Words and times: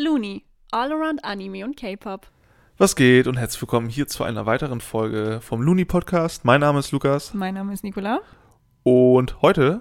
Looney, 0.00 0.44
All 0.70 0.92
Around 0.92 1.24
Anime 1.24 1.64
und 1.64 1.76
K-Pop. 1.76 2.28
Was 2.76 2.94
geht 2.94 3.26
und 3.26 3.36
herzlich 3.36 3.60
willkommen 3.60 3.88
hier 3.88 4.06
zu 4.06 4.22
einer 4.22 4.46
weiteren 4.46 4.80
Folge 4.80 5.40
vom 5.42 5.60
Looney 5.60 5.84
Podcast. 5.84 6.44
Mein 6.44 6.60
Name 6.60 6.78
ist 6.78 6.92
Lukas 6.92 7.34
Mein 7.34 7.54
Name 7.54 7.72
ist 7.72 7.82
Nicola. 7.82 8.20
und 8.84 9.42
heute 9.42 9.80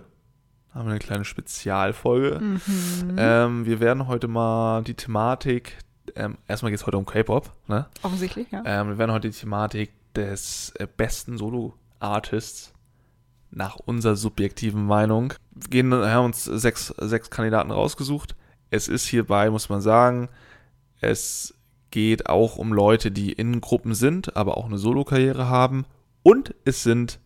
haben 0.73 0.85
wir 0.87 0.93
eine 0.93 0.99
kleine 0.99 1.23
Spezialfolge. 1.23 2.39
Mhm. 2.39 3.15
Ähm, 3.15 3.65
wir 3.67 3.79
werden 3.79 4.07
heute 4.07 4.27
mal 4.27 4.81
die 4.83 4.95
Thematik, 4.95 5.77
ähm, 6.15 6.39
erstmal 6.47 6.71
geht 6.71 6.79
es 6.79 6.87
heute 6.87 6.97
um 6.97 7.05
K-Pop, 7.05 7.51
ne? 7.67 7.85
Offensichtlich, 8.01 8.49
ja. 8.49 8.63
Ähm, 8.65 8.87
wir 8.87 8.97
werden 8.97 9.11
heute 9.11 9.29
die 9.29 9.37
Thematik 9.37 9.91
des 10.15 10.73
äh, 10.79 10.87
besten 10.97 11.37
Solo-Artists 11.37 12.73
nach 13.51 13.75
unserer 13.75 14.15
subjektiven 14.15 14.83
Meinung. 14.83 15.35
Wir 15.51 15.69
gehen, 15.69 15.93
haben 15.93 16.25
uns 16.25 16.43
sechs, 16.43 16.87
sechs 16.87 17.29
Kandidaten 17.29 17.69
rausgesucht. 17.69 18.35
Es 18.69 18.87
ist 18.87 19.05
hierbei, 19.05 19.49
muss 19.49 19.69
man 19.69 19.81
sagen, 19.81 20.29
es 20.99 21.53
geht 21.91 22.27
auch 22.27 22.57
um 22.57 22.73
Leute, 22.73 23.11
die 23.11 23.31
in 23.31 23.61
Gruppen 23.61 23.93
sind, 23.95 24.35
aber 24.35 24.57
auch 24.57 24.65
eine 24.65 24.77
Solo-Karriere 24.77 25.47
haben. 25.47 25.85
Und 26.23 26.53
es 26.65 26.83
sind 26.83 27.19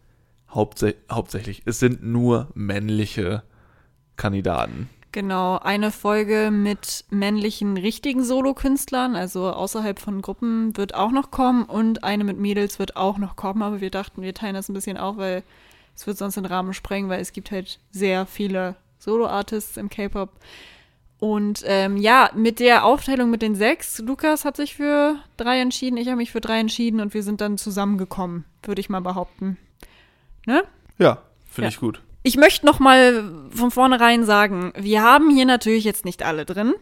hauptsä 0.53 0.95
hauptsächlich, 1.11 1.63
es 1.65 1.79
sind 1.79 2.03
nur 2.03 2.49
männliche 2.53 3.43
Kandidaten. 4.17 4.89
Genau, 5.13 5.57
eine 5.57 5.91
Folge 5.91 6.51
mit 6.51 7.03
männlichen 7.09 7.75
richtigen 7.75 8.23
Solokünstlern, 8.23 9.17
also 9.17 9.51
außerhalb 9.51 9.99
von 9.99 10.21
Gruppen, 10.21 10.77
wird 10.77 10.95
auch 10.95 11.11
noch 11.11 11.31
kommen 11.31 11.63
und 11.63 12.05
eine 12.05 12.23
mit 12.23 12.37
Mädels 12.37 12.79
wird 12.79 12.95
auch 12.95 13.17
noch 13.17 13.35
kommen, 13.35 13.61
aber 13.61 13.81
wir 13.81 13.91
dachten, 13.91 14.21
wir 14.21 14.33
teilen 14.33 14.53
das 14.53 14.69
ein 14.69 14.73
bisschen 14.73 14.97
auf, 14.97 15.17
weil 15.17 15.43
es 15.95 16.07
wird 16.07 16.17
sonst 16.17 16.35
den 16.35 16.45
Rahmen 16.45 16.73
sprengen, 16.73 17.09
weil 17.09 17.19
es 17.19 17.33
gibt 17.33 17.51
halt 17.51 17.79
sehr 17.91 18.25
viele 18.25 18.75
Solo-Artists 18.99 19.75
im 19.75 19.89
K-Pop. 19.89 20.29
Und 21.21 21.61
ähm, 21.67 21.97
ja, 21.97 22.31
mit 22.33 22.59
der 22.59 22.83
Aufteilung 22.83 23.29
mit 23.29 23.43
den 23.43 23.53
sechs, 23.53 23.99
Lukas 23.99 24.43
hat 24.43 24.57
sich 24.57 24.73
für 24.75 25.17
drei 25.37 25.59
entschieden, 25.61 25.97
ich 25.97 26.07
habe 26.07 26.17
mich 26.17 26.31
für 26.31 26.41
drei 26.41 26.59
entschieden 26.59 26.99
und 26.99 27.13
wir 27.13 27.21
sind 27.21 27.41
dann 27.41 27.59
zusammengekommen, 27.59 28.43
würde 28.63 28.81
ich 28.81 28.89
mal 28.89 29.01
behaupten. 29.01 29.55
Ne? 30.47 30.63
Ja, 30.97 31.21
finde 31.45 31.67
Ja. 31.67 31.69
ich 31.69 31.79
gut. 31.79 32.01
Ich 32.23 32.37
möchte 32.37 32.65
noch 32.65 32.79
mal 32.79 33.23
von 33.51 33.69
vornherein 33.69 34.25
sagen, 34.25 34.73
wir 34.75 35.03
haben 35.03 35.29
hier 35.29 35.45
natürlich 35.45 35.83
jetzt 35.83 36.05
nicht 36.05 36.23
alle 36.23 36.43
drin. 36.43 36.73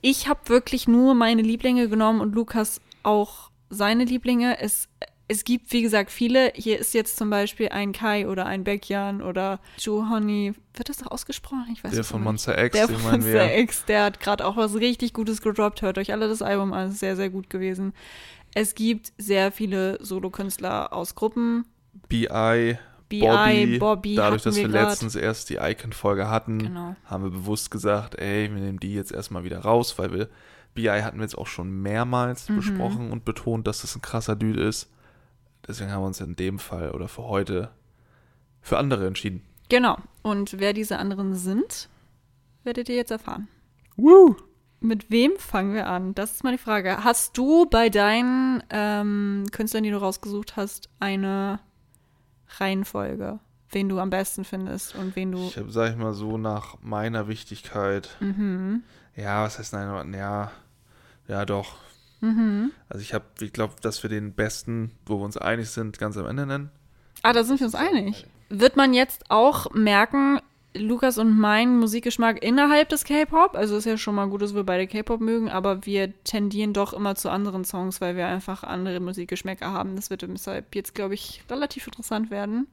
Ich 0.00 0.28
habe 0.28 0.40
wirklich 0.48 0.88
nur 0.88 1.14
meine 1.14 1.42
Lieblinge 1.42 1.88
genommen 1.88 2.20
und 2.20 2.34
Lukas 2.34 2.80
auch 3.04 3.50
seine 3.70 4.04
Lieblinge. 4.04 4.58
Es, 4.60 4.88
es 5.32 5.44
gibt, 5.44 5.72
wie 5.72 5.82
gesagt, 5.82 6.10
viele. 6.10 6.52
Hier 6.54 6.78
ist 6.78 6.92
jetzt 6.94 7.16
zum 7.16 7.30
Beispiel 7.30 7.70
ein 7.70 7.92
Kai 7.92 8.28
oder 8.28 8.46
ein 8.46 8.64
Baekhyun 8.64 9.22
oder 9.22 9.60
Johonny. 9.78 10.52
Wird 10.74 10.88
das 10.88 10.98
doch 10.98 11.10
ausgesprochen? 11.10 11.66
Ich 11.72 11.82
weiß 11.82 11.92
Der 11.92 12.04
von. 12.04 12.22
Monster 12.22 12.62
X, 12.62 12.76
Der 12.76 12.88
von. 12.88 13.02
Monster 13.02 13.58
X, 13.58 13.84
der 13.86 14.04
hat 14.04 14.20
gerade 14.20 14.44
auch 14.46 14.56
was 14.56 14.74
richtig 14.74 15.12
Gutes 15.12 15.40
gedroppt. 15.42 15.82
Hört 15.82 15.98
euch 15.98 16.12
alle 16.12 16.28
das 16.28 16.42
Album 16.42 16.72
an, 16.72 16.90
ist 16.90 16.98
sehr, 17.00 17.16
sehr 17.16 17.30
gut 17.30 17.50
gewesen. 17.50 17.94
Es 18.54 18.74
gibt 18.74 19.12
sehr 19.18 19.50
viele 19.52 19.98
Solokünstler 20.04 20.92
aus 20.92 21.14
Gruppen. 21.14 21.64
BI, 22.08 22.26
BI, 23.08 23.20
Bobby, 23.20 23.78
Bobby, 23.78 24.14
dadurch, 24.14 24.42
dass 24.42 24.56
wir, 24.56 24.68
grad. 24.68 24.90
letztens 24.90 25.14
erst 25.14 25.48
die 25.50 25.56
Icon-Folge 25.56 26.28
hatten, 26.28 26.58
Genau. 26.58 26.94
haben 27.06 27.24
wir 27.24 27.30
bewusst 27.30 27.70
gesagt, 27.70 28.18
ey, 28.18 28.50
wir 28.52 28.60
nehmen 28.60 28.80
die 28.80 28.94
jetzt 28.94 29.12
erstmal 29.12 29.44
wieder 29.44 29.60
raus, 29.60 29.98
weil 29.98 30.12
wir 30.12 30.28
BI 30.74 30.88
hatten 30.88 31.18
wir 31.18 31.24
jetzt 31.24 31.36
auch 31.36 31.46
schon 31.46 31.70
mehrmals 31.82 32.48
Mhm. 32.48 32.56
besprochen 32.56 33.10
und 33.10 33.24
betont, 33.26 33.66
dass 33.66 33.82
das 33.82 33.94
ein 33.96 34.00
krasser 34.02 34.36
Dude 34.36 34.62
ist. 34.62 34.90
Deswegen 35.66 35.90
haben 35.92 36.02
wir 36.02 36.06
uns 36.08 36.20
in 36.20 36.36
dem 36.36 36.58
Fall 36.58 36.90
oder 36.90 37.08
für 37.08 37.22
heute 37.24 37.70
für 38.60 38.78
andere 38.78 39.06
entschieden. 39.06 39.42
Genau. 39.68 39.96
Und 40.22 40.58
wer 40.58 40.72
diese 40.72 40.98
anderen 40.98 41.34
sind, 41.34 41.88
werdet 42.64 42.88
ihr 42.88 42.96
jetzt 42.96 43.10
erfahren. 43.10 43.48
Woo! 43.96 44.36
Mit 44.80 45.10
wem 45.10 45.32
fangen 45.38 45.74
wir 45.74 45.86
an? 45.86 46.14
Das 46.14 46.32
ist 46.32 46.42
mal 46.44 46.50
die 46.52 46.58
Frage. 46.58 47.04
Hast 47.04 47.38
du 47.38 47.66
bei 47.66 47.88
deinen 47.88 48.62
ähm, 48.70 49.44
Künstlern, 49.52 49.84
die 49.84 49.90
du 49.90 49.98
rausgesucht 50.00 50.56
hast, 50.56 50.88
eine 50.98 51.60
Reihenfolge, 52.58 53.38
wen 53.70 53.88
du 53.88 53.98
am 54.00 54.10
besten 54.10 54.44
findest 54.44 54.94
und 54.96 55.14
wen 55.16 55.32
du. 55.32 55.38
Ich 55.38 55.56
habe, 55.56 55.70
sag 55.70 55.90
ich 55.92 55.96
mal 55.96 56.14
so, 56.14 56.36
nach 56.38 56.76
meiner 56.82 57.28
Wichtigkeit, 57.28 58.16
Mhm. 58.20 58.82
ja, 59.16 59.44
was 59.44 59.58
heißt 59.58 59.72
nein, 59.72 60.12
ja, 60.14 60.50
ja 61.28 61.44
doch. 61.44 61.76
Mhm. 62.22 62.70
Also 62.88 63.02
ich 63.02 63.12
habe, 63.12 63.24
ich 63.40 63.52
glaube, 63.52 63.74
dass 63.82 64.02
wir 64.02 64.08
den 64.08 64.32
besten, 64.32 64.92
wo 65.04 65.18
wir 65.18 65.24
uns 65.24 65.36
einig 65.36 65.68
sind, 65.68 65.98
ganz 65.98 66.16
am 66.16 66.26
Ende 66.26 66.46
nennen. 66.46 66.70
Ah, 67.22 67.32
da 67.32 67.44
sind 67.44 67.60
wir 67.60 67.66
uns 67.66 67.74
einig. 67.74 68.26
Wird 68.48 68.76
man 68.76 68.94
jetzt 68.94 69.30
auch 69.30 69.70
merken, 69.72 70.40
Lukas 70.74 71.18
und 71.18 71.38
mein 71.38 71.78
Musikgeschmack 71.78 72.42
innerhalb 72.42 72.88
des 72.88 73.04
K-Pop, 73.04 73.56
also 73.56 73.76
ist 73.76 73.84
ja 73.84 73.98
schon 73.98 74.14
mal 74.14 74.28
gut, 74.28 74.40
dass 74.40 74.54
wir 74.54 74.64
beide 74.64 74.86
K-Pop 74.86 75.20
mögen, 75.20 75.50
aber 75.50 75.84
wir 75.84 76.12
tendieren 76.24 76.72
doch 76.72 76.92
immer 76.92 77.14
zu 77.14 77.28
anderen 77.28 77.64
Songs, 77.64 78.00
weil 78.00 78.16
wir 78.16 78.26
einfach 78.26 78.62
andere 78.62 79.00
Musikgeschmäcker 79.00 79.70
haben. 79.70 79.96
Das 79.96 80.08
wird 80.08 80.22
deshalb 80.22 80.74
jetzt, 80.74 80.94
glaube 80.94 81.14
ich, 81.14 81.42
relativ 81.50 81.86
interessant 81.86 82.30
werden, 82.30 82.68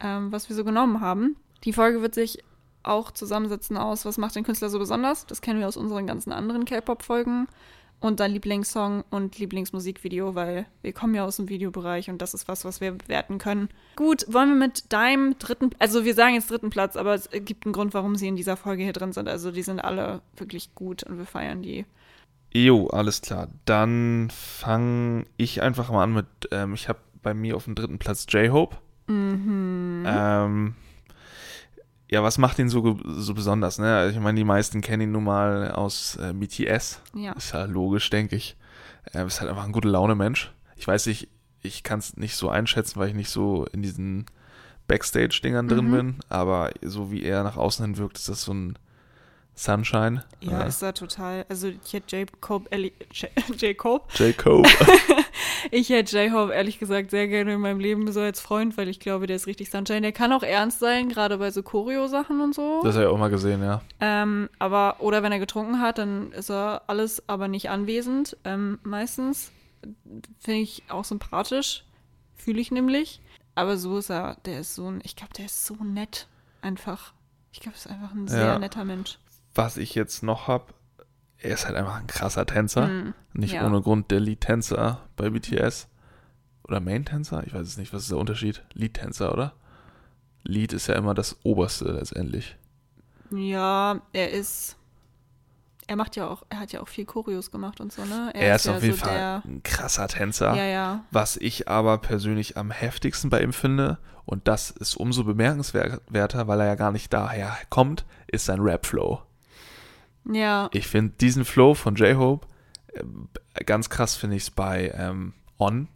ähm, 0.00 0.30
was 0.30 0.48
wir 0.48 0.56
so 0.56 0.64
genommen 0.64 1.00
haben. 1.00 1.36
Die 1.64 1.72
Folge 1.72 2.02
wird 2.02 2.14
sich 2.14 2.44
auch 2.84 3.10
zusammensetzen 3.10 3.76
aus, 3.76 4.04
was 4.04 4.18
macht 4.18 4.36
den 4.36 4.44
Künstler 4.44 4.68
so 4.68 4.78
besonders. 4.78 5.26
Das 5.26 5.40
kennen 5.40 5.60
wir 5.60 5.68
aus 5.68 5.76
unseren 5.76 6.06
ganzen 6.06 6.32
anderen 6.32 6.64
K-Pop-Folgen. 6.64 7.48
Und 8.02 8.18
dann 8.18 8.32
Lieblingssong 8.32 9.04
und 9.10 9.38
Lieblingsmusikvideo, 9.38 10.34
weil 10.34 10.66
wir 10.82 10.92
kommen 10.92 11.14
ja 11.14 11.24
aus 11.24 11.36
dem 11.36 11.48
Videobereich 11.48 12.10
und 12.10 12.20
das 12.20 12.34
ist 12.34 12.48
was, 12.48 12.64
was 12.64 12.80
wir 12.80 12.90
bewerten 12.90 13.38
können. 13.38 13.68
Gut, 13.94 14.26
wollen 14.28 14.48
wir 14.48 14.56
mit 14.56 14.92
deinem 14.92 15.38
dritten, 15.38 15.70
also 15.78 16.04
wir 16.04 16.14
sagen 16.14 16.34
jetzt 16.34 16.50
dritten 16.50 16.70
Platz, 16.70 16.96
aber 16.96 17.14
es 17.14 17.30
gibt 17.30 17.64
einen 17.64 17.72
Grund, 17.72 17.94
warum 17.94 18.16
sie 18.16 18.26
in 18.26 18.34
dieser 18.34 18.56
Folge 18.56 18.82
hier 18.82 18.92
drin 18.92 19.12
sind. 19.12 19.28
Also 19.28 19.52
die 19.52 19.62
sind 19.62 19.78
alle 19.78 20.20
wirklich 20.36 20.74
gut 20.74 21.04
und 21.04 21.16
wir 21.16 21.26
feiern 21.26 21.62
die. 21.62 21.86
Jo, 22.52 22.88
alles 22.88 23.22
klar. 23.22 23.46
Dann 23.66 24.30
fange 24.30 25.24
ich 25.36 25.62
einfach 25.62 25.88
mal 25.90 26.02
an 26.02 26.12
mit, 26.12 26.26
ähm, 26.50 26.74
ich 26.74 26.88
habe 26.88 26.98
bei 27.22 27.34
mir 27.34 27.54
auf 27.54 27.64
dem 27.64 27.76
dritten 27.76 28.00
Platz 28.00 28.26
J-Hope. 28.28 28.78
Mhm. 29.06 30.04
Ähm, 30.06 30.74
ja, 32.12 32.22
was 32.22 32.36
macht 32.38 32.58
ihn 32.58 32.68
so, 32.68 32.98
so 33.04 33.32
besonders? 33.34 33.78
Ne? 33.78 33.96
Also 33.96 34.16
ich 34.16 34.22
meine, 34.22 34.36
die 34.36 34.44
meisten 34.44 34.80
kennen 34.82 35.02
ihn 35.04 35.12
nun 35.12 35.24
mal 35.24 35.70
aus 35.72 36.16
äh, 36.16 36.32
BTS. 36.34 37.00
Ja. 37.14 37.32
Ist 37.32 37.52
ja 37.54 37.64
logisch, 37.64 38.10
denke 38.10 38.36
ich. 38.36 38.56
Er 39.04 39.24
ist 39.26 39.40
halt 39.40 39.50
einfach 39.50 39.64
ein 39.64 39.72
gute 39.72 39.88
Laune-Mensch. 39.88 40.52
Ich 40.76 40.86
weiß 40.86 41.06
nicht, 41.06 41.28
ich 41.62 41.82
kann 41.82 41.98
es 42.00 42.16
nicht 42.16 42.36
so 42.36 42.50
einschätzen, 42.50 42.98
weil 43.00 43.08
ich 43.08 43.14
nicht 43.14 43.30
so 43.30 43.64
in 43.72 43.82
diesen 43.82 44.26
Backstage-Dingern 44.88 45.68
drin 45.68 45.88
Mhm. 45.88 45.92
bin. 45.92 46.16
Aber 46.28 46.70
so 46.82 47.10
wie 47.10 47.22
er 47.22 47.42
nach 47.44 47.56
außen 47.56 47.84
hin 47.84 47.96
wirkt, 47.96 48.18
ist 48.18 48.28
das 48.28 48.42
so 48.42 48.52
ein 48.52 48.78
Sunshine. 49.54 50.24
Ja, 50.40 50.62
Äh, 50.64 50.68
ist 50.68 50.82
da 50.82 50.92
total. 50.92 51.44
Also 51.48 51.68
ich 51.68 51.92
hätte 51.92 52.16
Jacob, 52.16 52.68
J- 52.74 52.92
Jacob, 53.56 54.08
Jacob. 54.14 54.66
ich 55.70 55.88
hätte 55.90 56.16
J-Hope 56.24 56.52
ehrlich 56.52 56.78
gesagt 56.78 57.10
sehr 57.10 57.28
gerne 57.28 57.54
in 57.54 57.60
meinem 57.60 57.80
Leben 57.80 58.10
so 58.12 58.20
als 58.20 58.40
Freund, 58.40 58.76
weil 58.76 58.88
ich 58.88 59.00
glaube, 59.00 59.26
der 59.26 59.36
ist 59.36 59.46
richtig 59.46 59.70
Sunshine. 59.70 60.00
Der 60.00 60.12
kann 60.12 60.32
auch 60.32 60.42
ernst 60.42 60.78
sein, 60.80 61.08
gerade 61.08 61.38
bei 61.38 61.50
so 61.50 61.62
Choreo-Sachen 61.62 62.40
und 62.40 62.54
so. 62.54 62.80
das 62.82 62.94
habe 62.94 63.04
ich 63.06 63.10
auch 63.10 63.18
mal 63.18 63.30
gesehen, 63.30 63.62
ja. 63.62 63.82
Ähm, 64.00 64.48
aber, 64.58 64.96
oder 65.00 65.22
wenn 65.22 65.32
er 65.32 65.38
getrunken 65.38 65.80
hat, 65.80 65.98
dann 65.98 66.32
ist 66.32 66.50
er 66.50 66.82
alles 66.86 67.28
aber 67.28 67.48
nicht 67.48 67.70
anwesend. 67.70 68.36
Ähm, 68.44 68.78
meistens 68.82 69.52
finde 70.38 70.60
ich 70.60 70.82
auch 70.88 71.04
sympathisch. 71.04 71.84
Fühle 72.34 72.60
ich 72.60 72.70
nämlich. 72.70 73.20
Aber 73.54 73.76
so 73.76 73.98
ist 73.98 74.10
er, 74.10 74.36
der 74.46 74.60
ist 74.60 74.74
so 74.74 74.88
ein, 74.90 75.00
ich 75.04 75.14
glaube, 75.16 75.32
der 75.34 75.44
ist 75.46 75.66
so 75.66 75.74
nett. 75.82 76.26
Einfach. 76.62 77.12
Ich 77.52 77.60
glaube, 77.60 77.76
er 77.76 77.78
ist 77.78 77.86
einfach 77.88 78.12
ein 78.12 78.28
sehr 78.28 78.44
Ja. 78.46 78.58
netter 78.58 78.84
Mensch. 78.84 79.18
Was 79.54 79.76
ich 79.76 79.94
jetzt 79.94 80.22
noch 80.22 80.48
habe, 80.48 80.72
er 81.42 81.54
ist 81.54 81.66
halt 81.66 81.76
einfach 81.76 81.96
ein 81.96 82.06
krasser 82.06 82.46
Tänzer. 82.46 82.86
Mm, 82.86 83.14
Nicht 83.32 83.54
ja. 83.54 83.66
ohne 83.66 83.80
Grund 83.82 84.10
der 84.10 84.20
Lead-Tänzer 84.20 85.00
bei 85.16 85.30
BTS. 85.30 85.88
Oder 86.64 86.80
Main-Tänzer? 86.80 87.44
Ich 87.46 87.52
weiß 87.52 87.66
es 87.66 87.76
nicht. 87.76 87.92
Was 87.92 88.02
ist 88.02 88.10
der 88.10 88.18
Unterschied? 88.18 88.64
Lead-Tänzer, 88.74 89.32
oder? 89.32 89.52
Lead 90.44 90.72
ist 90.72 90.86
ja 90.86 90.94
immer 90.94 91.14
das 91.14 91.36
Oberste 91.42 91.92
letztendlich. 91.92 92.56
Ja, 93.30 94.00
er 94.12 94.30
ist. 94.30 94.76
Er 95.88 95.96
macht 95.96 96.14
ja 96.14 96.28
auch, 96.28 96.44
er 96.48 96.60
hat 96.60 96.72
ja 96.72 96.80
auch 96.80 96.88
viel 96.88 97.04
Choreos 97.04 97.50
gemacht 97.50 97.80
und 97.80 97.92
so, 97.92 98.04
ne? 98.04 98.30
Er, 98.34 98.54
ist 98.54 98.66
ja 98.66 98.76
auf 98.76 98.82
jeden 98.82 98.96
so 98.96 99.04
Fall 99.04 99.42
ein 99.44 99.62
krasser 99.64 100.06
Tänzer. 100.06 100.54
ja, 100.54 100.64
ja. 100.64 101.04
Was 101.10 101.36
ich 101.36 101.68
aber 101.68 101.98
persönlich 101.98 102.56
am 102.56 102.70
heftigsten 102.70 103.30
bei 103.30 103.42
ihm 103.42 103.52
finde, 103.52 103.98
und 104.24 104.46
das 104.46 104.70
ist 104.70 104.96
umso 104.96 105.24
bemerkenswerter, 105.24 106.46
weil 106.46 106.60
er 106.60 106.66
ja 106.66 106.74
gar 106.76 106.92
nicht 106.92 107.12
daher 107.12 107.56
kommt, 107.68 108.04
ist 108.28 108.44
sein 108.44 108.60
Rap-Flow. 108.60 109.22
Ja, 110.24 110.68
Ich 110.72 110.86
finde 110.86 111.14
diesen 111.20 111.44
Flow 111.44 111.74
von 111.74 111.94
J-Hope, 111.96 112.46
äh, 112.92 113.64
ganz 113.64 113.90
krass 113.90 114.14
finde 114.16 114.36
ich 114.36 114.44
es 114.44 114.50
bei 114.50 114.92
ähm, 114.96 115.32
On, 115.58 115.88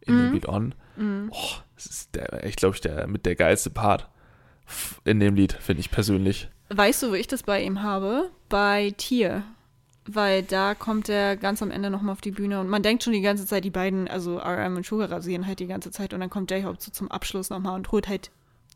in 0.00 0.16
dem 0.16 0.26
Mhm. 0.28 0.32
Lied 0.32 0.48
On. 0.48 0.74
mm. 0.96 1.28
Oh, 1.30 1.50
das 1.74 1.86
ist 1.86 2.14
der, 2.14 2.44
ich 2.44 2.56
glaube, 2.56 2.74
ich 2.76 2.80
der 2.80 3.06
mit 3.06 3.26
der 3.26 3.34
geilste 3.36 3.70
Part 3.70 4.08
in 5.04 5.20
dem 5.20 5.34
Lied, 5.34 5.52
finde 5.52 5.80
ich 5.80 5.90
persönlich. 5.90 6.48
Weißt 6.70 7.02
du, 7.02 7.10
wo 7.10 7.14
ich 7.14 7.26
das 7.26 7.42
bei 7.42 7.62
ihm 7.62 7.82
habe? 7.82 8.30
Bei 8.48 8.92
Tier. 8.96 9.42
Weil 10.06 10.42
da 10.42 10.74
kommt 10.74 11.08
er 11.08 11.36
ganz 11.36 11.62
am 11.62 11.70
Ende 11.70 11.88
nochmal 11.90 12.12
auf 12.12 12.20
die 12.20 12.30
Bühne 12.30 12.60
und 12.60 12.68
man 12.68 12.82
denkt 12.82 13.02
schon 13.02 13.12
die 13.14 13.22
ganze 13.22 13.46
Zeit, 13.46 13.64
die 13.64 13.70
beiden, 13.70 14.06
also 14.08 14.38
RM 14.38 14.76
und 14.76 14.84
Sugar 14.86 15.10
rasieren 15.10 15.46
halt 15.46 15.60
die 15.60 15.66
ganze 15.66 15.90
Zeit 15.90 16.12
und 16.12 16.20
dann 16.20 16.28
kommt 16.30 16.50
J-Hope 16.50 16.76
so 16.78 16.90
zum 16.90 17.10
Abschluss 17.10 17.48
nochmal 17.50 17.74
und 17.74 17.90
holt 17.90 18.06
halt 18.08 18.30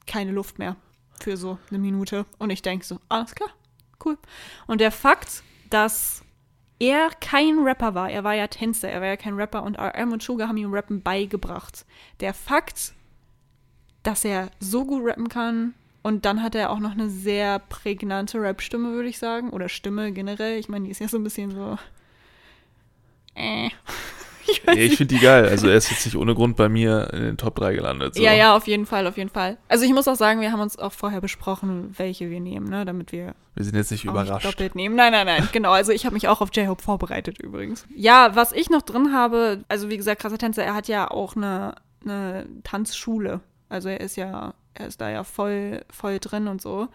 keine 0.06 0.32
Luft 0.32 0.58
mehr 0.58 0.76
für 1.20 1.37
so 1.37 1.58
eine 1.69 1.78
Minute. 1.78 2.25
Und 2.38 2.49
ich 2.50 2.62
denke 2.62 2.84
so, 2.87 2.99
alles 3.10 3.34
klar, 3.34 3.50
cool. 4.04 4.18
Und 4.66 4.80
der 4.80 4.92
Fakt, 4.92 5.42
dass 5.70 6.22
er 6.78 7.10
kein 7.20 7.58
Rapper 7.58 7.94
war. 7.94 8.10
Er 8.10 8.24
war 8.24 8.34
ja 8.34 8.46
Tänzer, 8.46 8.88
er 8.88 9.00
war 9.00 9.08
ja 9.08 9.16
kein 9.16 9.34
Rapper 9.34 9.62
und 9.62 9.78
RM 9.78 10.12
und 10.12 10.22
Sugar 10.22 10.48
haben 10.48 10.56
ihm 10.56 10.72
Rappen 10.72 11.02
beigebracht. 11.02 11.84
Der 12.20 12.34
Fakt, 12.34 12.94
dass 14.02 14.24
er 14.24 14.50
so 14.60 14.84
gut 14.84 15.04
rappen 15.04 15.28
kann 15.28 15.74
und 16.02 16.24
dann 16.24 16.42
hat 16.42 16.54
er 16.54 16.70
auch 16.70 16.78
noch 16.78 16.92
eine 16.92 17.10
sehr 17.10 17.58
prägnante 17.58 18.40
Rap-Stimme, 18.40 18.92
würde 18.92 19.08
ich 19.08 19.18
sagen. 19.18 19.50
Oder 19.50 19.68
Stimme 19.68 20.12
generell. 20.12 20.58
Ich 20.58 20.68
meine, 20.68 20.84
die 20.84 20.90
ist 20.90 21.00
ja 21.00 21.08
so 21.08 21.18
ein 21.18 21.24
bisschen 21.24 21.50
so. 21.50 21.78
Äh. 23.34 23.70
Ich, 24.58 24.62
ja, 24.66 24.72
ich 24.74 24.96
finde 24.96 25.14
die 25.14 25.20
geil. 25.20 25.46
Also 25.46 25.68
er 25.68 25.76
ist 25.76 25.90
jetzt 25.90 26.04
nicht 26.04 26.16
ohne 26.16 26.34
Grund 26.34 26.56
bei 26.56 26.68
mir 26.68 27.12
in 27.12 27.22
den 27.22 27.36
Top 27.36 27.56
3 27.56 27.74
gelandet. 27.74 28.14
So. 28.14 28.22
Ja, 28.22 28.32
ja, 28.32 28.56
auf 28.56 28.66
jeden 28.66 28.86
Fall, 28.86 29.06
auf 29.06 29.16
jeden 29.16 29.28
Fall. 29.28 29.58
Also 29.68 29.84
ich 29.84 29.92
muss 29.92 30.08
auch 30.08 30.14
sagen, 30.14 30.40
wir 30.40 30.52
haben 30.52 30.60
uns 30.60 30.78
auch 30.78 30.92
vorher 30.92 31.20
besprochen, 31.20 31.94
welche 31.96 32.30
wir 32.30 32.40
nehmen, 32.40 32.68
ne, 32.68 32.84
damit 32.84 33.12
wir. 33.12 33.34
Wir 33.54 33.64
sind 33.64 33.76
jetzt 33.76 33.90
nicht 33.90 34.04
überrascht. 34.04 34.44
Nicht 34.44 34.54
doppelt 34.54 34.74
nehmen. 34.74 34.96
Nein, 34.96 35.12
nein, 35.12 35.26
nein. 35.26 35.48
Genau. 35.52 35.72
Also 35.72 35.92
ich 35.92 36.04
habe 36.06 36.14
mich 36.14 36.28
auch 36.28 36.40
auf 36.40 36.50
J-Hope 36.54 36.82
vorbereitet 36.82 37.40
übrigens. 37.40 37.86
Ja, 37.94 38.34
was 38.34 38.52
ich 38.52 38.70
noch 38.70 38.82
drin 38.82 39.12
habe, 39.12 39.64
also 39.68 39.90
wie 39.90 39.96
gesagt, 39.96 40.22
krasser 40.22 40.38
Tänzer, 40.38 40.64
er 40.64 40.74
hat 40.74 40.88
ja 40.88 41.10
auch 41.10 41.36
eine, 41.36 41.74
eine 42.04 42.46
Tanzschule. 42.64 43.40
Also 43.68 43.88
er 43.88 44.00
ist 44.00 44.16
ja, 44.16 44.54
er 44.74 44.86
ist 44.86 45.00
da 45.00 45.10
ja 45.10 45.24
voll, 45.24 45.82
voll 45.90 46.18
drin 46.20 46.48
und 46.48 46.62
so. 46.62 46.88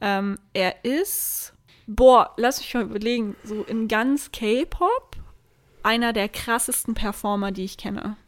Ähm, 0.00 0.38
er 0.52 0.84
ist, 0.84 1.52
boah, 1.86 2.32
lass 2.36 2.58
mich 2.58 2.74
mal 2.74 2.84
überlegen, 2.84 3.36
so 3.44 3.62
in 3.62 3.88
ganz 3.88 4.30
K-Pop 4.32 5.07
einer 5.88 6.12
der 6.12 6.28
krassesten 6.28 6.92
Performer, 6.92 7.50
die 7.50 7.64
ich 7.64 7.78
kenne. 7.78 8.18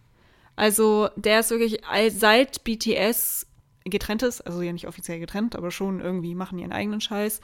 Also 0.56 1.10
der 1.16 1.40
ist 1.40 1.50
wirklich 1.50 1.82
seit 2.08 2.64
BTS 2.64 3.46
getrennt 3.84 4.22
ist, 4.22 4.40
also 4.40 4.62
ja 4.62 4.72
nicht 4.72 4.88
offiziell 4.88 5.20
getrennt, 5.20 5.54
aber 5.56 5.70
schon 5.70 6.00
irgendwie 6.00 6.34
machen 6.34 6.58
ihren 6.58 6.72
eigenen 6.72 7.02
Scheiß. 7.02 7.42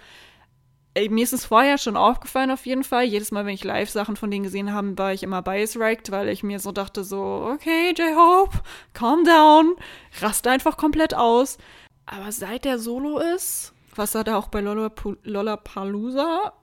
Mir 1.11 1.25
ist 1.25 1.35
es 1.35 1.45
vorher 1.45 1.77
schon 1.77 1.99
aufgefallen 1.99 2.51
auf 2.51 2.65
jeden 2.65 2.83
Fall. 2.83 3.05
Jedes 3.05 3.31
Mal, 3.31 3.45
wenn 3.45 3.53
ich 3.53 3.65
Live-Sachen 3.65 4.17
von 4.17 4.31
denen 4.31 4.45
gesehen 4.45 4.73
habe, 4.73 4.97
war 4.97 5.13
ich 5.13 5.23
immer 5.23 5.43
bias-racked, 5.43 6.11
weil 6.11 6.31
ich 6.31 6.43
mir 6.43 6.61
so 6.61 6.73
dachte 6.73 7.05
so, 7.05 7.51
okay, 7.53 7.93
J-Hope, 7.95 8.59
calm 8.95 9.23
down, 9.25 9.77
raste 10.23 10.51
einfach 10.51 10.79
komplett 10.79 11.12
aus. 11.15 11.59
Aber 12.07 12.33
seit 12.33 12.65
der 12.65 12.79
Solo 12.79 13.19
ist, 13.19 13.75
was 13.95 14.15
er 14.15 14.39
auch 14.39 14.49
bei 14.49 14.62
Lollapalooza 14.62 16.55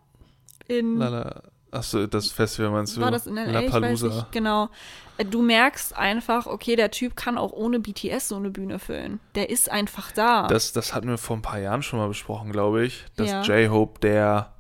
in 0.68 0.98
Lala. 0.98 1.44
Achso, 1.74 2.06
das 2.06 2.31
Festival 2.31 2.72
meinst 2.72 2.96
du? 2.96 3.02
War 3.02 3.12
das 3.12 3.25
in 3.25 3.36
LA? 3.36 3.62
Ich 3.62 3.74
weiß 3.74 4.04
nicht, 4.04 4.31
genau. 4.31 4.70
Äh, 5.18 5.25
du 5.25 5.42
merkst 5.42 5.98
einfach, 5.98 6.46
okay, 6.46 6.75
der 6.75 6.92
Typ 6.92 7.16
kann 7.16 7.38
auch 7.38 7.52
ohne 7.52 7.80
BTS 7.80 8.30
so 8.30 8.36
eine 8.36 8.50
Bühne 8.50 8.80
füllen. 8.80 9.20
Der 9.36 9.50
ist 9.50 9.72
einfach 9.72 10.12
da. 10.12 10.48
Das, 10.48 10.72
das 10.74 10.94
hatten 10.94 11.08
wir 11.08 11.18
vor 11.18 11.36
ein 11.38 11.42
paar 11.42 11.60
Jahren 11.60 11.81
schon 11.81 12.00
mal 12.00 12.08
besprochen, 12.08 12.52
glaube 12.52 12.86
ich. 12.86 13.06
Dass 13.16 13.30
ja. 13.30 13.42
J-Hope 13.42 14.00
der 14.02 14.54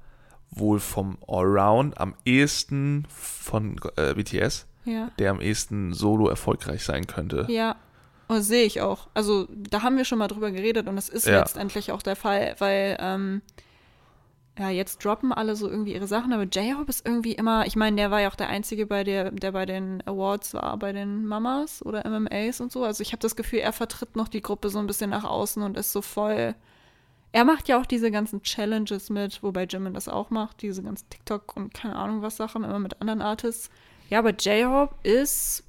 wohl 0.49 0.79
vom 0.79 1.17
Allround 1.27 1.99
am 1.99 2.15
ehesten 2.25 3.05
von 3.09 3.79
äh, 3.95 4.13
BTS, 4.13 4.67
ja. 4.85 5.09
der 5.19 5.31
am 5.31 5.41
ehesten 5.41 5.93
solo 5.93 6.27
erfolgreich 6.27 6.83
sein 6.83 7.07
könnte. 7.07 7.45
Ja, 7.49 7.75
oh, 8.29 8.39
sehe 8.39 8.65
ich 8.65 8.81
auch. 8.81 9.07
Also 9.13 9.47
da 9.51 9.81
haben 9.81 9.97
wir 9.97 10.05
schon 10.05 10.19
mal 10.19 10.27
drüber 10.27 10.51
geredet 10.51 10.87
und 10.87 10.95
das 10.95 11.09
ist 11.09 11.25
ja. 11.25 11.39
letztendlich 11.39 11.91
auch 11.91 12.01
der 12.01 12.15
Fall, 12.15 12.55
weil 12.59 12.97
ähm, 12.99 13.41
ja, 14.57 14.69
jetzt 14.69 15.03
droppen 15.03 15.33
alle 15.33 15.55
so 15.55 15.67
irgendwie 15.67 15.93
ihre 15.95 16.05
Sachen, 16.05 16.31
aber 16.31 16.43
J-Hope 16.43 16.89
ist 16.89 17.05
irgendwie 17.07 17.33
immer, 17.33 17.65
ich 17.65 17.75
meine, 17.75 17.95
der 17.95 18.11
war 18.11 18.21
ja 18.21 18.29
auch 18.29 18.35
der 18.35 18.49
Einzige, 18.49 18.85
bei 18.85 19.03
der, 19.03 19.31
der 19.31 19.51
bei 19.51 19.65
den 19.65 20.05
Awards 20.05 20.53
war, 20.53 20.77
bei 20.77 20.93
den 20.93 21.25
Mamas 21.25 21.83
oder 21.83 22.07
MMAs 22.07 22.61
und 22.61 22.71
so. 22.71 22.83
Also 22.83 23.01
ich 23.01 23.13
habe 23.13 23.19
das 23.21 23.35
Gefühl, 23.35 23.59
er 23.59 23.73
vertritt 23.73 24.15
noch 24.15 24.27
die 24.27 24.41
Gruppe 24.41 24.69
so 24.69 24.77
ein 24.77 24.85
bisschen 24.85 25.09
nach 25.09 25.23
außen 25.23 25.63
und 25.63 25.75
ist 25.75 25.91
so 25.91 26.03
voll. 26.03 26.53
Er 27.31 27.45
macht 27.45 27.67
ja 27.67 27.81
auch 27.81 27.87
diese 27.87 28.11
ganzen 28.11 28.43
Challenges 28.43 29.09
mit, 29.09 29.41
wobei 29.41 29.63
Jimin 29.63 29.95
das 29.95 30.07
auch 30.07 30.29
macht, 30.29 30.61
diese 30.61 30.83
ganzen 30.83 31.09
TikTok 31.09 31.57
und 31.57 31.73
keine 31.73 31.95
Ahnung 31.95 32.21
was 32.21 32.37
Sachen, 32.37 32.63
immer 32.63 32.77
mit 32.77 33.01
anderen 33.01 33.23
Artists. 33.23 33.71
Ja, 34.09 34.19
aber 34.19 34.35
J-Hope 34.35 34.95
ist 35.01 35.63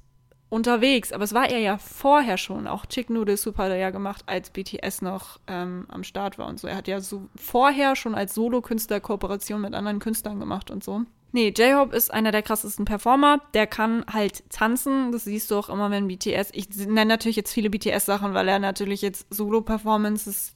unterwegs. 0.49 1.11
Aber 1.11 1.23
es 1.23 1.33
war 1.33 1.49
er 1.49 1.59
ja 1.59 1.77
vorher 1.77 2.37
schon. 2.37 2.67
Auch 2.67 2.85
Chick 2.85 3.09
Noodle 3.09 3.37
Soup 3.37 3.57
hat 3.57 3.69
er 3.69 3.77
ja 3.77 3.89
gemacht, 3.89 4.23
als 4.27 4.49
BTS 4.49 5.01
noch 5.01 5.39
ähm, 5.47 5.85
am 5.89 6.03
Start 6.03 6.37
war 6.37 6.47
und 6.47 6.59
so. 6.59 6.67
Er 6.67 6.75
hat 6.75 6.87
ja 6.87 7.01
so 7.01 7.27
vorher 7.35 7.95
schon 7.95 8.15
als 8.15 8.33
Solokünstler 8.35 8.99
Kooperation 8.99 9.61
mit 9.61 9.73
anderen 9.73 9.99
Künstlern 9.99 10.39
gemacht 10.39 10.71
und 10.71 10.83
so. 10.83 11.01
Nee, 11.31 11.49
J-Hope 11.49 11.93
ist 11.93 12.13
einer 12.13 12.31
der 12.31 12.43
krassesten 12.43 12.85
Performer. 12.85 13.41
Der 13.53 13.67
kann 13.67 14.05
halt 14.09 14.49
tanzen. 14.49 15.11
Das 15.11 15.25
siehst 15.25 15.51
du 15.51 15.57
auch 15.57 15.67
immer, 15.67 15.91
wenn 15.91 16.07
BTS. 16.07 16.51
Ich 16.53 16.69
nenne 16.77 17.05
natürlich 17.05 17.35
jetzt 17.35 17.51
viele 17.51 17.69
BTS-Sachen, 17.69 18.33
weil 18.33 18.47
er 18.47 18.59
natürlich 18.59 19.01
jetzt 19.01 19.33
Solo-Performances. 19.33 20.53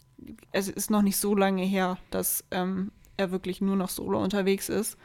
Es 0.53 0.69
ist 0.69 0.89
noch 0.89 1.01
nicht 1.01 1.17
so 1.17 1.35
lange 1.35 1.63
her, 1.63 1.97
dass 2.11 2.45
ähm, 2.51 2.91
er 3.17 3.31
wirklich 3.31 3.59
nur 3.59 3.75
noch 3.75 3.89
solo 3.89 4.23
unterwegs 4.23 4.69
ist. 4.69 4.97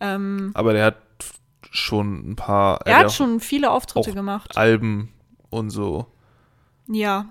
Ähm, 0.00 0.52
Aber 0.54 0.72
der 0.72 0.86
hat 0.86 0.96
schon 1.70 2.30
ein 2.30 2.36
paar. 2.36 2.80
Er, 2.84 2.92
er 2.92 2.98
hat 3.00 3.12
schon 3.12 3.40
viele 3.40 3.70
Auftritte 3.70 4.12
gemacht. 4.12 4.56
Alben 4.56 5.12
und 5.48 5.70
so. 5.70 6.06
Ja, 6.88 7.26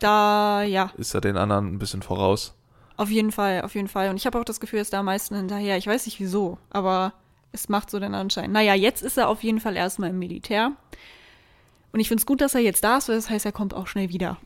da, 0.00 0.62
ja. 0.62 0.90
Ist 0.96 1.14
er 1.14 1.20
den 1.20 1.36
anderen 1.36 1.72
ein 1.72 1.78
bisschen 1.78 2.02
voraus. 2.02 2.54
Auf 2.96 3.10
jeden 3.10 3.32
Fall, 3.32 3.62
auf 3.62 3.74
jeden 3.74 3.88
Fall. 3.88 4.10
Und 4.10 4.16
ich 4.16 4.26
habe 4.26 4.38
auch 4.38 4.44
das 4.44 4.60
Gefühl, 4.60 4.80
er 4.80 4.82
ist 4.82 4.92
da 4.92 5.00
am 5.00 5.06
meisten 5.06 5.34
hinterher. 5.34 5.76
Ich 5.76 5.86
weiß 5.86 6.06
nicht 6.06 6.20
wieso, 6.20 6.58
aber 6.70 7.14
es 7.52 7.68
macht 7.68 7.90
so 7.90 7.98
den 7.98 8.14
Anschein. 8.14 8.52
Naja, 8.52 8.74
jetzt 8.74 9.02
ist 9.02 9.16
er 9.16 9.28
auf 9.28 9.42
jeden 9.42 9.60
Fall 9.60 9.76
erstmal 9.76 10.10
im 10.10 10.18
Militär. 10.18 10.72
Und 11.92 12.00
ich 12.00 12.08
finde 12.08 12.20
es 12.20 12.26
gut, 12.26 12.40
dass 12.40 12.54
er 12.54 12.60
jetzt 12.60 12.82
da 12.82 12.98
ist, 12.98 13.08
weil 13.08 13.16
das 13.16 13.30
heißt, 13.30 13.46
er 13.46 13.52
kommt 13.52 13.74
auch 13.74 13.86
schnell 13.86 14.08
wieder. 14.08 14.38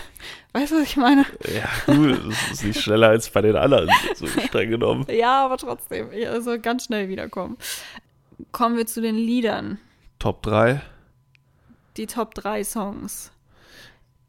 weißt 0.52 0.72
du, 0.72 0.76
was 0.76 0.82
ich 0.82 0.96
meine? 0.96 1.24
Ja, 1.54 1.94
gut, 1.94 2.20
das 2.28 2.52
ist 2.52 2.64
nicht 2.64 2.80
schneller 2.80 3.08
als 3.08 3.30
bei 3.30 3.40
den 3.40 3.56
anderen, 3.56 3.90
so 4.14 4.26
streng 4.46 4.70
genommen. 4.70 5.06
ja, 5.10 5.44
aber 5.44 5.56
trotzdem, 5.56 6.10
also 6.30 6.58
ganz 6.60 6.84
schnell 6.84 7.08
wiederkommen 7.08 7.56
kommen 8.52 8.76
wir 8.76 8.86
zu 8.86 9.00
den 9.00 9.16
Liedern. 9.16 9.78
Top 10.18 10.42
3. 10.42 10.82
Die 11.96 12.06
Top 12.06 12.34
3 12.34 12.64
Songs. 12.64 13.32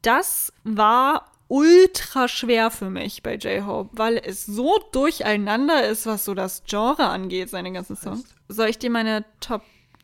Das 0.02 0.52
war 0.64 1.32
ultra 1.48 2.28
schwer 2.28 2.72
für 2.72 2.90
mich 2.90 3.24
bei 3.24 3.36
J-Hope, 3.36 3.90
weil 3.94 4.18
es 4.24 4.46
so 4.46 4.80
durcheinander 4.92 5.86
ist, 5.88 6.06
was 6.06 6.26
so 6.26 6.34
das 6.34 6.64
Genre 6.66 7.08
angeht, 7.08 7.50
seine 7.50 7.72
ganzen 7.72 7.96
Songs. 7.96 8.24
Soll 8.48 8.70
ich 8.70 8.80
dir 8.80 8.90
meine 8.90 9.26
Top 9.40 9.62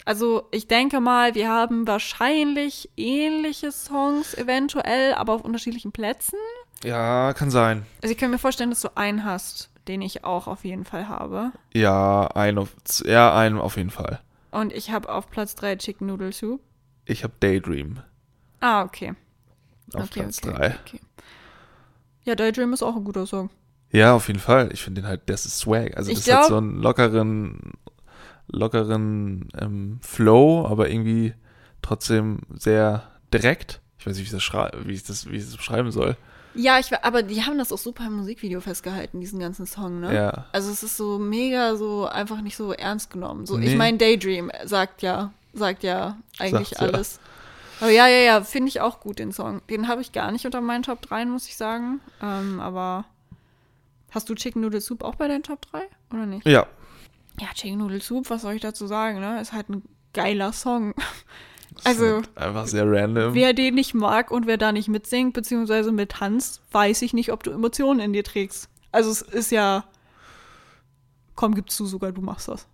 also 0.07 0.47
ich 0.51 0.69
denke 0.69 1.01
mal, 1.01 1.35
wir 1.35 1.49
haben 1.49 1.85
wahrscheinlich 1.85 2.89
ähnliche 2.95 3.73
Songs 3.73 4.33
eventuell, 4.35 5.13
aber 5.13 5.33
auf 5.33 5.41
unterschiedlichen 5.41 5.91
Plätzen. 5.91 6.39
Ja, 6.81 7.33
kann 7.33 7.51
sein. 7.51 7.85
Also 8.01 8.13
ich 8.13 8.17
kann 8.17 8.31
mir 8.31 8.37
vorstellen, 8.37 8.69
dass 8.69 8.79
du 8.79 8.95
einen 8.95 9.25
hast 9.25 9.69
den 9.87 10.01
ich 10.01 10.23
auch 10.23 10.47
auf 10.47 10.65
jeden 10.65 10.85
Fall 10.85 11.07
habe. 11.07 11.51
Ja, 11.73 12.27
ein 12.27 12.57
auf, 12.57 12.75
ja, 13.05 13.35
einen 13.35 13.59
auf 13.59 13.77
jeden 13.77 13.89
Fall. 13.89 14.19
Und 14.51 14.73
ich 14.73 14.91
habe 14.91 15.09
auf 15.09 15.29
Platz 15.29 15.55
3 15.55 15.75
Chicken 15.77 16.07
Noodle 16.07 16.31
Soup. 16.31 16.61
Ich 17.05 17.23
habe 17.23 17.33
Daydream. 17.39 17.99
Ah, 18.59 18.83
okay. 18.83 19.13
Auf 19.93 20.05
okay, 20.05 20.21
Platz 20.21 20.41
3. 20.41 20.51
Okay, 20.51 20.75
okay. 20.85 20.99
Ja, 22.23 22.35
Daydream 22.35 22.73
ist 22.73 22.83
auch 22.83 22.95
ein 22.95 23.03
guter 23.03 23.25
Song. 23.25 23.49
Ja, 23.91 24.13
auf 24.13 24.27
jeden 24.27 24.39
Fall. 24.39 24.69
Ich 24.73 24.83
finde 24.83 25.01
den 25.01 25.07
halt, 25.07 25.21
das 25.27 25.45
ist 25.45 25.59
Swag. 25.59 25.95
Also 25.95 26.11
ich 26.11 26.17
das 26.17 26.25
glaub, 26.25 26.39
hat 26.39 26.47
so 26.47 26.57
einen 26.57 26.81
lockeren, 26.81 27.73
lockeren 28.47 29.47
ähm, 29.57 29.99
Flow, 30.01 30.65
aber 30.67 30.89
irgendwie 30.89 31.33
trotzdem 31.81 32.39
sehr 32.53 33.03
direkt. 33.33 33.81
Ich 33.97 34.05
weiß 34.05 34.17
nicht, 34.17 34.31
wie 34.31 34.35
ich 34.35 34.43
das, 34.43 34.71
wie 34.85 34.93
ich 34.93 35.03
das, 35.03 35.29
wie 35.29 35.35
ich 35.37 35.45
das 35.45 35.55
beschreiben 35.55 35.91
soll. 35.91 36.17
Ja, 36.57 36.79
ich, 36.79 36.91
aber 37.03 37.23
die 37.23 37.43
haben 37.43 37.57
das 37.57 37.71
auch 37.71 37.77
super 37.77 38.05
im 38.07 38.13
Musikvideo 38.13 38.61
festgehalten, 38.61 39.19
diesen 39.19 39.39
ganzen 39.39 39.65
Song, 39.65 39.99
ne? 39.99 40.13
Ja. 40.13 40.45
Also 40.51 40.71
es 40.71 40.83
ist 40.83 40.97
so 40.97 41.19
mega 41.19 41.75
so 41.75 42.07
einfach 42.07 42.41
nicht 42.41 42.57
so 42.57 42.73
ernst 42.73 43.11
genommen. 43.11 43.45
So, 43.45 43.57
nee. 43.57 43.67
Ich 43.67 43.75
meine, 43.75 43.97
Daydream 43.97 44.51
sagt 44.65 45.01
ja, 45.03 45.31
sagt 45.53 45.83
ja 45.83 46.17
eigentlich 46.39 46.69
Sagt's 46.69 46.81
alles. 46.81 47.19
Ja. 47.21 47.27
Aber 47.79 47.91
ja, 47.91 48.07
ja, 48.07 48.17
ja, 48.17 48.41
finde 48.41 48.69
ich 48.69 48.81
auch 48.81 48.99
gut, 48.99 49.19
den 49.19 49.31
Song. 49.31 49.61
Den 49.69 49.87
habe 49.87 50.01
ich 50.01 50.11
gar 50.11 50.31
nicht 50.31 50.45
unter 50.45 50.61
meinen 50.61 50.83
Top 50.83 51.01
3, 51.01 51.25
muss 51.25 51.47
ich 51.47 51.57
sagen. 51.57 52.01
Ähm, 52.21 52.59
aber 52.59 53.05
hast 54.11 54.29
du 54.29 54.35
Chicken 54.35 54.61
Noodle 54.61 54.81
Soup 54.81 55.03
auch 55.03 55.15
bei 55.15 55.27
deinen 55.27 55.43
Top 55.43 55.61
3? 55.71 55.83
Oder 56.11 56.25
nicht? 56.25 56.47
Ja. 56.47 56.65
Ja, 57.39 57.47
Chicken 57.53 57.77
Noodle 57.77 58.01
Soup, 58.01 58.29
was 58.31 58.41
soll 58.41 58.53
ich 58.53 58.61
dazu 58.61 58.87
sagen, 58.87 59.19
ne? 59.19 59.39
Ist 59.39 59.53
halt 59.53 59.69
ein 59.69 59.83
geiler 60.13 60.53
Song. 60.53 60.95
Also 61.83 62.21
einfach 62.35 62.67
sehr 62.67 62.89
random. 62.89 63.33
Wer 63.33 63.53
den 63.53 63.75
nicht 63.75 63.93
mag 63.93 64.31
und 64.31 64.47
wer 64.47 64.57
da 64.57 64.71
nicht 64.71 64.87
mitsingt 64.87 65.33
beziehungsweise 65.33 65.91
mittanzt, 65.91 66.61
weiß 66.71 67.01
ich 67.01 67.13
nicht, 67.13 67.31
ob 67.31 67.43
du 67.43 67.51
Emotionen 67.51 67.99
in 67.99 68.13
dir 68.13 68.23
trägst. 68.23 68.69
Also 68.91 69.11
es 69.11 69.21
ist 69.21 69.51
ja, 69.51 69.83
komm, 71.35 71.55
gib 71.55 71.69
zu, 71.69 71.85
sogar 71.85 72.11
du 72.11 72.21
machst 72.21 72.47
das. 72.47 72.67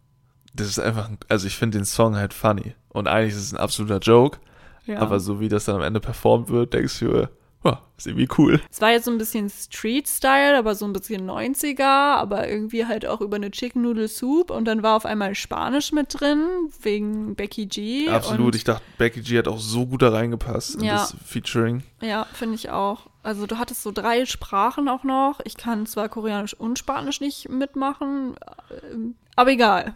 Das 0.54 0.68
ist 0.68 0.80
einfach, 0.80 1.10
also 1.30 1.48
ich 1.48 1.58
finde 1.58 1.80
den 1.80 1.86
Song 1.86 2.16
halt 2.16 2.34
funny 2.34 2.76
und 2.90 3.08
eigentlich 3.08 3.34
ist 3.34 3.42
es 3.42 3.54
ein 3.54 3.58
absoluter 3.58 4.00
Joke, 4.00 4.40
ja. 4.86 5.00
aber 5.00 5.20
so 5.20 5.40
wie 5.40 5.50
das 5.50 5.66
dann 5.66 5.76
am 5.76 5.82
Ende 5.82 6.00
performt 6.00 6.50
wird, 6.50 6.74
denkst 6.74 7.00
du, 7.00 7.28
Oh, 7.64 7.76
ist 7.98 8.08
irgendwie 8.08 8.28
cool. 8.38 8.62
Es 8.70 8.82
war 8.82 8.92
jetzt 8.92 9.06
so 9.06 9.12
ein 9.12 9.18
bisschen 9.18 9.50
Street-Style, 9.50 10.58
aber 10.58 10.76
so 10.76 10.86
ein 10.86 10.92
bisschen 10.92 11.30
90er, 11.30 11.84
aber 11.84 12.50
irgendwie 12.50 12.86
halt 12.86 13.06
auch 13.06 13.22
über 13.22 13.38
eine 13.38 13.52
Chicken 13.52 13.84
Noodle 13.84 14.10
Soup 14.10 14.52
und 14.52 14.66
dann 14.66 14.84
war 14.84 14.98
auf 14.98 15.06
einmal 15.06 15.34
Spanisch 15.34 15.94
mit 15.94 16.20
drin, 16.20 16.46
wegen 16.82 17.36
Becky 17.36 17.68
G. 17.68 18.10
Absolut, 18.10 18.56
ich 18.56 18.66
dachte, 18.66 18.84
Becky 18.98 19.22
G 19.22 19.38
hat 19.38 19.48
auch 19.48 19.60
so 19.60 19.86
gut 19.86 20.02
da 20.02 20.10
reingepasst 20.10 20.76
in 20.76 20.84
ja. 20.84 20.96
das 20.96 21.16
Featuring. 21.26 21.84
Ja, 22.02 22.28
finde 22.34 22.56
ich 22.56 22.70
auch. 22.70 23.08
Also 23.24 23.48
du 23.48 23.58
hattest 23.58 23.84
so 23.84 23.94
drei 23.94 24.26
Sprachen 24.26 24.90
auch 24.90 25.06
noch. 25.06 25.40
Ich 25.46 25.56
kann 25.56 25.86
zwar 25.86 26.10
Koreanisch 26.10 26.54
und 26.54 26.78
Spanisch 26.78 27.22
nicht 27.22 27.48
mitmachen, 27.48 28.36
äh, 28.70 28.98
aber 29.38 29.52
egal 29.52 29.96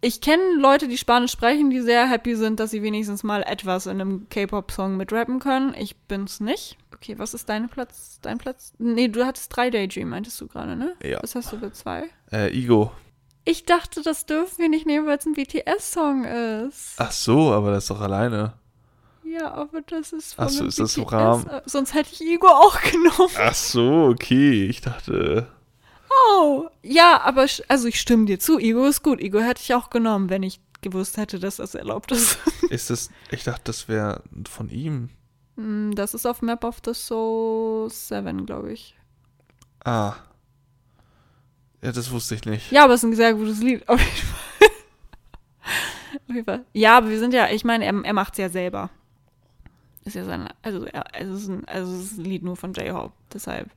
ich 0.00 0.20
kenne 0.20 0.42
Leute, 0.58 0.88
die 0.88 0.98
Spanisch 0.98 1.32
sprechen, 1.32 1.70
die 1.70 1.80
sehr 1.80 2.08
happy 2.08 2.36
sind, 2.36 2.60
dass 2.60 2.70
sie 2.70 2.82
wenigstens 2.82 3.22
mal 3.22 3.42
etwas 3.42 3.86
in 3.86 4.00
einem 4.00 4.28
K-Pop-Song 4.28 4.96
mitrappen 4.96 5.38
können. 5.38 5.74
Ich 5.78 5.96
bin's 5.96 6.40
nicht. 6.40 6.76
Okay, 6.94 7.18
was 7.18 7.34
ist 7.34 7.48
dein 7.48 7.68
Platz? 7.68 8.18
Dein 8.22 8.38
Platz? 8.38 8.72
Nee, 8.78 9.08
du 9.08 9.26
hattest 9.26 9.54
drei 9.54 9.70
Daydream, 9.70 10.08
meintest 10.08 10.40
du 10.40 10.46
gerade, 10.48 10.76
ne? 10.76 10.94
Ja. 11.02 11.22
Was 11.22 11.34
hast 11.34 11.52
du 11.52 11.58
für 11.58 11.72
zwei? 11.72 12.04
Äh, 12.32 12.50
Ego. 12.52 12.90
Ich 13.44 13.64
dachte, 13.64 14.02
das 14.02 14.26
dürfen 14.26 14.58
wir 14.58 14.68
nicht 14.68 14.86
nehmen, 14.86 15.06
weil 15.06 15.18
es 15.18 15.26
ein 15.26 15.34
BTS-Song 15.34 16.24
ist. 16.24 16.94
Ach 16.96 17.12
so, 17.12 17.52
aber 17.52 17.70
das 17.70 17.84
ist 17.84 17.90
doch 17.90 18.00
alleine. 18.00 18.54
Ja, 19.24 19.52
aber 19.52 19.82
das 19.82 20.12
ist 20.12 20.34
von 20.34 20.46
Ach 20.46 20.48
so, 20.48 20.64
ist 20.64 20.78
das 20.78 20.96
im 20.96 21.04
BTS 21.04 21.12
Rahmen? 21.12 21.50
Sonst 21.66 21.94
hätte 21.94 22.10
ich 22.12 22.20
Igor 22.22 22.58
auch 22.58 22.80
genommen. 22.90 23.34
Ach 23.38 23.54
so, 23.54 24.06
okay. 24.06 24.66
Ich 24.66 24.80
dachte. 24.80 25.48
Oh, 26.16 26.68
ja, 26.82 27.20
aber 27.22 27.46
also 27.68 27.88
ich 27.88 28.00
stimme 28.00 28.26
dir 28.26 28.38
zu. 28.38 28.58
Igor 28.58 28.88
ist 28.88 29.02
gut. 29.02 29.20
Igor 29.20 29.42
hätte 29.42 29.62
ich 29.62 29.74
auch 29.74 29.90
genommen, 29.90 30.30
wenn 30.30 30.42
ich 30.42 30.60
gewusst 30.80 31.16
hätte, 31.16 31.38
dass 31.38 31.56
das 31.56 31.74
erlaubt 31.74 32.12
ist. 32.12 32.38
Ist 32.70 32.90
das. 32.90 33.10
Ich 33.30 33.44
dachte, 33.44 33.62
das 33.64 33.88
wäre 33.88 34.22
von 34.48 34.68
ihm. 34.68 35.10
Mm, 35.56 35.92
das 35.92 36.14
ist 36.14 36.26
auf 36.26 36.42
Map 36.42 36.64
of 36.64 36.80
the 36.84 36.94
Soul 36.94 37.90
7, 37.90 38.46
glaube 38.46 38.72
ich. 38.72 38.94
Ah. 39.84 40.14
Ja, 41.82 41.92
das 41.92 42.10
wusste 42.10 42.34
ich 42.34 42.44
nicht. 42.44 42.72
Ja, 42.72 42.84
aber 42.84 42.94
es 42.94 43.02
ist 43.02 43.10
ein 43.10 43.16
sehr 43.16 43.34
gutes 43.34 43.60
Lied. 43.60 43.88
Auf 43.88 44.00
jeden 44.00 44.16
Fall. 44.16 44.68
auf 46.28 46.34
jeden 46.34 46.44
Fall. 46.44 46.64
Ja, 46.72 46.98
aber 46.98 47.08
wir 47.08 47.18
sind 47.18 47.32
ja, 47.32 47.48
ich 47.48 47.64
meine, 47.64 47.84
er, 47.84 48.04
er 48.04 48.12
macht 48.12 48.34
es 48.34 48.38
ja 48.38 48.48
selber. 48.48 48.90
Ist 50.04 50.14
ja 50.14 50.24
sein, 50.24 50.48
also, 50.62 50.84
er, 50.84 51.04
es 51.14 51.28
ist 51.28 51.48
ein, 51.48 51.64
also 51.66 51.92
es 51.94 52.12
ist 52.12 52.18
ein 52.18 52.24
Lied 52.24 52.42
nur 52.42 52.56
von 52.56 52.72
J-Hope. 52.72 53.12
Deshalb. 53.32 53.70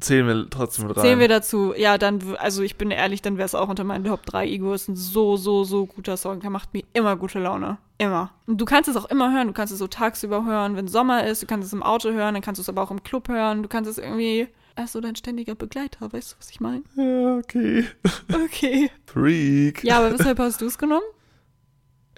Zählen 0.00 0.26
wir 0.26 0.50
trotzdem 0.50 0.86
mit 0.86 0.96
rein. 0.96 1.02
Zählen 1.02 1.18
wir 1.18 1.28
dazu. 1.28 1.74
Ja, 1.76 1.98
dann, 1.98 2.20
also 2.38 2.62
ich 2.62 2.76
bin 2.76 2.90
ehrlich, 2.90 3.22
dann 3.22 3.36
wäre 3.36 3.46
es 3.46 3.54
auch 3.54 3.68
unter 3.68 3.84
meinen 3.84 4.04
Top 4.04 4.24
3. 4.26 4.46
Igor 4.46 4.74
ist 4.74 4.88
ein 4.88 4.96
so, 4.96 5.36
so, 5.36 5.64
so 5.64 5.86
guter 5.86 6.16
Song. 6.16 6.40
Der 6.40 6.50
macht 6.50 6.72
mir 6.72 6.82
immer 6.94 7.16
gute 7.16 7.38
Laune. 7.38 7.78
Immer. 7.98 8.32
Und 8.46 8.60
du 8.60 8.64
kannst 8.64 8.88
es 8.88 8.96
auch 8.96 9.04
immer 9.06 9.32
hören. 9.34 9.46
Du 9.48 9.52
kannst 9.52 9.72
es 9.72 9.78
so 9.78 9.86
tagsüber 9.86 10.44
hören, 10.44 10.76
wenn 10.76 10.88
Sommer 10.88 11.26
ist. 11.26 11.42
Du 11.42 11.46
kannst 11.46 11.66
es 11.66 11.72
im 11.72 11.82
Auto 11.82 12.10
hören. 12.10 12.34
Dann 12.34 12.42
kannst 12.42 12.58
du 12.58 12.62
es 12.62 12.68
aber 12.68 12.82
auch 12.82 12.90
im 12.90 13.02
Club 13.02 13.28
hören. 13.28 13.62
Du 13.62 13.68
kannst 13.68 13.90
es 13.90 13.98
irgendwie. 13.98 14.48
Er 14.74 14.84
ist 14.84 14.92
so 14.92 15.00
dein 15.00 15.16
ständiger 15.16 15.54
Begleiter. 15.54 16.12
Weißt 16.12 16.32
du, 16.32 16.36
was 16.38 16.50
ich 16.50 16.60
meine? 16.60 16.82
Ja, 16.96 17.36
okay. 17.36 17.84
Okay. 18.44 18.90
Freak. 19.06 19.84
Ja, 19.84 19.98
aber 19.98 20.18
weshalb 20.18 20.38
hast 20.38 20.60
du 20.60 20.66
es 20.66 20.78
genommen? 20.78 21.04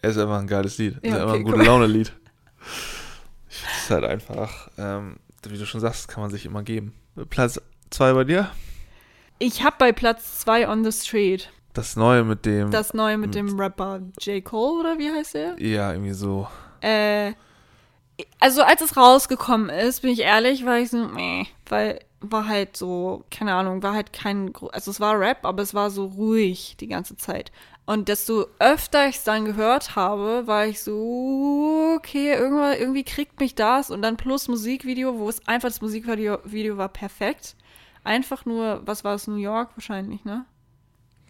Es 0.01 0.17
ist 0.17 0.23
einfach 0.23 0.39
ein 0.39 0.47
geiles 0.47 0.79
Lied. 0.79 0.99
Ja, 1.03 1.11
ist 1.11 1.15
einfach 1.17 1.29
okay, 1.31 1.39
ein 1.39 1.45
gute. 1.45 1.63
Laune-Lied. 1.65 2.13
Ich 3.49 3.57
finde 3.57 3.77
es 3.79 3.91
halt 3.91 4.05
einfach, 4.05 4.69
ähm, 4.79 5.17
wie 5.43 5.59
du 5.59 5.67
schon 5.67 5.81
sagst, 5.81 6.09
kann 6.09 6.23
man 6.23 6.31
sich 6.31 6.47
immer 6.47 6.63
geben. 6.63 6.95
Platz 7.31 7.61
zwei 7.91 8.13
bei 8.13 8.25
dir? 8.25 8.51
Ich 9.39 9.63
habe 9.63 9.77
bei 9.79 9.93
Platz 9.93 10.41
2 10.41 10.69
On 10.69 10.83
the 10.83 10.93
Street. 10.93 11.51
Das 11.75 11.95
Neue 11.95 12.25
mit 12.25 12.47
dem. 12.47 12.71
Das 12.71 12.95
neue 12.95 13.19
mit 13.19 13.35
dem 13.35 13.61
Rapper 13.61 14.01
J. 14.21 14.43
Cole, 14.43 14.81
oder 14.81 14.99
wie 14.99 15.11
heißt 15.11 15.35
der? 15.35 15.61
ja, 15.63 15.93
irgendwie 15.93 16.15
so. 16.15 16.49
Äh, 16.81 17.35
also 18.41 18.63
als 18.63 18.81
es 18.81 18.97
rausgekommen 18.97 19.69
ist, 19.69 20.01
bin 20.01 20.11
ich 20.11 20.21
ehrlich, 20.21 20.65
war 20.65 20.79
ich 20.79 20.89
so, 20.89 21.07
meh, 21.07 21.45
weil 21.69 22.01
war 22.21 22.49
halt 22.49 22.77
so, 22.77 23.25
keine 23.31 23.53
Ahnung, 23.55 23.83
war 23.83 23.93
halt 23.93 24.13
kein, 24.13 24.53
also 24.73 24.91
es 24.91 25.01
war 25.01 25.21
Rap, 25.21 25.45
aber 25.45 25.63
es 25.63 25.75
war 25.75 25.91
so 25.91 26.07
ruhig 26.07 26.77
die 26.81 26.89
ganze 26.89 27.17
Zeit. 27.17 27.53
Und 27.87 28.09
desto 28.09 28.47
öfter 28.59 29.09
ich 29.09 29.17
es 29.17 29.25
dann 29.25 29.45
gehört 29.45 29.95
habe, 29.95 30.49
war 30.49 30.67
ich 30.67 30.83
so, 30.83 31.95
okay, 31.97 32.35
irgendwann, 32.35 32.77
irgendwie 32.77 33.05
kriegt 33.05 33.39
mich 33.39 33.55
das. 33.55 33.91
Und 33.91 34.03
dann 34.03 34.17
plus 34.17 34.49
Musikvideo, 34.49 35.19
wo 35.19 35.29
es 35.29 35.47
einfach 35.47 35.69
das 35.69 35.81
Musikvideo 35.81 36.39
Video 36.45 36.77
war 36.77 36.89
perfekt. 36.89 37.57
Einfach 38.03 38.45
nur, 38.45 38.83
was 38.85 39.05
war 39.05 39.15
es, 39.15 39.29
New 39.29 39.37
York 39.37 39.71
wahrscheinlich, 39.77 40.25
ne? 40.25 40.45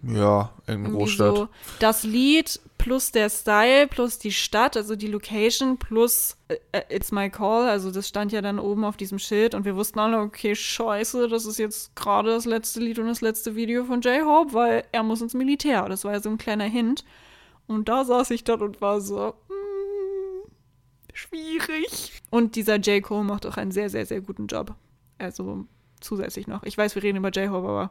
Ja, 0.08 0.52
irgendeine 0.66 0.94
Irgendwie 0.94 0.98
Großstadt. 0.98 1.36
So 1.36 1.48
das 1.80 2.04
Lied 2.04 2.60
plus 2.78 3.10
der 3.10 3.28
Style 3.30 3.88
plus 3.88 4.18
die 4.18 4.32
Stadt, 4.32 4.76
also 4.76 4.94
die 4.94 5.08
Location 5.08 5.78
plus 5.78 6.36
äh, 6.48 6.82
It's 6.88 7.10
My 7.10 7.30
Call, 7.30 7.68
also 7.68 7.90
das 7.90 8.06
stand 8.08 8.32
ja 8.32 8.40
dann 8.40 8.58
oben 8.58 8.84
auf 8.84 8.96
diesem 8.96 9.18
Schild 9.18 9.54
und 9.54 9.64
wir 9.64 9.74
wussten 9.74 9.98
alle, 9.98 10.18
okay, 10.18 10.54
scheiße, 10.54 11.28
das 11.28 11.46
ist 11.46 11.58
jetzt 11.58 11.96
gerade 11.96 12.30
das 12.30 12.44
letzte 12.44 12.80
Lied 12.80 12.98
und 12.98 13.06
das 13.06 13.20
letzte 13.20 13.56
Video 13.56 13.84
von 13.84 14.00
J-Hope, 14.00 14.52
weil 14.52 14.84
er 14.92 15.02
muss 15.02 15.20
ins 15.20 15.34
Militär. 15.34 15.88
Das 15.88 16.04
war 16.04 16.12
ja 16.12 16.20
so 16.20 16.30
ein 16.30 16.38
kleiner 16.38 16.64
Hint. 16.64 17.04
Und 17.66 17.88
da 17.88 18.04
saß 18.04 18.30
ich 18.30 18.44
dann 18.44 18.62
und 18.62 18.80
war 18.80 19.00
so, 19.00 19.34
mm, 19.48 20.48
schwierig. 21.12 22.22
Und 22.30 22.54
dieser 22.54 22.76
J. 22.76 23.02
Cole 23.02 23.24
macht 23.24 23.44
auch 23.46 23.56
einen 23.56 23.72
sehr, 23.72 23.90
sehr, 23.90 24.06
sehr 24.06 24.20
guten 24.20 24.46
Job. 24.46 24.74
Also 25.18 25.64
zusätzlich 26.00 26.46
noch. 26.46 26.62
Ich 26.62 26.78
weiß, 26.78 26.94
wir 26.94 27.02
reden 27.02 27.16
über 27.16 27.30
J-Hope, 27.30 27.66
aber 27.66 27.90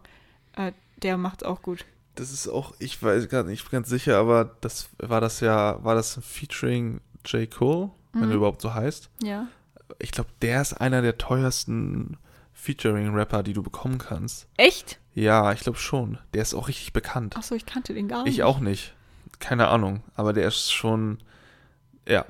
äh, 0.55 0.71
der 1.01 1.17
macht's 1.17 1.43
auch 1.43 1.61
gut. 1.61 1.85
Das 2.15 2.31
ist 2.31 2.47
auch, 2.47 2.73
ich 2.79 3.01
weiß 3.03 3.27
gar 3.29 3.43
nicht 3.43 3.69
ganz 3.71 3.89
sicher, 3.89 4.17
aber 4.17 4.55
das 4.61 4.89
war 4.97 5.19
das 5.21 5.41
ja, 5.41 5.83
war 5.83 5.95
das 5.95 6.15
ein 6.17 6.23
Featuring 6.23 7.01
J. 7.25 7.49
Cole, 7.51 7.91
wenn 8.13 8.23
Mhm. 8.23 8.29
er 8.31 8.35
überhaupt 8.37 8.61
so 8.61 8.73
heißt. 8.73 9.09
Ja. 9.21 9.47
Ich 9.99 10.11
glaube, 10.11 10.29
der 10.41 10.61
ist 10.61 10.73
einer 10.73 11.01
der 11.01 11.17
teuersten 11.17 12.17
Featuring-Rapper, 12.53 13.43
die 13.43 13.53
du 13.53 13.61
bekommen 13.61 13.97
kannst. 13.97 14.47
Echt? 14.57 14.99
Ja, 15.13 15.51
ich 15.51 15.59
glaube 15.59 15.77
schon. 15.77 16.17
Der 16.33 16.41
ist 16.41 16.53
auch 16.53 16.67
richtig 16.67 16.93
bekannt. 16.93 17.37
Achso, 17.37 17.53
ich 17.53 17.65
kannte 17.65 17.93
den 17.93 18.07
gar 18.07 18.23
nicht. 18.23 18.33
Ich 18.33 18.43
auch 18.43 18.59
nicht. 18.59 18.95
Keine 19.39 19.67
Ahnung. 19.67 20.01
Aber 20.15 20.33
der 20.33 20.47
ist 20.47 20.71
schon, 20.71 21.19
ja, 22.07 22.25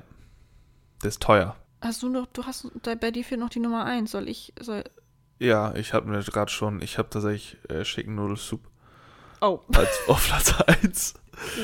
der 1.02 1.08
ist 1.08 1.22
teuer. 1.22 1.56
Hast 1.80 2.02
du 2.02 2.08
noch, 2.08 2.26
du 2.26 2.44
hast, 2.44 2.70
bei 2.82 3.10
dir 3.10 3.24
fehlt 3.24 3.40
noch 3.40 3.48
die 3.50 3.60
Nummer 3.60 3.84
1. 3.84 4.10
Soll 4.10 4.28
ich, 4.28 4.52
soll, 4.60 4.84
Ja, 5.38 5.74
ich 5.76 5.94
habe 5.94 6.08
mir 6.08 6.22
gerade 6.22 6.50
schon, 6.50 6.82
ich 6.82 6.98
habe 6.98 7.08
tatsächlich 7.08 7.56
äh, 7.70 7.82
Chicken 7.84 8.16
Noodle 8.16 8.36
Soup 8.36 8.60
oh, 9.40 9.60
als 9.74 9.88
auf 10.08 10.26
Platz 10.26 10.54
1. 10.66 11.14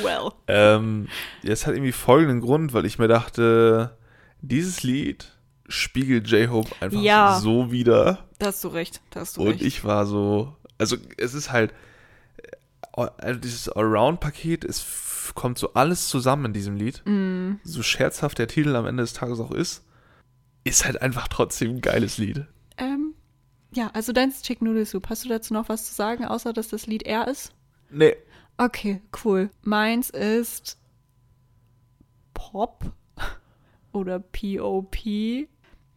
well. 0.03 0.31
Ähm, 0.49 1.09
ja, 1.43 1.53
es 1.53 1.67
hat 1.67 1.75
irgendwie 1.75 1.93
folgenden 1.93 2.41
Grund, 2.41 2.73
weil 2.73 2.85
ich 2.87 2.99
mir 2.99 3.09
dachte, 3.09 3.97
dieses 4.41 4.83
Lied 4.83 5.33
spiegelt 5.69 6.29
J-Hope 6.29 6.71
einfach 6.81 7.01
Ja. 7.01 7.39
so 7.41 7.71
wieder. 7.73 8.27
Da 8.39 8.47
hast 8.47 8.63
du 8.65 8.69
recht, 8.69 9.01
da 9.11 9.21
hast 9.21 9.37
du 9.37 9.43
Und 9.43 9.49
recht. 9.53 9.63
ich 9.63 9.85
war 9.85 10.05
so, 10.07 10.55
also 10.79 10.97
es 11.17 11.33
ist 11.35 11.51
halt, 11.53 11.73
äh, 12.97 13.07
also 13.19 13.41
dieses 13.41 13.69
Allround-Paket, 13.69 14.65
es 14.65 14.85
kommt 15.35 15.57
so 15.59 15.73
alles 15.75 16.09
zusammen 16.09 16.47
in 16.47 16.53
diesem 16.53 16.77
Lied. 16.77 17.01
Mm, 17.07 17.53
So 17.65 17.83
scherzhaft 17.83 18.39
der 18.39 18.49
Titel 18.49 18.77
am 18.77 18.87
Ende 18.87 19.03
des 19.05 19.13
Tages 19.15 19.41
auch 19.41 19.53
ist, 19.53 19.85
ist 20.65 20.85
halt 20.85 21.01
einfach 21.01 21.29
trotzdem 21.29 21.77
ein 21.77 21.81
geiles 21.81 22.19
Lied. 22.19 22.45
ähm, 22.77 23.15
ja, 23.75 23.91
also 23.95 24.13
dein 24.13 24.29
ist 24.29 24.45
Chicken 24.45 24.67
Noodle 24.67 24.85
Soup. 24.85 25.09
Hast 25.09 25.25
du 25.25 25.31
dazu 25.31 25.55
noch 25.55 25.71
was 25.71 25.87
zu 25.87 25.95
sagen, 25.95 26.27
außer 26.27 26.53
dass 26.53 26.69
das 26.69 26.87
Lied 26.87 27.05
er 27.05 27.27
ist? 27.29 27.53
Nee. 27.93 28.17
Okay, 28.57 29.01
cool. 29.25 29.51
Meins 29.63 30.11
ist 30.11 30.79
Pop 32.35 32.93
oder 33.93 34.19
P-O-P. 34.19 35.49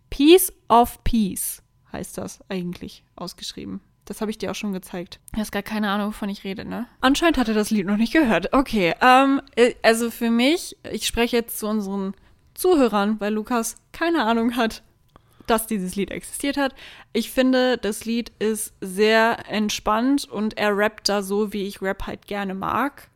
Piece 0.10 0.54
of 0.70 1.04
Peace 1.04 1.62
heißt 1.92 2.18
das 2.18 2.40
eigentlich 2.50 3.04
ausgeschrieben. 3.16 3.82
Das 4.06 4.22
habe 4.22 4.30
ich 4.30 4.38
dir 4.38 4.52
auch 4.52 4.56
schon 4.56 4.74
gezeigt. 4.74 5.20
Du 5.34 5.40
hast 5.40 5.52
gar 5.52 5.64
keine 5.64 5.90
Ahnung, 5.90 6.10
wovon 6.10 6.30
ich 6.30 6.44
rede, 6.44 6.64
ne? 6.64 6.88
Anscheinend 7.02 7.38
hat 7.38 7.48
er 7.48 7.56
das 7.56 7.72
Lied 7.72 7.88
noch 7.88 7.98
nicht 7.98 8.14
gehört. 8.14 8.54
Okay, 8.54 8.94
ähm, 9.02 9.42
äh, 9.56 9.74
also 9.82 10.12
für 10.12 10.30
mich, 10.30 10.78
ich 10.92 11.08
spreche 11.08 11.38
jetzt 11.38 11.58
zu 11.58 11.68
unseren 11.68 12.14
Zuhörern, 12.54 13.20
weil 13.20 13.34
Lukas 13.34 13.78
keine 13.92 14.24
Ahnung 14.24 14.56
hat, 14.56 14.84
dass 15.48 15.68
dieses 15.68 15.96
Lied 15.96 16.12
existiert 16.12 16.58
hat. 16.58 16.76
Ich 17.14 17.32
finde, 17.32 17.78
das 17.78 18.06
Lied 18.06 18.32
ist 18.40 18.74
sehr 18.82 19.50
entspannt 19.50 20.26
und 20.26 20.58
er 20.58 20.78
rappt 20.78 21.10
da 21.10 21.22
so, 21.22 21.54
wie 21.54 21.68
ich 21.68 21.82
Rap 21.82 22.08
halt 22.08 22.28
gerne 22.28 22.54
mag. 22.54 23.10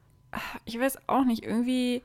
Ich 0.66 0.80
weiß 0.80 1.00
auch 1.08 1.26
nicht, 1.26 1.44
irgendwie 1.44 2.04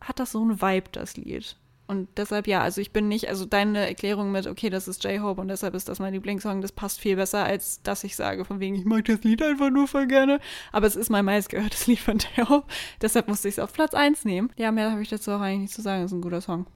hat 0.00 0.18
das 0.18 0.32
so 0.32 0.42
einen 0.42 0.60
Vibe, 0.60 0.90
das 0.92 1.16
Lied. 1.16 1.56
Und 1.88 2.06
deshalb 2.18 2.46
ja, 2.46 2.60
also 2.60 2.82
ich 2.82 2.92
bin 2.92 3.08
nicht, 3.08 3.30
also 3.30 3.46
deine 3.46 3.88
Erklärung 3.88 4.30
mit, 4.30 4.46
okay, 4.46 4.68
das 4.68 4.88
ist 4.88 5.02
J-Hope 5.04 5.40
und 5.40 5.48
deshalb 5.48 5.74
ist 5.74 5.88
das 5.88 5.98
mein 5.98 6.12
Lieblingssong, 6.12 6.60
das 6.60 6.70
passt 6.70 7.00
viel 7.00 7.16
besser, 7.16 7.44
als 7.44 7.82
dass 7.82 8.04
ich 8.04 8.14
sage, 8.14 8.44
von 8.44 8.60
wegen, 8.60 8.74
ich 8.74 8.84
mag 8.84 9.06
das 9.06 9.22
Lied 9.22 9.42
einfach 9.42 9.70
nur 9.70 9.88
voll 9.88 10.06
gerne. 10.06 10.38
Aber 10.70 10.86
es 10.86 10.96
ist 10.96 11.08
mein 11.08 11.24
meistgehörtes 11.24 11.86
Lied 11.86 12.00
von 12.00 12.18
J-Hope, 12.18 12.66
deshalb 13.00 13.26
musste 13.26 13.48
ich 13.48 13.54
es 13.54 13.58
auf 13.58 13.72
Platz 13.72 13.94
1 13.94 14.26
nehmen. 14.26 14.50
Ja, 14.56 14.70
mehr 14.70 14.90
habe 14.90 15.00
ich 15.00 15.08
dazu 15.08 15.30
auch 15.30 15.40
eigentlich 15.40 15.60
nicht 15.60 15.74
zu 15.74 15.80
sagen, 15.80 16.02
das 16.02 16.12
ist 16.12 16.18
ein 16.18 16.20
guter 16.20 16.42
Song. 16.42 16.66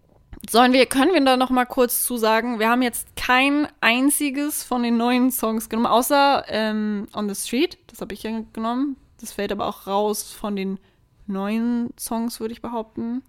Sollen 0.48 0.72
wir, 0.72 0.86
können 0.86 1.12
wir 1.14 1.24
da 1.24 1.36
noch 1.36 1.50
mal 1.50 1.66
kurz 1.66 2.04
zu 2.04 2.16
sagen, 2.16 2.58
wir 2.58 2.68
haben 2.68 2.82
jetzt 2.82 3.14
kein 3.16 3.68
einziges 3.80 4.64
von 4.64 4.82
den 4.82 4.96
neuen 4.96 5.30
Songs 5.30 5.68
genommen, 5.68 5.86
außer 5.86 6.44
ähm, 6.48 7.06
On 7.14 7.28
the 7.28 7.34
Street, 7.34 7.78
das 7.86 8.00
habe 8.00 8.12
ich 8.14 8.22
ja 8.24 8.42
genommen. 8.52 8.96
Das 9.20 9.32
fällt 9.32 9.52
aber 9.52 9.66
auch 9.66 9.86
raus 9.86 10.32
von 10.32 10.56
den 10.56 10.80
neuen 11.26 11.90
Songs, 11.98 12.40
würde 12.40 12.52
ich 12.52 12.60
behaupten. 12.60 13.22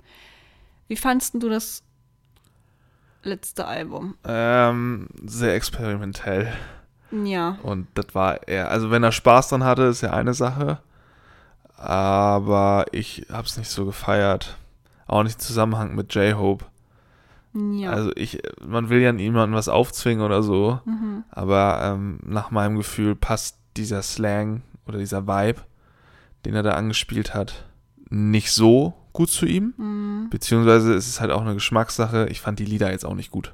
Wie 0.88 0.96
fandst 0.96 1.36
du 1.36 1.50
das 1.50 1.84
letzte 3.22 3.66
Album? 3.66 4.16
Ähm, 4.26 5.08
sehr 5.24 5.54
experimentell. 5.54 6.52
Ja. 7.12 7.60
Und 7.62 7.88
das 7.94 8.08
war 8.14 8.48
eher, 8.48 8.72
also 8.72 8.90
wenn 8.90 9.04
er 9.04 9.12
Spaß 9.12 9.50
dran 9.50 9.64
hatte, 9.64 9.84
ist 9.84 10.02
ja 10.02 10.12
eine 10.12 10.34
Sache. 10.34 10.80
Aber 11.78 12.86
ich 12.92 13.28
hab's 13.32 13.58
nicht 13.58 13.70
so 13.70 13.86
gefeiert. 13.86 14.58
Auch 15.06 15.24
nicht 15.24 15.36
im 15.36 15.42
Zusammenhang 15.42 15.96
mit 15.96 16.14
J-Hope. 16.16 16.66
Ja. 17.54 17.92
Also 17.92 18.12
ich, 18.16 18.40
man 18.66 18.90
will 18.90 19.00
ja 19.00 19.12
niemandem 19.12 19.56
was 19.56 19.70
aufzwingen 19.70 20.26
oder 20.26 20.42
so. 20.42 20.80
mhm. 20.86 21.24
Aber 21.30 21.82
ähm, 21.84 22.20
nach 22.26 22.52
meinem 22.52 22.78
Gefühl 22.78 23.16
passt 23.16 23.58
dieser 23.78 24.02
Slang 24.02 24.64
oder 24.88 24.98
dieser 24.98 25.28
Vibe, 25.28 25.62
den 26.46 26.56
er 26.56 26.64
da 26.64 26.72
angespielt 26.72 27.34
hat, 27.34 27.66
nicht 28.10 28.52
so 28.52 28.94
gut 29.14 29.30
zu 29.30 29.46
ihm. 29.46 29.74
Mhm. 29.78 30.30
Beziehungsweise 30.30 30.94
ist 30.94 31.08
es 31.08 31.22
halt 31.22 31.32
auch 31.32 31.42
eine 31.42 31.54
Geschmackssache. 31.54 32.28
Ich 32.30 32.42
fand 32.42 32.60
die 32.60 32.66
Lieder 32.66 32.92
jetzt 32.92 33.06
auch 33.06 33.16
nicht 33.16 33.32
gut. 33.32 33.54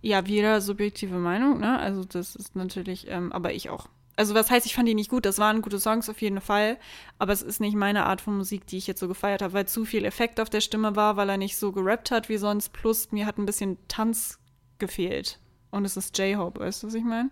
Ja, 0.00 0.26
wieder 0.26 0.60
subjektive 0.60 1.16
Meinung, 1.16 1.60
ne? 1.60 1.78
Also 1.78 2.04
das 2.04 2.36
ist 2.36 2.56
natürlich, 2.56 3.06
ähm, 3.08 3.32
aber 3.32 3.54
ich 3.54 3.70
auch. 3.70 3.88
Also 4.16 4.34
was 4.34 4.50
heißt, 4.50 4.64
ich 4.66 4.74
fand 4.74 4.86
die 4.88 4.94
nicht 4.94 5.10
gut. 5.10 5.24
Das 5.26 5.38
waren 5.38 5.60
gute 5.62 5.80
Songs 5.80 6.08
auf 6.08 6.20
jeden 6.22 6.40
Fall, 6.40 6.76
aber 7.18 7.32
es 7.32 7.42
ist 7.42 7.60
nicht 7.60 7.74
meine 7.76 8.06
Art 8.06 8.20
von 8.20 8.36
Musik, 8.36 8.66
die 8.66 8.76
ich 8.78 8.86
jetzt 8.86 9.00
so 9.00 9.08
gefeiert 9.08 9.42
habe, 9.42 9.52
weil 9.54 9.66
zu 9.66 9.84
viel 9.84 10.04
Effekt 10.04 10.38
auf 10.38 10.48
der 10.50 10.60
Stimme 10.60 10.94
war, 10.94 11.16
weil 11.16 11.28
er 11.28 11.36
nicht 11.36 11.56
so 11.56 11.72
gerappt 11.72 12.10
hat 12.12 12.28
wie 12.28 12.36
sonst. 12.36 12.72
Plus 12.72 13.10
mir 13.10 13.26
hat 13.26 13.38
ein 13.38 13.46
bisschen 13.46 13.76
Tanz 13.88 14.38
gefehlt. 14.78 15.38
Und 15.70 15.84
es 15.84 15.96
ist 15.96 16.16
J-Hope, 16.16 16.60
weißt 16.60 16.82
du, 16.82 16.86
was 16.86 16.94
ich 16.94 17.02
meine? 17.04 17.30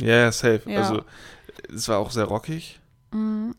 Ja, 0.00 0.16
ja, 0.16 0.32
safe. 0.32 0.62
Ja. 0.66 0.80
Also, 0.82 1.02
es 1.74 1.88
war 1.88 1.98
auch 1.98 2.10
sehr 2.12 2.24
rockig. 2.24 2.78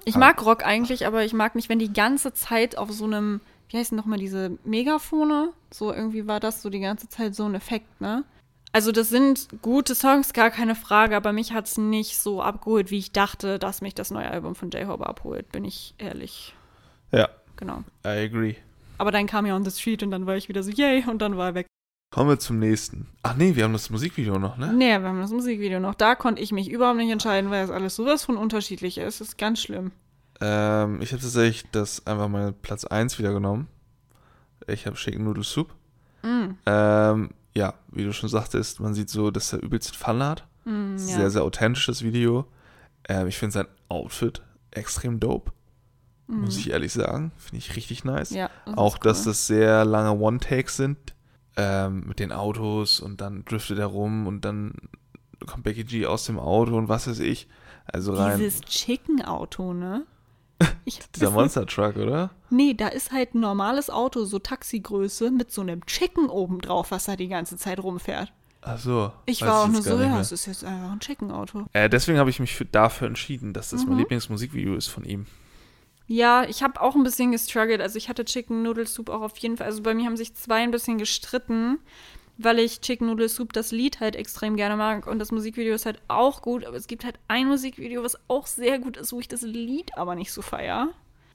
Ich 0.06 0.16
Ah. 0.16 0.20
mag 0.20 0.44
Rock 0.46 0.66
eigentlich, 0.66 1.06
aber 1.06 1.24
ich 1.26 1.34
mag 1.34 1.56
nicht, 1.56 1.70
wenn 1.70 1.78
die 1.80 1.94
ganze 1.94 2.34
Zeit 2.34 2.78
auf 2.78 2.92
so 2.92 3.04
einem, 3.04 3.40
wie 3.70 3.78
heißen 3.78 3.96
nochmal 3.96 4.18
diese 4.18 4.58
Megafone? 4.64 5.50
So 5.70 5.94
irgendwie 5.94 6.26
war 6.26 6.40
das 6.40 6.62
so 6.62 6.70
die 6.70 6.80
ganze 6.80 7.08
Zeit 7.10 7.36
so 7.36 7.46
ein 7.46 7.54
Effekt, 7.54 8.02
ne? 8.02 8.24
Also 8.74 8.92
das 8.92 9.10
sind 9.10 9.48
gute 9.62 9.94
Songs, 9.96 10.34
gar 10.34 10.50
keine 10.50 10.76
Frage, 10.76 11.16
aber 11.16 11.32
mich 11.32 11.54
hat's 11.54 11.78
nicht 11.78 12.18
so 12.20 12.42
abgeholt, 12.42 12.90
wie 12.92 12.98
ich 12.98 13.12
dachte, 13.12 13.60
dass 13.60 13.82
mich 13.82 13.94
das 13.96 14.10
neue 14.12 14.30
Album 14.30 14.56
von 14.56 14.72
J-Hope 14.72 15.06
abholt, 15.08 15.52
bin 15.52 15.64
ich 15.64 15.94
ehrlich. 16.00 16.54
Ja, 17.12 17.30
Genau. 17.56 17.84
I 18.06 18.26
agree. 18.26 18.56
Aber 18.98 19.12
dann 19.12 19.28
kam 19.28 19.46
ja 19.46 19.56
On 19.56 19.64
the 19.64 19.72
Street 19.72 20.02
und 20.04 20.12
dann 20.12 20.26
war 20.26 20.36
ich 20.36 20.50
wieder 20.50 20.64
so, 20.64 20.72
yay, 20.72 21.04
und 21.08 21.22
dann 21.22 21.38
war 21.38 21.50
er 21.50 21.56
weg. 21.56 21.68
Kommen 22.12 22.30
wir 22.30 22.40
zum 22.40 22.60
nächsten. 22.60 23.08
Ach 23.22 23.36
nee, 23.36 23.56
wir 23.56 23.64
haben 23.64 23.74
das 23.74 23.90
Musikvideo 23.90 24.38
noch, 24.40 24.58
ne? 24.58 24.74
Nee, 24.74 25.00
wir 25.00 25.08
haben 25.08 25.20
das 25.22 25.32
Musikvideo 25.32 25.80
noch. 25.80 25.96
Da 25.96 26.16
konnte 26.16 26.42
ich 26.42 26.52
mich 26.52 26.70
überhaupt 26.70 26.98
nicht 26.98 27.12
entscheiden, 27.12 27.50
weil 27.52 27.62
das 27.66 27.76
alles 27.76 27.96
sowas 27.96 28.24
von 28.24 28.38
unterschiedlich 28.38 28.98
ist. 28.98 29.20
Das 29.22 29.30
ist 29.30 29.38
ganz 29.38 29.62
schlimm. 29.62 29.92
Ähm, 30.42 31.02
ich 31.02 31.12
habe 31.12 31.22
tatsächlich 31.22 31.66
das 31.72 32.06
einfach 32.06 32.28
mal 32.28 32.54
Platz 32.54 32.86
1 32.86 33.18
wieder 33.20 33.34
genommen. 33.34 33.68
Ich 34.68 34.86
habe 34.86 34.96
Chicken 34.96 35.24
Noodle 35.24 35.44
Soup. 35.44 35.70
Mm, 36.24 36.56
Ähm, 36.66 37.30
ja, 37.56 37.74
wie 37.92 38.04
du 38.04 38.14
schon 38.14 38.30
sagtest, 38.30 38.80
man 38.80 38.94
sieht 38.94 39.10
so, 39.10 39.32
dass 39.32 39.54
er 39.54 39.62
übelst 39.62 39.96
Fun 39.96 40.24
hat. 40.24 40.48
mm, 40.66 40.94
ja. 40.94 40.98
Sehr, 40.98 41.30
sehr 41.32 41.44
authentisches 41.44 42.04
Video. 42.04 42.46
Ähm, 43.08 43.28
ich 43.28 43.38
finde 43.38 43.54
sein 43.54 43.68
Outfit 43.90 44.42
extrem 44.72 45.20
dope. 45.20 45.52
Muss 46.28 46.58
ich 46.58 46.70
ehrlich 46.72 46.94
sagen. 46.94 47.32
Finde 47.38 47.58
ich 47.58 47.76
richtig 47.76 48.06
nice. 48.06 48.32
Ja, 48.32 48.50
das 48.66 48.78
Auch, 48.78 48.96
ist 48.96 49.06
dass 49.06 49.20
cool. 49.20 49.26
das 49.26 49.48
sehr 49.48 49.86
lange 49.86 50.18
One-Takes 50.20 50.78
sind. 50.78 50.98
Ähm, 51.58 52.06
mit 52.08 52.20
den 52.20 52.32
Autos 52.32 53.00
und 53.00 53.22
dann 53.22 53.46
driftet 53.46 53.78
er 53.78 53.86
rum 53.86 54.26
und 54.26 54.44
dann 54.44 54.74
kommt 55.46 55.64
Becky 55.66 55.84
G 55.84 56.06
aus 56.08 56.26
dem 56.26 56.40
Auto 56.40 56.76
und 56.76 56.88
was 56.90 57.08
weiß 57.08 57.20
ich. 57.20 57.48
Also 57.86 58.14
rein. 58.14 58.40
Dieses 58.40 58.62
Chicken-Auto, 58.62 59.74
ne? 59.74 60.06
Dieser 61.16 61.32
Monster 61.32 61.66
Truck, 61.66 61.96
oder? 61.98 62.32
Nee, 62.50 62.74
da 62.74 62.88
ist 62.88 63.12
halt 63.12 63.36
ein 63.36 63.40
normales 63.40 63.90
Auto, 63.90 64.26
so 64.26 64.40
Taxigröße, 64.40 65.32
mit 65.32 65.52
so 65.52 65.62
einem 65.62 65.86
Chicken 65.86 66.30
oben 66.30 66.60
drauf, 66.60 66.92
was 66.92 67.06
da 67.06 67.16
die 67.16 67.28
ganze 67.28 67.58
Zeit 67.58 67.82
rumfährt. 67.82 68.32
Ach 68.62 68.78
so. 68.78 69.12
Ich 69.26 69.42
war 69.42 69.64
auch 69.64 69.68
nur 69.68 69.82
so, 69.82 70.00
ja, 70.00 70.20
es 70.20 70.32
ist 70.32 70.46
jetzt 70.46 70.64
einfach 70.64 70.92
ein 70.92 71.00
Chicken-Auto. 71.02 71.66
Äh, 71.74 71.90
deswegen 71.90 72.18
habe 72.18 72.30
ich 72.30 72.40
mich 72.40 72.56
für, 72.56 72.64
dafür 72.66 73.08
entschieden, 73.08 73.52
dass 73.52 73.72
das 73.72 73.84
mein 73.86 73.96
Mhm. 73.96 74.00
Lieblingsmusikvideo 74.00 74.76
ist 74.76 74.88
von 74.88 75.04
ihm. 75.04 75.26
Ja, 76.08 76.44
ich 76.46 76.64
habe 76.64 76.80
auch 76.82 76.96
ein 76.96 77.04
bisschen 77.04 77.32
gestruggelt. 77.32 77.82
Also 77.82 77.98
ich 77.98 78.08
hatte 78.08 78.24
Chicken 78.26 78.62
Noodle 78.64 78.86
Soup 78.86 79.10
auch 79.10 79.22
auf 79.22 79.38
jeden 79.38 79.58
Fall. 79.58 79.68
Also 79.68 79.82
bei 79.82 79.94
mir 79.94 80.06
haben 80.06 80.18
sich 80.18 80.34
zwei 80.36 80.64
ein 80.64 80.72
bisschen 80.72 80.98
gestritten, 80.98 81.80
weil 82.38 82.60
ich 82.60 82.82
Chicken 82.82 83.08
Noodle 83.08 83.30
Soup 83.30 83.54
das 83.54 83.72
Lied 83.72 84.00
halt 84.00 84.16
extrem 84.16 84.56
gerne 84.56 84.76
mag 84.76 85.08
und 85.08 85.20
das 85.20 85.32
Musikvideo 85.32 85.76
ist 85.76 85.86
halt 85.86 86.02
auch 86.08 86.42
gut. 86.42 86.66
Aber 86.66 86.78
es 86.78 86.88
gibt 86.88 87.06
halt 87.06 87.20
ein 87.28 87.48
Musikvideo, 87.48 88.04
was 88.04 88.18
auch 88.28 88.48
sehr 88.48 88.80
gut 88.80 88.98
ist, 88.98 89.14
wo 89.14 89.20
ich 89.20 89.28
das 89.28 89.42
Lied 89.42 89.98
aber 89.98 90.16
nicht 90.16 90.32
so 90.32 90.42
feier. 90.42 90.90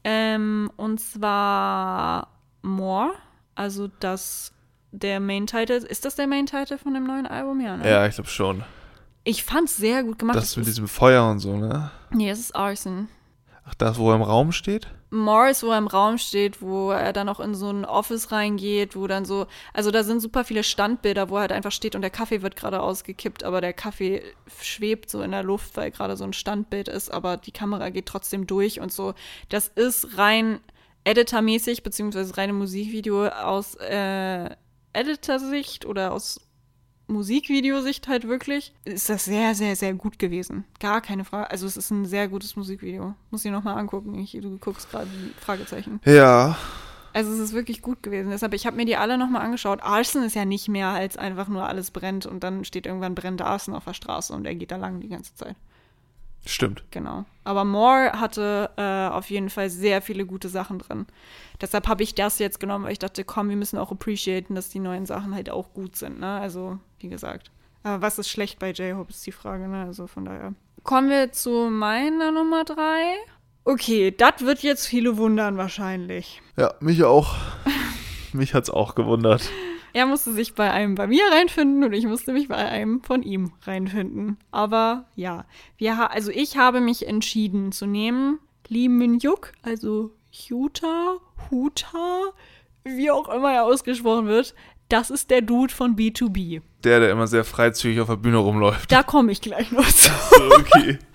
Ähm, 0.05 0.71
und 0.76 1.00
zwar 1.00 2.28
More. 2.62 3.13
Also 3.54 3.89
das 4.00 4.52
der 4.93 5.21
Main 5.21 5.47
Title. 5.47 5.76
Ist 5.76 6.04
das 6.04 6.17
der 6.17 6.26
Main 6.26 6.47
Title 6.47 6.78
von 6.78 6.95
dem 6.95 7.04
neuen 7.04 7.26
Album? 7.26 7.61
Ja, 7.61 7.76
ne? 7.76 7.89
Ja, 7.89 8.06
ich 8.06 8.15
glaube 8.15 8.30
schon. 8.30 8.65
Ich 9.25 9.45
fand's 9.45 9.76
sehr 9.76 10.04
gut 10.04 10.19
gemacht. 10.19 10.37
Das 10.37 10.56
mit 10.56 10.67
ist, 10.67 10.76
diesem 10.76 10.89
Feuer 10.89 11.28
und 11.28 11.39
so, 11.41 11.56
ne? 11.56 11.91
nee, 12.11 12.30
es 12.30 12.39
ist 12.39 12.56
Arson. 12.56 13.08
Ach, 13.65 13.75
das, 13.75 13.99
wo 13.99 14.11
er 14.11 14.17
im 14.17 14.23
Raum 14.23 14.52
steht? 14.52 14.89
Morris, 15.10 15.62
wo 15.62 15.71
er 15.71 15.78
im 15.78 15.86
Raum 15.86 16.18
steht, 16.18 16.60
wo 16.60 16.90
er 16.90 17.12
dann 17.12 17.28
auch 17.28 17.40
in 17.40 17.54
so 17.54 17.71
ein 17.71 17.84
Office 17.84 18.30
reingeht, 18.30 18.94
wo 18.94 19.06
dann 19.06 19.25
so, 19.25 19.47
also 19.73 19.90
da 19.90 20.04
sind 20.04 20.21
super 20.21 20.44
viele 20.44 20.62
Standbilder, 20.62 21.30
wo 21.30 21.36
er 21.36 21.42
halt 21.42 21.52
einfach 21.52 21.73
steht 21.73 21.94
und 21.94 22.02
der 22.02 22.10
Kaffee 22.10 22.42
wird 22.42 22.56
gerade 22.56 22.80
ausgekippt, 22.80 23.42
aber 23.42 23.60
der 23.60 23.73
Kaffee 23.73 24.23
schwebt 24.60 25.08
so 25.10 25.23
in 25.23 25.30
der 25.30 25.42
Luft, 25.42 25.76
weil 25.76 25.90
gerade 25.90 26.16
so 26.16 26.25
ein 26.25 26.34
Standbild 26.34 26.88
ist, 26.88 27.10
aber 27.10 27.38
die 27.38 27.52
Kamera 27.52 27.88
geht 27.88 28.06
trotzdem 28.06 28.47
durch 28.47 28.80
und 28.80 28.92
so. 28.92 29.14
Das 29.49 29.68
ist 29.68 30.18
rein 30.18 30.60
editormäßig, 31.04 31.82
beziehungsweise 31.82 32.36
reine 32.36 32.52
Musikvideo 32.52 33.28
aus 33.28 33.76
äh, 33.76 34.50
Editor-Sicht 34.92 35.86
oder 35.86 36.12
aus 36.12 36.48
Musikvideosicht 37.08 38.06
halt 38.06 38.28
wirklich, 38.28 38.73
ist 38.84 39.08
das 39.08 39.25
sehr, 39.25 39.54
sehr, 39.54 39.76
sehr 39.76 39.94
gut 39.94 40.18
gewesen. 40.18 40.64
Gar 40.78 41.00
keine 41.00 41.25
Frage. 41.25 41.50
Also 41.50 41.66
es 41.66 41.76
ist 41.76 41.90
ein 41.90 42.04
sehr 42.04 42.28
gutes 42.28 42.54
Musikvideo. 42.54 43.14
Muss 43.30 43.44
ich 43.44 43.50
nochmal 43.50 43.78
angucken. 43.78 44.14
Ich, 44.18 44.32
du 44.32 44.58
guckst 44.58 44.90
gerade 44.90 45.08
die 45.08 45.32
Fragezeichen. 45.40 46.00
Ja. 46.04 46.56
Also 47.14 47.32
es 47.32 47.38
ist 47.38 47.52
wirklich 47.54 47.82
gut 47.82 48.02
gewesen. 48.02 48.30
Deshalb, 48.30 48.54
ich 48.54 48.66
habe 48.66 48.76
mir 48.76 48.84
die 48.84 48.97
alle 48.97 49.18
nochmal 49.18 49.42
angeschaut. 49.42 49.82
Arson 49.82 50.23
ist 50.23 50.36
ja 50.36 50.44
nicht 50.44 50.68
mehr 50.68 50.88
als 50.88 51.16
einfach 51.16 51.49
nur 51.49 51.66
alles 51.66 51.90
brennt 51.90 52.26
und 52.26 52.44
dann 52.44 52.64
steht 52.64 52.86
irgendwann 52.86 53.14
brennender 53.14 53.47
Arson 53.47 53.75
auf 53.75 53.84
der 53.84 53.94
Straße 53.94 54.32
und 54.34 54.47
er 54.47 54.54
geht 54.54 54.71
da 54.71 54.76
lang 54.76 55.00
die 55.00 55.08
ganze 55.08 55.34
Zeit. 55.34 55.56
Stimmt. 56.44 56.84
Genau. 56.90 57.25
Aber 57.44 57.64
Moore 57.64 58.12
hatte 58.12 58.71
äh, 58.76 59.12
auf 59.12 59.28
jeden 59.30 59.50
Fall 59.50 59.71
sehr 59.71 60.00
viele 60.00 60.25
gute 60.25 60.49
Sachen 60.49 60.78
drin. 60.78 61.06
Deshalb 61.60 61.88
habe 61.88 62.02
ich 62.02 62.14
das 62.14 62.38
jetzt 62.38 62.60
genommen, 62.60 62.84
weil 62.84 62.92
ich 62.92 62.99
dachte, 62.99 63.25
komm, 63.25 63.49
wir 63.49 63.56
müssen 63.56 63.78
auch 63.78 63.90
appreciaten, 63.90 64.54
dass 64.54 64.71
die 64.71 64.78
neuen 64.78 65.04
Sachen 65.04 65.34
halt 65.34 65.50
auch 65.50 65.75
gut 65.75 65.97
sind. 65.97 66.21
Ne? 66.21 66.38
Also, 66.40 66.78
wie 67.00 67.08
gesagt. 67.08 67.50
Aber 67.82 68.02
was 68.02 68.19
ist 68.19 68.28
schlecht 68.28 68.58
bei 68.58 68.73
J-Hope, 68.73 69.11
ist 69.11 69.26
die 69.26 69.32
Frage. 69.32 69.69
Ne? 69.69 69.84
Also 69.84 70.06
von 70.06 70.25
daher. 70.25 70.54
Kommen 70.82 71.11
wir 71.11 71.32
zu 71.32 71.71
meiner 71.71 72.32
Nummer 72.32 72.65
drei. 72.65 73.15
Okay, 73.65 74.11
das 74.11 74.41
wird 74.41 74.61
jetzt 74.61 74.87
viele 74.87 75.17
wundern 75.19 75.56
wahrscheinlich. 75.56 76.41
Ja, 76.56 76.75
mich 76.80 77.04
auch. 77.04 77.37
mich 78.32 78.54
hat's 78.54 78.71
auch 78.71 78.95
gewundert. 78.95 79.50
Er 79.93 80.06
musste 80.06 80.32
sich 80.32 80.54
bei 80.54 80.71
einem 80.71 80.95
bei 80.95 81.06
mir 81.06 81.25
reinfinden 81.30 81.82
und 81.84 81.93
ich 81.93 82.06
musste 82.06 82.32
mich 82.32 82.49
bei 82.49 82.56
einem 82.56 83.02
von 83.02 83.23
ihm 83.23 83.52
reinfinden. 83.63 84.39
Aber 84.50 85.06
ja, 85.17 85.45
wir 85.76 85.97
ha 85.97 86.06
also 86.06 86.30
ich 86.30 86.56
habe 86.56 86.80
mich 86.80 87.06
entschieden 87.06 87.73
zu 87.73 87.87
nehmen 87.87 88.39
Lee 88.69 88.89
Min-hyuk, 88.89 89.52
also 89.63 90.13
Huta, 90.32 91.17
Huta, 91.50 92.23
wie 92.84 93.11
auch 93.11 93.28
immer 93.28 93.52
er 93.52 93.65
ausgesprochen 93.65 94.26
wird. 94.26 94.54
Das 94.88 95.10
ist 95.10 95.30
der 95.30 95.42
Dude 95.42 95.72
von 95.72 95.96
B2B. 95.96 96.62
Der, 96.84 97.00
der 97.00 97.10
immer 97.10 97.26
sehr 97.26 97.44
freizügig 97.44 98.00
auf 98.00 98.08
der 98.08 98.16
Bühne 98.16 98.38
rumläuft. 98.38 98.90
Da 98.90 99.02
komme 99.02 99.32
ich 99.32 99.40
gleich 99.40 99.70
noch 99.70 99.86
zu. 99.86 100.10
So, 100.30 100.56
okay. 100.56 100.98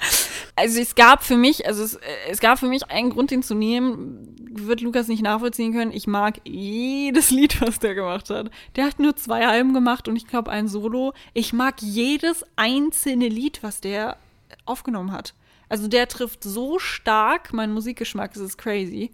Also 0.56 0.80
es 0.80 0.94
gab 0.94 1.24
für 1.24 1.36
mich, 1.36 1.66
also 1.66 1.84
es, 1.84 2.00
es 2.30 2.40
gab 2.40 2.60
für 2.60 2.68
mich 2.68 2.92
einen 2.92 3.10
Grund, 3.10 3.32
den 3.32 3.42
zu 3.42 3.56
nehmen, 3.56 4.36
wird 4.52 4.82
Lukas 4.82 5.08
nicht 5.08 5.24
nachvollziehen 5.24 5.74
können. 5.74 5.92
Ich 5.92 6.06
mag 6.06 6.42
jedes 6.44 7.32
Lied, 7.32 7.60
was 7.60 7.80
der 7.80 7.96
gemacht 7.96 8.30
hat. 8.30 8.52
Der 8.76 8.86
hat 8.86 9.00
nur 9.00 9.16
zwei 9.16 9.48
Alben 9.48 9.74
gemacht 9.74 10.08
und 10.08 10.16
ich 10.16 10.28
glaube 10.28 10.52
ein 10.52 10.68
Solo. 10.68 11.14
Ich 11.34 11.54
mag 11.54 11.82
jedes 11.82 12.46
einzelne 12.56 13.30
Lied, 13.30 13.64
was 13.64 13.82
der 13.82 14.18
aufgenommen 14.66 15.12
hat. 15.12 15.34
Also 15.70 15.88
der 15.88 16.08
trifft 16.08 16.44
so 16.44 16.78
stark 16.78 17.52
meinen 17.52 17.74
Musikgeschmack, 17.74 18.34
das 18.34 18.44
ist 18.44 18.58
crazy. 18.60 19.10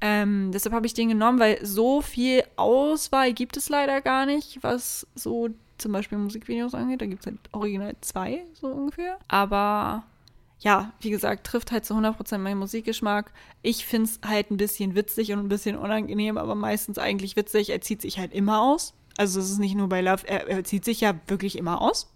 Ähm, 0.00 0.50
deshalb 0.52 0.74
habe 0.74 0.86
ich 0.86 0.94
den 0.94 1.08
genommen, 1.08 1.38
weil 1.38 1.64
so 1.64 2.00
viel 2.00 2.42
Auswahl 2.56 3.32
gibt 3.32 3.56
es 3.56 3.68
leider 3.68 4.00
gar 4.00 4.26
nicht, 4.26 4.62
was 4.62 5.06
so 5.14 5.50
zum 5.78 5.92
Beispiel 5.92 6.18
Musikvideos 6.18 6.74
angeht. 6.74 7.00
Da 7.00 7.06
gibt 7.06 7.20
es 7.20 7.26
halt 7.26 7.38
original 7.52 7.94
zwei, 8.00 8.44
so 8.54 8.68
ungefähr. 8.68 9.18
Aber 9.28 10.04
ja, 10.60 10.92
wie 11.00 11.10
gesagt, 11.10 11.46
trifft 11.46 11.72
halt 11.72 11.84
zu 11.84 11.94
100% 11.94 12.38
meinen 12.38 12.58
Musikgeschmack. 12.58 13.32
Ich 13.62 13.86
finde 13.86 14.10
es 14.10 14.20
halt 14.26 14.50
ein 14.50 14.58
bisschen 14.58 14.94
witzig 14.94 15.32
und 15.32 15.38
ein 15.38 15.48
bisschen 15.48 15.76
unangenehm, 15.76 16.36
aber 16.36 16.54
meistens 16.54 16.98
eigentlich 16.98 17.36
witzig. 17.36 17.70
Er 17.70 17.80
zieht 17.80 18.02
sich 18.02 18.18
halt 18.18 18.32
immer 18.32 18.60
aus. 18.60 18.94
Also 19.16 19.40
es 19.40 19.50
ist 19.50 19.58
nicht 19.58 19.74
nur 19.74 19.88
bei 19.88 20.00
Love, 20.00 20.26
er, 20.28 20.48
er 20.48 20.64
zieht 20.64 20.84
sich 20.84 21.00
ja 21.00 21.14
wirklich 21.26 21.56
immer 21.56 21.80
aus. 21.80 22.12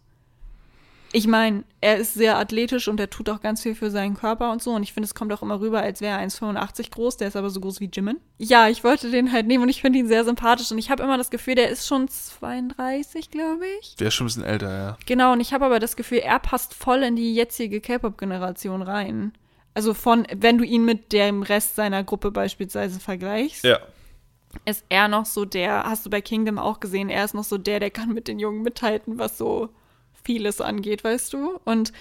Ich 1.16 1.28
meine, 1.28 1.62
er 1.80 1.96
ist 1.98 2.14
sehr 2.14 2.36
athletisch 2.38 2.88
und 2.88 2.98
er 2.98 3.08
tut 3.08 3.30
auch 3.30 3.40
ganz 3.40 3.62
viel 3.62 3.76
für 3.76 3.88
seinen 3.88 4.14
Körper 4.14 4.50
und 4.50 4.60
so. 4.60 4.72
Und 4.72 4.82
ich 4.82 4.92
finde, 4.92 5.04
es 5.06 5.14
kommt 5.14 5.32
auch 5.32 5.42
immer 5.42 5.60
rüber, 5.60 5.80
als 5.80 6.00
wäre 6.00 6.18
er 6.18 6.26
1,85 6.26 6.90
groß. 6.90 7.18
Der 7.18 7.28
ist 7.28 7.36
aber 7.36 7.50
so 7.50 7.60
groß 7.60 7.78
wie 7.78 7.88
Jimin. 7.92 8.18
Ja, 8.38 8.68
ich 8.68 8.82
wollte 8.82 9.12
den 9.12 9.30
halt 9.30 9.46
nehmen 9.46 9.62
und 9.62 9.68
ich 9.68 9.80
finde 9.80 10.00
ihn 10.00 10.08
sehr 10.08 10.24
sympathisch. 10.24 10.72
Und 10.72 10.78
ich 10.78 10.90
habe 10.90 11.04
immer 11.04 11.16
das 11.16 11.30
Gefühl, 11.30 11.54
der 11.54 11.68
ist 11.68 11.86
schon 11.86 12.08
32, 12.08 13.30
glaube 13.30 13.64
ich. 13.80 13.94
Der 13.94 14.08
ist 14.08 14.14
schon 14.14 14.24
ein 14.24 14.26
bisschen 14.26 14.42
älter, 14.42 14.76
ja. 14.76 14.98
Genau, 15.06 15.34
und 15.34 15.40
ich 15.40 15.52
habe 15.52 15.64
aber 15.66 15.78
das 15.78 15.94
Gefühl, 15.94 16.18
er 16.18 16.40
passt 16.40 16.74
voll 16.74 17.04
in 17.04 17.14
die 17.14 17.32
jetzige 17.32 17.80
K-Pop-Generation 17.80 18.82
rein. 18.82 19.32
Also 19.72 19.94
von, 19.94 20.26
wenn 20.34 20.58
du 20.58 20.64
ihn 20.64 20.84
mit 20.84 21.12
dem 21.12 21.44
Rest 21.44 21.76
seiner 21.76 22.02
Gruppe 22.02 22.32
beispielsweise 22.32 22.98
vergleichst, 22.98 23.62
Ja. 23.62 23.78
ist 24.64 24.84
er 24.88 25.06
noch 25.06 25.26
so 25.26 25.44
der, 25.44 25.84
hast 25.84 26.06
du 26.06 26.10
bei 26.10 26.20
Kingdom 26.20 26.58
auch 26.58 26.80
gesehen, 26.80 27.08
er 27.08 27.24
ist 27.24 27.34
noch 27.34 27.44
so 27.44 27.56
der, 27.56 27.78
der 27.78 27.90
kann 27.90 28.12
mit 28.12 28.26
den 28.26 28.40
Jungen 28.40 28.62
mithalten, 28.62 29.16
was 29.18 29.38
so 29.38 29.68
vieles 30.24 30.60
angeht, 30.60 31.04
weißt 31.04 31.32
du? 31.32 31.58
Und 31.64 31.92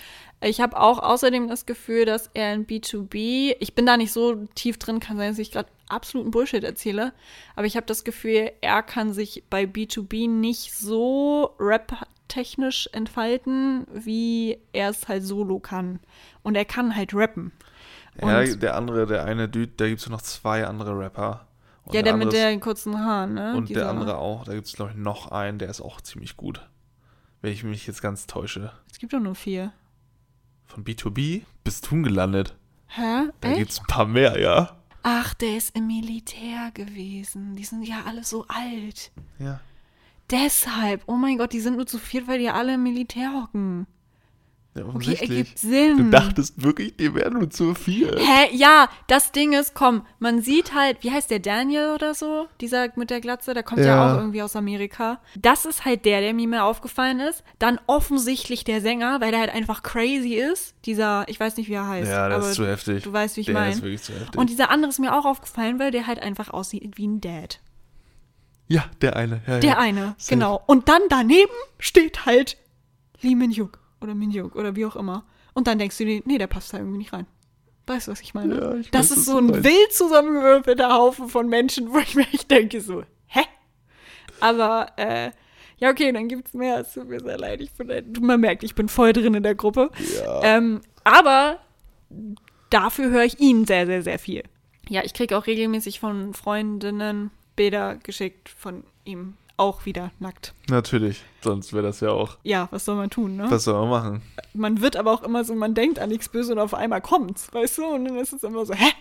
ich 0.42 0.60
habe 0.62 0.80
auch 0.80 1.00
außerdem 1.00 1.48
das 1.48 1.66
Gefühl, 1.66 2.06
dass 2.06 2.30
er 2.34 2.54
in 2.54 2.66
B2B, 2.68 3.56
ich 3.60 3.76
bin 3.76 3.86
da 3.86 3.96
nicht 3.98 4.12
so 4.12 4.36
tief 4.56 4.78
drin, 4.78 5.00
kann 5.00 5.18
sein, 5.18 5.30
dass 5.32 5.40
ich 5.40 5.52
gerade 5.52 5.70
absoluten 5.90 6.32
Bullshit 6.32 6.64
erzähle, 6.64 7.14
aber 7.56 7.66
ich 7.66 7.76
habe 7.78 7.86
das 7.86 8.04
Gefühl, 8.04 8.52
er 8.62 8.82
kann 8.84 9.14
sich 9.14 9.44
bei 9.50 9.64
B2B 9.64 10.28
nicht 10.30 10.74
so 10.74 11.56
rap-technisch 11.60 12.90
entfalten, 12.94 13.86
wie 13.94 14.58
er 14.74 14.90
es 14.90 15.08
halt 15.08 15.24
solo 15.24 15.60
kann. 15.60 16.00
Und 16.42 16.56
er 16.56 16.66
kann 16.66 16.96
halt 16.96 17.14
rappen. 17.14 17.52
Ja, 18.22 18.40
Und- 18.42 18.62
der 18.62 18.76
andere, 18.76 19.06
der 19.08 19.24
eine 19.26 19.48
Dude, 19.50 19.72
da 19.78 19.88
gibt 19.88 20.02
es 20.02 20.10
noch 20.10 20.22
zwei 20.22 20.66
andere 20.66 20.98
Rapper. 20.98 21.48
Ja, 21.92 22.02
der 22.02 22.14
mit 22.14 22.28
anderes- 22.28 22.34
den 22.42 22.60
kurzen 22.62 22.98
Haaren, 23.04 23.34
ne? 23.34 23.56
Und 23.56 23.70
der 23.70 23.76
Dieser- 23.76 23.90
andere 23.90 24.18
auch. 24.18 24.46
Da 24.46 24.54
gibt 24.54 24.68
es, 24.68 24.74
glaube 24.74 24.92
ich, 24.92 24.98
noch 24.98 25.32
einen, 25.32 25.58
der 25.60 25.70
ist 25.70 25.82
auch 25.82 26.00
ziemlich 26.00 26.38
gut. 26.38 26.62
Wenn 27.44 27.52
ich 27.52 27.66
mich 27.66 27.86
jetzt 27.88 28.02
ganz 28.02 28.26
täusche. 28.26 28.72
Es 28.90 29.00
gibt 29.00 29.12
doch 29.12 29.20
nur 29.20 29.36
vier. 29.36 29.74
Von 30.66 30.86
B2B 30.86 31.42
bist 31.66 31.92
du 31.92 32.02
gelandet. 32.02 32.56
Hä? 32.88 33.26
Da 33.42 33.50
Echt? 33.50 33.58
gibt 33.58 33.72
es 33.72 33.80
ein 33.82 33.86
paar 33.86 34.06
mehr, 34.06 34.40
ja. 34.40 34.78
Ach, 35.04 35.34
der 35.34 35.58
ist 35.58 35.76
im 35.76 35.88
Militär 35.88 36.72
gewesen. 36.74 37.58
Die 37.58 37.66
sind 37.66 37.84
ja 37.84 38.04
alle 38.08 38.24
so 38.24 38.46
alt. 38.48 39.12
Ja. 39.40 39.60
Deshalb, 40.32 41.04
oh 41.06 41.18
mein 41.18 41.38
Gott, 41.38 41.52
die 41.52 41.60
sind 41.60 41.76
nur 41.76 41.86
zu 41.86 41.98
viert, 41.98 42.30
weil 42.30 42.40
die 42.40 42.48
alle 42.48 42.76
im 42.76 42.84
Militär 42.84 43.34
hocken. 43.34 43.88
Ja 44.76 44.86
Okay, 44.86 45.18
ergibt 45.22 45.60
Sinn. 45.60 45.98
du 45.98 46.10
dachtest 46.10 46.64
wirklich, 46.64 46.98
die 46.98 47.14
wären 47.14 47.34
nur 47.34 47.50
zu 47.50 47.76
viel. 47.76 48.10
Hä? 48.18 48.50
Ja, 48.56 48.90
das 49.08 49.32
Ding 49.32 49.54
ist, 49.54 49.76
komm, 49.76 50.06
man 50.20 50.42
sieht 50.42 50.74
halt, 50.74 50.98
wie 51.04 51.12
heißt 51.12 51.30
der 51.30 51.40
Daniel 51.40 51.92
oder 51.94 52.16
so? 52.16 52.48
Dieser 52.60 52.88
mit 52.96 53.10
der 53.12 53.22
Glatze, 53.22 53.54
der 53.54 53.62
kommt 53.64 53.82
ja, 53.82 53.86
Ja. 53.86 54.14
auch 54.14 54.18
irgendwie 54.18 54.42
aus 54.42 54.56
Amerika. 54.56 55.20
Das 55.38 55.66
ist 55.66 55.86
halt 55.86 56.06
der, 56.06 56.22
der 56.22 56.34
mir 56.34 56.48
mehr 56.48 56.66
aufgefallen 56.66 57.20
ist. 57.20 57.44
Dann 57.60 57.80
offensichtlich 57.86 58.64
der 58.64 58.82
Sänger, 58.82 59.22
weil 59.22 59.30
der 59.32 59.42
halt 59.42 59.54
einfach 59.54 59.84
crazy 59.84 60.34
ist. 60.36 60.74
Dieser, 60.86 61.26
ich 61.28 61.40
weiß 61.40 61.58
nicht, 61.58 61.70
wie 61.70 61.74
er 61.74 61.88
heißt. 61.88 62.10
Ja, 62.10 62.28
das 62.30 62.38
aber 62.40 62.50
ist 62.50 62.56
zu 62.56 62.66
heftig. 62.68 63.04
Du 63.04 63.14
weißt, 63.14 63.38
wie 63.38 63.42
ich 63.42 63.50
meine. 63.52 63.80
Und 64.36 64.50
dieser 64.50 64.72
andere 64.72 64.90
ist 64.90 65.00
mir 65.00 65.16
auch 65.16 65.26
aufgefallen, 65.26 65.78
weil 65.78 65.92
der 65.92 66.08
halt 66.08 66.20
einfach 66.20 66.50
aussieht 66.50 66.98
wie 66.98 67.08
ein 67.08 67.22
Dad. 67.22 67.60
ja, 68.68 68.86
der 69.02 69.16
eine. 69.18 69.42
Ja, 69.46 69.60
Der 69.60 69.70
ja. 69.72 69.78
eine, 69.78 70.16
Safe. 70.18 70.36
genau. 70.36 70.62
Und 70.66 70.90
dann 70.90 71.02
daneben 71.10 71.52
steht 71.78 72.26
halt 72.26 72.58
Lee 73.22 73.36
Min-hyuk 73.36 73.78
oder 74.04 74.14
Min-hyuk 74.16 74.56
oder 74.56 74.76
wie 74.76 74.86
auch 74.86 74.96
immer. 74.96 75.26
Und 75.54 75.68
dann 75.68 75.80
denkst 75.80 75.98
du 75.98 76.06
dir, 76.06 76.22
nee, 76.26 76.38
der 76.38 76.48
passt 76.48 76.74
da 76.74 76.78
irgendwie 76.78 76.98
nicht 77.00 77.14
rein. 77.14 77.26
Weißt 77.88 78.08
du, 78.08 78.12
was 78.12 78.22
ich 78.22 78.34
meine? 78.34 78.56
Ja, 78.56 78.76
ich 78.76 78.92
das 78.92 79.12
weiß, 79.12 79.18
ist 79.18 79.26
so 79.26 79.38
ein 79.38 79.48
meinst. 79.48 79.64
wild 79.64 79.94
zusammengewürfelter 79.94 80.94
Haufen 80.94 81.28
von 81.30 81.48
Menschen, 81.50 81.92
wo 81.94 81.98
ich 82.00 82.16
mir 82.16 82.26
echt 82.34 82.50
denke 82.50 82.80
so, 82.82 83.04
hä? 83.28 83.42
Aber, 84.40 84.88
äh, 84.98 85.32
ja, 85.78 85.90
okay, 85.90 86.12
dann 86.12 86.28
gibt's 86.30 86.54
mehr. 86.54 86.80
Es 86.80 86.94
tut 86.94 87.10
mir 87.10 87.20
sehr 87.20 87.38
leid. 87.38 87.62
Ich 87.62 87.72
bin, 87.74 87.90
halt- 87.90 88.22
man 88.22 88.40
merkt, 88.40 88.64
ich 88.64 88.74
bin 88.76 88.88
voll 88.88 89.12
drin 89.14 89.34
in 89.34 89.44
der 89.44 89.56
Gruppe. 89.56 89.90
Ja. 90.24 90.42
Ähm, 90.44 90.82
aber 91.04 91.60
dafür 92.70 93.10
höre 93.10 93.24
ich 93.26 93.40
ihn 93.40 93.66
sehr, 93.66 93.86
sehr, 93.86 94.02
sehr 94.02 94.20
viel. 94.20 94.44
Ja, 94.90 95.04
ich 95.04 95.14
kriege 95.14 95.38
auch 95.38 95.46
regelmäßig 95.48 96.00
von 96.00 96.34
Freundinnen 96.34 97.32
Bilder 97.56 97.98
geschickt 97.98 98.50
von 98.50 98.84
ihm. 99.06 99.36
Auch 99.56 99.86
wieder 99.86 100.12
nackt. 100.20 100.54
Natürlich. 100.70 101.24
Sonst 101.42 101.74
wäre 101.74 101.84
das 101.84 102.00
ja 102.00 102.10
auch. 102.10 102.38
Ja, 102.44 102.68
was 102.72 102.86
soll 102.86 102.96
man 102.96 103.10
tun, 103.10 103.36
ne? 103.36 103.46
Was 103.50 103.66
soll 103.66 103.80
man 103.82 103.90
machen? 103.90 104.22
Man 104.54 104.82
wird 104.82 104.96
aber 104.96 105.12
auch 105.14 105.22
immer 105.24 105.44
so, 105.44 105.54
man 105.54 105.76
denkt 105.76 106.00
an 106.00 106.10
nichts 106.10 106.28
Böses 106.30 106.52
und 106.52 106.60
auf 106.60 106.74
einmal 106.74 107.02
kommt's, 107.02 107.54
weißt 107.54 107.78
du? 107.78 107.86
Und 107.86 108.06
dann 108.06 108.18
ist 108.18 108.34
es 108.34 108.44
immer 108.44 108.66
so, 108.66 108.74
hä? 108.74 108.92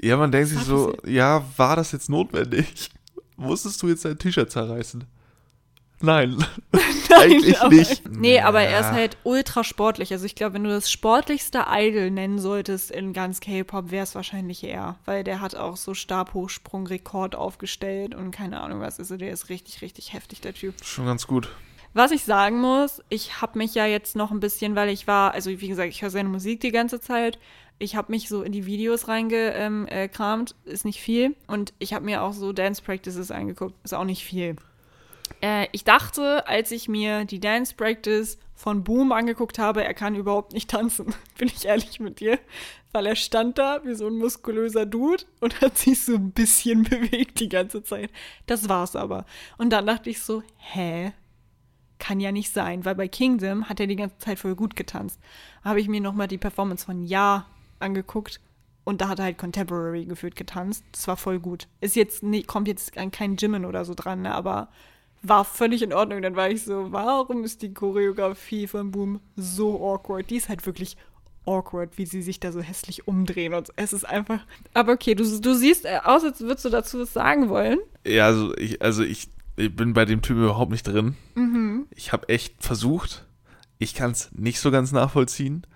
Ja, 0.00 0.16
man 0.16 0.32
denkt 0.32 0.48
sich 0.48 0.58
Was 0.58 0.66
so, 0.66 0.86
passiert? 0.92 1.06
ja, 1.08 1.44
war 1.56 1.76
das 1.76 1.92
jetzt 1.92 2.08
notwendig? 2.08 2.90
Musstest 3.36 3.82
du 3.82 3.88
jetzt 3.88 4.04
dein 4.04 4.18
T-Shirt 4.18 4.50
zerreißen? 4.50 5.04
Nein. 6.00 6.44
Eigentlich 7.16 7.60
aber, 7.60 7.74
nicht. 7.74 8.08
Nee, 8.08 8.40
aber 8.40 8.60
er 8.60 8.80
ist 8.80 8.92
halt 8.92 9.16
ultra 9.24 9.64
sportlich. 9.64 10.12
Also 10.12 10.26
ich 10.26 10.34
glaube, 10.34 10.54
wenn 10.54 10.64
du 10.64 10.70
das 10.70 10.90
sportlichste 10.90 11.66
Idol 11.68 12.10
nennen 12.10 12.38
solltest 12.38 12.90
in 12.90 13.12
ganz 13.12 13.40
K-Pop, 13.40 13.90
wäre 13.90 14.04
es 14.04 14.14
wahrscheinlich 14.14 14.62
er. 14.64 14.96
Weil 15.04 15.24
der 15.24 15.40
hat 15.40 15.54
auch 15.54 15.76
so 15.76 15.94
Stabhochsprung-Rekord 15.94 17.34
aufgestellt 17.34 18.14
und 18.14 18.30
keine 18.30 18.60
Ahnung 18.60 18.80
was. 18.80 18.98
Also 18.98 19.16
der 19.16 19.32
ist 19.32 19.48
richtig, 19.48 19.82
richtig 19.82 20.12
heftig, 20.12 20.40
der 20.40 20.54
Typ. 20.54 20.74
Schon 20.84 21.06
ganz 21.06 21.26
gut. 21.26 21.50
Was 21.92 22.12
ich 22.12 22.24
sagen 22.24 22.60
muss, 22.60 23.02
ich 23.08 23.40
habe 23.40 23.58
mich 23.58 23.74
ja 23.74 23.84
jetzt 23.84 24.14
noch 24.14 24.30
ein 24.30 24.40
bisschen, 24.40 24.76
weil 24.76 24.90
ich 24.90 25.08
war, 25.08 25.34
also 25.34 25.50
wie 25.50 25.68
gesagt, 25.68 25.88
ich 25.88 26.02
höre 26.02 26.10
seine 26.10 26.28
Musik 26.28 26.60
die 26.60 26.70
ganze 26.70 27.00
Zeit. 27.00 27.38
Ich 27.80 27.96
habe 27.96 28.12
mich 28.12 28.28
so 28.28 28.42
in 28.42 28.52
die 28.52 28.66
Videos 28.66 29.08
reingekramt, 29.08 30.54
ähm, 30.54 30.66
äh, 30.66 30.72
ist 30.72 30.84
nicht 30.84 31.00
viel. 31.00 31.34
Und 31.48 31.72
ich 31.78 31.92
habe 31.92 32.04
mir 32.04 32.22
auch 32.22 32.32
so 32.32 32.52
Dance 32.52 32.82
Practices 32.82 33.30
angeguckt, 33.32 33.74
ist 33.82 33.94
auch 33.94 34.04
nicht 34.04 34.22
viel. 34.22 34.56
Äh, 35.40 35.68
ich 35.72 35.84
dachte, 35.84 36.46
als 36.46 36.70
ich 36.70 36.88
mir 36.88 37.24
die 37.24 37.40
Dance 37.40 37.74
Practice 37.74 38.38
von 38.54 38.84
Boom 38.84 39.12
angeguckt 39.12 39.58
habe, 39.58 39.84
er 39.84 39.94
kann 39.94 40.14
überhaupt 40.14 40.52
nicht 40.52 40.70
tanzen. 40.70 41.14
Bin 41.38 41.48
ich 41.48 41.64
ehrlich 41.64 42.00
mit 42.00 42.20
dir? 42.20 42.38
Weil 42.92 43.06
er 43.06 43.16
stand 43.16 43.58
da 43.58 43.80
wie 43.84 43.94
so 43.94 44.06
ein 44.06 44.18
muskulöser 44.18 44.84
Dude 44.84 45.24
und 45.40 45.60
hat 45.60 45.78
sich 45.78 46.04
so 46.04 46.14
ein 46.14 46.32
bisschen 46.32 46.82
bewegt 46.90 47.40
die 47.40 47.48
ganze 47.48 47.82
Zeit. 47.82 48.10
Das 48.46 48.68
war's 48.68 48.96
aber. 48.96 49.24
Und 49.56 49.70
dann 49.70 49.86
dachte 49.86 50.10
ich 50.10 50.20
so, 50.20 50.42
hä? 50.56 51.12
Kann 51.98 52.20
ja 52.20 52.32
nicht 52.32 52.52
sein, 52.52 52.84
weil 52.86 52.94
bei 52.94 53.08
Kingdom 53.08 53.68
hat 53.68 53.78
er 53.78 53.86
die 53.86 53.96
ganze 53.96 54.16
Zeit 54.18 54.38
voll 54.38 54.54
gut 54.54 54.74
getanzt. 54.74 55.20
Habe 55.62 55.80
ich 55.80 55.88
mir 55.88 56.00
nochmal 56.00 56.28
die 56.28 56.38
Performance 56.38 56.86
von 56.86 57.04
Ja 57.04 57.46
angeguckt 57.78 58.40
und 58.84 59.00
da 59.00 59.08
hat 59.08 59.18
er 59.18 59.26
halt 59.26 59.38
Contemporary 59.38 60.06
gefühlt 60.06 60.34
getanzt. 60.34 60.84
Das 60.92 61.06
war 61.08 61.16
voll 61.16 61.38
gut. 61.38 61.68
Ist 61.80 61.96
jetzt 61.96 62.22
nicht, 62.22 62.46
kommt 62.46 62.68
jetzt 62.68 62.96
an 62.96 63.10
kein 63.10 63.36
Jimin 63.36 63.66
oder 63.66 63.84
so 63.84 63.94
dran, 63.94 64.22
ne, 64.22 64.34
aber 64.34 64.68
war 65.22 65.44
völlig 65.44 65.82
in 65.82 65.92
Ordnung. 65.92 66.22
Dann 66.22 66.36
war 66.36 66.50
ich 66.50 66.62
so, 66.64 66.92
warum 66.92 67.44
ist 67.44 67.62
die 67.62 67.74
Choreografie 67.74 68.66
von 68.66 68.90
Boom 68.90 69.20
so 69.36 69.74
awkward? 69.92 70.30
Die 70.30 70.36
ist 70.36 70.48
halt 70.48 70.64
wirklich 70.66 70.96
awkward, 71.46 71.96
wie 71.98 72.06
sie 72.06 72.22
sich 72.22 72.38
da 72.40 72.52
so 72.52 72.60
hässlich 72.60 73.08
umdrehen 73.08 73.54
und. 73.54 73.70
Es 73.76 73.92
ist 73.92 74.04
einfach. 74.04 74.40
Aber 74.74 74.92
okay, 74.92 75.14
du, 75.14 75.24
du 75.40 75.54
siehst 75.54 75.84
äh, 75.84 76.00
aus, 76.04 76.24
als 76.24 76.40
würdest 76.40 76.64
du 76.64 76.70
dazu 76.70 77.00
was 77.00 77.12
sagen 77.12 77.48
wollen. 77.48 77.78
Ja, 78.06 78.26
also 78.26 78.56
ich, 78.56 78.80
also 78.82 79.02
ich, 79.02 79.28
ich 79.56 79.74
bin 79.74 79.92
bei 79.92 80.04
dem 80.04 80.22
Typ 80.22 80.36
überhaupt 80.36 80.70
nicht 80.72 80.86
drin. 80.86 81.16
Mhm. 81.34 81.86
Ich 81.94 82.12
habe 82.12 82.28
echt 82.28 82.62
versucht. 82.62 83.26
Ich 83.78 83.94
kann 83.94 84.10
es 84.12 84.30
nicht 84.32 84.60
so 84.60 84.70
ganz 84.70 84.92
nachvollziehen, 84.92 85.66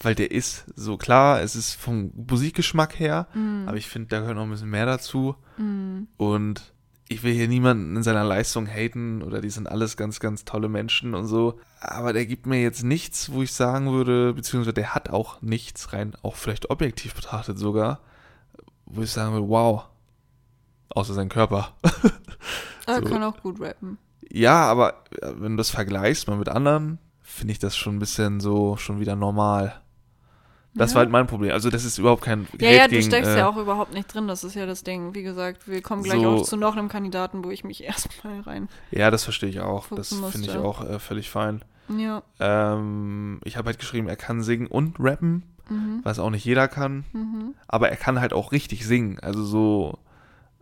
weil 0.00 0.14
der 0.14 0.30
ist 0.30 0.66
so 0.76 0.96
klar, 0.98 1.40
es 1.40 1.56
ist 1.56 1.74
vom 1.74 2.12
Musikgeschmack 2.30 2.98
her, 2.98 3.26
Mhm. 3.34 3.64
aber 3.66 3.78
ich 3.78 3.88
finde, 3.88 4.08
da 4.08 4.20
gehört 4.20 4.36
noch 4.36 4.44
ein 4.44 4.50
bisschen 4.50 4.68
mehr 4.70 4.84
dazu. 4.86 5.34
Und 6.18 6.72
ich 7.08 7.22
will 7.22 7.32
hier 7.32 7.48
niemanden 7.48 7.96
in 7.96 8.02
seiner 8.02 8.24
Leistung 8.24 8.66
haten 8.66 9.22
oder 9.22 9.40
die 9.40 9.50
sind 9.50 9.68
alles 9.68 9.96
ganz, 9.96 10.20
ganz 10.20 10.44
tolle 10.44 10.68
Menschen 10.68 11.14
und 11.14 11.26
so. 11.26 11.58
Aber 11.80 12.12
der 12.12 12.26
gibt 12.26 12.46
mir 12.46 12.60
jetzt 12.60 12.82
nichts, 12.82 13.32
wo 13.32 13.42
ich 13.42 13.52
sagen 13.52 13.92
würde, 13.92 14.34
beziehungsweise 14.34 14.74
der 14.74 14.94
hat 14.94 15.08
auch 15.10 15.40
nichts, 15.40 15.92
rein 15.92 16.14
auch 16.22 16.36
vielleicht 16.36 16.70
objektiv 16.70 17.14
betrachtet 17.14 17.58
sogar, 17.58 18.00
wo 18.84 19.02
ich 19.02 19.10
sagen 19.10 19.32
würde, 19.32 19.48
wow. 19.48 19.84
Außer 20.90 21.14
sein 21.14 21.28
Körper. 21.28 21.74
Er 22.86 23.02
So. 23.02 23.10
kann 23.10 23.22
auch 23.22 23.42
gut 23.42 23.60
rappen. 23.60 23.98
Ja, 24.30 24.62
aber 24.64 25.04
äh, 25.20 25.32
wenn 25.36 25.52
du 25.52 25.56
das 25.58 25.68
vergleichst 25.68 26.26
mal 26.26 26.38
mit 26.38 26.48
anderen, 26.48 26.98
finde 27.20 27.52
ich 27.52 27.58
das 27.58 27.76
schon 27.76 27.96
ein 27.96 27.98
bisschen 27.98 28.40
so 28.40 28.78
schon 28.78 28.98
wieder 28.98 29.14
normal. 29.14 29.82
Das 30.74 30.90
Ja. 30.90 30.96
war 30.96 31.00
halt 31.00 31.10
mein 31.10 31.26
Problem. 31.26 31.52
Also 31.52 31.70
das 31.70 31.84
ist 31.84 31.98
überhaupt 31.98 32.22
kein 32.22 32.46
Ja, 32.60 32.68
Hate 32.68 32.76
ja, 32.76 32.84
du 32.84 32.90
gegen, 32.90 33.02
steckst 33.06 33.30
äh, 33.30 33.38
ja 33.38 33.48
auch 33.48 33.56
überhaupt 33.56 33.94
nicht 33.94 34.12
drin, 34.12 34.28
das 34.28 34.44
ist 34.44 34.54
ja 34.54 34.66
das 34.66 34.84
Ding. 34.84 35.14
Wie 35.14 35.22
gesagt, 35.22 35.66
wir 35.66 35.82
kommen 35.82 36.02
gleich 36.02 36.20
So- 36.20 36.28
auch 36.28 36.42
zu 36.42 36.56
noch 36.56 36.76
einem 36.76 36.88
Kandidaten, 36.88 37.42
wo 37.44 37.50
ich 37.50 37.64
mich 37.64 37.82
erstmal 37.84 38.40
rein. 38.40 38.68
Ja, 38.90 39.10
das 39.10 39.24
verstehe 39.24 39.48
ich 39.48 39.60
auch. 39.60 39.86
Das 39.88 40.08
finde 40.30 40.48
ich 40.50 40.56
auch 40.56 40.84
äh, 40.88 40.98
völlig 40.98 41.30
fein. 41.30 41.62
Ja. 41.96 42.22
Ähm, 42.38 43.40
ich 43.44 43.56
habe 43.56 43.66
halt 43.68 43.78
geschrieben, 43.78 44.08
er 44.08 44.16
kann 44.16 44.42
singen 44.42 44.66
und 44.66 44.96
rappen, 45.00 45.42
Mhm. 45.70 46.00
was 46.02 46.18
auch 46.18 46.30
nicht 46.30 46.44
jeder 46.44 46.68
kann. 46.68 47.04
Mhm. 47.12 47.54
Aber 47.66 47.88
er 47.90 47.96
kann 47.96 48.20
halt 48.20 48.32
auch 48.32 48.52
richtig 48.52 48.86
singen. 48.86 49.18
Also 49.20 49.44
so, 49.44 49.98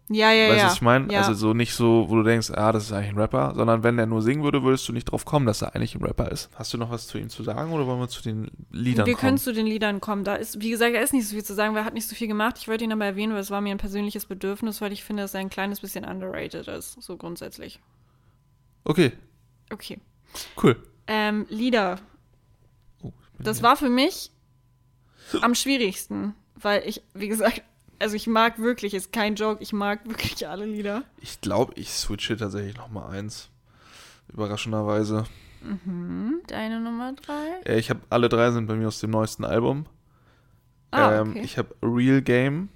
Ja, 0.09 0.31
ja, 0.31 0.45
weißt 0.51 0.55
du, 0.55 0.59
ja. 0.61 0.67
was 0.67 0.75
ich 0.75 0.83
meine? 0.83 1.13
Ja. 1.13 1.19
Also 1.23 1.35
so 1.35 1.53
nicht 1.53 1.75
so, 1.75 2.07
wo 2.09 2.15
du 2.15 2.23
denkst, 2.23 2.53
ah, 2.53 2.71
das 2.71 2.85
ist 2.85 2.93
eigentlich 2.93 3.11
ein 3.11 3.19
Rapper, 3.19 3.55
sondern 3.57 3.83
wenn 3.83 3.99
er 3.99 4.07
nur 4.07 4.23
singen 4.23 4.45
würde, 4.45 4.63
würdest 4.63 4.89
du 4.89 4.93
nicht 4.93 5.07
drauf 5.07 5.25
kommen, 5.25 5.47
dass 5.47 5.63
er 5.63 5.75
eigentlich 5.75 5.97
ein 5.97 6.03
Rapper 6.05 6.31
ist. 6.31 6.49
Hast 6.55 6.73
du 6.73 6.79
noch 6.79 6.91
was 6.91 7.09
zu 7.09 7.19
ihm 7.19 7.29
zu 7.29 7.43
sagen 7.43 7.73
oder 7.73 7.87
wollen 7.89 7.99
wir 7.99 8.09
zu 8.09 8.23
den 8.23 8.49
Liedern 8.71 9.05
wir 9.07 9.15
können 9.15 9.31
kommen? 9.31 9.39
zu 9.39 9.53
den 9.53 9.67
Liedern 9.67 10.01
kommen. 10.01 10.23
Da 10.23 10.37
ist, 10.37 10.61
wie 10.61 10.71
gesagt, 10.71 10.95
da 10.95 11.01
ist 11.01 11.13
nicht 11.13 11.27
so 11.27 11.35
viel 11.35 11.43
zu 11.45 11.55
sagen, 11.55 11.75
weil 11.75 11.83
er 11.83 11.87
hat 11.87 11.95
nicht 11.95 12.07
so 12.09 12.15
viel 12.15 12.29
gemacht. 12.29 12.57
Ich 12.59 12.69
wollte 12.69 12.85
ihn 12.85 12.93
aber 12.93 13.05
erwähnen, 13.05 13.33
weil 13.33 13.41
es 13.41 13.51
war 13.51 13.61
mir 13.61 13.73
ein 13.73 13.79
persönliches 13.79 14.27
Bedürfnis, 14.27 14.81
weil 14.81 14.93
ich 14.93 15.03
finde, 15.03 15.25
dass 15.25 15.35
er 15.35 15.41
ein 15.41 15.51
kleines 15.51 15.81
bisschen 15.81 16.05
underrated 16.05 16.69
ist, 16.69 17.03
so 17.03 17.17
grundsätzlich. 17.17 17.81
Okay, 18.85 19.13
Okay. 19.73 19.99
cool. 20.63 20.77
Ähm, 21.09 21.47
Lieder. 21.49 21.99
Oh, 23.03 23.13
Das 23.41 23.57
hier. 23.59 23.65
war 23.65 23.77
für 23.77 23.89
mich 23.89 24.31
am 25.43 25.57
schwierigsten, 25.57 26.35
weil 26.55 26.83
ich, 26.87 27.03
wie 27.15 27.27
gesagt, 27.27 27.63
also 27.99 28.17
ich 28.17 28.27
mag 28.27 28.59
wirklich, 28.59 28.95
ist 28.95 29.13
kein 29.13 29.35
Joke, 29.37 29.63
ich 29.63 29.73
mag 29.73 30.07
wirklich 30.09 30.47
alle 30.49 30.65
Lieder. 30.67 31.05
Ich 31.21 31.41
glaube, 31.41 31.73
ich 31.77 31.91
switche 31.93 32.37
tatsächlich 32.37 32.77
noch 32.77 32.91
mal 32.91 33.09
eins. 33.09 33.49
Überraschenderweise. 34.33 35.25
Mhm. 35.63 36.41
Deine 36.47 36.81
Nummer 36.81 37.13
drei? 37.15 37.61
Äh, 37.65 37.79
ich 37.79 37.91
habe 37.91 38.01
alle 38.11 38.29
drei 38.29 38.51
sind 38.51 38.67
bei 38.67 38.75
mir 38.75 38.89
aus 38.89 39.01
dem 39.01 39.11
neuesten 39.11 39.45
Album. 39.45 39.87
Ah, 40.91 41.21
ähm, 41.21 41.31
okay. 41.31 41.41
Ich 41.43 41.59
habe 41.59 41.75
Real 41.83 42.23
Game. 42.23 42.69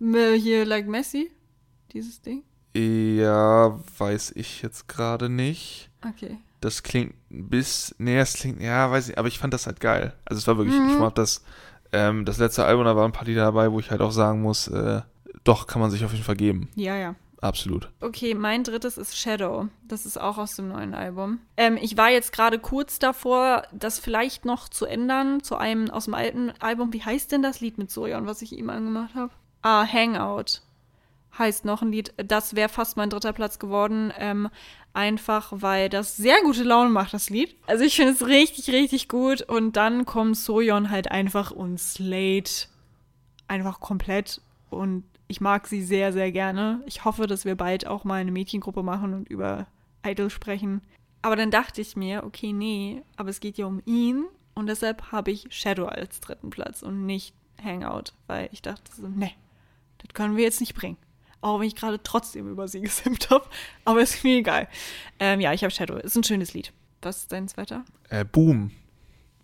Hier, 0.00 0.64
like 0.64 0.86
Messi? 0.88 1.30
Dieses 1.92 2.22
Ding? 2.22 2.42
Ja, 2.74 3.78
weiß 3.98 4.32
ich 4.36 4.62
jetzt 4.62 4.88
gerade 4.88 5.28
nicht. 5.28 5.90
Okay. 6.06 6.38
Das 6.60 6.82
klingt 6.82 7.14
bis, 7.28 7.94
nee, 7.98 8.18
es 8.18 8.34
klingt, 8.34 8.60
ja, 8.60 8.90
weiß 8.90 9.08
nicht, 9.08 9.18
aber 9.18 9.28
ich 9.28 9.38
fand 9.38 9.52
das 9.52 9.66
halt 9.66 9.80
geil. 9.80 10.14
Also 10.24 10.38
es 10.40 10.46
war 10.46 10.56
wirklich, 10.56 10.76
Mhm. 10.78 10.90
ich 10.90 10.98
mag 10.98 11.14
das, 11.14 11.42
ähm, 11.92 12.24
das 12.24 12.38
letzte 12.38 12.64
Album, 12.64 12.84
da 12.84 12.96
waren 12.96 13.06
ein 13.06 13.12
paar 13.12 13.26
Lieder 13.26 13.42
dabei, 13.42 13.72
wo 13.72 13.80
ich 13.80 13.90
halt 13.90 14.00
auch 14.00 14.12
sagen 14.12 14.42
muss, 14.42 14.68
äh, 14.68 15.02
doch, 15.44 15.66
kann 15.66 15.80
man 15.80 15.90
sich 15.90 16.04
auf 16.04 16.12
jeden 16.12 16.24
Fall 16.24 16.36
geben. 16.36 16.68
Ja, 16.74 16.96
ja. 16.96 17.14
Absolut. 17.40 17.88
Okay, 18.00 18.34
mein 18.34 18.64
drittes 18.64 18.98
ist 18.98 19.16
Shadow. 19.16 19.68
Das 19.88 20.04
ist 20.04 20.20
auch 20.20 20.36
aus 20.36 20.56
dem 20.56 20.68
neuen 20.68 20.94
Album. 20.94 21.38
Ähm, 21.56 21.78
ich 21.80 21.96
war 21.96 22.10
jetzt 22.10 22.32
gerade 22.34 22.58
kurz 22.58 22.98
davor, 22.98 23.62
das 23.72 23.98
vielleicht 23.98 24.44
noch 24.44 24.68
zu 24.68 24.84
ändern 24.84 25.42
zu 25.42 25.56
einem 25.56 25.90
aus 25.90 26.04
dem 26.04 26.14
alten 26.14 26.52
Album. 26.60 26.92
Wie 26.92 27.02
heißt 27.02 27.32
denn 27.32 27.42
das 27.42 27.60
Lied 27.60 27.78
mit 27.78 27.90
Sojan, 27.90 28.26
was 28.26 28.42
ich 28.42 28.52
ihm 28.52 28.68
angemacht 28.68 29.14
habe? 29.14 29.32
Ah, 29.62 29.86
Hangout 29.86 30.60
heißt 31.38 31.64
noch 31.64 31.82
ein 31.82 31.92
Lied. 31.92 32.12
Das 32.16 32.56
wäre 32.56 32.68
fast 32.68 32.96
mein 32.96 33.10
dritter 33.10 33.32
Platz 33.32 33.58
geworden. 33.58 34.12
Ähm, 34.18 34.48
einfach, 34.92 35.52
weil 35.54 35.88
das 35.88 36.16
sehr 36.16 36.42
gute 36.42 36.64
Laune 36.64 36.90
macht, 36.90 37.14
das 37.14 37.30
Lied. 37.30 37.56
Also 37.66 37.84
ich 37.84 37.96
finde 37.96 38.12
es 38.12 38.26
richtig, 38.26 38.70
richtig 38.70 39.08
gut. 39.08 39.42
Und 39.42 39.76
dann 39.76 40.06
kommt 40.06 40.36
Sojon 40.36 40.90
halt 40.90 41.10
einfach 41.10 41.50
und 41.50 41.78
Slate 41.78 42.66
einfach 43.48 43.80
komplett. 43.80 44.40
Und 44.70 45.04
ich 45.28 45.40
mag 45.40 45.66
sie 45.66 45.82
sehr, 45.82 46.12
sehr 46.12 46.32
gerne. 46.32 46.82
Ich 46.86 47.04
hoffe, 47.04 47.26
dass 47.26 47.44
wir 47.44 47.54
bald 47.54 47.86
auch 47.86 48.04
mal 48.04 48.20
eine 48.20 48.32
Mädchengruppe 48.32 48.82
machen 48.82 49.14
und 49.14 49.28
über 49.28 49.66
Idol 50.04 50.30
sprechen. 50.30 50.82
Aber 51.22 51.36
dann 51.36 51.50
dachte 51.50 51.80
ich 51.80 51.96
mir, 51.96 52.24
okay, 52.24 52.52
nee, 52.52 53.02
aber 53.16 53.30
es 53.30 53.40
geht 53.40 53.58
ja 53.58 53.66
um 53.66 53.82
ihn. 53.84 54.24
Und 54.54 54.66
deshalb 54.66 55.12
habe 55.12 55.30
ich 55.30 55.46
Shadow 55.50 55.86
als 55.86 56.20
dritten 56.20 56.50
Platz 56.50 56.82
und 56.82 57.06
nicht 57.06 57.34
Hangout. 57.62 58.12
Weil 58.26 58.48
ich 58.52 58.62
dachte 58.62 58.90
so, 58.94 59.06
nee, 59.06 59.34
das 59.98 60.14
können 60.14 60.36
wir 60.36 60.44
jetzt 60.44 60.60
nicht 60.60 60.74
bringen. 60.74 60.96
Auch 61.42 61.58
wenn 61.60 61.66
ich 61.66 61.76
gerade 61.76 62.02
trotzdem 62.02 62.50
über 62.50 62.68
sie 62.68 62.80
gesimmt 62.82 63.30
habe. 63.30 63.44
Aber 63.84 64.00
ist 64.00 64.22
mir 64.24 64.38
egal. 64.38 64.68
Ähm, 65.18 65.40
ja, 65.40 65.52
ich 65.52 65.62
habe 65.64 65.70
Shadow. 65.72 65.96
Ist 65.96 66.16
ein 66.16 66.24
schönes 66.24 66.52
Lied. 66.54 66.72
Was 67.02 67.18
ist 67.18 67.32
dein 67.32 67.48
zweiter? 67.48 67.84
Äh, 68.10 68.24
Boom. 68.24 68.70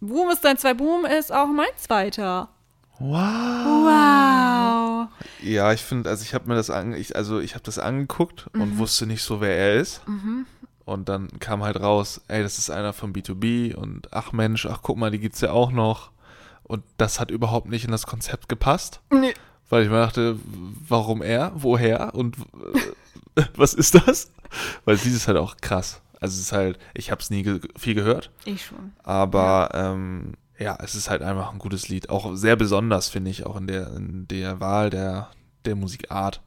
Boom 0.01 0.29
ist 0.31 0.45
dein 0.45 0.59
zwei 0.59 0.75
Boom, 0.75 1.07
ist 1.07 1.33
auch 1.33 1.47
mein 1.49 1.67
zweiter. 1.77 2.51
Wow. 2.99 3.87
Wow. 3.87 5.09
Ja, 5.43 5.73
ich 5.73 5.83
finde, 5.83 6.11
also 6.11 6.23
ich 6.23 6.35
habe 6.35 6.49
mir 6.49 6.55
das 6.55 6.71
an, 6.71 6.93
ich, 6.95 7.17
also 7.17 7.41
ich 7.41 7.55
habe 7.55 7.65
das 7.65 7.79
angeguckt 7.79 8.47
Mhm. 8.53 8.61
und 8.61 8.79
wusste 8.79 9.07
nicht 9.07 9.23
so, 9.23 9.41
wer 9.41 9.57
er 9.57 9.75
ist. 9.77 10.03
Und 10.85 11.09
dann 11.09 11.29
kam 11.41 11.63
halt 11.63 11.81
raus, 11.81 12.21
ey, 12.29 12.43
das 12.43 12.59
ist 12.59 12.71
einer 12.71 12.93
von 12.93 13.13
B2B 13.13 13.75
und 13.75 14.13
ach 14.13 14.33
Mensch, 14.33 14.67
ach 14.67 14.81
guck 14.83 14.97
mal, 14.99 15.11
die 15.11 15.19
gibt's 15.19 15.41
ja 15.41 15.51
auch 15.51 15.71
noch. 15.73 16.11
Und 16.63 16.85
das 16.97 17.21
hat 17.21 17.31
überhaupt 17.31 17.69
nicht 17.69 17.85
in 17.85 17.91
das 17.91 18.07
Konzept 18.07 18.49
gepasst, 18.49 19.01
Nee. 19.11 19.35
Weil 19.69 19.85
ich 19.85 19.91
mir 19.91 19.97
dachte, 19.97 20.39
warum 20.89 21.23
er, 21.23 21.53
woher 21.55 22.15
und 22.15 22.37
äh, 23.37 23.43
was 23.57 23.75
ist 23.75 23.95
das? 23.95 24.33
Weil 24.85 24.97
dieses 24.97 25.23
ist 25.23 25.29
halt 25.29 25.39
auch 25.39 25.57
krass. 25.59 26.01
Also 26.21 26.35
es 26.35 26.41
ist 26.41 26.53
halt, 26.53 26.79
ich 26.95 27.11
habe 27.11 27.21
es 27.21 27.31
nie 27.31 27.43
ge 27.43 27.61
viel 27.77 27.95
gehört, 27.95 28.31
Ich 28.45 28.65
schon. 28.65 28.93
aber 29.03 29.71
ähm, 29.75 30.35
ja, 30.59 30.79
es 30.83 30.95
ist 30.95 31.11
halt 31.11 31.21
einfach 31.23 31.53
ein 31.53 31.59
gutes 31.59 31.89
Lied. 31.89 32.09
Auch 32.09 32.35
sehr 32.35 32.57
besonders, 32.57 33.09
finde 33.09 33.31
ich, 33.31 33.45
auch 33.45 33.57
in 33.57 33.67
der, 33.67 33.89
in 33.95 34.27
der 34.29 34.59
Wahl 34.59 34.89
der, 34.89 35.29
der 35.67 35.77
Musikart. 35.77 36.41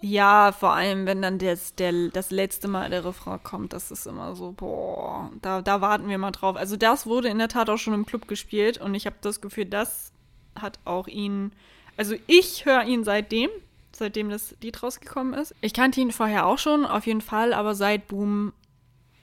Ja, 0.00 0.52
vor 0.52 0.72
allem, 0.74 1.06
wenn 1.06 1.20
dann 1.22 1.38
das, 1.38 1.74
der, 1.74 1.92
das 2.12 2.30
letzte 2.30 2.68
Mal 2.68 2.88
der 2.90 3.04
Refrain 3.04 3.42
kommt, 3.42 3.72
das 3.74 3.90
ist 3.90 4.06
immer 4.06 4.34
so, 4.34 4.52
boah, 4.52 5.30
da, 5.42 5.60
da 5.62 5.80
warten 5.82 6.08
wir 6.08 6.18
mal 6.18 6.30
drauf. 6.30 6.56
Also 6.56 6.76
das 6.76 7.06
wurde 7.06 7.28
in 7.28 7.38
der 7.38 7.48
Tat 7.48 7.68
auch 7.70 7.78
schon 7.78 7.94
im 7.94 8.06
Club 8.06 8.26
gespielt 8.28 8.78
und 8.78 8.94
ich 8.94 9.04
habe 9.06 9.16
das 9.20 9.40
Gefühl, 9.42 9.66
das 9.66 10.12
hat 10.58 10.78
auch 10.84 11.06
ihn, 11.08 11.52
also 11.96 12.14
ich 12.26 12.64
höre 12.64 12.84
ihn 12.84 13.04
seitdem, 13.04 13.50
seitdem 13.92 14.30
das 14.30 14.54
Lied 14.60 14.82
rausgekommen 14.82 15.34
ist. 15.34 15.54
Ich 15.60 15.72
kannte 15.72 16.00
ihn 16.00 16.12
vorher 16.12 16.46
auch 16.46 16.58
schon, 16.58 16.84
auf 16.84 17.06
jeden 17.06 17.20
Fall, 17.20 17.52
aber 17.52 17.74
seit 17.74 18.08
Boom 18.08 18.52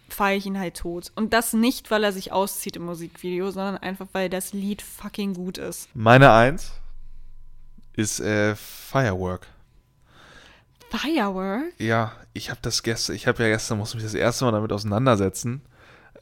feiere 0.09 0.37
ich 0.37 0.45
ihn 0.45 0.59
halt 0.59 0.77
tot. 0.77 1.11
Und 1.15 1.33
das 1.33 1.53
nicht, 1.53 1.91
weil 1.91 2.03
er 2.03 2.11
sich 2.11 2.31
auszieht 2.31 2.75
im 2.75 2.83
Musikvideo, 2.83 3.51
sondern 3.51 3.77
einfach, 3.77 4.07
weil 4.11 4.29
das 4.29 4.53
Lied 4.53 4.81
fucking 4.81 5.33
gut 5.33 5.57
ist. 5.57 5.89
Meine 5.93 6.31
Eins 6.31 6.73
ist 7.93 8.19
äh, 8.19 8.55
Firework. 8.55 9.47
Firework? 10.89 11.73
Ja, 11.77 12.11
ich 12.33 12.49
habe 12.49 12.59
das 12.61 12.83
gestern, 12.83 13.15
ich 13.15 13.27
habe 13.27 13.43
ja 13.43 13.49
gestern, 13.49 13.77
musste 13.77 13.95
mich 13.95 14.03
das 14.03 14.13
erste 14.13 14.43
Mal 14.43 14.51
damit 14.51 14.73
auseinandersetzen, 14.73 15.61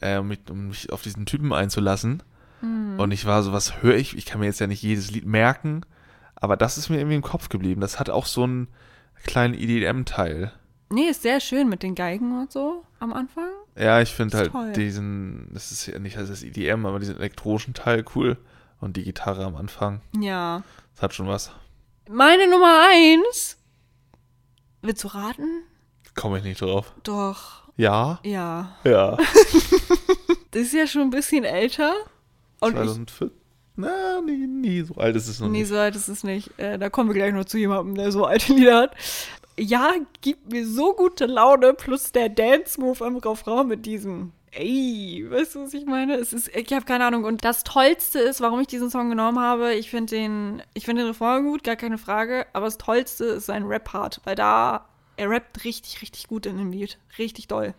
äh, 0.01 0.21
mit, 0.21 0.51
um 0.51 0.67
mich 0.67 0.91
auf 0.91 1.01
diesen 1.01 1.25
Typen 1.25 1.51
einzulassen. 1.53 2.21
Und 2.61 3.11
ich 3.11 3.25
war 3.25 3.41
so, 3.41 3.53
was 3.53 3.81
höre 3.81 3.95
ich? 3.95 4.17
Ich 4.17 4.25
kann 4.25 4.41
mir 4.41 4.47
jetzt 4.47 4.59
ja 4.59 4.67
nicht 4.67 4.81
jedes 4.81 5.11
Lied 5.11 5.25
merken, 5.25 5.85
aber 6.39 6.57
das 6.57 6.77
ist 6.77 6.89
mir 6.89 6.97
irgendwie 6.97 7.15
im 7.15 7.21
Kopf 7.21 7.49
geblieben. 7.49 7.81
Das 7.81 7.99
hat 7.99 8.09
auch 8.09 8.25
so 8.25 8.43
einen 8.43 8.67
kleinen 9.25 9.53
EDM-Teil. 9.53 10.51
Nee, 10.91 11.09
ist 11.09 11.21
sehr 11.21 11.39
schön 11.39 11.69
mit 11.69 11.83
den 11.83 11.93
Geigen 11.95 12.39
und 12.39 12.51
so 12.51 12.83
am 12.99 13.13
Anfang. 13.13 13.49
Ja, 13.77 14.01
ich 14.01 14.09
finde 14.13 14.37
halt 14.37 14.51
toll. 14.51 14.73
diesen, 14.73 15.47
das 15.53 15.71
ist 15.71 15.85
ja 15.85 15.99
nicht 15.99 16.17
heißt 16.17 16.29
das 16.29 16.43
EDM, 16.43 16.85
aber 16.85 16.99
diesen 16.99 17.17
elektronischen 17.17 17.73
Teil 17.73 18.03
cool. 18.15 18.37
Und 18.81 18.95
die 18.95 19.03
Gitarre 19.03 19.43
am 19.45 19.55
Anfang, 19.57 19.99
Ja. 20.17 20.63
das 20.95 21.01
hat 21.03 21.13
schon 21.13 21.27
was. 21.27 21.51
Meine 22.09 22.49
Nummer 22.49 22.87
eins. 22.89 23.57
Willst 24.81 25.03
du 25.03 25.09
raten? 25.09 25.63
Komme 26.15 26.37
ich 26.37 26.43
nicht 26.45 26.61
drauf. 26.61 26.93
Doch. 27.03 27.63
Ja? 27.77 28.19
Ja. 28.23 28.77
Ja. 28.83 29.17
Das 30.51 30.63
ist 30.63 30.73
ja 30.73 30.87
schon 30.87 31.03
ein 31.03 31.09
bisschen 31.11 31.43
älter. 31.43 31.93
Und 32.59 32.69
ich, 32.69 32.75
2005? 32.77 33.31
Na, 33.79 34.21
nie, 34.21 34.45
nie 34.45 34.81
so 34.81 34.95
alt 34.95 35.15
ist 35.15 35.29
es 35.29 35.39
noch 35.39 35.47
nee, 35.47 35.59
nicht. 35.59 35.69
so 35.69 35.77
alt 35.77 35.95
ist 35.95 36.09
es 36.09 36.23
nicht. 36.23 36.51
Äh, 36.59 36.77
da 36.77 36.89
kommen 36.89 37.09
wir 37.09 37.15
gleich 37.15 37.33
noch 37.33 37.45
zu 37.45 37.57
jemandem, 37.57 37.95
der 37.95 38.11
so 38.11 38.25
alte 38.25 38.53
Lieder 38.53 38.77
hat. 38.77 38.95
Ja, 39.57 39.93
gibt 40.21 40.51
mir 40.51 40.67
so 40.67 40.93
gute 40.93 41.25
Laune, 41.25 41.73
plus 41.73 42.11
der 42.11 42.29
Dance-Move 42.29 43.05
am 43.05 43.17
Refrain 43.17 43.67
mit 43.67 43.85
diesem 43.85 44.33
Ey, 44.51 45.25
weißt 45.29 45.55
du, 45.55 45.63
was 45.63 45.73
ich 45.73 45.85
meine? 45.85 46.15
Es 46.15 46.33
ist, 46.33 46.49
ich 46.55 46.73
habe 46.73 46.83
keine 46.83 47.05
Ahnung. 47.05 47.23
Und 47.23 47.45
das 47.45 47.63
Tollste 47.63 48.19
ist, 48.19 48.41
warum 48.41 48.59
ich 48.59 48.67
diesen 48.67 48.89
Song 48.89 49.09
genommen 49.09 49.39
habe, 49.39 49.73
ich 49.75 49.89
finde 49.89 50.15
den, 50.15 50.63
ich 50.73 50.85
finde 50.85 51.03
den 51.03 51.09
Refrain 51.09 51.43
gut, 51.43 51.63
gar 51.63 51.75
keine 51.75 51.97
Frage. 51.99 52.47
Aber 52.53 52.65
das 52.65 52.77
Tollste 52.77 53.25
ist 53.25 53.45
sein 53.45 53.65
Rap-Part, 53.65 54.21
weil 54.23 54.35
da, 54.35 54.87
er 55.17 55.29
rappt 55.29 55.63
richtig, 55.63 56.01
richtig 56.01 56.27
gut 56.27 56.45
in 56.47 56.57
dem 56.57 56.71
Lied. 56.71 56.97
Richtig 57.19 57.47
doll. 57.47 57.75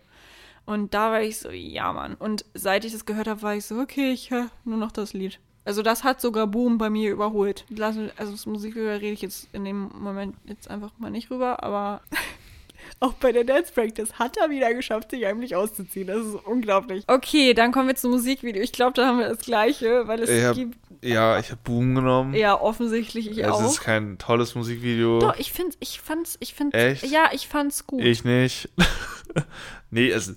Und 0.65 0.93
da 0.93 1.11
war 1.11 1.21
ich 1.21 1.39
so, 1.39 1.49
ja, 1.49 1.91
Mann. 1.91 2.15
Und 2.15 2.45
seit 2.53 2.85
ich 2.85 2.93
das 2.93 3.05
gehört 3.05 3.27
habe, 3.27 3.41
war 3.41 3.55
ich 3.55 3.65
so, 3.65 3.77
okay, 3.79 4.11
ich 4.11 4.31
höre 4.31 4.49
nur 4.63 4.77
noch 4.77 4.91
das 4.91 5.13
Lied. 5.13 5.39
Also 5.63 5.81
das 5.83 6.03
hat 6.03 6.19
sogar 6.21 6.47
Boom 6.47 6.77
bei 6.77 6.89
mir 6.89 7.11
überholt. 7.11 7.65
Lass- 7.69 7.97
Also 8.17 8.31
das 8.31 8.45
Musikvideo 8.45 8.89
rede 8.91 9.07
ich 9.13 9.21
jetzt 9.21 9.47
in 9.53 9.63
dem 9.65 9.89
Moment 9.99 10.35
jetzt 10.45 10.69
einfach 10.69 10.91
mal 10.97 11.11
nicht 11.11 11.29
rüber, 11.29 11.61
aber 11.63 12.01
auch 12.99 13.13
bei 13.13 13.31
der 13.31 13.43
Dance 13.43 13.71
Practice 13.71 14.13
hat 14.13 14.37
er 14.37 14.49
wieder 14.49 14.73
geschafft, 14.73 15.11
sich 15.11 15.23
heimlich 15.25 15.55
auszuziehen. 15.55 16.07
Das 16.07 16.25
ist 16.25 16.33
unglaublich. 16.45 17.03
Okay, 17.07 17.53
dann 17.53 17.71
kommen 17.71 17.87
wir 17.89 17.95
zum 17.95 18.09
Musikvideo. 18.11 18.61
Ich 18.63 18.71
glaube, 18.71 18.93
da 18.93 19.05
haben 19.05 19.19
wir 19.19 19.29
das 19.29 19.39
Gleiche, 19.39 20.07
weil 20.07 20.21
es 20.21 20.29
Ich 20.31 20.43
hab- 20.43 20.55
gibt 20.55 20.77
Ja, 21.03 21.37
ich 21.37 21.51
habe 21.51 21.61
Boom 21.63 21.93
genommen. 21.95 22.33
ja 22.33 22.59
offensichtlich 22.59 23.29
ich 23.29 23.37
es 23.39 23.47
auch. 23.51 23.63
ist 23.63 23.81
kein 23.81 24.17
tolles 24.17 24.55
Musikvideo. 24.55 25.19
Doch, 25.19 25.37
ich 25.37 25.51
finde, 25.51 25.75
ich 25.79 25.99
fand's, 26.01 26.37
ich 26.39 26.53
find's, 26.55 26.75
Echt? 26.75 27.03
ja, 27.05 27.29
ich 27.33 27.47
fand's 27.47 27.85
gut. 27.85 28.01
Ich 28.03 28.23
nicht. 28.23 28.67
nee, 29.91 30.09
es, 30.09 30.35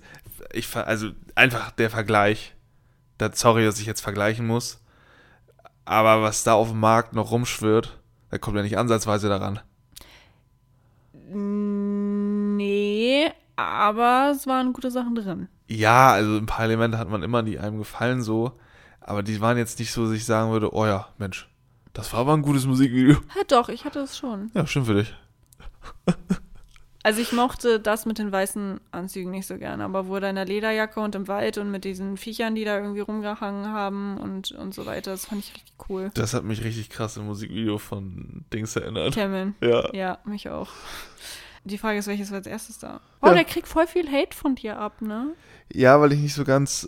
ich, 0.53 0.73
also 0.75 1.09
einfach 1.35 1.71
der 1.71 1.89
Vergleich. 1.89 2.53
Da, 3.17 3.31
sorry, 3.33 3.63
dass 3.65 3.79
ich 3.79 3.85
jetzt 3.85 4.01
vergleichen 4.01 4.45
muss. 4.45 4.79
Aber 5.85 6.23
was 6.23 6.43
da 6.43 6.53
auf 6.53 6.69
dem 6.69 6.79
Markt 6.79 7.13
noch 7.13 7.31
rumschwirrt, 7.31 7.99
da 8.31 8.37
kommt 8.37 8.57
ja 8.57 8.63
nicht 8.63 8.77
ansatzweise 8.77 9.29
daran. 9.29 9.59
Nee, 11.31 13.31
aber 13.55 14.31
es 14.35 14.47
waren 14.47 14.73
gute 14.73 14.91
Sachen 14.91 15.15
drin. 15.15 15.47
Ja, 15.67 16.11
also 16.11 16.37
ein 16.37 16.45
paar 16.45 16.65
Elemente 16.65 16.97
hat 16.97 17.09
man 17.09 17.23
immer, 17.23 17.43
die 17.43 17.59
einem 17.59 17.77
gefallen 17.77 18.21
so. 18.21 18.59
Aber 18.99 19.23
die 19.23 19.39
waren 19.41 19.57
jetzt 19.57 19.79
nicht 19.79 19.91
so, 19.91 20.05
dass 20.05 20.13
ich 20.13 20.25
sagen 20.25 20.51
würde, 20.51 20.73
oh 20.73 20.85
ja, 20.85 21.07
Mensch, 21.17 21.49
das 21.93 22.11
war 22.13 22.21
aber 22.21 22.33
ein 22.33 22.41
gutes 22.41 22.65
Musikvideo. 22.65 23.17
Ja, 23.35 23.43
doch, 23.47 23.69
ich 23.69 23.85
hatte 23.85 23.99
es 23.99 24.17
schon. 24.17 24.51
Ja, 24.53 24.65
stimmt 24.65 24.87
für 24.87 24.95
dich. 24.95 25.13
Also 27.05 27.21
ich 27.21 27.31
mochte 27.33 27.79
das 27.79 28.07
mit 28.07 28.17
den 28.17 28.31
weißen 28.31 28.79
Anzügen 28.91 29.29
nicht 29.29 29.45
so 29.45 29.59
gern, 29.59 29.79
aber 29.81 30.07
wo 30.07 30.15
er 30.15 30.27
in 30.27 30.37
der 30.37 30.45
Lederjacke 30.45 30.99
und 30.99 31.13
im 31.13 31.27
Wald 31.27 31.59
und 31.59 31.69
mit 31.69 31.83
diesen 31.83 32.17
Viechern, 32.17 32.55
die 32.55 32.65
da 32.65 32.79
irgendwie 32.79 33.01
rumgehangen 33.01 33.67
haben 33.67 34.17
und, 34.17 34.51
und 34.53 34.73
so 34.73 34.87
weiter, 34.87 35.11
das 35.11 35.27
fand 35.27 35.43
ich 35.43 35.53
richtig 35.53 35.75
cool. 35.87 36.09
Das 36.15 36.33
hat 36.33 36.43
mich 36.45 36.63
richtig 36.63 36.89
krass 36.89 37.15
im 37.17 37.27
Musikvideo 37.27 37.77
von 37.77 38.43
Dings 38.51 38.75
erinnert. 38.75 39.13
Kevin. 39.13 39.53
Ja. 39.61 39.93
Ja, 39.93 40.17
mich 40.25 40.49
auch. 40.49 40.69
Die 41.63 41.77
Frage 41.77 41.99
ist, 41.99 42.07
welches 42.07 42.31
war 42.31 42.37
als 42.37 42.47
erstes 42.47 42.79
da? 42.79 43.01
Oh, 43.21 43.27
Ja. 43.27 43.33
der 43.35 43.43
kriegt 43.43 43.67
voll 43.67 43.85
viel 43.85 44.11
Hate 44.11 44.35
von 44.35 44.55
dir 44.55 44.79
ab, 44.79 44.99
ne? 45.03 45.33
Ja, 45.71 46.01
weil 46.01 46.11
ich 46.11 46.19
nicht 46.19 46.33
so 46.33 46.43
ganz, 46.43 46.87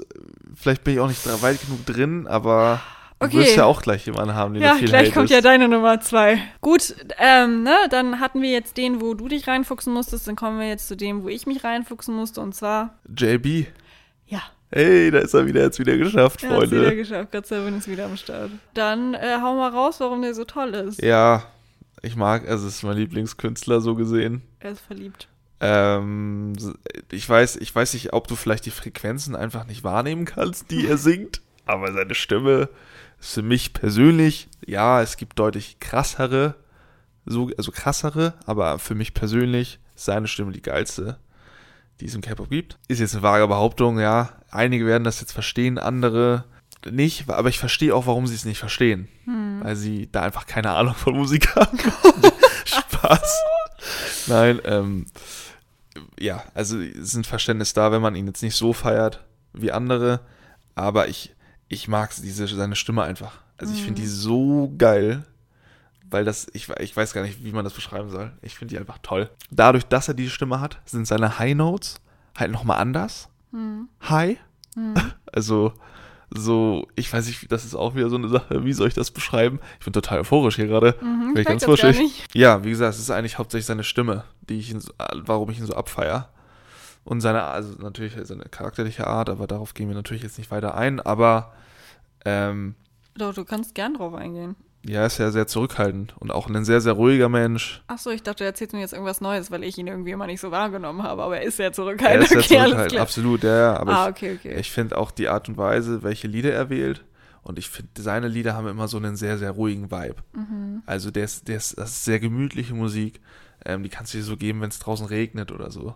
vielleicht 0.56 0.84
bin 0.84 0.96
ich 0.96 1.00
auch 1.00 1.08
nicht 1.10 1.24
weit 1.44 1.62
genug 1.62 1.86
drin, 1.86 2.26
aber 2.26 2.82
Okay. 3.20 3.32
du 3.32 3.38
wirst 3.40 3.56
ja 3.58 3.66
auch 3.66 3.82
gleich 3.82 4.06
jemanden 4.06 4.36
haben, 4.36 4.54
den 4.54 4.62
Ja, 4.64 4.74
du 4.74 4.80
viel 4.80 4.88
gleich 4.90 5.12
kommt 5.14 5.30
ja 5.32 5.38
hatest. 5.38 5.46
deine 5.46 5.68
Nummer 5.68 6.00
zwei. 6.02 6.40
Gut, 6.62 6.96
ähm, 7.18 7.64
ne, 7.64 7.76
dann 7.90 8.20
hatten 8.20 8.42
wir 8.44 8.52
jetzt 8.52 8.78
den, 8.78 9.02
wo 9.02 9.14
du 9.16 9.28
dich 9.28 9.48
reinfuchsen 9.48 9.92
musstest, 9.94 10.28
dann 10.28 10.36
kommen 10.36 10.60
wir 10.60 10.68
jetzt 10.68 10.88
zu 10.88 10.96
dem, 10.96 11.24
wo 11.24 11.28
ich 11.30 11.48
mich 11.48 11.64
reinfuchsen 11.64 12.14
musste, 12.16 12.42
und 12.42 12.54
zwar, 12.54 12.96
JB. 13.18 13.68
ja, 14.28 14.42
Hey, 14.70 15.10
da 15.12 15.20
ist 15.20 15.34
er 15.34 15.46
wieder 15.48 15.62
jetzt 15.62 15.80
wieder 15.80 15.96
geschafft, 15.98 16.44
er 16.44 16.50
hat's 16.52 16.70
wieder 16.72 16.82
Freunde. 16.84 16.96
geschafft, 16.98 17.32
Gott 17.32 17.48
sei 17.48 17.58
Dank 17.58 17.78
ist 17.78 17.88
wieder 17.88 18.06
am 18.06 18.18
Start. 18.18 18.52
Dann 18.74 19.14
äh, 19.14 19.38
hau 19.42 19.56
mal 19.56 19.70
raus, 19.72 20.00
warum 20.02 20.22
der 20.22 20.34
so 20.36 20.44
toll 20.44 20.74
ist. 20.74 21.02
Ja, 21.02 21.44
ich 22.02 22.16
mag, 22.18 22.48
also 22.48 22.68
es 22.68 22.76
ist 22.76 22.84
mein 22.84 22.98
Lieblingskünstler 22.98 23.80
so 23.82 23.96
gesehen. 23.96 24.42
Er 24.60 24.72
ist 24.72 24.82
verliebt. 24.82 25.28
Ähm, 25.60 26.54
ich 27.12 27.28
weiß, 27.28 27.56
ich 27.56 27.74
weiß 27.74 27.94
nicht, 27.94 28.14
ob 28.14 28.28
du 28.28 28.36
vielleicht 28.36 28.66
die 28.66 28.72
Frequenzen 28.72 29.36
einfach 29.36 29.66
nicht 29.66 29.84
wahrnehmen 29.84 30.26
kannst, 30.26 30.70
die 30.70 30.86
er 30.88 30.98
singt, 31.00 31.42
aber 31.66 31.92
seine 31.94 32.14
Stimme 32.14 32.70
ist 33.20 33.34
für 33.34 33.42
mich 33.42 33.74
persönlich, 33.74 34.50
ja, 34.66 35.02
es 35.02 35.18
gibt 35.18 35.40
deutlich 35.40 35.80
krassere, 35.80 36.56
so, 37.26 37.50
also 37.58 37.72
krassere, 37.72 38.34
aber 38.46 38.80
für 38.80 38.96
mich 38.96 39.14
persönlich 39.14 39.80
ist 39.96 40.06
seine 40.06 40.28
Stimme 40.28 40.52
die 40.52 40.62
geilste, 40.62 41.18
die 42.00 42.06
es 42.06 42.16
im 42.16 42.22
K-Pop 42.22 42.50
gibt. 42.50 42.78
Ist 42.88 43.00
jetzt 43.00 43.14
eine 43.14 43.24
vage 43.24 43.48
Behauptung, 43.48 44.00
ja. 44.00 44.30
Einige 44.52 44.86
werden 44.86 45.04
das 45.04 45.20
jetzt 45.20 45.34
verstehen, 45.34 45.78
andere 45.78 46.46
nicht, 46.90 47.30
aber 47.30 47.50
ich 47.50 47.60
verstehe 47.60 47.94
auch, 47.94 48.06
warum 48.06 48.28
sie 48.28 48.36
es 48.36 48.46
nicht 48.46 48.60
verstehen. 48.60 49.08
Hm. 49.26 49.60
Weil 49.64 49.76
sie 49.76 50.10
da 50.12 50.22
einfach 50.22 50.46
keine 50.46 50.72
Ahnung 50.72 50.94
von 50.94 51.16
Musik 51.16 51.56
haben. 51.56 51.78
Spaß. 52.66 53.42
Nein, 54.28 54.62
ähm, 54.66 55.06
ja, 56.20 56.44
also 56.54 56.80
es 56.80 56.96
ist 56.96 57.16
ein 57.16 57.24
Verständnis 57.24 57.74
da, 57.74 57.92
wenn 57.92 58.02
man 58.02 58.16
ihn 58.16 58.28
jetzt 58.28 58.44
nicht 58.44 58.56
so 58.56 58.74
feiert 58.74 59.26
wie 59.54 59.72
andere, 59.72 60.20
aber 60.76 61.08
ich, 61.08 61.34
ich 61.68 61.88
mag 61.88 62.14
diese, 62.16 62.48
seine 62.48 62.76
Stimme 62.76 63.04
einfach. 63.04 63.40
Also 63.58 63.74
ich 63.74 63.84
finde 63.84 64.02
die 64.02 64.08
mhm. 64.08 64.12
so 64.12 64.74
geil, 64.78 65.26
weil 66.10 66.24
das, 66.24 66.48
ich, 66.54 66.70
ich 66.80 66.96
weiß 66.96 67.14
gar 67.14 67.24
nicht, 67.24 67.44
wie 67.44 67.52
man 67.52 67.64
das 67.64 67.74
beschreiben 67.74 68.10
soll. 68.10 68.32
Ich 68.42 68.56
finde 68.56 68.74
die 68.74 68.80
einfach 68.80 69.00
toll. 69.02 69.30
Dadurch, 69.52 69.86
dass 69.86 70.08
er 70.08 70.14
diese 70.14 70.30
Stimme 70.30 70.60
hat, 70.60 70.80
sind 70.86 71.08
seine 71.08 71.40
High 71.40 71.56
Notes 71.56 72.00
halt 72.36 72.52
nochmal 72.52 72.80
anders. 72.80 73.30
Mhm. 73.52 73.90
High. 74.08 74.38
Mhm. 74.76 74.96
Also 75.34 75.74
so, 76.30 76.88
ich 76.96 77.12
weiß 77.12 77.28
nicht, 77.28 77.52
das 77.52 77.64
ist 77.64 77.76
auch 77.76 77.94
wieder 77.94 78.10
so 78.10 78.16
eine 78.16 78.28
Sache, 78.28 78.66
wie 78.66 78.74
soll 78.74 78.88
ich 78.88 78.94
das 78.96 79.12
beschreiben? 79.12 79.60
Ich 79.80 79.86
bin 79.86 79.94
total 79.94 80.20
euphorisch 80.20 80.56
hier 80.56 80.66
gerade. 80.66 80.96
Mhm, 81.00 81.36
ich 81.38 81.46
ganz 81.46 81.68
wuschig. 81.68 82.26
Ja, 82.34 82.64
wie 82.64 82.72
gesagt, 82.72 82.96
es 82.96 83.00
ist 83.00 83.12
eigentlich 83.12 83.38
hauptsächlich 83.38 83.68
seine 83.68 83.84
Stimme, 83.84 84.24
die 84.50 84.58
ich 84.58 84.76
warum 85.12 85.50
ich 85.52 85.60
ihn 85.60 85.66
so 85.66 85.76
abfeier. 85.76 86.30
Und 87.08 87.22
seine, 87.22 87.44
also 87.44 87.74
natürlich 87.82 88.18
seine 88.24 88.44
charakterliche 88.44 89.08
Art, 89.08 89.30
aber 89.30 89.48
darauf 89.48 89.74
gehen 89.74 89.88
wir 89.88 89.96
natürlich 89.96 90.24
jetzt 90.24 90.38
nicht 90.38 90.52
weiter 90.52 90.76
ein, 90.76 91.00
aber 91.00 91.54
ähm, 92.26 92.76
Doch, 93.18 93.34
du 93.34 93.46
kannst 93.46 93.76
gern 93.76 93.94
drauf 93.94 94.14
eingehen. 94.14 94.58
Ja, 94.86 95.06
ist 95.06 95.18
ja 95.18 95.32
sehr 95.32 95.48
zurückhaltend 95.48 96.16
und 96.20 96.32
auch 96.32 96.50
ein 96.50 96.66
sehr, 96.66 96.82
sehr 96.82 96.92
ruhiger 96.92 97.30
Mensch. 97.30 97.82
Achso, 97.88 98.10
ich 98.10 98.24
dachte, 98.24 98.44
er 98.44 98.50
erzählt 98.50 98.74
mir 98.74 98.82
jetzt 98.82 98.92
irgendwas 98.92 99.22
Neues, 99.22 99.52
weil 99.52 99.64
ich 99.64 99.78
ihn 99.78 99.88
irgendwie 99.88 100.12
immer 100.12 100.28
nicht 100.28 100.42
so 100.42 100.52
wahrgenommen 100.52 101.02
habe, 101.02 101.24
aber 101.24 101.38
er 101.38 101.44
ist 101.44 101.56
sehr 101.56 101.72
zurückhaltend. 101.72 102.30
Er 102.30 102.40
ist 102.40 102.50
sehr 102.50 102.60
okay, 102.60 102.66
zurückhaltend, 102.66 103.00
absolut, 103.00 103.44
ja. 103.44 103.78
Aber 103.78 103.94
ah, 103.94 104.08
okay, 104.10 104.38
okay. 104.38 104.52
ich, 104.52 104.60
ich 104.60 104.72
finde 104.72 104.98
auch 104.98 105.12
die 105.12 105.30
Art 105.30 105.48
und 105.48 105.56
Weise, 105.56 106.04
welche 106.04 106.28
Lieder 106.28 106.52
er 106.52 106.70
wählt, 106.70 107.06
und 107.42 107.58
ich 107.58 107.70
finde, 107.70 108.02
seine 108.02 108.28
Lieder 108.28 108.56
haben 108.56 108.68
immer 108.68 108.90
so 108.90 108.98
einen 108.98 109.16
sehr, 109.16 109.38
sehr 109.38 109.52
ruhigen 109.52 109.90
Vibe. 109.90 110.18
Mhm. 110.34 110.84
Also 110.86 111.12
der 111.12 111.24
ist, 111.24 111.48
der 111.48 111.56
ist, 111.56 111.78
das 111.78 111.92
ist 111.92 112.04
sehr 112.04 112.20
gemütliche 112.20 112.74
Musik. 112.74 113.22
Ähm, 113.64 113.84
die 113.84 113.90
kannst 113.90 114.14
du 114.14 114.18
dir 114.18 114.26
so 114.26 114.36
geben, 114.36 114.60
wenn 114.60 114.68
es 114.68 114.80
draußen 114.80 115.06
regnet 115.06 115.54
oder 115.54 115.72
so. 115.72 115.96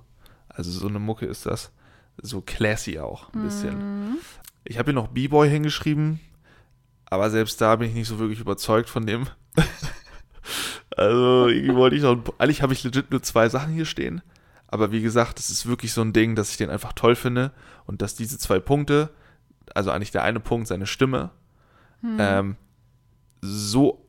Also 0.53 0.71
so 0.71 0.87
eine 0.87 0.99
Mucke 0.99 1.25
ist 1.25 1.45
das. 1.45 1.71
So 2.21 2.41
classy 2.41 2.99
auch 2.99 3.33
ein 3.33 3.43
bisschen. 3.43 3.77
Mhm. 3.77 4.17
Ich 4.63 4.77
habe 4.77 4.91
hier 4.91 5.01
noch 5.01 5.07
B-Boy 5.07 5.49
hingeschrieben. 5.49 6.19
Aber 7.05 7.29
selbst 7.29 7.59
da 7.59 7.75
bin 7.75 7.89
ich 7.89 7.95
nicht 7.95 8.07
so 8.07 8.19
wirklich 8.19 8.39
überzeugt 8.39 8.89
von 8.89 9.05
dem. 9.05 9.27
also, 10.95 11.47
irgendwie 11.47 11.75
wollte 11.75 11.95
ich 11.95 12.03
noch. 12.03 12.23
Eigentlich 12.37 12.61
habe 12.61 12.73
ich 12.73 12.83
legit 12.83 13.11
nur 13.11 13.21
zwei 13.21 13.49
Sachen 13.49 13.73
hier 13.73 13.85
stehen. 13.85 14.21
Aber 14.67 14.91
wie 14.91 15.01
gesagt, 15.01 15.39
es 15.39 15.49
ist 15.49 15.65
wirklich 15.65 15.93
so 15.93 16.01
ein 16.01 16.13
Ding, 16.13 16.35
dass 16.35 16.51
ich 16.51 16.57
den 16.57 16.69
einfach 16.69 16.93
toll 16.93 17.15
finde. 17.15 17.51
Und 17.85 18.01
dass 18.01 18.15
diese 18.15 18.37
zwei 18.37 18.59
Punkte, 18.59 19.09
also 19.75 19.91
eigentlich 19.91 20.11
der 20.11 20.23
eine 20.23 20.39
Punkt, 20.39 20.67
seine 20.67 20.85
Stimme, 20.85 21.31
hm. 22.01 22.17
ähm, 22.19 22.55
so, 23.41 24.07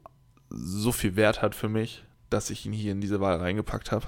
so 0.50 0.92
viel 0.92 1.16
Wert 1.16 1.42
hat 1.42 1.54
für 1.54 1.68
mich, 1.68 2.04
dass 2.30 2.50
ich 2.50 2.66
ihn 2.66 2.72
hier 2.72 2.92
in 2.92 3.00
diese 3.00 3.20
Wahl 3.20 3.38
reingepackt 3.38 3.90
habe. 3.90 4.06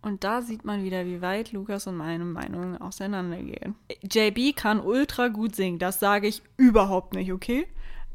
Und 0.00 0.22
da 0.22 0.42
sieht 0.42 0.64
man 0.64 0.84
wieder, 0.84 1.06
wie 1.06 1.20
weit 1.20 1.52
Lukas 1.52 1.86
und 1.86 1.96
meine 1.96 2.24
Meinungen 2.24 2.80
auseinandergehen. 2.80 3.74
JB 4.02 4.54
kann 4.54 4.80
ultra 4.80 5.28
gut 5.28 5.56
singen, 5.56 5.78
das 5.78 5.98
sage 5.98 6.28
ich 6.28 6.42
überhaupt 6.56 7.14
nicht, 7.14 7.32
okay? 7.32 7.66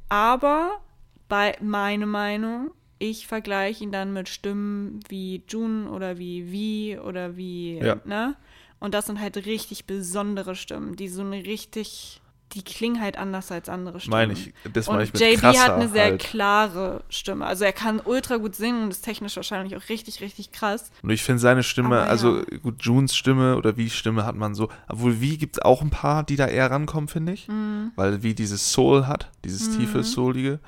Aber 0.07 0.79
bei 1.27 1.57
meiner 1.61 2.05
Meinung, 2.05 2.71
ich 2.99 3.27
vergleiche 3.27 3.83
ihn 3.83 3.91
dann 3.91 4.13
mit 4.13 4.29
Stimmen 4.29 5.01
wie 5.09 5.43
June 5.47 5.89
oder 5.89 6.17
wie 6.17 6.51
Vi 6.51 6.97
oder 6.99 7.35
wie, 7.35 7.79
ja. 7.79 7.97
ne? 8.05 8.35
Und 8.79 8.93
das 8.93 9.05
sind 9.05 9.19
halt 9.19 9.45
richtig 9.45 9.85
besondere 9.85 10.55
Stimmen, 10.55 10.95
die 10.95 11.07
so 11.07 11.21
eine 11.21 11.45
richtig 11.45 12.21
die 12.53 12.63
klingen 12.63 13.01
halt 13.01 13.17
anders 13.17 13.51
als 13.51 13.69
andere 13.69 13.99
Stimmen. 13.99 14.11
Meine 14.11 14.33
ich, 14.33 14.53
das 14.73 14.87
meine 14.87 15.03
ich 15.03 15.13
mit 15.13 15.21
JB 15.21 15.43
hat 15.43 15.71
eine 15.71 15.89
sehr 15.89 16.05
halt. 16.05 16.21
klare 16.21 17.03
Stimme. 17.09 17.45
Also 17.45 17.65
er 17.65 17.73
kann 17.73 17.99
ultra 18.03 18.37
gut 18.37 18.55
singen 18.55 18.83
und 18.83 18.91
ist 18.91 19.01
technisch 19.01 19.35
wahrscheinlich 19.35 19.75
auch 19.75 19.89
richtig, 19.89 20.21
richtig 20.21 20.51
krass. 20.51 20.91
Und 21.01 21.09
ich 21.09 21.23
finde 21.23 21.39
seine 21.39 21.63
Stimme, 21.63 22.01
also 22.01 22.37
ja. 22.37 22.57
gut, 22.61 22.83
Junes 22.83 23.15
Stimme 23.15 23.57
oder 23.57 23.77
wie 23.77 23.89
Stimme 23.89 24.25
hat 24.25 24.35
man 24.35 24.55
so, 24.55 24.69
obwohl 24.87 25.19
wie 25.21 25.37
gibt 25.37 25.57
es 25.57 25.61
auch 25.61 25.81
ein 25.81 25.89
paar, 25.89 26.23
die 26.23 26.35
da 26.35 26.47
eher 26.47 26.69
rankommen, 26.69 27.07
finde 27.07 27.33
ich. 27.33 27.47
Mhm. 27.47 27.91
Weil 27.95 28.23
wie 28.23 28.35
dieses 28.35 28.71
Soul 28.71 29.07
hat, 29.07 29.31
dieses 29.43 29.69
mhm. 29.69 29.79
tiefe, 29.79 30.03
soulige. 30.03 30.59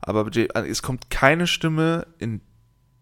Aber 0.00 0.30
es 0.34 0.82
kommt 0.82 1.10
keine 1.10 1.46
Stimme 1.46 2.06
in 2.18 2.40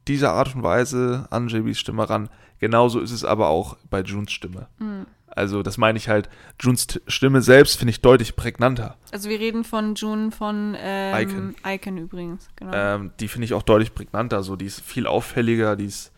dieser 0.08 0.32
Art 0.32 0.54
und 0.54 0.62
Weise 0.62 1.26
an 1.30 1.48
JBs 1.48 1.78
Stimme 1.78 2.08
ran. 2.08 2.28
Genauso 2.58 3.00
ist 3.00 3.10
es 3.10 3.24
aber 3.24 3.48
auch 3.48 3.76
bei 3.90 4.02
Junes 4.02 4.32
Stimme. 4.32 4.68
Mhm. 4.78 5.06
Also 5.34 5.62
das 5.62 5.78
meine 5.78 5.98
ich 5.98 6.08
halt, 6.08 6.28
Junes 6.60 7.00
Stimme 7.06 7.42
selbst 7.42 7.76
finde 7.76 7.90
ich 7.90 8.00
deutlich 8.00 8.36
prägnanter. 8.36 8.96
Also 9.12 9.28
wir 9.28 9.40
reden 9.40 9.64
von 9.64 9.94
June 9.94 10.30
von 10.30 10.76
ähm, 10.78 11.28
Icon. 11.28 11.54
Icon 11.66 11.98
übrigens, 11.98 12.48
genau. 12.56 12.72
Ähm, 12.74 13.12
die 13.18 13.28
finde 13.28 13.46
ich 13.46 13.54
auch 13.54 13.62
deutlich 13.62 13.94
prägnanter, 13.94 14.42
so 14.42 14.56
die 14.56 14.66
ist 14.66 14.80
viel 14.80 15.06
auffälliger, 15.06 15.76
die 15.76 15.86
ist 15.86 16.12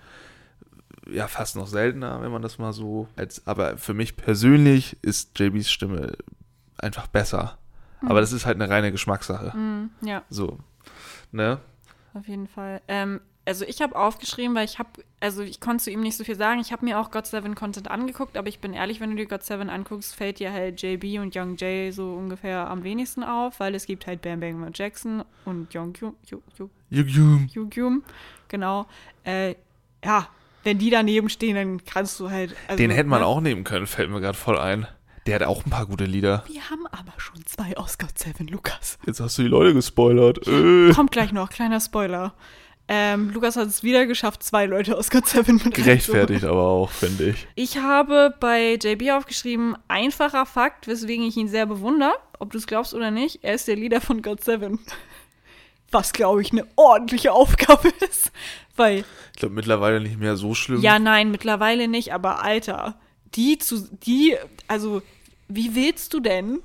ja 1.11 1.29
fast 1.29 1.57
noch 1.57 1.67
seltener, 1.67 2.23
wenn 2.23 2.33
man 2.33 2.43
das 2.43 2.59
mal 2.59 2.73
so 2.73 3.09
als, 3.17 3.47
aber 3.47 3.77
für 3.77 3.95
mich 3.95 4.17
persönlich 4.17 4.97
ist 5.03 5.39
JBs 5.39 5.71
Stimme 5.71 6.17
einfach 6.79 7.07
besser. 7.07 7.59
Mhm. 8.01 8.09
Aber 8.09 8.21
das 8.21 8.33
ist 8.33 8.47
halt 8.47 8.61
eine 8.61 8.73
reine 8.73 8.91
Geschmackssache. 8.91 9.57
Mhm, 9.57 9.91
ja. 10.03 10.23
So, 10.29 10.59
ne? 11.31 11.61
Auf 12.15 12.27
jeden 12.29 12.47
Fall. 12.47 12.81
Ähm, 12.89 13.21
also 13.47 13.65
ich 13.65 13.83
habe 13.83 13.97
aufgeschrieben, 13.97 14.55
weil 14.55 14.65
ich 14.65 14.79
habe, 14.79 14.89
also 15.21 15.43
ich 15.43 15.61
konnte 15.61 15.85
zu 15.85 15.91
ihm 15.91 16.01
nicht 16.01 16.17
so 16.17 16.25
viel 16.25 16.37
sagen. 16.37 16.61
Ich 16.61 16.73
habe 16.73 16.85
mir 16.85 16.99
auch 16.99 17.11
God 17.11 17.27
7 17.27 17.55
Content 17.55 17.91
angeguckt, 17.91 18.37
aber 18.37 18.49
ich 18.49 18.59
bin 18.59 18.73
ehrlich, 18.73 19.01
wenn 19.01 19.11
du 19.11 19.17
dir 19.17 19.27
God 19.27 19.43
7 19.43 19.69
anguckst, 19.69 20.15
fällt 20.15 20.39
dir 20.39 20.53
halt 20.53 20.81
JB 20.83 21.21
und 21.21 21.37
Young 21.37 21.57
Jay 21.57 21.91
so 21.91 22.15
ungefähr 22.15 22.69
am 22.71 22.85
wenigsten 22.85 23.23
auf, 23.23 23.61
weil 23.61 23.75
es 23.75 23.87
gibt 23.87 24.07
halt 24.07 24.23
Bam 24.23 24.41
Bang 24.41 24.71
Jackson 24.75 25.25
und 25.45 25.75
Young. 25.75 25.93
Kyum. 27.71 28.03
Genau. 28.49 28.87
Äh, 29.25 29.55
ja, 30.05 30.29
wenn 30.63 30.79
die 30.79 30.91
daneben 30.91 31.29
stehen, 31.29 31.57
dann 31.57 31.85
kannst 31.85 32.19
du 32.21 32.31
halt. 32.31 32.57
Also, 32.69 32.79
Den 32.79 32.91
hätte 32.91 33.09
man 33.09 33.21
ne? 33.21 33.27
auch 33.27 33.41
nehmen 33.41 33.65
können, 33.65 33.87
fällt 33.87 34.11
mir 34.11 34.21
gerade 34.21 34.39
voll 34.39 34.59
ein. 34.59 34.87
Der 35.27 35.37
hat 35.37 35.43
auch 35.43 35.65
ein 35.65 35.71
paar 35.71 35.87
gute 35.87 36.05
Lieder. 36.05 36.45
Wir 36.49 36.69
haben 36.69 36.87
aber 36.87 37.15
schon 37.17 37.45
zwei 37.47 37.77
aus 37.79 37.97
God 37.97 38.19
7, 38.19 38.47
Lukas. 38.47 38.99
Jetzt 39.07 39.21
hast 39.21 39.39
du 39.39 39.43
die 39.43 39.49
Leute 39.49 39.73
gespoilert. 39.73 40.47
Äh. 40.47 40.93
Kommt 40.93 41.13
gleich 41.13 41.33
noch, 41.33 41.49
kleiner 41.49 41.81
Spoiler. 41.81 42.35
Ähm, 42.87 43.31
Lukas 43.31 43.57
hat 43.57 43.69
es 43.69 43.83
wieder 43.83 44.05
geschafft, 44.05 44.43
zwei 44.43 44.67
Leute 44.67 44.99
aus 44.99 45.09
God 45.11 45.27
7 45.27 45.61
mit 45.65 45.75
Gerechtfertigt 45.75 46.45
aber 46.45 46.65
auch, 46.65 46.91
finde 46.91 47.31
ich. 47.31 47.47
Ich 47.55 47.79
habe 47.79 48.35
bei 48.41 48.75
JB 48.75 49.11
aufgeschrieben, 49.13 49.75
einfacher 49.89 50.45
Fakt, 50.45 50.87
weswegen 50.87 51.27
ich 51.27 51.37
ihn 51.37 51.49
sehr 51.49 51.65
bewundere, 51.65 52.13
ob 52.39 52.53
du 52.53 52.59
es 52.59 52.67
glaubst 52.67 52.93
oder 52.93 53.11
nicht, 53.11 53.43
er 53.43 53.55
ist 53.55 53.69
der 53.69 53.77
Leader 53.77 54.03
von 54.03 54.21
God 54.21 54.45
7. 54.45 54.79
Was, 55.91 56.13
glaube 56.13 56.43
ich, 56.43 56.53
eine 56.53 56.67
ordentliche 56.77 57.33
Aufgabe 57.33 57.89
ist. 58.11 58.31
Weil. 58.77 59.05
Ich 59.33 59.39
glaube, 59.39 59.55
mittlerweile 59.55 60.01
nicht 60.01 60.19
mehr 60.19 60.37
so 60.37 60.55
schlimm. 60.55 60.83
Ja, 60.83 60.99
nein, 60.99 61.31
mittlerweile 61.31 61.89
nicht, 61.89 62.13
aber 62.13 62.43
Alter, 62.43 62.97
die 63.35 63.59
zu, 63.59 63.89
die, 64.05 64.37
also, 64.69 65.01
wie 65.49 65.75
willst 65.75 66.13
du 66.13 66.21
denn 66.21 66.61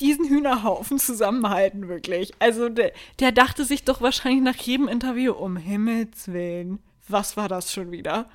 diesen 0.00 0.28
Hühnerhaufen 0.28 0.98
zusammenhalten, 0.98 1.88
wirklich. 1.88 2.32
Also 2.38 2.68
der, 2.68 2.92
der 3.20 3.32
dachte 3.32 3.64
sich 3.64 3.84
doch 3.84 4.00
wahrscheinlich 4.00 4.42
nach 4.42 4.56
jedem 4.56 4.88
Interview, 4.88 5.32
um 5.32 5.56
Himmels 5.56 6.32
Willen, 6.32 6.80
was 7.08 7.36
war 7.36 7.48
das 7.48 7.72
schon 7.72 7.90
wieder? 7.90 8.26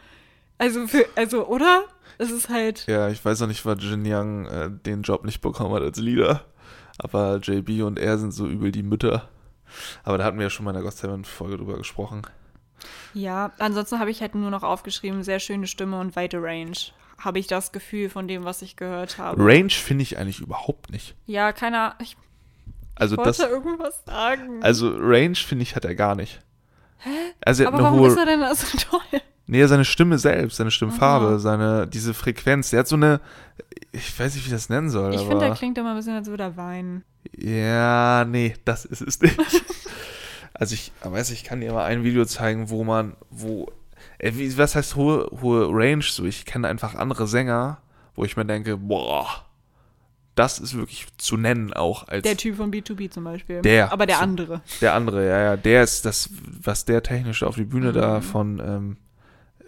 Also, 0.57 0.87
für, 0.87 1.05
also 1.15 1.47
oder? 1.47 1.85
Es 2.17 2.31
ist 2.31 2.49
halt. 2.49 2.85
Ja, 2.87 3.09
ich 3.09 3.23
weiß 3.23 3.41
auch 3.41 3.47
nicht, 3.47 3.65
was 3.65 3.81
Jin 3.81 4.03
Young 4.05 4.45
äh, 4.45 4.69
den 4.69 5.03
Job 5.03 5.23
nicht 5.23 5.41
bekommen 5.41 5.73
hat 5.73 5.83
als 5.83 5.97
Leader. 5.97 6.45
Aber 6.97 7.37
JB 7.37 7.83
und 7.83 7.97
er 7.97 8.17
sind 8.17 8.33
so 8.33 8.45
übel 8.45 8.71
die 8.71 8.83
Mütter. 8.83 9.29
Aber 10.03 10.17
da 10.17 10.25
hatten 10.25 10.37
wir 10.37 10.43
ja 10.43 10.49
schon 10.49 10.65
mal 10.65 10.71
in 10.71 10.75
der 10.75 10.83
Ghost 10.83 11.05
Folge 11.27 11.57
drüber 11.57 11.77
gesprochen. 11.77 12.23
Ja, 13.13 13.53
ansonsten 13.57 13.99
habe 13.99 14.11
ich 14.11 14.21
halt 14.21 14.35
nur 14.35 14.49
noch 14.51 14.63
aufgeschrieben, 14.63 15.23
sehr 15.23 15.39
schöne 15.39 15.67
Stimme 15.67 15.99
und 15.99 16.15
weite 16.15 16.41
Range 16.41 16.77
habe 17.19 17.39
ich 17.39 17.47
das 17.47 17.71
Gefühl 17.71 18.09
von 18.09 18.27
dem, 18.27 18.45
was 18.45 18.61
ich 18.61 18.75
gehört 18.75 19.17
habe. 19.17 19.43
Range 19.43 19.69
finde 19.69 20.03
ich 20.03 20.17
eigentlich 20.17 20.39
überhaupt 20.39 20.91
nicht. 20.91 21.15
Ja, 21.25 21.51
keiner. 21.51 21.95
Ich, 22.01 22.17
also 22.95 23.15
ich 23.15 23.17
wollte 23.17 23.29
das, 23.29 23.39
irgendwas 23.39 24.03
sagen. 24.05 24.63
Also 24.63 24.95
Range 24.97 25.35
finde 25.35 25.63
ich 25.63 25.75
hat 25.75 25.85
er 25.85 25.95
gar 25.95 26.15
nicht. 26.15 26.39
Hä? 26.99 27.09
Also 27.45 27.67
Aber 27.67 27.81
warum 27.81 27.99
hohe, 27.99 28.09
ist 28.09 28.17
er 28.17 28.25
denn 28.25 28.43
so 28.55 28.77
toll? 28.89 29.21
Nee, 29.47 29.65
seine 29.65 29.85
Stimme 29.85 30.19
selbst, 30.19 30.57
seine 30.57 30.69
Stimmfarbe, 30.69 31.27
Aha. 31.27 31.39
seine, 31.39 31.87
diese 31.87 32.13
Frequenz. 32.13 32.69
Der 32.69 32.81
hat 32.81 32.87
so 32.87 32.95
eine, 32.95 33.19
ich 33.91 34.19
weiß 34.19 34.35
nicht, 34.35 34.43
wie 34.43 34.49
ich 34.49 34.53
das 34.53 34.69
nennen 34.69 34.89
soll. 34.89 35.15
Ich 35.15 35.21
finde, 35.21 35.45
er 35.45 35.55
klingt 35.55 35.77
immer 35.77 35.91
ein 35.91 35.95
bisschen, 35.95 36.13
als 36.13 36.27
würde 36.27 36.43
er 36.43 36.57
weinen. 36.57 37.03
Ja, 37.35 38.25
nee, 38.25 38.53
das 38.65 38.85
ist 38.85 39.01
es 39.01 39.19
nicht. 39.21 39.37
also 40.53 40.75
ich, 40.75 40.91
weiß 41.01 41.31
ich 41.31 41.43
kann 41.43 41.61
dir 41.61 41.73
mal 41.73 41.85
ein 41.85 42.03
Video 42.03 42.25
zeigen, 42.25 42.69
wo 42.69 42.83
man, 42.83 43.15
wo 43.31 43.71
was 44.21 44.75
heißt 44.75 44.95
hohe, 44.95 45.29
hohe 45.41 45.67
Range? 45.71 46.03
So, 46.03 46.25
ich 46.25 46.45
kenne 46.45 46.67
einfach 46.67 46.95
andere 46.95 47.27
Sänger, 47.27 47.77
wo 48.15 48.23
ich 48.25 48.35
mir 48.37 48.45
denke, 48.45 48.77
boah, 48.77 49.27
das 50.35 50.59
ist 50.59 50.75
wirklich 50.77 51.07
zu 51.17 51.35
nennen 51.37 51.73
auch 51.73 52.07
als 52.07 52.23
Der 52.23 52.37
Typ 52.37 52.55
von 52.57 52.71
B2B 52.71 53.09
zum 53.11 53.23
Beispiel. 53.25 53.61
Der. 53.61 53.91
Aber 53.91 54.05
der 54.05 54.17
So- 54.17 54.21
andere. 54.23 54.61
der 54.81 54.93
andere, 54.93 55.27
ja, 55.27 55.39
ja, 55.41 55.57
der 55.57 55.83
ist 55.83 56.05
das, 56.05 56.29
was 56.61 56.85
der 56.85 57.03
technisch 57.03 57.43
auf 57.43 57.55
die 57.55 57.65
Bühne 57.65 57.91
da 57.91 58.17
Mhm. 58.19 58.21
von, 58.23 58.59
ähm, 58.59 58.97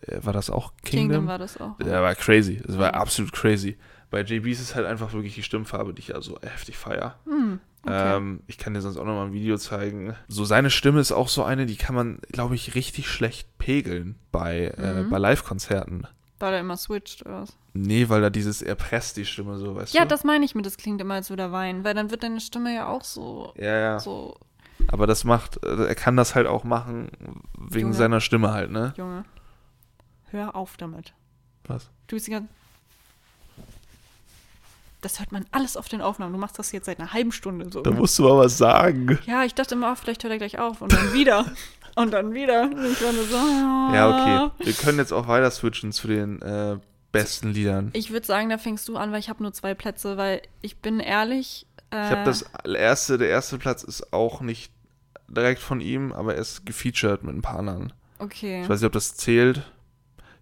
äh, 0.07 0.19
war 0.23 0.33
das 0.33 0.49
auch 0.49 0.71
Kingdom, 0.83 1.09
Kingdom? 1.09 1.27
war 1.27 1.37
das 1.37 1.59
auch. 1.59 1.77
Der 1.77 2.01
war 2.01 2.15
crazy, 2.15 2.61
das 2.65 2.77
war 2.77 2.93
Ja. 2.93 2.99
absolut 2.99 3.33
crazy. 3.33 3.77
Bei 4.09 4.21
JB 4.21 4.47
ist 4.51 4.59
es 4.61 4.75
halt 4.75 4.85
einfach 4.85 5.13
wirklich 5.13 5.35
die 5.35 5.43
Stimmfarbe, 5.43 5.93
die 5.93 5.99
ich 6.01 6.09
ja 6.09 6.21
so 6.21 6.37
heftig 6.41 6.77
feier. 6.77 7.15
Hm, 7.25 7.59
okay. 7.83 8.17
Ähm, 8.17 8.41
ich 8.47 8.57
kann 8.57 8.73
dir 8.73 8.81
sonst 8.81 8.97
auch 8.97 9.05
noch 9.05 9.13
mal 9.15 9.25
ein 9.27 9.33
Video 9.33 9.57
zeigen. 9.57 10.15
So 10.27 10.45
seine 10.45 10.69
Stimme 10.69 10.99
ist 10.99 11.11
auch 11.11 11.27
so 11.29 11.43
eine, 11.43 11.65
die 11.65 11.75
kann 11.77 11.95
man, 11.95 12.19
glaube 12.31 12.55
ich, 12.55 12.75
richtig 12.75 13.07
schlecht 13.09 13.57
pegeln 13.57 14.15
bei, 14.31 14.73
äh, 14.77 15.03
Mhm. 15.03 15.09
bei 15.09 15.17
Live-Konzerten. 15.17 16.07
War 16.39 16.51
der 16.51 16.61
immer 16.61 16.77
switcht 16.77 17.25
oder 17.25 17.41
was? 17.41 17.55
Nee, 17.73 18.09
weil 18.09 18.21
da 18.21 18.29
dieses 18.29 18.61
erpresst 18.61 19.15
die 19.17 19.25
Stimme 19.25 19.57
so, 19.57 19.75
weißt 19.75 19.93
Ja, 19.93 20.01
du? 20.01 20.07
das 20.07 20.23
meine 20.23 20.43
ich 20.43 20.55
mit, 20.55 20.65
das 20.65 20.77
klingt 20.77 20.99
immer, 20.99 21.13
als 21.13 21.29
würde 21.29 21.43
er 21.43 21.51
weinen, 21.51 21.83
weil 21.83 21.93
dann 21.93 22.09
wird 22.11 22.23
deine 22.23 22.39
Stimme 22.41 22.73
ja 22.73 22.87
auch 22.87 23.03
so, 23.03 23.53
Ja, 23.57 23.77
ja. 23.77 23.99
so, 23.99 24.37
Aber 24.87 25.05
das 25.05 25.23
macht, 25.23 25.63
äh, 25.63 25.85
er 25.85 25.95
kann 25.95 26.17
das 26.17 26.33
halt 26.33 26.47
auch 26.47 26.63
machen, 26.63 27.11
wegen 27.57 27.81
Junge. 27.89 27.93
seiner 27.93 28.19
Stimme 28.21 28.51
halt, 28.51 28.71
ne? 28.71 28.93
Junge. 28.97 29.23
Hör 30.31 30.55
auf 30.55 30.77
damit. 30.77 31.13
Was? 31.65 31.89
Du 32.07 32.15
bist 32.15 32.25
die 32.27 32.31
ganze. 32.31 32.49
Das 35.01 35.19
hört 35.19 35.31
man 35.31 35.45
alles 35.51 35.77
auf 35.77 35.87
den 35.89 36.01
Aufnahmen. 36.01 36.31
Du 36.33 36.39
machst 36.39 36.59
das 36.59 36.71
jetzt 36.71 36.85
seit 36.85 36.99
einer 36.99 37.11
halben 37.11 37.31
Stunde 37.31 37.67
so. 37.71 37.81
Da 37.81 37.89
musst 37.91 38.17
du 38.19 38.23
mal 38.23 38.37
was 38.37 38.57
sagen. 38.57 39.17
Ja, 39.25 39.43
ich 39.43 39.55
dachte 39.55 39.75
immer, 39.75 39.91
oh, 39.91 39.95
vielleicht 39.95 40.23
hört 40.23 40.31
er 40.31 40.37
gleich 40.37 40.59
auf 40.59 40.81
und 40.81 40.93
dann 40.93 41.13
wieder. 41.13 41.45
und 41.95 42.11
dann 42.13 42.33
wieder. 42.33 42.63
Und 42.63 42.85
ich 42.85 43.01
war 43.03 43.11
nur 43.11 43.25
so. 43.25 43.95
Ja, 43.95 44.51
okay. 44.53 44.65
Wir 44.65 44.73
können 44.73 44.99
jetzt 44.99 45.11
auch 45.11 45.27
weiter 45.27 45.49
switchen 45.49 45.91
zu 45.91 46.07
den 46.07 46.41
äh, 46.43 46.77
besten 47.11 47.51
Liedern. 47.51 47.89
Ich 47.93 48.11
würde 48.11 48.25
sagen, 48.27 48.49
da 48.49 48.57
fängst 48.59 48.87
du 48.87 48.95
an, 48.95 49.11
weil 49.11 49.19
ich 49.19 49.29
habe 49.29 49.41
nur 49.41 49.53
zwei 49.53 49.73
Plätze, 49.73 50.17
weil 50.17 50.43
ich 50.61 50.77
bin 50.77 50.99
ehrlich. 50.99 51.65
Äh, 51.89 52.05
Ich 52.05 52.11
habe 52.11 52.23
das 52.23 52.45
erste, 52.63 53.17
der 53.17 53.29
erste 53.29 53.57
Platz 53.57 53.81
ist 53.83 54.13
auch 54.13 54.41
nicht 54.41 54.71
direkt 55.27 55.61
von 55.61 55.81
ihm, 55.81 56.11
aber 56.13 56.35
er 56.35 56.41
ist 56.41 56.65
gefeatured 56.65 57.23
mit 57.23 57.35
ein 57.35 57.41
paar 57.41 57.57
anderen. 57.57 57.91
Okay. 58.19 58.61
Ich 58.61 58.69
weiß 58.69 58.79
nicht, 58.81 58.87
ob 58.87 58.93
das 58.93 59.15
zählt. 59.15 59.63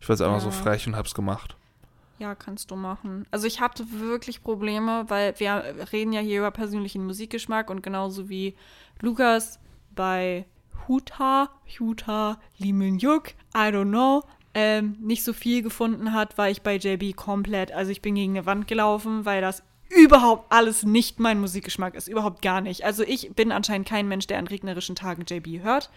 Ich 0.01 0.09
war 0.09 0.15
jetzt 0.15 0.21
einfach 0.21 0.41
so 0.41 0.47
Ja. 0.49 0.53
frech 0.53 0.85
und 0.87 0.95
hab's 0.97 1.13
gemacht. 1.13 1.55
Ja, 2.19 2.35
kannst 2.35 2.69
du 2.69 2.75
machen. 2.75 3.25
Also 3.31 3.47
ich 3.47 3.61
hatte 3.61 3.85
wirklich 3.91 4.43
Probleme, 4.43 5.05
weil 5.07 5.39
wir 5.39 5.63
reden 5.93 6.11
ja 6.11 6.19
hier 6.19 6.39
über 6.39 6.51
persönlichen 6.51 7.05
Musikgeschmack 7.05 7.69
und 7.69 7.81
genauso 7.81 8.27
wie 8.27 8.55
Lukas 8.99 9.59
bei 9.95 10.45
Huta, 10.87 11.49
Huta, 11.79 12.39
Limenjuk, 12.57 13.29
I 13.55 13.69
don't 13.71 13.89
know, 13.89 14.23
ähm, 14.53 14.97
nicht 14.99 15.23
so 15.23 15.31
viel 15.31 15.61
gefunden 15.61 16.13
hat, 16.13 16.37
war 16.37 16.49
ich 16.49 16.61
bei 16.61 16.75
JB 16.75 17.15
komplett, 17.15 17.71
also 17.71 17.91
ich 17.91 18.01
bin 18.01 18.15
gegen 18.15 18.37
eine 18.37 18.45
Wand 18.45 18.67
gelaufen, 18.67 19.23
weil 19.23 19.41
das 19.41 19.63
überhaupt 19.89 20.51
alles 20.51 20.83
nicht 20.83 21.19
mein 21.19 21.39
Musikgeschmack 21.39 21.95
ist, 21.95 22.07
überhaupt 22.07 22.41
gar 22.41 22.61
nicht. 22.61 22.83
Also 22.83 23.03
ich 23.03 23.33
bin 23.33 23.51
anscheinend 23.51 23.87
kein 23.87 24.07
Mensch, 24.07 24.27
der 24.27 24.39
an 24.39 24.47
regnerischen 24.47 24.95
Tagen 24.95 25.23
JB 25.27 25.63
hört. 25.63 25.89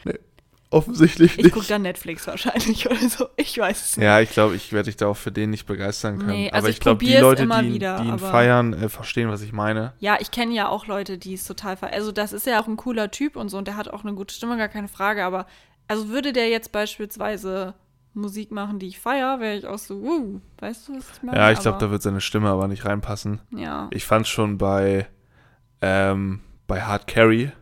Offensichtlich 0.73 1.39
Ich 1.39 1.53
gucke 1.53 1.67
dann 1.67 1.83
Netflix 1.83 2.27
wahrscheinlich 2.27 2.87
oder 2.91 2.97
so, 3.09 3.27
ich 3.37 3.59
weiß 3.59 3.85
es 3.85 3.97
nicht. 3.97 4.05
Ja, 4.05 4.21
ich 4.21 4.31
glaube, 4.31 4.57
ich 4.57 4.73
werde 4.73 4.87
dich 4.87 4.97
da 4.97 5.07
auch 5.07 5.17
für 5.17 5.31
den 5.31 5.51
nicht 5.51 5.67
begeistern 5.67 6.19
können. 6.19 6.31
Nee, 6.33 6.47
also 6.51 6.59
aber 6.59 6.69
ich 6.71 6.77
ich 6.77 6.81
glaube, 6.81 7.05
die 7.05 7.15
Leute, 7.17 7.43
immer 7.43 7.61
die, 7.63 7.69
ihn- 7.69 7.75
wieder, 7.75 8.01
die 8.01 8.09
ihn 8.09 8.19
feiern, 8.19 8.73
äh, 8.73 8.89
verstehen, 8.89 9.29
was 9.29 9.43
ich 9.43 9.53
meine. 9.53 9.93
Ja, 9.99 10.17
ich 10.21 10.31
kenne 10.31 10.55
ja 10.55 10.69
auch 10.69 10.87
Leute, 10.87 11.19
die 11.19 11.35
es 11.35 11.45
total 11.45 11.77
ver... 11.77 11.93
Also 11.93 12.11
das 12.13 12.33
ist 12.33 12.47
ja 12.47 12.61
auch 12.61 12.67
ein 12.69 12.77
cooler 12.77 13.11
Typ 13.11 13.37
und 13.37 13.49
so 13.51 13.59
und 13.59 13.69
der 13.69 13.77
hat 13.77 13.89
auch 13.89 14.03
eine 14.03 14.15
gute 14.15 14.35
Stimme, 14.35 14.57
gar 14.57 14.69
keine 14.69 14.89
Frage. 14.89 15.25
Aber 15.25 15.47
also 15.89 16.09
würde 16.09 16.33
der 16.33 16.49
jetzt 16.49 16.73
beispielsweise 16.73 17.75
Musik 18.15 18.51
machen, 18.51 18.79
die 18.79 18.89
ich 18.89 18.99
feier, 18.99 19.41
wäre 19.41 19.57
ich 19.57 19.67
auch 19.67 19.79
so, 19.79 19.95
uh, 19.97 20.41
weißt 20.59 20.89
du, 20.89 20.97
was 20.97 21.05
ich 21.17 21.23
meine? 21.23 21.39
Ja, 21.39 21.51
ich 21.51 21.61
glaube, 21.61 21.79
da 21.79 21.91
wird 21.91 22.03
seine 22.03 22.21
Stimme 22.21 22.51
aber 22.51 22.69
nicht 22.69 22.85
reinpassen. 22.85 23.41
Ja, 23.51 23.89
Ich 23.91 24.05
fand 24.05 24.27
schon 24.27 24.59
bei, 24.59 25.07
ähm, 25.81 26.41
bei 26.67 26.83
Hard 26.83 27.07
Carry 27.07 27.53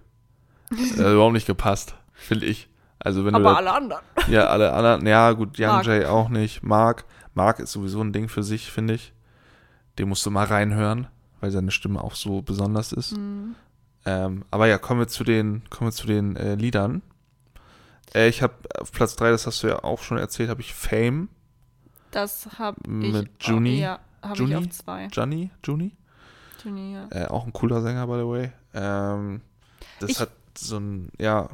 äh, 0.72 1.12
überhaupt 1.12 1.32
nicht 1.34 1.46
gepasst, 1.46 1.94
finde 2.12 2.46
ich. 2.46 2.68
Also 3.02 3.24
wenn 3.24 3.34
aber 3.34 3.44
du 3.44 3.50
da, 3.50 3.56
alle 3.56 3.72
anderen. 3.72 4.02
ja 4.28 4.46
alle 4.46 4.72
anderen, 4.72 5.06
ja 5.06 5.32
gut, 5.32 5.58
Young 5.58 5.68
Mark. 5.68 5.86
Jay 5.86 6.04
auch 6.04 6.28
nicht, 6.28 6.62
Mark, 6.62 7.04
Mark 7.34 7.58
ist 7.58 7.72
sowieso 7.72 8.00
ein 8.02 8.12
Ding 8.12 8.28
für 8.28 8.42
sich, 8.42 8.70
finde 8.70 8.94
ich. 8.94 9.12
Den 9.98 10.08
musst 10.08 10.24
du 10.26 10.30
mal 10.30 10.44
reinhören, 10.46 11.06
weil 11.40 11.50
seine 11.50 11.70
Stimme 11.70 12.02
auch 12.02 12.14
so 12.14 12.42
besonders 12.42 12.92
ist. 12.92 13.16
Mhm. 13.16 13.54
Ähm, 14.04 14.44
aber 14.50 14.66
ja, 14.66 14.78
kommen 14.78 15.00
wir 15.00 15.08
zu 15.08 15.24
den, 15.24 15.62
kommen 15.70 15.88
wir 15.90 15.94
zu 15.94 16.06
den 16.06 16.36
äh, 16.36 16.54
Liedern. 16.54 17.02
Äh, 18.14 18.28
ich 18.28 18.42
habe 18.42 18.54
auf 18.78 18.92
Platz 18.92 19.16
3, 19.16 19.30
das 19.30 19.46
hast 19.46 19.62
du 19.62 19.68
ja 19.68 19.82
auch 19.84 20.02
schon 20.02 20.18
erzählt, 20.18 20.48
habe 20.50 20.60
ich 20.60 20.74
Fame, 20.74 21.28
Das 22.10 22.48
habe 22.58 22.76
ich... 22.84 22.88
Mit 23.12 23.30
Juni? 23.42 23.76
Oh, 23.78 23.80
ja, 23.82 23.98
habe 24.22 24.34
ich 24.34 24.38
Juni? 24.40 24.56
auf 24.56 24.68
zwei. 24.70 25.06
Johnny, 25.12 25.50
Juni, 25.64 25.96
Juni, 26.64 26.94
ja. 26.94 27.08
äh, 27.10 27.26
auch 27.28 27.46
ein 27.46 27.52
cooler 27.52 27.80
Sänger, 27.82 28.06
by 28.06 28.14
the 28.14 28.26
way. 28.26 28.52
Ähm, 28.74 29.40
das 30.00 30.10
Ich- 30.10 30.20
hat 30.20 30.30
so 30.56 30.78
ein, 30.78 31.10
ja, 31.18 31.48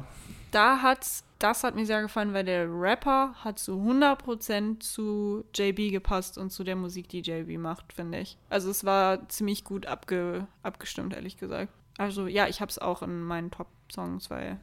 Da 0.51 0.81
hat's... 0.81 1.23
Das 1.39 1.63
hat 1.63 1.75
mir 1.75 1.85
sehr 1.85 2.01
gefallen, 2.01 2.33
weil 2.33 2.45
der 2.45 2.67
Rapper 2.67 3.35
hat 3.43 3.59
zu 3.59 3.73
100% 3.73 4.79
zu 4.79 5.43
JB 5.53 5.91
gepasst 5.91 6.39
und 6.39 6.49
zu 6.49 6.63
der 6.63 6.75
Musik, 6.75 7.09
die 7.09 7.21
JB 7.21 7.59
macht, 7.59 7.93
finde 7.93 8.17
ich. 8.17 8.39
Also 8.49 8.71
es 8.71 8.83
war 8.85 9.29
ziemlich 9.29 9.63
gut 9.63 9.85
abge, 9.85 10.47
abgestimmt, 10.63 11.13
ehrlich 11.13 11.37
gesagt. 11.37 11.71
Also 11.99 12.25
ja, 12.25 12.47
ich 12.47 12.59
habe 12.59 12.71
es 12.71 12.79
auch 12.79 13.03
in 13.03 13.21
meinen 13.21 13.51
Top-Songs, 13.51 14.31
weil 14.31 14.59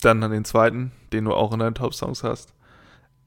Dann 0.00 0.22
an 0.22 0.30
den 0.30 0.46
zweiten, 0.46 0.92
den 1.12 1.26
du 1.26 1.34
auch 1.34 1.52
in 1.52 1.58
deinen 1.58 1.74
Top-Songs 1.74 2.24
hast, 2.24 2.54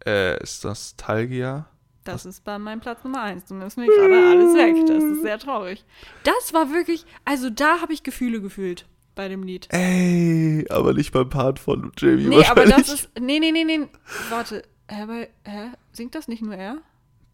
äh, 0.04 0.42
ist 0.42 0.66
das 0.66 0.96
Talgia. 0.96 1.68
das 2.04 2.26
ist 2.26 2.44
bei 2.44 2.58
meinem 2.58 2.80
Platz 2.80 3.04
Nummer 3.04 3.22
eins. 3.22 3.46
Du 3.46 3.54
nimmst 3.54 3.78
mir 3.78 3.86
gerade 3.86 4.30
alles 4.32 4.56
weg. 4.56 4.88
Das 4.88 5.04
ist 5.04 5.22
sehr 5.22 5.38
traurig. 5.38 5.86
Das 6.24 6.52
war 6.52 6.72
wirklich, 6.72 7.06
also 7.26 7.52
da 7.52 7.80
habe 7.80 7.94
ich 7.94 8.02
Gefühle 8.02 8.42
gefühlt 8.42 8.88
bei 9.16 9.28
dem 9.28 9.44
Lied. 9.44 9.68
Ey, 9.72 10.66
aber 10.70 10.94
nicht 10.94 11.12
beim 11.12 11.30
Part 11.30 11.60
von 11.60 11.92
Jamie 11.98 12.28
Nee, 12.28 12.46
aber 12.46 12.66
das 12.66 12.90
ist, 12.90 13.10
nee, 13.20 13.40
nee, 13.40 13.52
nee, 13.52 13.64
nee. 13.64 13.88
Warte, 14.30 14.64
hä, 14.88 15.06
bei, 15.06 15.30
hä? 15.44 15.72
Singt 15.92 16.16
das 16.16 16.28
nicht 16.28 16.42
nur 16.42 16.56
er? 16.56 16.78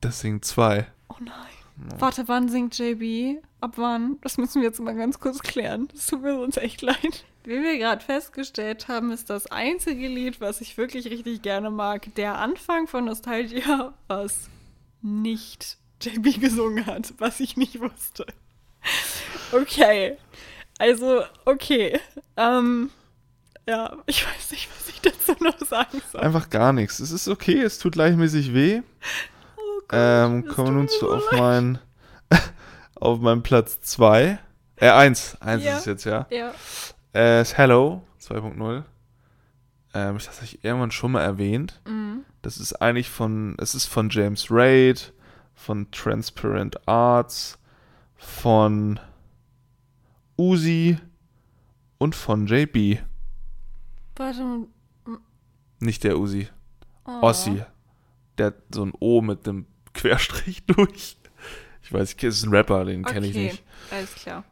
Das 0.01 0.19
sind 0.19 0.45
zwei. 0.45 0.87
Oh 1.09 1.15
nein. 1.19 1.35
Warte, 1.97 2.27
wann 2.27 2.49
singt 2.49 2.77
JB? 2.77 3.41
Ab 3.61 3.73
wann? 3.77 4.17
Das 4.21 4.37
müssen 4.37 4.61
wir 4.61 4.67
jetzt 4.67 4.79
mal 4.79 4.95
ganz 4.95 5.19
kurz 5.19 5.39
klären. 5.39 5.87
Das 5.93 6.07
tut 6.07 6.21
mir 6.21 6.35
sonst 6.35 6.57
echt 6.57 6.81
leid. 6.81 7.25
Wie 7.43 7.63
wir 7.63 7.77
gerade 7.77 8.03
festgestellt 8.03 8.87
haben, 8.89 9.11
ist 9.11 9.29
das 9.29 9.47
einzige 9.47 10.07
Lied, 10.07 10.41
was 10.41 10.61
ich 10.61 10.77
wirklich 10.77 11.09
richtig 11.09 11.41
gerne 11.41 11.69
mag, 11.69 12.13
der 12.15 12.37
Anfang 12.37 12.87
von 12.87 13.05
Nostalgia, 13.05 13.93
was 14.07 14.49
nicht 15.01 15.77
JB 16.01 16.39
gesungen 16.41 16.85
hat, 16.85 17.13
was 17.17 17.39
ich 17.39 17.55
nicht 17.57 17.79
wusste. 17.79 18.25
Okay. 19.51 20.17
Also, 20.79 21.21
okay. 21.45 21.99
Ähm, 22.37 22.89
ja, 23.67 23.95
ich 24.07 24.25
weiß 24.25 24.51
nicht, 24.51 24.67
was 24.75 24.89
ich 24.89 25.01
dazu 25.01 25.35
noch 25.43 25.59
sagen 25.59 26.01
soll. 26.11 26.21
Einfach 26.21 26.49
gar 26.49 26.73
nichts. 26.73 26.99
Es 26.99 27.11
ist 27.11 27.27
okay, 27.27 27.61
es 27.61 27.77
tut 27.77 27.93
gleichmäßig 27.93 28.53
weh. 28.53 28.81
Oh 29.57 29.61
Gott, 29.87 29.99
Ähm, 29.99 30.45
kommen 30.47 30.67
wir 30.69 30.71
nun 30.73 30.87
zu 30.87 30.99
so 31.01 31.13
auf 31.13 31.31
meinen 31.33 31.77
auf 32.95 33.19
meinen 33.19 33.43
Platz 33.43 33.79
2. 33.81 34.39
Äh, 34.77 34.89
1. 34.89 35.37
1 35.41 35.63
Ja. 35.63 35.73
ist 35.73 35.79
es 35.81 35.85
jetzt, 35.85 36.03
ja. 36.05 36.25
Ja. 36.31 36.53
Äh, 37.13 37.41
ist 37.41 37.57
Hello 37.57 38.01
2.0. 38.21 38.83
Ähm, 39.93 40.17
ich 40.17 40.25
das 40.25 40.35
habe 40.37 40.45
ich 40.45 40.63
irgendwann 40.63 40.91
schon 40.91 41.11
mal 41.11 41.21
erwähnt. 41.23 41.81
Mhm. 41.87 42.23
Das 42.41 42.57
ist 42.57 42.81
eigentlich 42.81 43.09
von, 43.09 43.55
es 43.59 43.75
ist 43.75 43.85
von 43.87 44.09
James 44.09 44.47
Raid, 44.49 45.11
von 45.55 45.91
Transparent 45.91 46.87
Arts, 46.87 47.57
von 48.15 48.99
Uzi 50.39 50.97
und 51.97 52.15
von 52.15 52.47
JB. 52.47 52.99
Warte. 54.15 54.67
Nicht 55.79 56.03
der 56.03 56.17
Uzi, 56.17 56.47
Oh. 57.05 57.19
Ossi. 57.21 57.61
Der 58.37 58.47
hat 58.47 58.55
so 58.73 58.85
ein 58.85 58.93
O 58.99 59.21
mit 59.21 59.47
einem 59.47 59.65
Querstrich 59.93 60.65
durch. 60.67 61.17
Ich 61.81 61.91
weiß, 61.93 62.15
es 62.15 62.23
ist 62.23 62.45
ein 62.45 62.53
Rapper, 62.55 62.85
den 62.85 63.03
kenne 63.03 63.25
ich 63.27 63.33
Okay, 63.35 63.43
nicht. 63.47 63.63
alles 63.91 64.15
klar. 64.15 64.43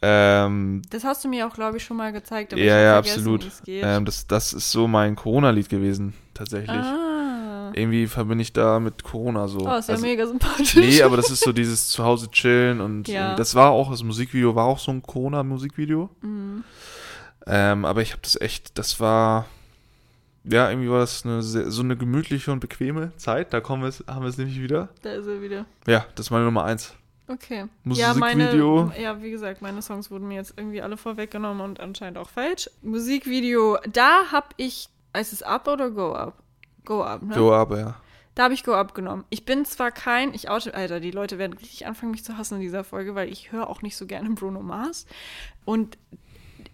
Ähm, 0.00 0.82
Das 0.90 1.04
hast 1.04 1.24
du 1.24 1.28
mir 1.28 1.46
auch, 1.46 1.54
glaube 1.54 1.76
ich, 1.76 1.84
schon 1.84 1.96
mal 1.96 2.12
gezeigt. 2.12 2.52
Ja, 2.52 2.78
ja, 2.80 2.98
absolut. 2.98 3.46
Ähm, 3.66 4.04
das, 4.04 4.26
das 4.26 4.52
ist 4.52 4.70
so 4.70 4.86
mein 4.88 5.14
Corona-Lied 5.16 5.68
gewesen, 5.68 6.14
tatsächlich. 6.34 6.70
ah. 6.70 7.07
Irgendwie 7.78 8.06
verbinde 8.06 8.42
ich 8.42 8.52
da 8.52 8.80
mit 8.80 9.02
Corona 9.04 9.46
so. 9.48 9.58
Oh, 9.60 9.76
ist 9.76 9.88
ja 9.88 9.94
Also- 9.94 10.06
mega 10.06 10.26
sympathisch. 10.26 10.74
Nee, 10.76 11.02
aber 11.02 11.16
das 11.16 11.30
ist 11.30 11.44
so 11.44 11.52
dieses 11.52 11.88
Zuhause 11.88 12.28
chillen 12.30 12.80
und 12.80 13.08
Ja. 13.08 13.34
das 13.36 13.54
war 13.54 13.70
auch, 13.70 13.90
das 13.90 14.02
Musikvideo 14.02 14.54
war 14.54 14.64
auch 14.66 14.78
so 14.78 14.90
ein 14.90 15.02
Corona-Musikvideo. 15.02 16.10
Mhm. 16.20 16.64
Ähm, 17.46 17.84
aber 17.84 18.02
ich 18.02 18.12
habe 18.12 18.20
das 18.22 18.40
echt, 18.40 18.76
das 18.78 19.00
war, 19.00 19.46
ja, 20.44 20.68
irgendwie 20.70 20.90
war 20.90 21.00
das 21.00 21.24
eine 21.24 21.42
sehr, 21.42 21.70
so 21.70 21.82
eine 21.82 21.96
gemütliche 21.96 22.52
und 22.52 22.60
bequeme 22.60 23.12
Zeit. 23.16 23.52
Da 23.52 23.60
kommen 23.60 23.82
wir, 23.82 23.92
haben 24.12 24.22
wir 24.22 24.28
es 24.28 24.38
nämlich 24.38 24.60
wieder. 24.60 24.88
Da 25.02 25.12
ist 25.12 25.26
er 25.26 25.40
wieder. 25.40 25.64
Ja, 25.86 26.04
das 26.14 26.26
ist 26.26 26.30
meine 26.30 26.44
Nummer 26.44 26.64
eins. 26.64 26.94
Okay. 27.26 27.66
Musikvideo. 27.84 28.78
Ja, 28.78 28.84
meine, 28.86 29.02
ja, 29.02 29.22
wie 29.22 29.30
gesagt, 29.30 29.60
meine 29.62 29.82
Songs 29.82 30.10
wurden 30.10 30.28
mir 30.28 30.36
jetzt 30.36 30.54
irgendwie 30.56 30.80
alle 30.80 30.96
vorweggenommen 30.96 31.60
und 31.62 31.78
anscheinend 31.80 32.16
auch 32.18 32.28
falsch. 32.30 32.70
Musikvideo, 32.82 33.78
da 33.92 34.22
hab 34.32 34.54
ich, 34.56 34.88
ist 35.18 35.32
es 35.32 35.42
Up 35.42 35.68
oder 35.68 35.90
Go 35.90 36.14
Up? 36.14 36.34
Go 36.88 37.02
Up, 37.02 37.22
ne? 37.22 37.34
Go 37.34 37.52
Up, 37.52 37.70
ja. 37.70 37.96
Da 38.34 38.44
habe 38.44 38.54
ich 38.54 38.64
Go 38.64 38.72
Up 38.72 38.94
genommen. 38.94 39.24
Ich 39.28 39.44
bin 39.44 39.66
zwar 39.66 39.90
kein, 39.90 40.32
ich 40.32 40.48
oute, 40.48 40.72
Alter, 40.74 41.00
die 41.00 41.10
Leute 41.10 41.38
werden 41.38 41.52
richtig 41.52 41.86
anfangen, 41.86 42.12
mich 42.12 42.24
zu 42.24 42.38
hassen 42.38 42.54
in 42.54 42.60
dieser 42.62 42.82
Folge, 42.82 43.14
weil 43.14 43.30
ich 43.30 43.52
höre 43.52 43.68
auch 43.68 43.82
nicht 43.82 43.96
so 43.96 44.06
gerne 44.06 44.30
Bruno 44.30 44.62
Mars. 44.62 45.06
Und 45.66 45.98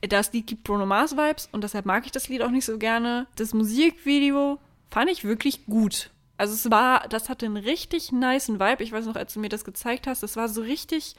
das 0.01 0.33
Lied 0.33 0.47
gibt 0.47 0.63
Bruno 0.63 0.87
Mars 0.87 1.17
Vibes 1.17 1.49
und 1.51 1.65
deshalb 1.65 1.85
mag 1.85 2.07
ich 2.07 2.13
das 2.13 2.29
Lied 2.29 2.43
auch 2.43 2.51
nicht 2.51 2.65
so 2.65 2.79
gerne. 2.79 3.27
Das 3.35 3.55
Musikvideo 3.55 4.59
fand 4.89 5.11
ich 5.11 5.25
wirklich 5.25 5.67
gut. 5.67 6.11
Also 6.37 6.55
es 6.55 6.71
war, 6.71 7.09
das 7.09 7.29
hatte 7.29 7.47
einen 7.47 7.57
richtig 7.57 8.13
niceen 8.13 8.61
Vibe. 8.61 8.85
Ich 8.85 8.93
weiß 8.93 9.07
noch, 9.07 9.17
als 9.17 9.35
du 9.35 9.41
mir 9.41 9.49
das 9.49 9.65
gezeigt 9.65 10.07
hast, 10.07 10.23
das 10.23 10.37
war 10.37 10.49
so 10.49 10.61
richtig, 10.61 11.17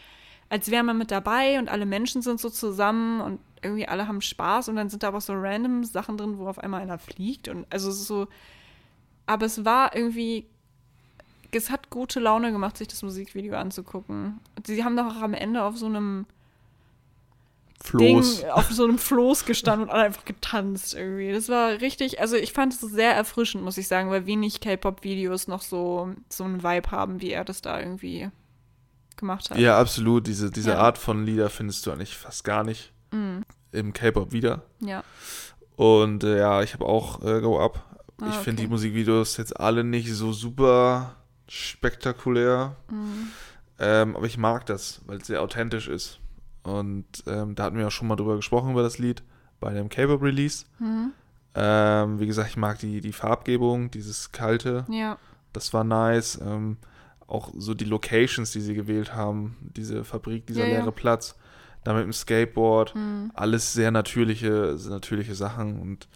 als 0.48 0.72
wäre 0.72 0.84
man 0.84 0.98
mit 0.98 1.12
dabei 1.12 1.60
und 1.60 1.68
alle 1.68 1.86
Menschen 1.86 2.22
sind 2.22 2.40
so 2.40 2.50
zusammen 2.50 3.20
und 3.20 3.40
irgendwie 3.62 3.88
alle 3.88 4.08
haben 4.08 4.22
Spaß 4.22 4.70
und 4.70 4.78
dann 4.78 4.90
sind 4.90 5.04
da 5.04 5.10
aber 5.10 5.20
so 5.20 5.34
random 5.34 5.84
Sachen 5.84 6.18
drin, 6.18 6.38
wo 6.38 6.48
auf 6.48 6.60
einmal 6.60 6.82
einer 6.82 7.00
fliegt 7.00 7.50
und 7.50 7.66
also 7.72 7.90
es 7.90 7.96
ist 7.96 8.08
so, 8.08 8.28
aber 9.26 9.46
es 9.46 9.66
war 9.66 9.96
irgendwie, 9.96 10.46
es 11.52 11.70
hat 11.70 11.90
gute 11.90 12.20
Laune 12.20 12.52
gemacht, 12.52 12.78
sich 12.78 12.88
das 12.88 13.02
Musikvideo 13.02 13.56
anzugucken. 13.56 14.40
Sie 14.66 14.84
haben 14.84 14.98
doch 14.98 15.06
auch 15.06 15.22
am 15.22 15.34
Ende 15.34 15.64
auf 15.64 15.78
so 15.78 15.86
einem 15.86 16.26
Floß. 17.82 18.40
Ding, 18.42 18.50
auf 18.50 18.72
so 18.72 18.84
einem 18.84 18.98
Floß 18.98 19.46
gestanden 19.46 19.88
und 19.88 19.94
alle 19.94 20.04
einfach 20.06 20.26
getanzt 20.26 20.96
irgendwie. 20.96 21.32
Das 21.32 21.50
war 21.50 21.82
richtig, 21.82 22.20
also 22.20 22.36
ich 22.36 22.52
fand 22.52 22.74
es 22.74 22.82
sehr 22.82 23.14
erfrischend, 23.14 23.64
muss 23.64 23.78
ich 23.78 23.88
sagen, 23.88 24.10
weil 24.10 24.26
wenig 24.26 24.60
K-Pop-Videos 24.60 25.48
noch 25.48 25.62
so, 25.62 26.14
so 26.30 26.44
einen 26.44 26.64
Vibe 26.64 26.92
haben, 26.92 27.22
wie 27.22 27.32
er 27.32 27.46
das 27.46 27.62
da 27.62 27.80
irgendwie 27.80 28.30
gemacht 29.18 29.50
hat. 29.50 29.58
Ja, 29.58 29.80
absolut. 29.80 30.28
Diese, 30.28 30.52
diese 30.52 30.72
Ja. 30.72 30.78
Art 30.80 30.98
von 30.98 31.26
Lieder 31.26 31.50
findest 31.50 31.86
du 31.86 31.92
eigentlich 31.92 32.18
fast 32.18 32.44
gar 32.44 32.64
nicht 32.64 32.92
im 33.72 33.94
K-Pop 33.94 34.34
wieder. 34.34 34.64
Ja. 34.82 35.04
Und 35.78 36.26
äh, 36.26 36.40
ja, 36.40 36.62
ich 36.64 36.74
habe 36.74 36.86
auch 36.86 37.24
äh, 37.24 37.40
Go 37.40 37.64
Up. 37.64 37.95
Ah, 38.22 38.28
ich 38.30 38.36
finde 38.36 38.60
okay. 38.62 38.68
die 38.68 38.72
Musikvideos 38.72 39.38
jetzt 39.38 39.60
alle 39.60 39.84
nicht 39.84 40.12
so 40.14 40.32
super 40.34 41.16
spektakulär. 41.48 42.76
Mhm. 42.90 43.28
Ähm, 43.80 44.16
aber 44.16 44.26
ich 44.26 44.38
mag 44.38 44.66
das, 44.66 45.02
weil 45.06 45.18
es 45.18 45.28
sehr 45.28 45.42
authentisch 45.42 45.88
ist. 45.88 46.20
Und 46.64 47.06
ähm, 47.28 47.56
da 47.56 47.64
hatten 47.66 47.78
wir 47.78 47.88
auch 47.88 47.92
schon 47.92 48.08
mal 48.08 48.16
drüber 48.16 48.36
gesprochen, 48.38 48.72
über 48.72 48.82
das 48.84 48.98
Lied, 48.98 49.22
bei 49.60 49.74
dem 49.74 49.90
K-Pop-Release. 49.90 50.66
Mhm. 50.80 51.12
Ähm, 51.54 52.20
wie 52.20 52.26
gesagt, 52.28 52.50
ich 52.50 52.58
mag 52.58 52.80
die, 52.80 53.02
die 53.02 53.14
Farbgebung, 53.14 53.92
dieses 53.92 54.32
kalte, 54.32 54.86
Ja. 54.90 55.18
das 55.54 55.74
war 55.74 55.84
nice. 55.84 56.40
Ähm, 56.42 56.78
auch 57.28 57.52
so 57.58 57.74
die 57.74 57.86
Locations, 57.86 58.52
die 58.52 58.62
sie 58.62 58.74
gewählt 58.76 59.14
haben, 59.14 59.56
diese 59.76 60.04
Fabrik, 60.04 60.46
dieser 60.48 60.66
Ja, 60.66 60.74
ja. 60.74 60.80
leere 60.80 60.92
Platz, 60.92 61.36
da 61.84 61.94
mit 61.94 62.04
dem 62.04 62.14
Skateboard, 62.14 62.96
Mhm. 62.96 63.32
alles 63.36 63.74
sehr 63.74 63.92
natürliche, 63.92 64.78
sehr 64.78 64.92
natürliche 64.92 65.36
Sachen 65.36 65.80
und 65.80 66.08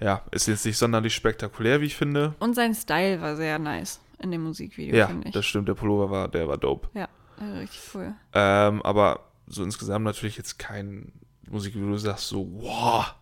ja, 0.00 0.22
ist 0.30 0.46
jetzt 0.48 0.64
nicht 0.66 0.78
sonderlich 0.78 1.14
spektakulär, 1.14 1.80
wie 1.80 1.86
ich 1.86 1.96
finde. 1.96 2.34
Und 2.38 2.54
sein 2.54 2.74
Style 2.74 3.20
war 3.20 3.36
sehr 3.36 3.58
nice 3.58 4.00
in 4.18 4.30
dem 4.30 4.42
Musikvideo, 4.44 4.96
Ja, 4.96 5.06
finde 5.08 5.28
ich. 5.28 5.34
das 5.34 5.44
stimmt, 5.46 5.68
der 5.68 5.74
Pullover 5.74 6.10
war, 6.10 6.28
der 6.28 6.48
war 6.48 6.56
dope. 6.58 6.88
ja, 6.94 7.08
also 7.38 7.54
richtig 7.58 7.80
cool. 7.94 8.14
Ähm, 8.32 8.82
aber 8.82 9.20
so 9.46 9.62
insgesamt 9.62 10.04
natürlich 10.04 10.36
jetzt 10.36 10.58
kein 10.58 11.12
Musikvideo, 11.48 11.88
du 11.90 11.96
sagst 11.98 12.28
so, 12.28 12.48
wow, 12.60 13.14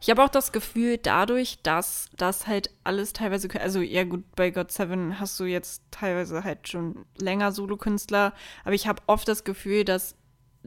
Ich 0.00 0.08
habe 0.08 0.22
auch 0.24 0.28
das 0.28 0.52
Gefühl, 0.52 0.98
dadurch, 0.98 1.58
dass 1.62 2.08
das 2.16 2.46
halt 2.46 2.70
alles 2.84 3.12
teilweise, 3.12 3.48
also 3.60 3.80
ja 3.80 4.04
gut, 4.04 4.24
bei 4.36 4.50
God 4.50 4.70
Seven 4.70 5.18
hast 5.20 5.38
du 5.40 5.44
jetzt 5.44 5.82
teilweise 5.90 6.44
halt 6.44 6.68
schon 6.68 7.04
länger 7.18 7.50
Solokünstler, 7.52 8.32
aber 8.64 8.74
ich 8.74 8.86
habe 8.86 9.02
oft 9.06 9.26
das 9.28 9.42
Gefühl, 9.44 9.84
dass 9.84 10.14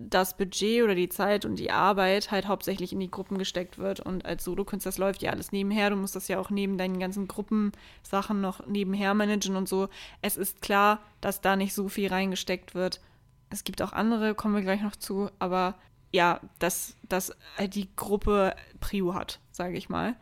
das 0.07 0.37
Budget 0.37 0.83
oder 0.83 0.95
die 0.95 1.09
Zeit 1.09 1.45
und 1.45 1.57
die 1.57 1.71
Arbeit 1.71 2.31
halt 2.31 2.47
hauptsächlich 2.47 2.93
in 2.93 2.99
die 2.99 3.11
Gruppen 3.11 3.37
gesteckt 3.37 3.77
wird 3.77 3.99
und 3.99 4.25
als 4.25 4.43
Solokünstler, 4.43 4.89
das 4.89 4.97
läuft 4.97 5.21
ja 5.21 5.31
alles 5.31 5.51
nebenher, 5.51 5.89
du 5.89 5.95
musst 5.95 6.15
das 6.15 6.27
ja 6.27 6.39
auch 6.39 6.49
neben 6.49 6.77
deinen 6.77 6.99
ganzen 6.99 7.27
Gruppensachen 7.27 8.39
noch 8.39 8.65
nebenher 8.67 9.13
managen 9.13 9.55
und 9.55 9.67
so. 9.67 9.89
Es 10.21 10.37
ist 10.37 10.61
klar, 10.61 10.99
dass 11.21 11.41
da 11.41 11.55
nicht 11.55 11.73
so 11.73 11.89
viel 11.89 12.07
reingesteckt 12.07 12.75
wird. 12.75 13.01
Es 13.49 13.63
gibt 13.63 13.81
auch 13.81 13.91
andere, 13.91 14.35
kommen 14.35 14.55
wir 14.55 14.61
gleich 14.61 14.81
noch 14.81 14.95
zu, 14.95 15.29
aber 15.39 15.75
ja, 16.11 16.39
dass, 16.59 16.95
dass 17.07 17.35
halt 17.57 17.75
die 17.75 17.89
Gruppe 17.95 18.55
Prio 18.79 19.13
hat, 19.13 19.39
sage 19.51 19.77
ich 19.77 19.89
mal. 19.89 20.15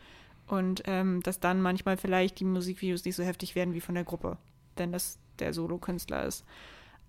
Und 0.47 0.83
ähm, 0.85 1.21
dass 1.23 1.39
dann 1.39 1.61
manchmal 1.61 1.97
vielleicht 1.97 2.39
die 2.39 2.45
Musikvideos 2.45 3.03
nicht 3.03 3.15
so 3.15 3.23
heftig 3.23 3.55
werden 3.55 3.73
wie 3.73 3.81
von 3.81 3.95
der 3.95 4.05
Gruppe, 4.05 4.37
wenn 4.77 4.91
das 4.91 5.19
der 5.39 5.53
Solokünstler 5.53 6.25
ist. 6.25 6.45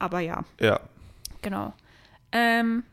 Aber 0.01 0.21
ja, 0.21 0.45
ja, 0.61 0.81
genau. 1.41 1.73
Ähm, 2.33 2.85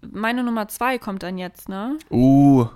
meine 0.00 0.42
Nummer 0.44 0.68
zwei 0.68 0.98
kommt 0.98 1.22
dann 1.22 1.36
jetzt, 1.38 1.68
ne? 1.68 1.98
uh, 2.10 2.66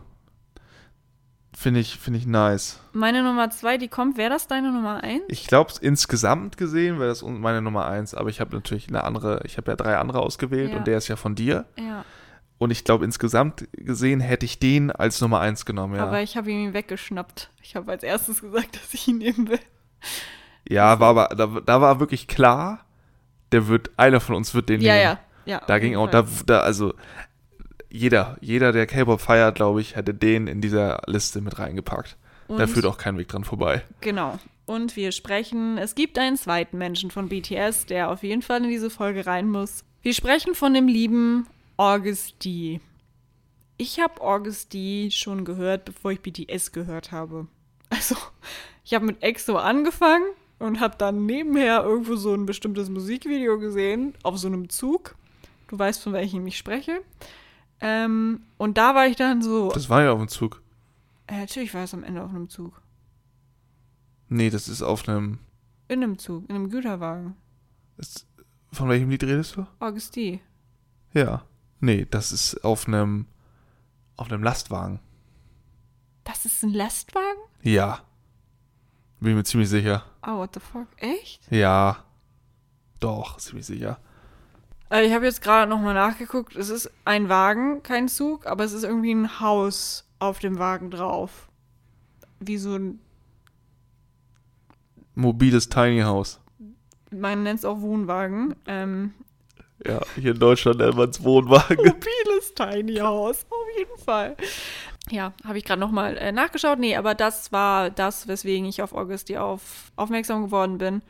finde 1.56 1.80
ich, 1.80 1.98
finde 1.98 2.18
ich 2.18 2.26
nice. 2.26 2.80
Meine 2.92 3.22
Nummer 3.22 3.50
zwei, 3.50 3.76
die 3.78 3.88
kommt, 3.88 4.16
wäre 4.16 4.30
das 4.30 4.46
deine 4.48 4.72
Nummer 4.72 5.02
eins? 5.02 5.22
Ich 5.28 5.46
glaube, 5.46 5.72
insgesamt 5.80 6.56
gesehen 6.56 6.98
wäre 6.98 7.08
das 7.08 7.22
meine 7.22 7.62
Nummer 7.62 7.86
eins, 7.86 8.14
aber 8.14 8.30
ich 8.30 8.40
habe 8.40 8.54
natürlich 8.54 8.88
eine 8.88 9.04
andere, 9.04 9.42
ich 9.44 9.56
habe 9.58 9.70
ja 9.70 9.76
drei 9.76 9.96
andere 9.98 10.20
ausgewählt 10.20 10.72
Ja. 10.72 10.78
und 10.78 10.86
der 10.86 10.98
ist 10.98 11.08
ja 11.08 11.16
von 11.16 11.34
dir. 11.34 11.66
Ja, 11.78 12.04
Und 12.58 12.70
ich 12.70 12.84
glaube, 12.84 13.04
insgesamt 13.04 13.68
gesehen 13.72 14.20
hätte 14.20 14.44
ich 14.46 14.58
den 14.58 14.90
als 14.90 15.20
Nummer 15.20 15.40
eins 15.40 15.64
genommen, 15.64 15.96
ja. 15.96 16.06
aber 16.06 16.20
ich 16.22 16.36
habe 16.36 16.50
ihn 16.50 16.72
weggeschnappt. 16.74 17.50
Ich 17.62 17.76
habe 17.76 17.90
als 17.92 18.02
erstes 18.02 18.40
gesagt, 18.40 18.74
dass 18.82 18.92
ich 18.94 19.06
ihn 19.08 19.18
nehmen 19.18 19.48
will. 19.48 19.60
ja, 20.68 20.98
war 20.98 21.10
aber, 21.10 21.34
da, 21.36 21.46
da 21.60 21.80
war 21.80 22.00
wirklich 22.00 22.26
klar, 22.26 22.84
der 23.52 23.68
wird, 23.68 23.90
einer 23.96 24.20
von 24.20 24.34
uns 24.34 24.54
wird 24.54 24.68
den 24.68 24.80
Ja, 24.80 24.92
nehmen. 24.94 25.02
ja, 25.04 25.18
ja. 25.46 25.62
Da 25.66 25.78
ging 25.78 25.96
auch, 25.96 26.10
da, 26.10 26.26
da, 26.46 26.60
also 26.60 26.94
jeder, 27.90 28.36
jeder, 28.40 28.72
der 28.72 28.86
K-Pop 28.86 29.20
feiert, 29.20 29.56
glaube 29.56 29.80
ich, 29.80 29.96
hätte 29.96 30.14
den 30.14 30.46
in 30.46 30.60
dieser 30.60 31.02
Liste 31.06 31.40
mit 31.40 31.58
reingepackt. 31.58 32.16
da 32.48 32.54
Und- 32.64 32.68
führt 32.68 32.86
auch 32.86 32.98
kein 32.98 33.16
Weg 33.18 33.28
dran 33.28 33.44
vorbei. 33.44 33.82
Genau. 34.00 34.38
Und 34.66 34.94
wir 34.96 35.10
sprechen, 35.12 35.78
es 35.78 35.94
gibt 35.96 36.18
einen 36.18 36.36
zweiten 36.36 36.78
Menschen 36.78 37.10
von 37.10 37.28
BTS, 37.28 37.86
der 37.86 38.10
auf 38.10 38.22
jeden 38.22 38.42
Fall 38.42 38.62
in 38.62 38.68
diese 38.70 38.90
Folge 38.90 39.26
rein 39.26 39.48
muss. 39.48 39.84
Wir 40.02 40.14
sprechen 40.14 40.54
von 40.54 40.72
dem 40.74 40.86
lieben 40.88 41.46
August 41.76 42.44
D. 42.44 42.80
Ich 43.76 43.98
habe 43.98 44.20
August 44.20 44.72
D 44.72 45.10
schon 45.10 45.44
gehört, 45.44 45.84
bevor 45.86 46.12
ich 46.12 46.20
BTS 46.20 46.72
gehört 46.72 47.10
habe. 47.12 47.46
Also, 47.88 48.14
ich 48.84 48.94
habe 48.94 49.06
mit 49.06 49.22
EXO 49.22 49.56
angefangen 49.56 50.24
und 50.60 50.78
habe 50.80 50.94
dann 50.96 51.26
nebenher 51.26 51.82
irgendwo 51.82 52.14
so 52.16 52.32
ein 52.34 52.46
bestimmtes 52.46 52.88
Musikvideo 52.88 53.58
gesehen, 53.58 54.14
auf 54.22 54.38
so 54.38 54.46
einem 54.46 54.68
Zug. 54.68 55.16
Du 55.68 55.78
weißt, 55.78 56.02
von 56.02 56.12
welchem 56.12 56.46
ich 56.46 56.56
spreche. 56.58 57.00
Ähm, 57.80 58.42
und 58.58 58.76
da 58.78 58.94
war 58.94 59.06
ich 59.06 59.16
dann 59.16 59.42
so, 59.42 59.70
Das 59.72 59.88
war 59.88 60.02
ja 60.02 60.12
auf 60.12 60.18
dem 60.18 60.28
Zug. 60.28 60.62
äh, 61.26 61.40
natürlich 61.40 61.72
war 61.74 61.84
es 61.84 61.94
am 61.94 62.04
Ende 62.04 62.22
auf 62.22 62.30
einem 62.30 62.48
Zug. 62.48 62.80
Nee, 64.28 64.50
das 64.50 64.68
ist 64.68 64.82
auf 64.82 65.08
einem, 65.08 65.38
In 65.88 66.02
einem 66.02 66.18
Zug, 66.18 66.48
in 66.48 66.54
einem 66.54 66.68
Güterwagen. 66.70 67.36
das, 67.96 68.26
von 68.72 68.88
welchem 68.88 69.10
Lied 69.10 69.24
redest 69.24 69.56
du? 69.56 69.66
August 69.80 70.14
D. 70.14 70.40
Ja. 71.14 71.44
Nee, 71.80 72.06
das 72.08 72.30
ist 72.32 72.62
auf 72.64 72.86
einem, 72.86 73.26
auf 74.16 74.30
einem 74.30 74.42
Lastwagen. 74.42 75.00
Das 76.24 76.44
ist 76.44 76.62
ein 76.62 76.70
Lastwagen? 76.74 77.40
Ja. 77.62 78.00
Bin 79.20 79.36
mir 79.36 79.44
ziemlich 79.44 79.68
sicher. 79.68 80.04
Oh, 80.26 80.38
what 80.38 80.54
the 80.54 80.60
fuck? 80.60 80.86
Echt? 80.96 81.40
Ja. 81.50 82.04
Doch, 83.00 83.38
ziemlich 83.38 83.66
sicher. 83.66 83.98
Also 84.88 85.08
ich 85.08 85.14
habe 85.14 85.24
jetzt 85.24 85.42
gerade 85.42 85.68
nochmal 85.70 85.94
nachgeguckt. 85.94 86.56
Es 86.56 86.68
ist 86.68 86.90
ein 87.04 87.28
Wagen, 87.28 87.82
kein 87.82 88.08
Zug, 88.08 88.46
aber 88.46 88.64
es 88.64 88.72
ist 88.72 88.82
irgendwie 88.82 89.12
ein 89.14 89.40
Haus 89.40 90.04
auf 90.18 90.38
dem 90.40 90.58
Wagen 90.58 90.90
drauf. 90.90 91.48
Wie 92.40 92.58
so 92.58 92.74
ein, 92.76 92.98
Mobiles 95.14 95.68
Tiny 95.68 96.00
House. 96.00 96.40
man 97.10 97.42
nennt 97.42 97.58
es 97.60 97.64
auch 97.64 97.80
Wohnwagen. 97.80 98.54
Ähm, 98.66 99.12
Ja, 99.86 100.00
hier 100.16 100.32
in 100.32 100.38
Deutschland 100.40 100.78
nennt 100.78 100.96
man 100.96 101.10
es 101.10 101.22
Wohnwagen. 101.22 101.76
mobiles 101.84 102.54
Tiny 102.54 102.96
House, 102.96 103.44
auf 103.50 103.78
jeden 103.78 103.98
Fall. 104.02 104.36
Ja, 105.10 105.32
habe 105.44 105.58
ich 105.58 105.64
gerade 105.64 105.80
nochmal 105.80 106.16
äh, 106.16 106.32
nachgeschaut. 106.32 106.78
Nee, 106.78 106.96
aber 106.96 107.14
das 107.14 107.52
war 107.52 107.90
das, 107.90 108.28
weswegen 108.28 108.66
ich 108.66 108.82
auf 108.82 108.92
Augusti 108.92 109.36
auf, 109.36 109.92
aufmerksam 109.96 110.44
geworden 110.44 110.78
bin. 110.78 111.02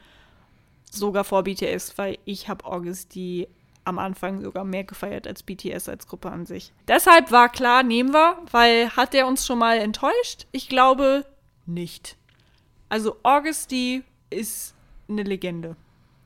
Sogar 0.90 1.24
vor 1.24 1.44
BTS, 1.44 1.98
weil 1.98 2.18
ich 2.24 2.48
habe 2.48 2.64
Augusti 2.64 3.46
am 3.84 3.98
Anfang 3.98 4.40
sogar 4.40 4.64
mehr 4.64 4.84
gefeiert 4.84 5.26
als 5.26 5.42
BTS 5.42 5.88
als 5.88 6.06
Gruppe 6.06 6.30
an 6.30 6.46
sich. 6.46 6.72
Deshalb 6.88 7.30
war 7.30 7.48
klar, 7.48 7.82
nehmen 7.82 8.12
wir, 8.12 8.38
weil 8.50 8.90
hat 8.90 9.14
er 9.14 9.26
uns 9.26 9.46
schon 9.46 9.58
mal 9.58 9.78
enttäuscht? 9.78 10.46
Ich 10.52 10.68
glaube 10.68 11.24
nicht. 11.66 12.16
Also 12.88 13.16
Augusti 13.22 14.02
ist 14.30 14.74
eine 15.08 15.22
Legende. 15.22 15.76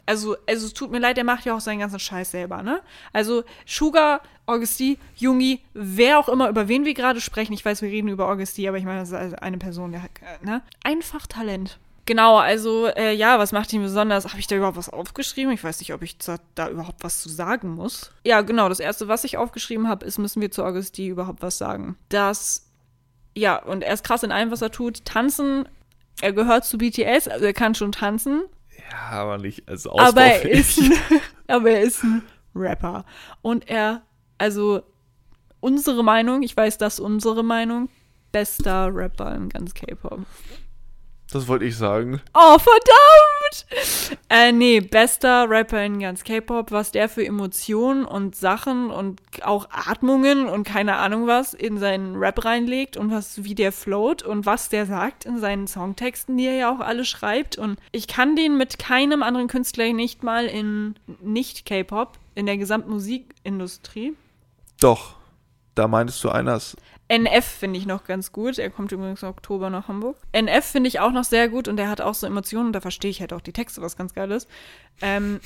Also, 0.07 0.37
also 0.47 0.67
es 0.67 0.75
tut 0.75 0.91
mir 0.91 0.99
leid, 0.99 1.19
er 1.19 1.25
macht 1.25 1.45
ja 1.45 1.55
auch 1.55 1.61
seinen 1.61 1.79
ganzen 1.79 1.99
Scheiß 1.99 2.31
selber, 2.31 2.63
ne? 2.63 2.81
Also 3.13 3.45
Sugar, 3.67 4.21
Augusti, 4.47 4.99
Jungi, 5.17 5.61
wer 5.73 6.19
auch 6.19 6.29
immer, 6.29 6.49
über 6.49 6.69
wen 6.69 6.85
wir 6.85 6.95
gerade 6.95 7.21
sprechen, 7.21 7.53
ich 7.53 7.65
weiß, 7.65 7.83
wir 7.83 7.91
reden 7.91 8.09
über 8.09 8.29
Augusti, 8.29 8.69
aber 8.69 8.79
ich 8.79 8.85
meine, 8.85 9.01
das 9.01 9.09
ist 9.09 9.15
also 9.15 9.37
eine 9.37 9.59
Person, 9.59 9.93
der, 9.93 10.03
äh, 10.03 10.45
ne? 10.45 10.63
Einfach 10.83 11.27
Talent. 11.27 11.79
Genau, 12.07 12.37
also, 12.37 12.87
äh, 12.89 13.15
ja, 13.15 13.39
was 13.39 13.53
macht 13.53 13.73
ihn 13.73 13.81
besonders? 13.81 14.27
Habe 14.27 14.39
ich 14.39 14.47
da 14.47 14.57
überhaupt 14.57 14.77
was 14.77 14.91
aufgeschrieben? 14.91 15.55
Ich 15.55 15.65
weiß 15.65 15.79
nicht, 15.81 15.95
ob 15.95 16.03
ich 16.03 16.19
da, 16.19 16.37
da 16.55 16.69
überhaupt 16.69 17.03
was 17.03 17.23
zu 17.23 17.31
sagen 17.31 17.71
muss. 17.71 18.11
Ja, 18.25 18.43
genau, 18.43 18.69
das 18.69 18.81
Erste, 18.81 19.09
was 19.09 19.25
ich 19.25 19.39
aufgeschrieben 19.39 19.89
habe, 19.89 20.05
ist, 20.05 20.19
müssen 20.19 20.43
wir 20.43 20.51
zu 20.51 20.65
Augusti 20.65 21.09
überhaupt 21.09 21.41
was 21.41 21.57
sagen. 21.57 21.97
Das 22.11 22.65
ja, 23.35 23.61
und 23.63 23.83
er 23.83 23.93
ist 23.93 24.05
krass 24.05 24.23
in 24.23 24.33
allem, 24.33 24.51
was 24.51 24.63
er 24.63 24.71
tut. 24.71 25.05
Tanzen, 25.05 25.69
er 26.21 26.33
gehört 26.33 26.65
zu 26.65 26.79
BTS, 26.79 27.29
also 27.29 27.45
er 27.45 27.53
kann 27.53 27.75
schon 27.75 27.93
tanzen. 27.93 28.45
Ja, 28.91 29.11
aber 29.11 29.39
nicht 29.39 29.69
als 29.69 29.87
Aber 29.87 30.23
er, 30.23 30.51
ist 30.51 30.79
ein, 30.79 30.93
aber 31.47 31.71
er 31.71 31.83
ist 31.83 32.03
ein 32.03 32.23
Rapper. 32.55 33.05
Und 33.43 33.69
er, 33.69 34.03
also 34.39 34.83
unsere 35.61 36.05
Meinung, 36.05 36.43
ich 36.43 36.57
weiß, 36.57 36.79
das 36.79 37.01
unsere 37.01 37.43
Meinung, 37.43 37.89
bester 38.33 38.91
Rapper 38.93 39.35
im 39.35 39.49
ganz 39.49 39.75
K-Pop. 39.75 40.21
Das 41.33 41.49
wollte 41.49 41.65
ich 41.65 41.77
sagen. 41.77 42.21
Oh, 42.35 42.59
verdammt! 42.59 44.19
Äh, 44.29 44.53
nee, 44.53 44.81
bester 44.81 45.49
Rapper 45.49 45.85
in 45.85 45.99
ganz 45.99 46.23
K-Pop, 46.23 46.71
was 46.71 46.93
der 46.93 47.09
für 47.09 47.25
Emotionen 47.25 48.05
und 48.05 48.37
Sachen 48.37 48.91
und 48.91 49.21
auch 49.43 49.69
Atmungen 49.71 50.47
und 50.47 50.65
keine 50.65 50.97
Ahnung 50.97 51.27
was 51.27 51.55
in 51.55 51.79
seinen 51.79 52.17
Rap 52.17 52.45
reinlegt 52.45 52.97
und 52.97 53.11
was, 53.11 53.43
wie 53.43 53.55
der 53.55 53.73
float 53.73 54.23
und 54.23 54.47
was 54.47 54.69
der 54.69 54.87
sagt 54.87 55.25
in 55.25 55.39
seinen 55.41 55.67
Songtexten, 55.67 56.37
die 56.37 56.47
er 56.47 56.55
ja 56.55 56.73
auch 56.73 56.81
alle 56.81 57.05
schreibt. 57.05 57.59
Und 57.59 57.79
ich 57.91 58.07
kann 58.07 58.37
den 58.37 58.57
mit 58.57 58.79
keinem 58.79 59.23
anderen 59.23 59.49
Künstler 59.49 59.93
nicht 59.93 60.23
mal 60.23 60.47
in 60.47 60.95
nicht-K-Pop, 61.21 62.19
in 62.35 62.47
der 62.47 62.59
gesamten 62.59 62.91
Musikindustrie. 62.91 64.15
Doch. 64.81 65.17
Da 65.75 65.89
meintest 65.89 66.23
du 66.23 66.29
einer 66.29 66.57
ist. 66.57 66.77
NF 67.09 67.45
finde 67.45 67.79
ich 67.79 67.87
noch 67.87 68.05
ganz 68.05 68.33
gut. 68.33 68.59
Er 68.59 68.71
kommt 68.71 68.93
übrigens 68.93 69.23
im 69.23 69.29
Oktober 69.29 69.71
nach 69.71 69.89
Hamburg. 69.89 70.17
NF 70.33 70.65
finde 70.65 70.89
ich 70.89 71.01
auch 71.01 71.13
noch 71.13 71.25
sehr 71.25 71.49
gut 71.49 71.69
und 71.69 71.77
der 71.77 71.89
hat 71.89 72.01
auch 72.01 72.15
so 72.15 72.27
Emotionen. 72.27 72.73
Da 72.73 72.81
verstehe 72.81 73.11
ich 73.11 73.21
halt 73.21 73.33
auch 73.33 73.43
die 73.43 73.53
Texte, 73.53 73.83
was 73.83 73.97
ganz 73.97 74.15
geil 74.15 74.31
ist. 74.31 74.49
Ähm, 75.03 75.41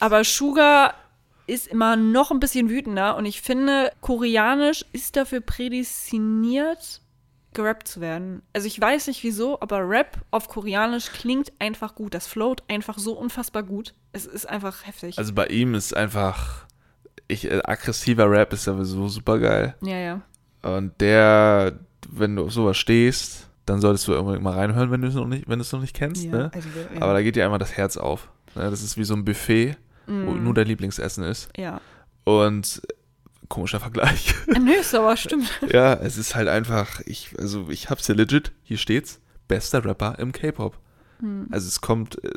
aber 0.00 0.24
Sugar 0.24 0.94
ist 1.46 1.66
immer 1.66 1.96
noch 1.96 2.30
ein 2.30 2.40
bisschen 2.40 2.70
wütender 2.70 3.16
und 3.16 3.26
ich 3.26 3.42
finde, 3.42 3.92
Koreanisch 4.00 4.84
ist 4.92 5.16
dafür 5.16 5.40
prädestiniert, 5.40 7.02
gerappt 7.52 7.86
zu 7.86 8.00
werden. 8.00 8.42
Also 8.54 8.66
ich 8.66 8.80
weiß 8.80 9.08
nicht 9.08 9.22
wieso, 9.22 9.60
aber 9.60 9.86
Rap 9.86 10.18
auf 10.30 10.48
Koreanisch 10.48 11.10
klingt 11.12 11.52
einfach 11.58 11.94
gut. 11.94 12.14
Das 12.14 12.26
float 12.26 12.62
einfach 12.68 12.98
so 12.98 13.12
unfassbar 13.12 13.62
gut. 13.62 13.94
Es 14.12 14.24
ist 14.24 14.46
einfach 14.48 14.86
heftig. 14.86 15.18
Also 15.18 15.34
bei 15.34 15.46
ihm 15.48 15.74
ist 15.74 15.94
einfach. 15.94 16.64
Ich, 17.26 17.50
äh, 17.50 17.60
aggressiver 17.64 18.30
Rap 18.30 18.52
ist 18.52 18.64
sowieso 18.64 19.08
super 19.08 19.38
geil. 19.38 19.74
ja, 19.82 19.98
ja. 19.98 20.22
Und 20.64 21.00
der, 21.00 21.78
wenn 22.10 22.36
du 22.36 22.44
auf 22.44 22.52
sowas 22.52 22.76
stehst, 22.76 23.48
dann 23.66 23.80
solltest 23.80 24.08
du 24.08 24.18
unbedingt 24.18 24.42
mal 24.44 24.54
reinhören, 24.54 24.90
wenn 24.90 25.02
du 25.02 25.08
es 25.08 25.14
noch 25.14 25.26
nicht, 25.26 25.48
wenn 25.48 25.58
du 25.58 25.62
es 25.62 25.72
noch 25.72 25.80
nicht 25.80 25.94
kennst. 25.94 26.24
ja. 26.24 26.30
Ne? 26.30 26.50
Also, 26.54 26.68
ja. 26.94 27.02
Aber 27.02 27.12
da 27.12 27.22
geht 27.22 27.36
dir 27.36 27.44
einmal 27.44 27.58
das 27.58 27.72
Herz 27.76 27.96
auf. 27.96 28.30
Ne? 28.54 28.70
Das 28.70 28.82
ist 28.82 28.96
wie 28.96 29.04
so 29.04 29.14
ein 29.14 29.24
Buffet, 29.24 29.76
wo 30.06 30.12
Mm, 30.32 30.44
nur 30.44 30.54
dein 30.54 30.66
Lieblingsessen 30.66 31.24
ist. 31.24 31.48
ja. 31.56 31.80
Und 32.24 32.82
komischer 33.48 33.80
Vergleich. 33.80 34.34
Nö, 34.46 34.72
ist 34.72 34.94
aber 34.94 35.16
stimmt. 35.16 35.50
ja, 35.72 35.94
es 35.94 36.16
ist 36.16 36.34
halt 36.34 36.48
einfach, 36.48 37.00
ich, 37.04 37.34
also 37.38 37.68
ich 37.68 37.90
hab's 37.90 38.06
hier 38.06 38.14
legit, 38.14 38.52
hier 38.62 38.78
steht's, 38.78 39.20
bester 39.48 39.84
Rapper 39.84 40.18
im 40.18 40.32
K-Pop. 40.32 40.78
Hm. 41.20 41.48
Also 41.50 41.68
es 41.68 41.80
kommt, 41.80 42.22
äh, 42.24 42.30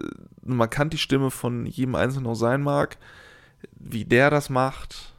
man 0.43 0.69
kann 0.69 0.89
die 0.89 0.97
Stimme 0.97 1.32
von 1.32 1.65
jedem 1.65 1.95
Einzelnen 1.95 2.28
auch 2.28 2.36
sein 2.36 2.61
mag, 2.61 2.97
wie 3.71 4.05
der 4.05 4.30
das 4.30 4.49
macht, 4.49 5.13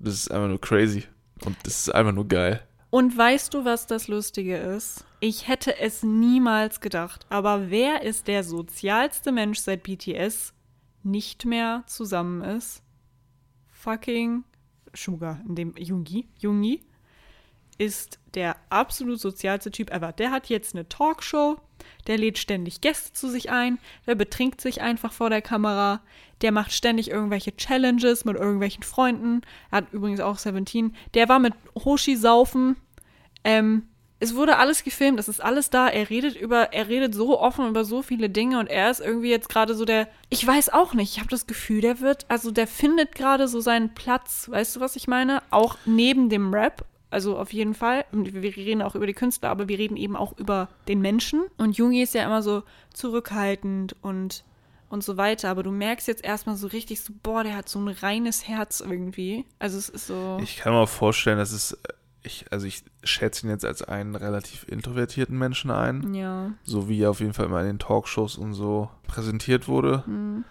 das 0.00 0.14
ist 0.14 0.30
einfach 0.30 0.48
nur 0.48 0.60
crazy. 0.60 1.04
Und 1.44 1.56
das 1.64 1.80
ist 1.80 1.94
einfach 1.94 2.12
nur 2.12 2.28
geil. 2.28 2.66
Und 2.90 3.16
weißt 3.16 3.52
du, 3.52 3.64
was 3.64 3.86
das 3.86 4.06
Lustige 4.06 4.56
ist? 4.56 5.04
Ich 5.18 5.48
hätte 5.48 5.78
es 5.78 6.02
niemals 6.04 6.80
gedacht. 6.80 7.26
Aber 7.28 7.70
wer 7.70 8.02
ist 8.02 8.28
der 8.28 8.44
sozialste 8.44 9.32
Mensch 9.32 9.58
seit 9.58 9.82
BTS 9.82 10.54
nicht 11.02 11.44
mehr 11.44 11.82
zusammen 11.86 12.42
ist? 12.42 12.82
Fucking 13.70 14.44
Sugar, 14.94 15.40
in 15.48 15.56
dem 15.56 15.74
Jungi, 15.76 16.28
Jungi 16.38 16.82
ist 17.78 18.18
der 18.34 18.56
absolut 18.70 19.20
sozialste 19.20 19.70
Typ 19.70 19.90
ever. 19.90 20.12
Der 20.12 20.30
hat 20.30 20.48
jetzt 20.48 20.74
eine 20.74 20.88
Talkshow, 20.88 21.56
der 22.06 22.18
lädt 22.18 22.38
ständig 22.38 22.80
Gäste 22.80 23.12
zu 23.12 23.28
sich 23.28 23.50
ein, 23.50 23.78
der 24.06 24.14
betrinkt 24.14 24.60
sich 24.60 24.80
einfach 24.80 25.12
vor 25.12 25.30
der 25.30 25.42
Kamera, 25.42 26.00
der 26.40 26.52
macht 26.52 26.72
ständig 26.72 27.10
irgendwelche 27.10 27.56
Challenges 27.56 28.24
mit 28.24 28.36
irgendwelchen 28.36 28.82
Freunden. 28.82 29.42
Er 29.70 29.78
hat 29.78 29.92
übrigens 29.92 30.20
auch 30.20 30.38
17. 30.38 30.94
Der 31.14 31.28
war 31.28 31.38
mit 31.38 31.54
Hoshi 31.74 32.16
saufen. 32.16 32.76
Ähm, 33.44 33.88
es 34.20 34.34
wurde 34.34 34.56
alles 34.56 34.84
gefilmt, 34.84 35.20
es 35.20 35.28
ist 35.28 35.42
alles 35.42 35.70
da. 35.70 35.88
Er 35.88 36.08
redet 36.08 36.36
über, 36.36 36.72
er 36.72 36.88
redet 36.88 37.14
so 37.14 37.38
offen 37.38 37.68
über 37.68 37.84
so 37.84 38.00
viele 38.00 38.30
Dinge 38.30 38.58
und 38.58 38.68
er 38.68 38.90
ist 38.90 39.00
irgendwie 39.00 39.28
jetzt 39.28 39.48
gerade 39.48 39.74
so 39.74 39.84
der, 39.84 40.08
ich 40.30 40.46
weiß 40.46 40.70
auch 40.72 40.94
nicht, 40.94 41.12
ich 41.12 41.18
habe 41.18 41.28
das 41.28 41.46
Gefühl, 41.46 41.80
der 41.80 42.00
wird, 42.00 42.24
also 42.28 42.50
der 42.50 42.66
findet 42.66 43.14
gerade 43.14 43.48
so 43.48 43.60
seinen 43.60 43.92
Platz, 43.92 44.48
weißt 44.48 44.76
du, 44.76 44.80
was 44.80 44.96
ich 44.96 45.08
meine? 45.08 45.42
Auch 45.50 45.76
neben 45.84 46.30
dem 46.30 46.54
Rap, 46.54 46.86
also 47.14 47.38
auf 47.38 47.52
jeden 47.52 47.74
Fall. 47.74 48.04
Und 48.10 48.34
wir 48.34 48.56
reden 48.56 48.82
auch 48.82 48.96
über 48.96 49.06
die 49.06 49.14
Künstler, 49.14 49.50
aber 49.50 49.68
wir 49.68 49.78
reden 49.78 49.96
eben 49.96 50.16
auch 50.16 50.36
über 50.36 50.68
den 50.88 51.00
Menschen. 51.00 51.44
Und 51.56 51.76
Jungi 51.78 52.02
ist 52.02 52.12
ja 52.12 52.24
immer 52.24 52.42
so 52.42 52.64
zurückhaltend 52.92 53.94
und, 54.02 54.44
und 54.88 55.04
so 55.04 55.16
weiter. 55.16 55.48
Aber 55.48 55.62
du 55.62 55.70
merkst 55.70 56.08
jetzt 56.08 56.24
erstmal 56.24 56.56
so 56.56 56.66
richtig 56.66 57.02
so, 57.02 57.12
boah, 57.22 57.44
der 57.44 57.56
hat 57.56 57.68
so 57.68 57.78
ein 57.78 57.86
reines 57.86 58.48
Herz 58.48 58.80
irgendwie. 58.80 59.44
Also 59.60 59.78
es 59.78 59.88
ist 59.88 60.08
so. 60.08 60.38
Ich 60.42 60.56
kann 60.56 60.72
mir 60.72 60.80
auch 60.80 60.88
vorstellen, 60.88 61.38
dass 61.38 61.52
es, 61.52 61.78
ich, 62.24 62.46
also 62.50 62.66
ich 62.66 62.82
schätze 63.04 63.46
ihn 63.46 63.50
jetzt 63.50 63.64
als 63.64 63.82
einen 63.82 64.16
relativ 64.16 64.66
introvertierten 64.68 65.38
Menschen 65.38 65.70
ein, 65.70 66.14
ja. 66.14 66.50
so 66.64 66.88
wie 66.88 67.00
er 67.00 67.10
auf 67.10 67.20
jeden 67.20 67.32
Fall 67.32 67.46
immer 67.46 67.60
in 67.60 67.66
den 67.68 67.78
Talkshows 67.78 68.36
und 68.36 68.54
so 68.54 68.90
präsentiert 69.06 69.68
wurde. 69.68 70.04
Hm. 70.04 70.44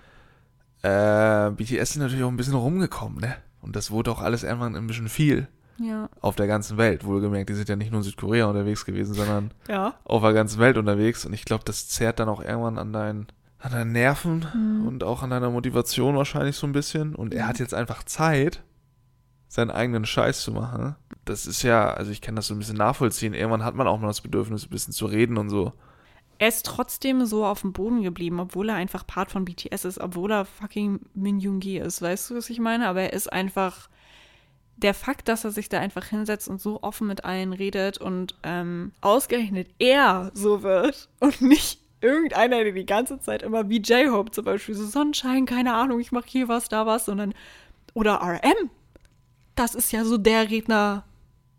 Äh, 0.82 1.52
BTS 1.52 1.92
ist 1.92 1.96
natürlich 1.98 2.24
auch 2.24 2.30
ein 2.30 2.38
bisschen 2.38 2.56
rumgekommen, 2.56 3.20
ne? 3.20 3.36
Und 3.62 3.76
das 3.76 3.92
wurde 3.92 4.12
auch 4.12 4.22
alles 4.22 4.44
irgendwann 4.44 4.78
ein 4.78 4.88
bisschen 4.88 5.10
viel 5.10 5.50
Ja. 5.78 6.10
auf 6.22 6.36
der 6.36 6.48
ganzen 6.48 6.78
Welt. 6.78 7.06
Wohlgemerkt, 7.06 7.50
die 7.50 7.56
sind 7.56 7.68
ja 7.70 7.76
nicht 7.76 7.92
nur 7.92 8.00
in 8.00 8.04
Südkorea 8.04 8.46
unterwegs 8.46 8.86
gewesen, 8.86 9.14
sondern 9.14 9.52
Ja. 9.68 9.96
auf 10.04 10.22
der 10.22 10.34
ganzen 10.34 10.60
Welt 10.60 10.78
unterwegs. 10.78 11.26
Und 11.26 11.34
ich 11.34 11.46
glaube, 11.46 11.64
das 11.66 11.88
zerrt 11.90 12.20
dann 12.20 12.30
auch 12.30 12.42
irgendwann 12.42 12.78
an 12.78 12.94
deinen, 12.94 13.28
an 13.60 13.72
deinen 13.72 13.92
Nerven 13.92 14.46
Mhm. 14.54 14.88
und 14.88 15.04
auch 15.04 15.24
an 15.24 15.30
deiner 15.32 15.50
Motivation 15.50 16.16
wahrscheinlich 16.16 16.56
so 16.56 16.68
ein 16.68 16.74
bisschen. 16.74 17.16
Und 17.16 17.34
er 17.34 17.48
hat 17.48 17.60
jetzt 17.60 17.74
einfach 17.74 18.04
Zeit, 18.04 18.62
seinen 19.48 19.72
eigenen 19.72 20.06
Scheiß 20.06 20.42
zu 20.42 20.52
machen. 20.52 20.96
Das 21.26 21.46
ist 21.46 21.64
ja, 21.64 21.92
also 21.94 22.12
ich 22.12 22.22
kann 22.22 22.36
das 22.36 22.48
so 22.48 22.54
ein 22.56 22.60
bisschen 22.60 22.78
nachvollziehen. 22.78 23.34
Irgendwann 23.34 23.64
hat 23.64 23.76
man 23.76 23.88
auch 23.88 24.00
mal 24.00 24.08
das 24.08 24.22
Bedürfnis, 24.22 24.66
ein 24.66 24.70
bisschen 24.70 24.94
zu 24.94 25.06
reden 25.06 25.38
und 25.38 25.50
so. 25.50 25.74
Er 26.40 26.48
ist 26.50 26.66
trotzdem 26.66 27.26
so 27.26 27.46
auf 27.46 27.62
dem 27.62 27.72
Boden 27.72 28.02
geblieben, 28.02 28.40
obwohl 28.40 28.70
er 28.70 28.76
einfach 28.76 29.06
Part 29.08 29.32
von 29.32 29.46
BTS 29.46 29.86
ist, 29.86 30.00
obwohl 30.00 30.32
er 30.32 30.46
fucking 30.46 31.00
Min 31.14 31.40
Yoongi 31.40 31.78
ist. 31.78 32.02
Weißt 32.02 32.30
du, 32.32 32.36
was 32.36 32.50
ich 32.50 32.60
meine? 32.60 32.88
Aber 32.88 33.02
er 33.02 33.14
ist 33.14 33.32
einfach 33.32 33.88
der 34.84 34.94
Fakt, 34.94 35.28
dass 35.28 35.44
er 35.44 35.52
sich 35.52 35.70
da 35.70 35.80
einfach 35.80 36.06
hinsetzt 36.06 36.48
und 36.48 36.62
so 36.62 36.84
offen 36.84 37.08
mit 37.08 37.26
allen 37.26 37.54
redet 37.54 37.98
und 37.98 38.36
ähm, 38.44 38.92
ausgerechnet 39.02 39.70
er 39.80 40.32
so 40.34 40.62
wird 40.62 41.10
und 41.20 41.42
nicht 41.42 41.80
irgendeiner, 42.02 42.64
der 42.64 42.74
die 42.74 42.86
ganze 42.86 43.20
Zeit 43.20 43.42
immer 43.42 43.70
wie 43.70 43.80
J-Hope 43.80 44.32
zum 44.32 44.46
Beispiel 44.46 44.76
so 44.76 44.86
Sonnenschein, 44.86 45.46
keine 45.46 45.74
Ahnung, 45.74 46.00
ich 46.00 46.12
mache 46.12 46.28
hier 46.28 46.48
was, 46.48 46.68
da 46.68 46.86
was, 46.86 47.06
sondern 47.06 47.34
oder 47.94 48.22
RM. 48.22 48.70
Das 49.56 49.76
ist 49.76 49.92
ja 49.92 50.04
so 50.04 50.18
der 50.18 50.50
Redner 50.50 51.06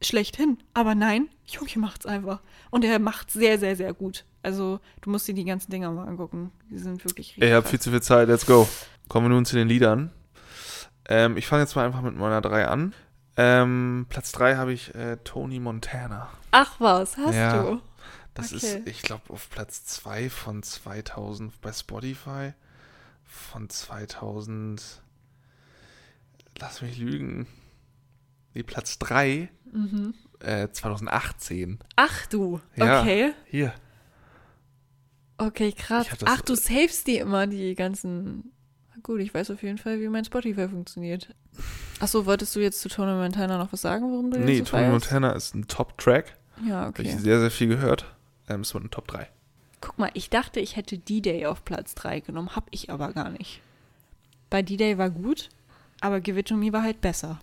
schlechthin. 0.03 0.59
Aber 0.75 0.95
nein, 0.95 1.29
Junge 1.47 1.70
macht's 1.77 2.07
einfach. 2.07 2.41
Und 2.70 2.85
er 2.85 2.99
macht 2.99 3.31
sehr, 3.31 3.59
sehr, 3.59 3.77
sehr 3.77 3.95
gut. 3.95 4.25
Also, 4.43 4.81
du 5.01 5.11
musst 5.11 5.27
dir 5.27 5.35
die 5.35 5.45
ganzen 5.45 5.70
Dinger 5.70 5.91
mal 5.91 6.07
angucken. 6.07 6.53
Die 6.70 6.79
sind 6.79 7.05
wirklich 7.05 7.31
richtig. 7.31 7.45
Ich 7.45 7.53
habe 7.53 7.66
viel 7.66 7.81
zu 7.81 7.91
viel 7.91 8.03
Zeit, 8.03 8.29
let's 8.29 8.47
go. 8.47 8.68
Kommen 9.09 9.27
wir 9.27 9.31
nun 9.31 9.45
zu 9.45 9.57
den 9.57 9.68
Liedern. 9.68 10.11
Ähm, 11.09 11.37
ich 11.37 11.47
fange 11.47 11.62
jetzt 11.62 11.77
mal 11.77 11.87
einfach 11.87 12.03
mit 12.03 12.16
meiner 12.16 12.41
3 12.41 12.66
an. 12.66 12.95
Ähm, 13.37 14.07
Platz 14.09 14.32
3 14.32 14.57
habe 14.57 14.72
ich 14.72 14.95
äh, 14.95 15.16
Tony 15.24 15.59
Montana. 15.61 16.28
Ach 16.53 16.78
was, 16.78 17.16
hast 17.16 17.35
Ja. 17.35 17.62
du? 17.62 17.80
Das 18.35 18.53
Okay. 18.53 18.57
ist, 18.78 18.87
ich 18.89 19.03
glaube, 19.03 19.22
auf 19.32 19.49
Platz 19.51 19.85
2 19.87 20.28
von 20.30 20.62
2000 20.62 21.61
bei 21.61 21.72
Spotify. 21.72 22.53
Von 23.24 23.68
2000. 23.68 25.03
Lass 26.59 26.82
mich 26.82 26.99
lügen. 26.99 27.47
Nee, 28.55 28.62
Platz 28.62 28.99
3. 28.99 29.49
Mhm. 29.72 30.14
Äh, 30.41 30.68
2018. 30.70 31.78
Ach 31.97 32.26
du, 32.26 32.61
Ja. 32.76 33.01
okay. 33.01 33.32
Hier. 33.47 33.72
Okay, 35.39 35.72
krass. 35.72 36.07
Das- 36.11 36.22
Ach, 36.26 36.41
du 36.43 36.55
savest 36.55 37.07
die 37.09 37.18
immer, 37.18 37.47
die 37.49 37.74
ganzen. 37.74 38.53
Gut, 39.05 39.20
ich 39.20 39.32
weiß 39.32 39.50
auf 39.50 39.62
jeden 39.62 39.78
Fall, 39.78 40.00
wie 40.00 40.09
mein 40.09 40.24
Spotify 40.24 40.66
funktioniert. 40.66 41.28
Achso, 42.00 42.26
wolltest 42.26 42.57
du 42.57 42.61
jetzt 42.61 42.80
zu 42.80 42.88
Tony 42.88 43.12
Montana 43.12 43.59
noch 43.59 43.72
was 43.72 43.82
sagen, 43.82 44.11
warum 44.11 44.30
du 44.32 44.38
Nee, 44.40 44.57
jetzt 44.59 44.70
so 44.70 44.76
Tony 44.76 44.88
feierst? 44.88 45.05
Montana 45.12 45.32
ist 45.32 45.55
ein 45.55 45.68
Top-Track. 45.68 46.36
Ja, 46.66 46.86
Habe 46.86 47.02
ich 47.02 47.11
okay. 47.11 47.18
sehr, 47.18 47.38
sehr 47.38 47.50
viel 47.50 47.68
gehört. 47.68 48.07
Ähm, 48.48 48.62
es 48.62 48.72
wird 48.74 48.84
ein 48.84 48.90
Top 48.90 49.07
3. 49.07 49.28
Guck 49.82 49.98
mal, 49.98 50.11
ich 50.14 50.30
dachte, 50.30 50.59
ich 50.59 50.76
hätte 50.76 50.96
D-Day 50.98 51.44
auf 51.46 51.64
Platz 51.66 51.94
3 51.94 52.20
genommen, 52.20 52.57
hab 52.57 52.66
ich 52.70 52.88
aber 52.90 53.12
gar 53.12 53.28
nicht. 53.28 53.61
Bei 54.48 54.62
D-Day 54.62 54.96
war 54.96 55.11
gut, 55.11 55.50
aber 56.00 56.20
Give 56.20 56.40
It 56.40 56.48
To 56.48 56.57
Me 56.57 56.72
war 56.72 56.82
halt 56.82 57.02
besser. 57.02 57.38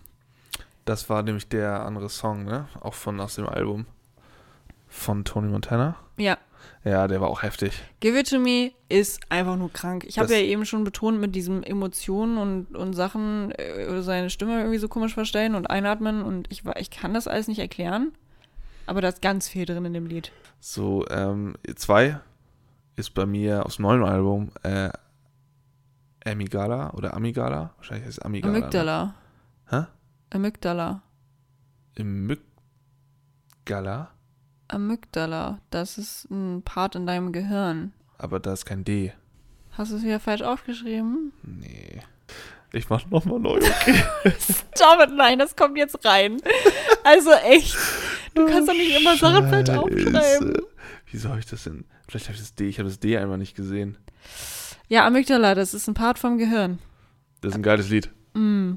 Das 0.84 1.08
war 1.08 1.22
nämlich 1.22 1.46
der 1.46 1.86
andere 1.86 2.08
Song, 2.08 2.44
ne? 2.44 2.68
Auch 2.80 2.94
von 2.94 3.20
aus 3.20 3.36
dem 3.36 3.46
Album 3.46 3.86
von 4.88 5.24
Tony 5.24 5.48
Montana. 5.48 5.94
Ja, 6.16 6.36
Ja, 6.84 7.06
der 7.06 7.20
war 7.20 7.28
auch 7.28 7.42
heftig. 7.42 7.72
Give 8.00 8.18
It 8.18 8.28
To 8.30 8.38
Me 8.38 8.72
ist 8.88 9.20
einfach 9.28 9.56
nur 9.56 9.72
krank. 9.72 10.04
Ich 10.06 10.18
habe 10.18 10.32
ja 10.32 10.40
eben 10.40 10.66
schon 10.66 10.84
betont 10.84 11.20
mit 11.20 11.34
diesen 11.34 11.62
Emotionen 11.62 12.38
und, 12.38 12.76
und 12.76 12.94
Sachen, 12.94 13.52
äh, 13.52 14.02
seine 14.02 14.30
Stimme 14.30 14.58
irgendwie 14.58 14.78
so 14.78 14.88
komisch 14.88 15.14
verstellen 15.14 15.54
und 15.54 15.70
einatmen 15.70 16.22
und 16.22 16.50
ich, 16.50 16.64
ich 16.78 16.90
kann 16.90 17.14
das 17.14 17.28
alles 17.28 17.46
nicht 17.48 17.60
erklären. 17.60 18.12
Aber 18.86 19.00
da 19.00 19.08
ist 19.08 19.22
ganz 19.22 19.48
viel 19.48 19.64
drin 19.64 19.84
in 19.84 19.92
dem 19.92 20.06
Lied. 20.06 20.32
So, 20.58 21.06
ähm, 21.08 21.54
zwei 21.76 22.18
ist 22.96 23.14
bei 23.14 23.26
mir 23.26 23.64
aus 23.64 23.76
dem 23.76 23.82
neuen 23.82 24.04
Album 24.04 24.50
äh, 24.62 24.90
Amigala 26.24 26.90
oder 26.90 27.14
Amigala. 27.14 27.74
Wahrscheinlich 27.76 28.06
heißt 28.06 28.18
es 28.18 28.24
Amigala. 28.24 28.52
Ne? 28.52 28.58
Amygdala. 28.58 29.14
Hä? 29.70 29.84
Amygdala. 30.30 31.02
Amygdala? 31.98 32.42
Amygdala. 34.72 35.60
Das 35.70 35.98
ist 35.98 36.30
ein 36.30 36.62
Part 36.62 36.94
in 36.94 37.06
deinem 37.06 37.32
Gehirn. 37.32 37.92
Aber 38.18 38.40
da 38.40 38.52
ist 38.52 38.64
kein 38.64 38.84
D. 38.84 39.12
Hast 39.72 39.92
du 39.92 39.96
es 39.96 40.02
wieder 40.02 40.20
falsch 40.20 40.42
aufgeschrieben? 40.42 41.32
Nee. 41.42 42.02
Ich 42.72 42.88
mach 42.88 43.04
nochmal 43.10 43.38
neu, 43.38 43.58
okay? 43.58 44.02
Stop 44.40 45.00
it, 45.02 45.14
nein, 45.14 45.38
das 45.38 45.56
kommt 45.56 45.76
jetzt 45.76 46.04
rein. 46.04 46.38
Also 47.04 47.32
echt. 47.32 47.76
Du 48.34 48.46
kannst 48.46 48.68
doch 48.68 48.74
nicht 48.74 48.98
immer 48.98 49.16
Sachen 49.16 49.48
falsch 49.48 49.70
aufschreiben. 49.70 50.56
Wie 51.06 51.16
soll 51.18 51.38
ich 51.38 51.46
das 51.46 51.64
denn? 51.64 51.84
Vielleicht 52.08 52.26
habe 52.26 52.34
ich 52.34 52.40
das 52.40 52.54
D. 52.54 52.68
Ich 52.68 52.78
habe 52.78 52.88
das 52.88 52.98
D 52.98 53.18
einfach 53.18 53.36
nicht 53.36 53.54
gesehen. 53.54 53.98
Ja, 54.88 55.06
Amygdala, 55.06 55.54
das 55.54 55.74
ist 55.74 55.88
ein 55.88 55.94
Part 55.94 56.18
vom 56.18 56.38
Gehirn. 56.38 56.78
Das 57.40 57.50
ist 57.50 57.56
ein 57.56 57.62
geiles 57.62 57.90
Lied. 57.90 58.10
Mm. 58.34 58.74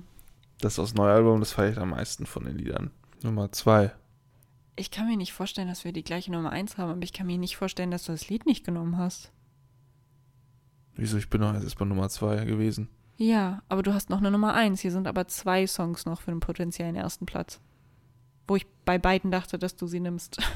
Das 0.60 0.74
ist 0.74 0.80
aus 0.80 0.94
dem 0.94 0.98
neuen 0.98 1.16
Album, 1.16 1.40
das 1.40 1.54
feiere 1.54 1.72
ich 1.72 1.78
am 1.78 1.92
meisten 1.92 2.26
von 2.26 2.46
den 2.46 2.58
Liedern. 2.58 2.92
Nummer 3.24 3.52
zwei. 3.52 3.92
Ich 4.76 4.92
kann 4.92 5.08
mir 5.08 5.18
nicht 5.18 5.34
vorstellen, 5.34 5.68
dass 5.68 5.86
wir 5.86 5.94
die 5.94 6.04
gleiche 6.04 6.32
Nummer 6.32 6.52
1 6.52 6.78
haben, 6.78 6.92
aber 6.92 7.04
ich 7.04 7.14
kann 7.14 7.28
mir 7.28 7.38
nicht 7.38 7.56
vorstellen, 7.56 7.92
dass 7.92 8.04
du 8.04 8.12
das 8.12 8.30
Lied 8.30 8.46
nicht 8.46 8.66
genommen 8.66 8.98
hast. 8.98 9.32
Wieso? 10.96 11.18
Ich 11.18 11.30
bin 11.30 11.42
noch 11.42 11.54
erst 11.54 11.78
bei 11.78 11.86
Nummer 11.86 12.10
zwei 12.10 12.44
gewesen. 12.46 12.90
Ja, 13.18 13.62
aber 13.70 13.84
du 13.84 13.94
hast 13.94 14.10
noch 14.10 14.18
eine 14.18 14.32
Nummer 14.32 14.54
1. 14.54 14.82
Hier 14.82 14.92
sind 14.92 15.08
aber 15.08 15.28
zwei 15.28 15.66
Songs 15.68 16.06
noch 16.06 16.22
für 16.22 16.32
den 16.32 16.42
potenziellen 16.42 16.96
ersten 16.96 17.26
Platz. 17.26 17.60
Wo 18.48 18.56
ich 18.56 18.66
bei 18.84 18.98
beiden 18.98 19.32
dachte, 19.32 19.58
dass 19.58 19.76
du 19.76 19.88
sie 19.88 20.00
nimmst. 20.00 20.38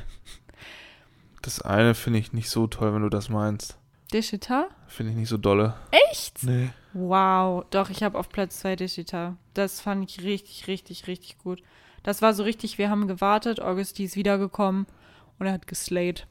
Das 1.41 1.61
eine 1.61 1.95
finde 1.95 2.19
ich 2.19 2.33
nicht 2.33 2.49
so 2.49 2.67
toll, 2.67 2.93
wenn 2.93 3.01
du 3.01 3.09
das 3.09 3.29
meinst. 3.29 3.77
Dishita? 4.13 4.67
Finde 4.87 5.13
ich 5.13 5.17
nicht 5.17 5.29
so 5.29 5.37
dolle. 5.37 5.75
Echt? 6.11 6.43
Nee. 6.43 6.71
Wow. 6.93 7.63
Doch, 7.69 7.89
ich 7.89 8.03
habe 8.03 8.17
auf 8.17 8.27
Platz 8.29 8.59
2 8.59 8.75
Dishita. 8.75 9.37
Das 9.53 9.79
fand 9.79 10.09
ich 10.09 10.21
richtig, 10.23 10.67
richtig, 10.67 11.07
richtig 11.07 11.37
gut. 11.37 11.63
Das 12.09 12.23
war 12.23 12.33
so 12.33 12.41
richtig, 12.41 12.79
wir 12.79 12.89
haben 12.89 13.07
gewartet, 13.07 13.61
Augusti 13.61 14.03
ist 14.03 14.15
wiedergekommen 14.15 14.87
und 15.37 15.45
er 15.45 15.53
hat 15.53 15.67
geslayed. 15.67 16.25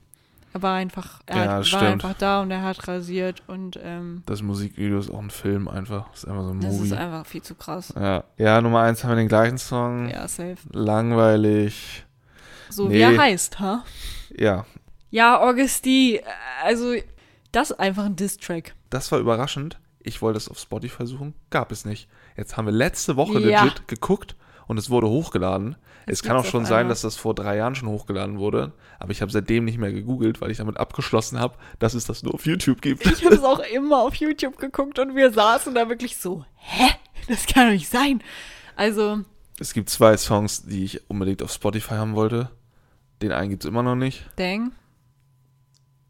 Er 0.53 0.63
war 0.63 0.75
einfach, 0.77 1.21
er 1.27 1.37
Ja, 1.37 1.43
hat, 1.53 1.61
das 1.61 1.73
war 1.73 1.83
einfach 1.83 2.15
da 2.19 2.43
und 2.43 2.51
er 2.51 2.63
hat 2.63 2.89
rasiert 2.89 3.43
und 3.47 3.79
ähm, 3.81 4.23
Das 4.27 4.43
Musikvideo 4.43 4.99
ist 4.99 5.09
auch 5.11 5.21
ein 5.21 5.31
Film 5.31 5.69
einfach. 5.69 6.09
Das 6.11 6.25
ist 6.25 6.29
einfach 6.29 6.43
so 6.43 6.51
ein 6.51 6.61
das 6.61 6.73
Movie. 6.75 6.87
ist 6.87 6.93
einfach 6.95 7.27
viel 7.27 7.43
zu 7.43 7.55
krass. 7.55 7.93
ja. 7.95 8.25
ja, 8.39 8.61
Nummer 8.61 8.81
eins 8.81 9.05
haben 9.05 9.11
wir 9.11 9.17
den 9.17 9.29
gleichen 9.29 9.59
Song. 9.59 10.09
Ja, 10.09 10.27
safe. 10.27 10.57
Langweilig. 10.73 12.05
So 12.71 12.89
Nee. 12.89 12.95
wie 12.97 13.01
er 13.01 13.17
heißt, 13.17 13.61
ha? 13.61 13.85
Ja, 14.37 14.67
Ja, 15.11 15.41
Augusti, 15.41 16.21
also 16.65 16.95
das 17.53 17.71
ist 17.71 17.79
einfach 17.81 18.05
ein 18.07 18.17
Diss-Track. 18.17 18.75
das 18.91 19.13
war 19.13 19.19
überraschend. 19.21 19.79
Ich 20.01 20.23
wollte 20.23 20.39
es 20.39 20.49
auf 20.49 20.59
Spotify 20.59 21.07
suchen, 21.07 21.35
gab 21.51 21.71
es 21.73 21.85
nicht. 21.85 22.09
Jetzt 22.37 22.57
haben 22.57 22.67
wir 22.67 22.73
letzte 22.73 23.17
Woche 23.17 23.39
Ja. 23.41 23.63
legit 23.65 23.87
geguckt 23.89 24.35
und 24.69 24.79
es 24.79 24.89
wurde 24.91 25.09
hochgeladen. 25.09 25.75
Jetzt 26.07 26.19
es 26.19 26.23
kann 26.23 26.37
auch 26.37 26.45
schon 26.45 26.65
sein, 26.65 26.79
einmal. 26.81 26.91
dass 26.93 27.03
das 27.03 27.17
vor 27.17 27.35
drei 27.35 27.57
Jahren 27.57 27.75
schon 27.75 27.89
hochgeladen 27.89 28.39
wurde, 28.39 28.73
aber 28.99 29.11
ich 29.11 29.21
habe 29.21 29.33
seitdem 29.33 29.65
nicht 29.65 29.77
mehr 29.79 29.93
gegoogelt, 29.93 30.41
weil 30.41 30.51
ich 30.51 30.59
damit 30.59 30.77
abgeschlossen 30.79 31.39
habe, 31.41 31.57
dass 31.81 31.93
es 31.95 32.07
das 32.07 32.23
nur 32.23 32.33
auf 32.35 32.47
YouTube 32.47 32.81
gibt. 32.81 33.05
Ich 33.05 33.25
habe 33.25 33.35
es 33.35 33.43
auch 33.43 33.59
immer 33.75 34.03
auf 34.03 34.15
YouTube 34.15 34.57
geguckt 34.59 34.99
und 35.01 35.17
wir 35.17 35.33
saßen 35.33 35.75
da 35.75 35.89
wirklich 35.89 36.17
so, 36.17 36.45
hä? 36.55 36.89
Das 37.27 37.45
kann 37.47 37.67
doch 37.67 37.73
nicht 37.73 37.91
sein. 37.91 38.23
Also, 38.77 39.19
Es 39.59 39.73
gibt 39.75 39.91
zwei 39.91 40.17
Songs, 40.17 40.65
die 40.65 40.85
ich 40.85 41.11
unbedingt 41.11 41.43
auf 41.43 41.53
Spotify 41.53 41.95
haben 41.95 42.15
wollte. 42.15 42.49
Den 43.21 43.33
einen 43.33 43.51
gibt 43.51 43.65
es 43.65 43.69
immer 43.69 43.83
noch 43.83 43.97
nicht. 43.97 44.31
dang. 44.37 44.73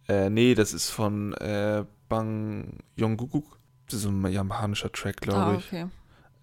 Äh, 0.09 0.31
nee, 0.31 0.55
das 0.55 0.73
ist 0.73 0.91
von 0.91 1.35
äh, 1.35 1.85
Bang 2.09 2.79
Yongguk. 2.97 3.59
Das 3.87 4.01
ist 4.01 4.07
ein 4.07 4.27
japanischer 4.33 4.91
Track, 4.93 5.21
glaube 5.21 5.39
Ah, 5.41 5.55
ich. 5.59 5.67
okay. 5.67 5.87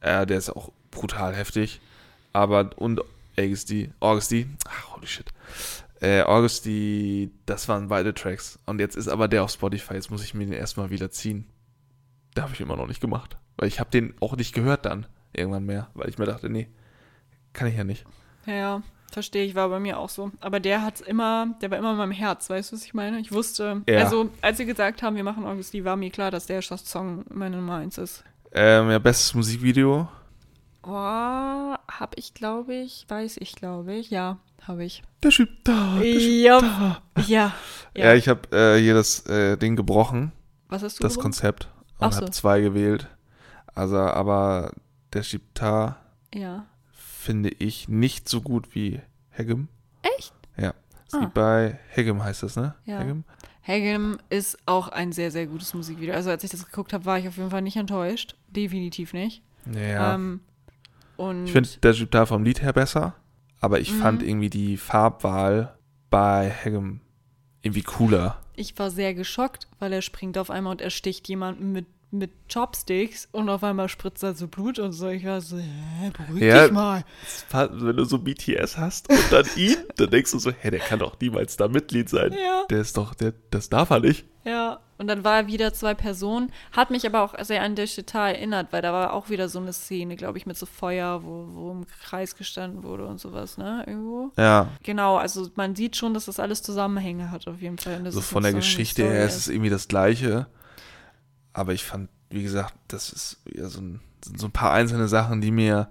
Äh, 0.01 0.26
der 0.28 0.38
ist 0.38 0.49
auch 0.51 0.72
brutal 0.91 1.34
heftig. 1.36 1.82
Aber, 2.36 2.69
und 2.75 3.01
Augusti, 3.39 3.91
Augusti, 4.01 4.45
ach, 4.67 4.93
holy 4.95 5.07
shit. 5.07 5.25
Äh, 6.01 6.23
Augusti, 6.23 7.31
das 7.45 7.69
waren 7.69 7.88
beide 7.88 8.13
Tracks. 8.13 8.59
Und 8.65 8.79
jetzt 8.79 8.97
ist 8.97 9.07
aber 9.07 9.27
der 9.29 9.43
auf 9.43 9.51
Spotify. 9.51 9.93
Jetzt 9.93 10.11
muss 10.11 10.23
ich 10.23 10.33
mir 10.33 10.45
den 10.45 10.53
erstmal 10.53 10.89
wieder 10.89 11.09
ziehen. 11.09 11.45
Da 12.33 12.43
habe 12.43 12.53
ich 12.53 12.59
immer 12.59 12.75
noch 12.75 12.88
nicht 12.88 12.99
gemacht. 12.99 13.38
Weil 13.55 13.69
ich 13.69 13.79
habe 13.79 13.89
den 13.89 14.13
auch 14.19 14.36
nicht 14.36 14.53
gehört 14.53 14.86
dann. 14.86 15.05
Irgendwann 15.31 15.65
mehr. 15.65 15.88
Weil 15.93 16.09
ich 16.09 16.17
mir 16.17 16.25
dachte, 16.25 16.49
nee, 16.49 16.67
kann 17.53 17.67
ich 17.69 17.77
ja 17.77 17.86
nicht. 17.86 18.05
Ja, 18.45 18.81
verstehe 19.11 19.45
ich, 19.45 19.55
war 19.55 19.69
bei 19.69 19.79
mir 19.79 19.97
auch 19.97 20.09
so. 20.09 20.31
Aber 20.41 20.59
der 20.59 20.81
hat's 20.81 20.99
immer, 20.99 21.55
der 21.61 21.71
war 21.71 21.77
immer 21.77 21.91
in 21.91 21.97
meinem 21.97 22.11
Herz, 22.11 22.49
weißt 22.49 22.71
du, 22.71 22.75
was 22.75 22.83
ich 22.83 22.93
meine? 22.93 23.19
Ich 23.21 23.31
wusste, 23.31 23.81
Ja. 23.88 23.99
also 23.99 24.29
als 24.41 24.59
wir 24.59 24.65
gesagt 24.65 25.01
haben, 25.01 25.15
wir 25.15 25.23
machen 25.23 25.45
Augusti, 25.45 25.86
war 25.86 25.95
mir 25.95 26.09
klar, 26.11 26.31
dass 26.31 26.45
der 26.47 26.61
Song 26.61 27.23
meine 27.33 27.55
Nummer 27.55 27.75
1 27.77 27.97
ist. 27.97 28.25
Ähm, 28.51 28.89
ja, 28.91 28.99
bestes 28.99 29.33
Musikvideo. 29.33 30.09
Oh, 30.88 30.91
hab 31.88 32.15
ich, 32.17 32.33
glaube 32.33 32.75
ich, 32.75 33.05
weiß 33.07 33.38
ich, 33.39 33.55
glaube 33.55 33.93
ich, 33.95 34.09
ja, 34.11 34.38
habe 34.61 34.83
ich. 34.83 35.03
Der 35.23 35.31
Typ 35.31 35.49
da. 35.63 35.97
Der 35.99 36.05
Ja, 36.05 36.61
da. 36.61 37.01
ja, 37.27 37.53
Ja, 37.95 38.05
ja. 38.05 38.13
ich 38.13 38.27
habe 38.27 38.55
äh, 38.55 38.79
hier 38.79 38.93
das 38.93 39.25
äh, 39.25 39.57
Ding 39.57 39.75
gebrochen, 39.75 40.31
Was 40.69 40.83
hast 40.83 40.99
du 40.99 41.03
das 41.03 41.13
gewonnen? 41.13 41.23
Konzept, 41.23 41.69
und 41.99 42.13
so. 42.13 42.21
habe 42.21 42.31
zwei 42.31 42.61
gewählt. 42.61 43.07
Also, 43.73 43.97
aber 43.97 44.71
der 45.13 45.23
Shiptar 45.23 45.97
Ja. 46.33 46.65
finde 46.93 47.49
ich 47.49 47.88
nicht 47.89 48.29
so 48.29 48.41
gut 48.41 48.75
wie 48.75 49.01
Hegem. 49.31 49.67
Echt? 50.17 50.33
Ja. 50.57 50.73
Es 51.07 51.13
Ah. 51.15 51.19
gibt 51.21 51.33
bei 51.33 51.79
Hegem 51.89 52.23
heißt 52.23 52.43
das, 52.43 52.55
ne? 52.55 52.75
Ja. 52.86 52.99
Hegem? 52.99 53.23
Hagem 53.67 54.19
ist 54.29 54.59
auch 54.67 54.89
ein 54.89 55.11
sehr, 55.11 55.31
sehr 55.31 55.47
gutes 55.47 55.73
Musikvideo. 55.73 56.13
Also 56.13 56.29
als 56.29 56.43
ich 56.43 56.51
das 56.51 56.63
geguckt 56.67 56.93
habe, 56.93 57.05
war 57.05 57.17
ich 57.17 57.27
auf 57.27 57.38
jeden 57.38 57.49
Fall 57.49 57.63
nicht 57.63 57.77
enttäuscht. 57.77 58.36
Definitiv 58.49 59.13
nicht. 59.13 59.41
Ja. 59.73 60.13
Ähm, 60.13 60.41
und 61.18 61.45
ich 61.45 61.51
finde 61.51 61.70
der 61.84 61.93
Shiptar 61.93 62.26
vom 62.28 62.43
Lied 62.43 62.61
her 62.61 62.74
besser, 62.74 63.16
aber 63.61 63.80
ich 63.80 63.91
Mhm. 63.93 63.97
fand 64.01 64.24
irgendwie 64.24 64.49
die 64.49 64.78
Farbwahl 64.78 65.78
bei 66.09 66.49
Hegem 66.49 67.01
irgendwie 67.61 67.82
cooler. 67.84 68.41
ich 68.55 68.78
war 68.78 68.89
sehr 68.91 69.13
geschockt, 69.13 69.68
weil 69.80 69.91
er 69.91 70.01
springt 70.01 70.38
auf 70.38 70.49
einmal 70.49 70.72
und 70.72 70.82
ersticht 70.82 71.28
jemanden 71.28 71.72
mit, 71.72 71.86
mit 72.11 72.31
Chopsticks 72.51 73.27
und 73.31 73.49
auf 73.49 73.63
einmal 73.63 73.89
spritzt 73.89 74.23
da 74.23 74.33
so 74.33 74.47
Blut 74.47 74.79
und 74.79 74.93
so. 74.93 75.09
Ich 75.09 75.25
war 75.25 75.41
so, 75.41 75.57
hä, 75.57 76.11
beruhig 76.15 76.43
Ja. 76.43 76.63
dich 76.63 76.71
mal. 76.71 77.03
Wenn 77.51 77.97
du 77.97 78.05
so 78.05 78.19
BTS 78.19 78.77
hast 78.77 79.09
und 79.09 79.19
dann 79.31 79.45
ihn, 79.55 79.77
dann 79.97 80.09
denkst 80.09 80.31
du 80.31 80.39
so, 80.39 80.51
hä, 80.51 80.71
der 80.71 80.79
kann 80.79 80.99
doch 80.99 81.19
niemals 81.19 81.57
da 81.57 81.67
Mitglied 81.67 82.07
sein. 82.09 82.31
Ja. 82.31 82.63
Der 82.69 82.79
ist 82.81 82.95
doch, 82.97 83.13
der, 83.15 83.33
das 83.51 83.69
darf 83.69 83.89
er 83.89 83.99
nicht. 83.99 84.25
Ja, 84.45 84.79
und 84.99 85.07
dann 85.07 85.23
war 85.23 85.37
er 85.37 85.47
wieder 85.47 85.73
zwei 85.73 85.93
Personen, 85.95 86.51
hat 86.71 86.91
mich 86.91 87.05
aber 87.07 87.23
auch 87.23 87.33
sehr 87.43 87.63
an 87.63 87.75
Deshita 87.75 88.29
erinnert, 88.29 88.67
weil 88.71 88.83
da 88.83 88.93
war 88.93 89.11
auch 89.13 89.29
wieder 89.29 89.49
so 89.49 89.59
eine 89.59 89.73
Szene, 89.73 90.15
glaube 90.15 90.37
ich, 90.37 90.45
mit 90.45 90.55
so 90.55 90.67
Feuer, 90.67 91.23
wo, 91.23 91.47
wo 91.51 91.71
im 91.71 91.85
Kreis 92.03 92.35
gestanden 92.35 92.83
wurde 92.83 93.07
und 93.07 93.19
sowas, 93.19 93.57
ne, 93.57 93.83
irgendwo. 93.87 94.31
Ja, 94.37 94.69
Genau, 94.83 95.17
also 95.17 95.49
man 95.55 95.75
sieht 95.75 95.95
schon, 95.97 96.13
dass 96.13 96.25
das 96.25 96.39
alles 96.39 96.61
Zusammenhänge 96.61 97.31
hat 97.31 97.47
auf 97.47 97.59
jeden 97.59 97.79
Fall. 97.79 97.99
So 98.11 98.21
von 98.21 98.43
der 98.43 98.53
Geschichte 98.53 99.03
her 99.03 99.25
ist 99.25 99.35
es 99.35 99.47
irgendwie 99.49 99.71
das 99.71 99.87
Gleiche. 99.87 100.45
Aber 101.55 101.73
ich 101.73 101.83
fand, 101.85 102.09
wie 102.29 102.43
gesagt, 102.43 102.75
das 102.89 103.11
ist 103.13 103.37
ja 103.49 103.69
so 103.69 103.79
ein, 103.79 104.01
sind 104.23 104.39
so 104.39 104.47
ein 104.47 104.51
paar 104.51 104.73
einzelne 104.73 105.07
Sachen, 105.07 105.39
die 105.39 105.51
mir 105.51 105.87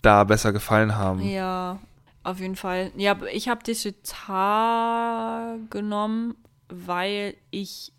da 0.00 0.24
besser 0.24 0.50
gefallen 0.54 0.96
haben. 0.96 1.20
Ja, 1.20 1.78
auf 2.22 2.40
jeden 2.40 2.56
Fall. 2.56 2.90
Ja, 2.96 3.18
ich 3.30 3.50
habe 3.50 3.62
Deshita 3.62 5.56
genommen, 5.68 6.36
weil 6.70 7.34
ich 7.50 7.92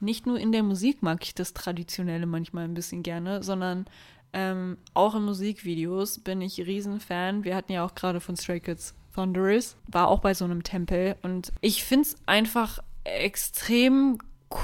nicht 0.00 0.26
nur 0.26 0.40
in 0.40 0.50
der 0.50 0.64
Musik 0.64 1.00
mag 1.00 1.22
ich 1.22 1.32
das 1.32 1.54
Traditionelle 1.54 2.26
manchmal 2.26 2.64
ein 2.64 2.74
bisschen 2.74 3.04
gerne, 3.04 3.44
sondern 3.44 3.86
ähm, 4.32 4.78
auch 4.94 5.14
in 5.14 5.22
Musikvideos 5.22 6.18
bin 6.18 6.40
ich 6.40 6.58
Riesenfan. 6.58 7.44
Wir 7.44 7.54
hatten 7.54 7.70
ja 7.70 7.84
auch 7.84 7.94
gerade 7.94 8.20
von 8.20 8.36
Stray 8.36 8.58
Kids 8.58 8.96
Thunderous, 9.14 9.76
war 9.86 10.08
auch 10.08 10.18
bei 10.18 10.34
so 10.34 10.44
einem 10.44 10.64
Tempel 10.64 11.14
und 11.22 11.52
ich 11.60 11.84
finde 11.84 12.08
es 12.08 12.16
einfach 12.26 12.80
extrem 13.04 14.18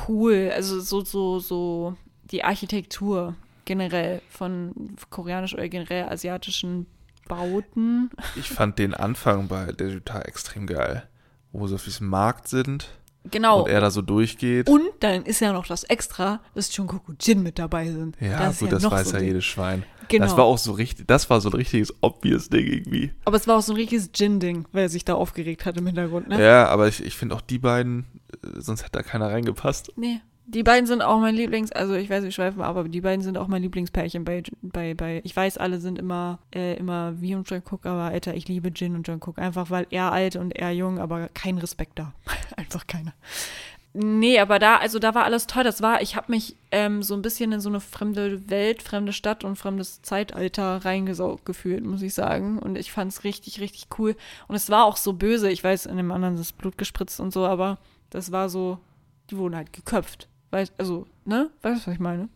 cool. 0.08 0.50
Also 0.54 0.80
so, 0.80 1.02
so, 1.02 1.38
so 1.38 1.96
die 2.30 2.44
Architektur 2.44 3.34
generell 3.64 4.22
von 4.28 4.96
koreanisch 5.10 5.54
oder 5.54 5.68
generell 5.68 6.04
asiatischen 6.04 6.86
Bauten. 7.28 8.10
Ich 8.36 8.48
fand 8.48 8.78
den 8.78 8.94
Anfang 8.94 9.48
bei 9.48 9.72
der 9.72 9.90
Jutta 9.90 10.20
extrem 10.22 10.66
geil. 10.66 11.08
Wo 11.52 11.66
sie 11.66 11.74
auf 11.74 11.84
diesem 11.84 12.08
Markt 12.08 12.48
sind 12.48 12.88
Genau. 13.30 13.62
und 13.62 13.70
er 13.70 13.80
da 13.80 13.90
so 13.90 14.02
durchgeht. 14.02 14.68
Und 14.68 14.82
dann 15.00 15.24
ist 15.24 15.40
ja 15.40 15.52
noch 15.52 15.66
das 15.66 15.84
Extra, 15.84 16.40
dass 16.54 16.74
Jungkook 16.76 17.08
und 17.08 17.26
Jin 17.26 17.42
mit 17.42 17.58
dabei 17.58 17.90
sind. 17.90 18.16
ja, 18.20 18.48
ist 18.48 18.60
gut, 18.60 18.72
das 18.72 18.82
noch 18.82 18.92
weiß 18.92 19.10
so 19.10 19.16
ja 19.16 19.22
jedes 19.22 19.44
Schwein. 19.44 19.84
Genau. 20.08 20.26
Das 20.26 20.36
war 20.36 20.44
auch 20.44 20.58
so 20.58 20.72
richtig, 20.72 21.06
das 21.06 21.30
war 21.30 21.40
so 21.40 21.48
ein 21.48 21.54
richtiges 21.54 21.94
obvious 22.02 22.48
Ding 22.48 22.66
irgendwie. 22.66 23.12
Aber 23.24 23.36
es 23.36 23.46
war 23.46 23.56
auch 23.56 23.62
so 23.62 23.72
ein 23.72 23.76
richtiges 23.76 24.10
Jin-Ding, 24.14 24.66
weil 24.72 24.82
er 24.82 24.88
sich 24.88 25.04
da 25.04 25.14
aufgeregt 25.14 25.64
hat 25.64 25.76
im 25.78 25.86
Hintergrund, 25.86 26.28
ne? 26.28 26.42
Ja, 26.42 26.66
aber 26.66 26.88
ich, 26.88 27.02
ich 27.02 27.16
finde 27.16 27.34
auch 27.34 27.40
die 27.40 27.58
beiden, 27.58 28.06
äh, 28.42 28.60
sonst 28.60 28.82
hätte 28.82 28.92
da 28.92 29.02
keiner 29.02 29.28
reingepasst. 29.28 29.92
Nee, 29.96 30.20
Die 30.44 30.64
beiden 30.64 30.86
sind 30.86 31.02
auch 31.02 31.20
mein 31.20 31.36
Lieblings, 31.36 31.70
also 31.70 31.94
ich 31.94 32.10
weiß, 32.10 32.24
ich 32.24 32.34
schweife, 32.34 32.64
aber 32.64 32.88
die 32.88 33.00
beiden 33.00 33.22
sind 33.22 33.38
auch 33.38 33.46
mein 33.46 33.62
Lieblingspärchen 33.62 34.24
bei, 34.24 34.42
bei, 34.60 34.94
bei, 34.94 35.20
ich 35.24 35.36
weiß, 35.36 35.56
alle 35.56 35.78
sind 35.78 35.98
immer, 35.98 36.40
äh, 36.54 36.74
immer 36.76 37.20
wie 37.20 37.34
und 37.36 37.48
John 37.48 37.62
Cook, 37.64 37.86
aber 37.86 38.02
Alter, 38.02 38.34
ich 38.34 38.48
liebe 38.48 38.70
Jin 38.74 38.96
und 38.96 39.06
John 39.06 39.20
Cook, 39.24 39.38
einfach 39.38 39.70
weil 39.70 39.86
er 39.90 40.10
alt 40.10 40.34
und 40.34 40.50
er 40.50 40.72
jung, 40.72 40.98
aber 40.98 41.28
kein 41.28 41.58
Respekt 41.58 41.98
da. 41.98 42.12
einfach 42.56 42.86
keiner. 42.86 43.14
Nee, 43.94 44.38
aber 44.40 44.58
da, 44.58 44.76
also 44.76 44.98
da 44.98 45.14
war 45.14 45.24
alles 45.24 45.46
toll. 45.46 45.64
Das 45.64 45.82
war, 45.82 46.00
ich 46.00 46.16
habe 46.16 46.32
mich 46.32 46.56
ähm, 46.70 47.02
so 47.02 47.14
ein 47.14 47.20
bisschen 47.20 47.52
in 47.52 47.60
so 47.60 47.68
eine 47.68 47.80
fremde 47.80 48.48
Welt, 48.48 48.82
fremde 48.82 49.12
Stadt 49.12 49.44
und 49.44 49.56
fremdes 49.56 50.00
Zeitalter 50.00 50.82
reingesaugt 50.82 51.44
gefühlt, 51.44 51.84
muss 51.84 52.00
ich 52.00 52.14
sagen. 52.14 52.58
Und 52.58 52.78
ich 52.78 52.90
fand 52.90 53.12
es 53.12 53.24
richtig, 53.24 53.60
richtig 53.60 53.88
cool. 53.98 54.16
Und 54.48 54.54
es 54.54 54.70
war 54.70 54.86
auch 54.86 54.96
so 54.96 55.12
böse. 55.12 55.50
Ich 55.50 55.62
weiß, 55.62 55.86
in 55.86 55.98
dem 55.98 56.10
anderen 56.10 56.38
ist 56.38 56.56
Blut 56.56 56.78
gespritzt 56.78 57.20
und 57.20 57.34
so, 57.34 57.44
aber 57.46 57.78
das 58.08 58.32
war 58.32 58.48
so, 58.48 58.78
die 59.30 59.36
wurden 59.36 59.56
halt 59.56 59.74
geköpft. 59.74 60.26
Weißt, 60.52 60.72
also, 60.78 61.06
ne? 61.24 61.50
Weißt 61.62 61.82
du, 61.82 61.86
was 61.88 61.94
ich 61.94 62.00
meine? 62.00 62.28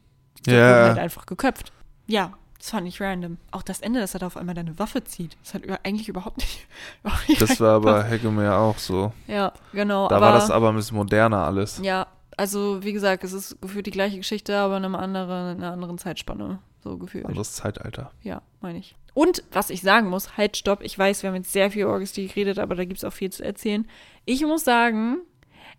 Die 0.44 0.50
Ja. 0.50 0.56
wurden 0.68 0.88
halt 0.88 0.98
einfach 0.98 1.26
geköpft. 1.26 1.70
Ja, 2.06 2.32
das 2.58 2.70
fand 2.70 2.88
ich 2.88 3.00
random. 3.00 3.36
Auch 3.52 3.62
das 3.62 3.80
Ende, 3.80 4.00
dass 4.00 4.14
er 4.14 4.20
da 4.20 4.26
auf 4.26 4.36
einmal 4.36 4.54
deine 4.54 4.78
Waffe 4.78 5.04
zieht. 5.04 5.36
Das 5.44 5.54
hat 5.54 5.64
über, 5.64 5.78
eigentlich 5.84 6.08
überhaupt 6.08 6.38
nicht. 6.38 6.66
Überhaupt 7.04 7.28
nicht 7.28 7.40
Das 7.42 7.60
war 7.60 7.80
bei 7.80 7.90
reingepasst. 7.92 8.12
Hegemeer 8.24 8.58
auch 8.58 8.78
so. 8.78 9.12
Ja, 9.28 9.52
genau. 9.72 10.08
Da 10.08 10.16
aber, 10.16 10.26
war 10.26 10.32
das 10.32 10.50
aber 10.50 10.70
ein 10.70 10.76
bisschen 10.76 10.96
moderner 10.96 11.44
alles. 11.44 11.78
Ja, 11.82 12.06
also 12.38 12.82
wie 12.82 12.92
gesagt, 12.92 13.22
es 13.24 13.32
ist 13.32 13.60
gefühlt 13.60 13.86
die 13.86 13.90
gleiche 13.90 14.16
Geschichte, 14.16 14.56
aber 14.56 14.78
in 14.78 14.84
einem 14.84 14.94
anderen, 14.94 15.56
in 15.58 15.62
einer 15.62 15.72
anderen 15.72 15.98
Zeitspanne. 15.98 16.58
So 16.82 16.96
gefühlt. 16.98 17.26
Anderes 17.26 17.52
Zeitalter. 17.52 18.12
Ja, 18.22 18.42
meine 18.60 18.78
ich. 18.78 18.94
Und 19.12 19.42
was 19.52 19.70
ich 19.70 19.82
sagen 19.82 20.08
muss, 20.08 20.36
halt, 20.36 20.56
stopp, 20.56 20.82
ich 20.82 20.98
weiß, 20.98 21.22
wir 21.22 21.30
haben 21.30 21.36
jetzt 21.36 21.52
sehr 21.52 21.70
viel 21.70 21.86
Orchestie 21.86 22.28
geredet, 22.28 22.58
aber 22.58 22.74
da 22.74 22.84
gibt 22.84 22.98
es 22.98 23.04
auch 23.04 23.12
viel 23.12 23.30
zu 23.30 23.44
erzählen. 23.44 23.86
Ich 24.24 24.42
muss 24.42 24.64
sagen, 24.64 25.18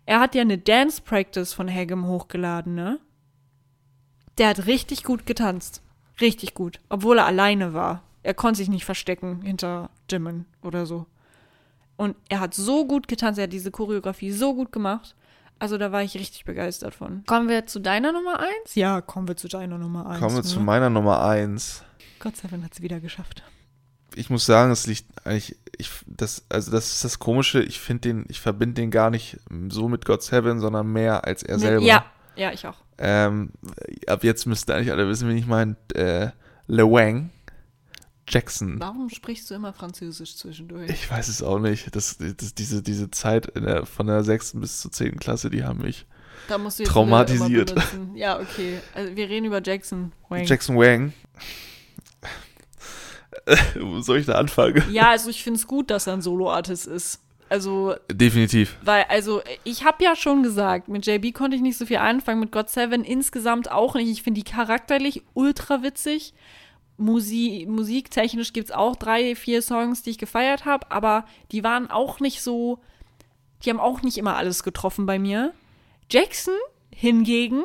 er 0.08 0.20
hat 0.20 0.34
ja 0.34 0.40
eine 0.40 0.56
Dance 0.56 1.02
Practice 1.02 1.52
von 1.52 1.68
Hagem 1.68 2.06
hochgeladen, 2.06 2.74
ne? 2.74 2.98
Der 4.38 4.48
hat 4.48 4.64
richtig 4.64 5.04
gut 5.04 5.26
getanzt. 5.26 5.82
Richtig 6.18 6.54
gut. 6.54 6.80
Obwohl 6.88 7.18
er 7.18 7.26
alleine 7.26 7.74
war. 7.74 8.02
Er 8.22 8.32
konnte 8.32 8.56
sich 8.56 8.70
nicht 8.70 8.86
verstecken 8.86 9.42
hinter 9.42 9.90
Jimin 10.10 10.46
oder 10.62 10.86
so. 10.86 11.04
Und 11.98 12.16
er 12.30 12.40
hat 12.40 12.54
so 12.54 12.86
gut 12.86 13.06
getanzt, 13.06 13.38
er 13.38 13.42
hat 13.42 13.52
diese 13.52 13.70
Choreografie 13.70 14.32
so 14.32 14.54
gut 14.54 14.72
gemacht. 14.72 15.14
Also 15.58 15.76
da 15.76 15.92
war 15.92 16.02
ich 16.02 16.14
richtig 16.14 16.46
begeistert 16.46 16.94
von. 16.94 17.22
Kommen 17.26 17.50
wir 17.50 17.66
zu 17.66 17.78
deiner 17.78 18.10
Nummer 18.10 18.40
eins? 18.40 18.76
Ja, 18.76 19.02
kommen 19.02 19.28
wir 19.28 19.36
zu 19.36 19.48
deiner 19.48 19.76
Nummer 19.76 20.06
eins. 20.06 20.20
Kommen 20.20 20.36
wir 20.36 20.42
zu 20.42 20.60
ne? 20.60 20.64
meiner 20.64 20.88
Nummer 20.88 21.22
eins. 21.22 21.84
Gott 22.18 22.34
sei 22.34 22.48
Dank 22.48 22.64
hat 22.64 22.72
sie 22.72 22.82
wieder 22.82 23.00
geschafft. 23.00 23.42
Ich 24.14 24.30
muss 24.30 24.46
sagen, 24.46 24.72
es 24.72 24.86
liegt 24.86 25.04
eigentlich, 25.26 25.54
ich, 25.78 25.90
das, 26.06 26.44
also 26.48 26.70
das 26.70 26.92
ist 26.92 27.04
das 27.04 27.18
Komische, 27.18 27.62
ich 27.62 27.80
finde 27.80 28.00
den, 28.08 28.24
ich 28.28 28.40
verbinde 28.40 28.74
den 28.74 28.90
gar 28.90 29.10
nicht 29.10 29.38
so 29.68 29.88
mit 29.88 30.04
God 30.04 30.22
Seven, 30.22 30.60
sondern 30.60 30.92
mehr 30.92 31.24
als 31.24 31.42
er 31.42 31.58
selber. 31.58 31.84
Ja, 31.84 32.04
ja, 32.36 32.52
ich 32.52 32.66
auch. 32.66 32.76
Ähm, 32.98 33.52
ab 34.06 34.24
jetzt 34.24 34.46
müssten 34.46 34.72
eigentlich 34.72 34.92
alle 34.92 35.08
wissen, 35.08 35.28
wen 35.28 35.36
ich 35.36 35.46
meine. 35.46 35.76
Äh, 35.94 36.30
Le 36.66 36.84
Wang 36.84 37.30
Jackson. 38.28 38.78
Warum 38.78 39.08
sprichst 39.08 39.50
du 39.50 39.54
immer 39.54 39.72
Französisch 39.72 40.36
zwischendurch? 40.36 40.90
Ich 40.90 41.10
weiß 41.10 41.28
es 41.28 41.42
auch 41.42 41.58
nicht. 41.58 41.94
Das, 41.96 42.18
das, 42.18 42.54
diese, 42.54 42.82
diese 42.82 43.10
Zeit 43.10 43.46
in 43.46 43.64
der, 43.64 43.86
von 43.86 44.06
der 44.06 44.22
sechsten 44.22 44.60
bis 44.60 44.80
zur 44.80 44.92
zehnten 44.92 45.18
Klasse, 45.18 45.50
die 45.50 45.64
haben 45.64 45.80
mich. 45.80 46.06
da 46.48 46.58
musst 46.58 46.78
du 46.78 46.82
jetzt 46.82 46.92
traumatisiert. 46.92 47.74
Ja, 48.14 48.38
okay. 48.38 48.80
Also 48.94 49.16
wir 49.16 49.28
reden 49.28 49.46
über 49.46 49.62
Jackson 49.62 50.12
Wang. 50.28 50.44
Jackson 50.44 50.76
Wang. 50.76 51.12
Wo 53.80 54.00
soll 54.00 54.18
ich 54.18 54.26
da 54.26 54.34
anfangen? 54.34 54.82
Ja, 54.90 55.10
also 55.10 55.30
ich 55.30 55.42
finde 55.42 55.58
es 55.58 55.66
gut, 55.66 55.90
dass 55.90 56.06
er 56.06 56.14
ein 56.14 56.22
Solo-Artist 56.22 56.86
ist. 56.86 57.20
Also, 57.50 57.94
Definitiv. 58.12 58.76
weil, 58.82 59.04
also 59.08 59.40
ich 59.64 59.84
habe 59.84 60.04
ja 60.04 60.14
schon 60.14 60.42
gesagt, 60.42 60.88
mit 60.88 61.06
JB 61.06 61.32
konnte 61.32 61.56
ich 61.56 61.62
nicht 61.62 61.78
so 61.78 61.86
viel 61.86 61.96
anfangen, 61.96 62.40
mit 62.40 62.52
God 62.52 62.68
Seven 62.68 63.04
insgesamt 63.04 63.70
auch 63.70 63.94
nicht. 63.94 64.10
Ich 64.10 64.22
finde 64.22 64.42
die 64.42 64.50
charakterlich 64.50 65.22
ultra 65.34 65.82
witzig. 65.82 66.34
Musik, 66.98 67.68
musiktechnisch 67.68 68.52
gibt 68.52 68.68
es 68.68 68.74
auch 68.74 68.96
drei, 68.96 69.34
vier 69.36 69.62
Songs, 69.62 70.02
die 70.02 70.10
ich 70.10 70.18
gefeiert 70.18 70.64
habe, 70.64 70.90
aber 70.90 71.24
die 71.52 71.62
waren 71.62 71.90
auch 71.90 72.18
nicht 72.20 72.42
so, 72.42 72.80
die 73.64 73.70
haben 73.70 73.80
auch 73.80 74.02
nicht 74.02 74.18
immer 74.18 74.36
alles 74.36 74.62
getroffen 74.64 75.06
bei 75.06 75.18
mir. 75.18 75.54
Jackson 76.10 76.54
hingegen 76.90 77.62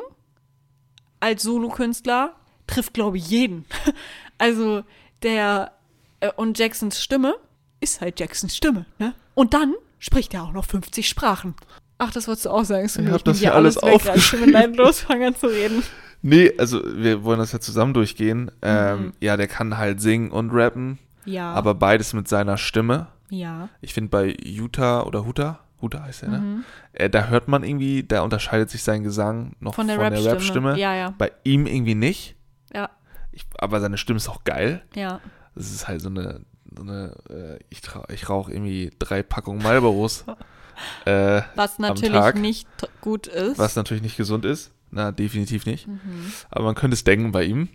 als 1.20 1.42
Solokünstler 1.42 2.34
trifft, 2.66 2.94
glaube 2.94 3.18
ich, 3.18 3.28
jeden. 3.28 3.64
Also 4.36 4.82
der 5.24 5.72
äh, 6.20 6.30
und 6.36 6.58
Jacksons 6.58 7.02
Stimme 7.02 7.34
ist 7.80 8.00
halt 8.00 8.20
Jacksons 8.20 8.56
Stimme, 8.56 8.86
ne? 8.98 9.14
Und 9.34 9.52
dann 9.54 9.74
spricht 9.98 10.32
er 10.34 10.44
auch 10.44 10.52
noch 10.52 10.64
50 10.64 11.08
Sprachen. 11.08 11.54
Ach, 11.98 12.10
das 12.12 12.28
wolltest 12.28 12.46
du 12.46 12.50
auch 12.50 12.64
sagen. 12.64 12.86
Ich 12.86 13.10
hab 13.10 13.24
das 13.24 13.38
hier 13.38 13.54
alles 13.54 13.76
Ich 13.76 13.82
aufgeschrieben. 13.82 14.46
bin 14.46 14.52
leid 14.54 14.76
los, 14.76 15.00
fang 15.00 15.22
an 15.24 15.34
zu 15.34 15.46
reden. 15.46 15.82
Nee, 16.22 16.52
also 16.58 16.80
wir 16.84 17.22
wollen 17.24 17.38
das 17.38 17.52
ja 17.52 17.60
zusammen 17.60 17.94
durchgehen. 17.94 18.44
Mhm. 18.44 18.50
Ähm, 18.62 19.12
ja, 19.20 19.36
der 19.36 19.46
kann 19.48 19.76
halt 19.76 20.00
singen 20.00 20.30
und 20.30 20.50
rappen, 20.52 20.98
Ja. 21.24 21.52
aber 21.52 21.74
beides 21.74 22.12
mit 22.14 22.28
seiner 22.28 22.56
Stimme. 22.58 23.08
ja. 23.30 23.68
Ich 23.80 23.92
finde 23.94 24.10
bei 24.10 24.36
Utah 24.44 25.02
oder 25.02 25.24
Huta, 25.26 25.60
Huta 25.82 26.02
heißt 26.02 26.22
er, 26.24 26.28
ne? 26.30 26.38
Mhm. 26.38 26.64
Äh, 26.94 27.10
da 27.10 27.26
hört 27.28 27.48
man 27.48 27.62
irgendwie, 27.64 28.02
da 28.04 28.22
unterscheidet 28.22 28.70
sich 28.70 28.82
sein 28.82 29.02
Gesang 29.02 29.54
noch 29.60 29.74
Von 29.74 29.86
der 29.86 29.96
von 29.96 30.10
der 30.12 30.12
Rap-Stimme. 30.24 30.70
Rap-Stimme. 30.70 30.78
Ja, 30.78 30.94
ja. 30.94 31.14
Bei 31.18 31.30
ihm 31.44 31.66
irgendwie 31.66 31.94
nicht. 31.94 32.36
Ja. 32.72 32.88
Ich, 33.34 33.46
aber 33.58 33.80
seine 33.80 33.98
Stimme 33.98 34.18
ist 34.18 34.28
auch 34.28 34.44
geil. 34.44 34.82
Ja. 34.94 35.20
Das 35.54 35.70
ist 35.70 35.88
halt 35.88 36.00
so 36.00 36.08
eine, 36.08 36.40
so 36.76 36.82
eine 36.82 37.16
äh, 37.28 37.58
ich, 37.68 37.82
ich 38.08 38.28
rauche 38.28 38.52
irgendwie 38.52 38.90
drei 38.98 39.22
Packungen 39.22 39.62
Marlboros. 39.62 40.24
äh, 41.04 41.42
Was 41.54 41.78
natürlich 41.78 42.12
Tag. 42.12 42.36
nicht 42.36 42.68
gut 43.00 43.26
ist. 43.26 43.58
was 43.58 43.76
natürlich 43.76 44.02
nicht 44.02 44.16
gesund 44.16 44.44
ist. 44.44 44.72
Na, 44.90 45.10
definitiv 45.10 45.66
nicht. 45.66 45.88
Mhm. 45.88 46.32
Aber 46.50 46.64
man 46.64 46.76
könnte 46.76 46.94
es 46.94 47.02
denken 47.02 47.32
bei 47.32 47.44
ihm. 47.44 47.68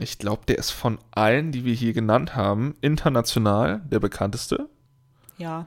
Ich 0.00 0.18
glaube, 0.18 0.42
der 0.46 0.58
ist 0.58 0.70
von 0.70 0.98
allen, 1.10 1.52
die 1.52 1.64
wir 1.64 1.74
hier 1.74 1.92
genannt 1.92 2.36
haben, 2.36 2.74
international 2.80 3.80
der 3.90 4.00
bekannteste. 4.00 4.68
Ja. 5.36 5.66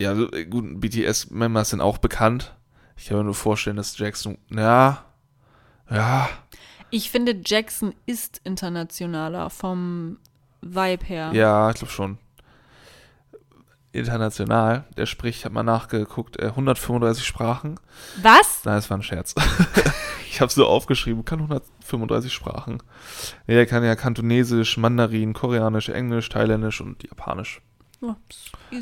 Ja, 0.00 0.10
also, 0.10 0.30
äh, 0.32 0.46
gut, 0.46 0.80
BTS-Members 0.80 1.70
sind 1.70 1.80
auch 1.80 1.98
bekannt. 1.98 2.54
Ich 2.96 3.06
kann 3.06 3.18
mir 3.18 3.24
nur 3.24 3.34
vorstellen, 3.34 3.76
dass 3.76 3.96
Jackson, 3.98 4.38
ja, 4.50 5.04
ja, 5.90 6.28
Ich 6.92 7.10
finde, 7.10 7.34
Jackson 7.42 7.94
ist 8.04 8.42
internationaler 8.44 9.48
vom 9.48 10.18
Vibe 10.60 11.06
her. 11.06 11.30
ja, 11.32 11.70
ich 11.70 11.76
glaube 11.76 11.90
schon. 11.90 12.18
International, 13.92 14.84
der 14.98 15.06
spricht, 15.06 15.38
ich 15.38 15.44
habe 15.46 15.54
mal 15.54 15.62
nachgeguckt, 15.62 16.38
äh, 16.38 16.48
135 16.48 17.26
Sprachen. 17.26 17.80
Was? 18.20 18.60
Nein, 18.64 18.74
das 18.74 18.90
war 18.90 18.98
ein 18.98 19.02
Scherz. 19.02 19.34
ich 20.30 20.42
habe 20.42 20.52
so 20.52 20.66
aufgeschrieben, 20.66 21.24
kann 21.24 21.40
135 21.40 22.30
Sprachen. 22.30 22.82
Nee, 23.46 23.54
der 23.54 23.66
kann 23.66 23.82
ja 23.82 23.96
Kantonesisch, 23.96 24.76
Mandarin, 24.76 25.32
Koreanisch, 25.32 25.88
Englisch, 25.88 26.28
Thailändisch 26.28 26.82
und 26.82 27.02
Japanisch. 27.02 27.62
Oh. 28.02 28.14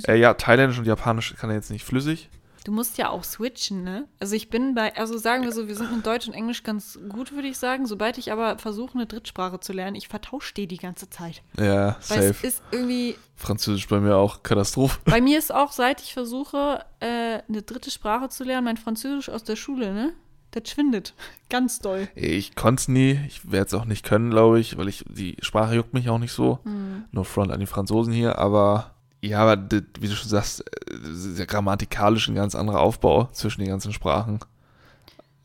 Äh, 0.08 0.18
ja, 0.18 0.34
Thailändisch 0.34 0.80
und 0.80 0.86
Japanisch 0.86 1.34
kann 1.36 1.50
er 1.50 1.56
jetzt 1.56 1.70
nicht 1.70 1.84
flüssig. 1.84 2.28
Du 2.64 2.72
musst 2.72 2.98
ja 2.98 3.08
auch 3.08 3.24
switchen, 3.24 3.82
ne? 3.84 4.06
Also 4.18 4.34
ich 4.34 4.50
bin 4.50 4.74
bei, 4.74 4.94
also 4.96 5.16
sagen 5.16 5.44
wir 5.44 5.52
so, 5.52 5.66
wir 5.68 5.74
sind 5.74 5.94
mit 5.94 6.04
Deutsch 6.06 6.28
und 6.28 6.34
Englisch 6.34 6.62
ganz 6.62 6.98
gut, 7.08 7.32
würde 7.32 7.48
ich 7.48 7.56
sagen. 7.58 7.86
Sobald 7.86 8.18
ich 8.18 8.32
aber 8.32 8.58
versuche, 8.58 8.94
eine 8.94 9.06
Drittsprache 9.06 9.60
zu 9.60 9.72
lernen, 9.72 9.96
ich 9.96 10.08
vertausche 10.08 10.52
die 10.54 10.66
die 10.66 10.76
ganze 10.76 11.08
Zeit. 11.08 11.42
Ja, 11.58 11.96
Weil 12.08 12.18
es 12.18 12.28
safe. 12.28 12.46
ist 12.46 12.62
irgendwie, 12.70 13.16
Französisch 13.36 13.88
bei 13.88 14.00
mir 14.00 14.16
auch 14.16 14.42
Katastrophe. 14.42 14.98
bei 15.06 15.20
mir 15.22 15.38
ist 15.38 15.54
auch, 15.54 15.72
seit 15.72 16.02
ich 16.02 16.12
versuche, 16.12 16.84
äh, 17.00 17.40
eine 17.48 17.62
dritte 17.62 17.90
Sprache 17.90 18.28
zu 18.28 18.44
lernen, 18.44 18.66
mein 18.66 18.76
Französisch 18.76 19.30
aus 19.30 19.42
der 19.44 19.56
Schule, 19.56 19.94
ne? 19.94 20.12
Das 20.50 20.68
schwindet. 20.68 21.14
Ganz 21.48 21.78
doll. 21.78 22.08
Ich 22.14 22.56
konnte 22.56 22.80
es 22.80 22.88
nie, 22.88 23.20
ich 23.28 23.50
werde 23.50 23.66
es 23.68 23.74
auch 23.74 23.84
nicht 23.84 24.04
können, 24.04 24.30
glaube 24.30 24.60
ich, 24.60 24.76
weil 24.76 24.88
ich 24.88 25.04
die 25.08 25.36
Sprache 25.40 25.76
juckt 25.76 25.94
mich 25.94 26.10
auch 26.10 26.18
nicht 26.18 26.32
so. 26.32 26.58
Hm. 26.64 27.04
No 27.12 27.24
front 27.24 27.52
an 27.52 27.60
die 27.60 27.66
Franzosen 27.66 28.12
hier, 28.12 28.38
aber 28.38 28.94
ja, 29.22 29.40
aber 29.40 29.56
das, 29.56 29.82
wie 30.00 30.08
du 30.08 30.14
schon 30.16 30.28
sagst, 30.30 30.64
äh, 30.90 31.38
ja 31.38 31.44
grammatikalisch 31.44 32.28
ein 32.28 32.34
ganz 32.34 32.54
anderer 32.54 32.80
Aufbau 32.80 33.26
zwischen 33.32 33.60
den 33.60 33.68
ganzen 33.70 33.92
Sprachen. 33.92 34.40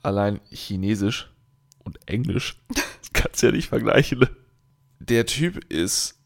Allein 0.02 0.40
Chinesisch 0.52 1.32
und 1.84 1.98
Englisch, 2.08 2.60
das 2.70 2.84
kannst 3.14 3.42
du 3.42 3.48
ja 3.48 3.52
nicht 3.52 3.70
vergleichen. 3.70 4.28
Der 5.00 5.26
Typ 5.26 5.64
ist, 5.72 6.18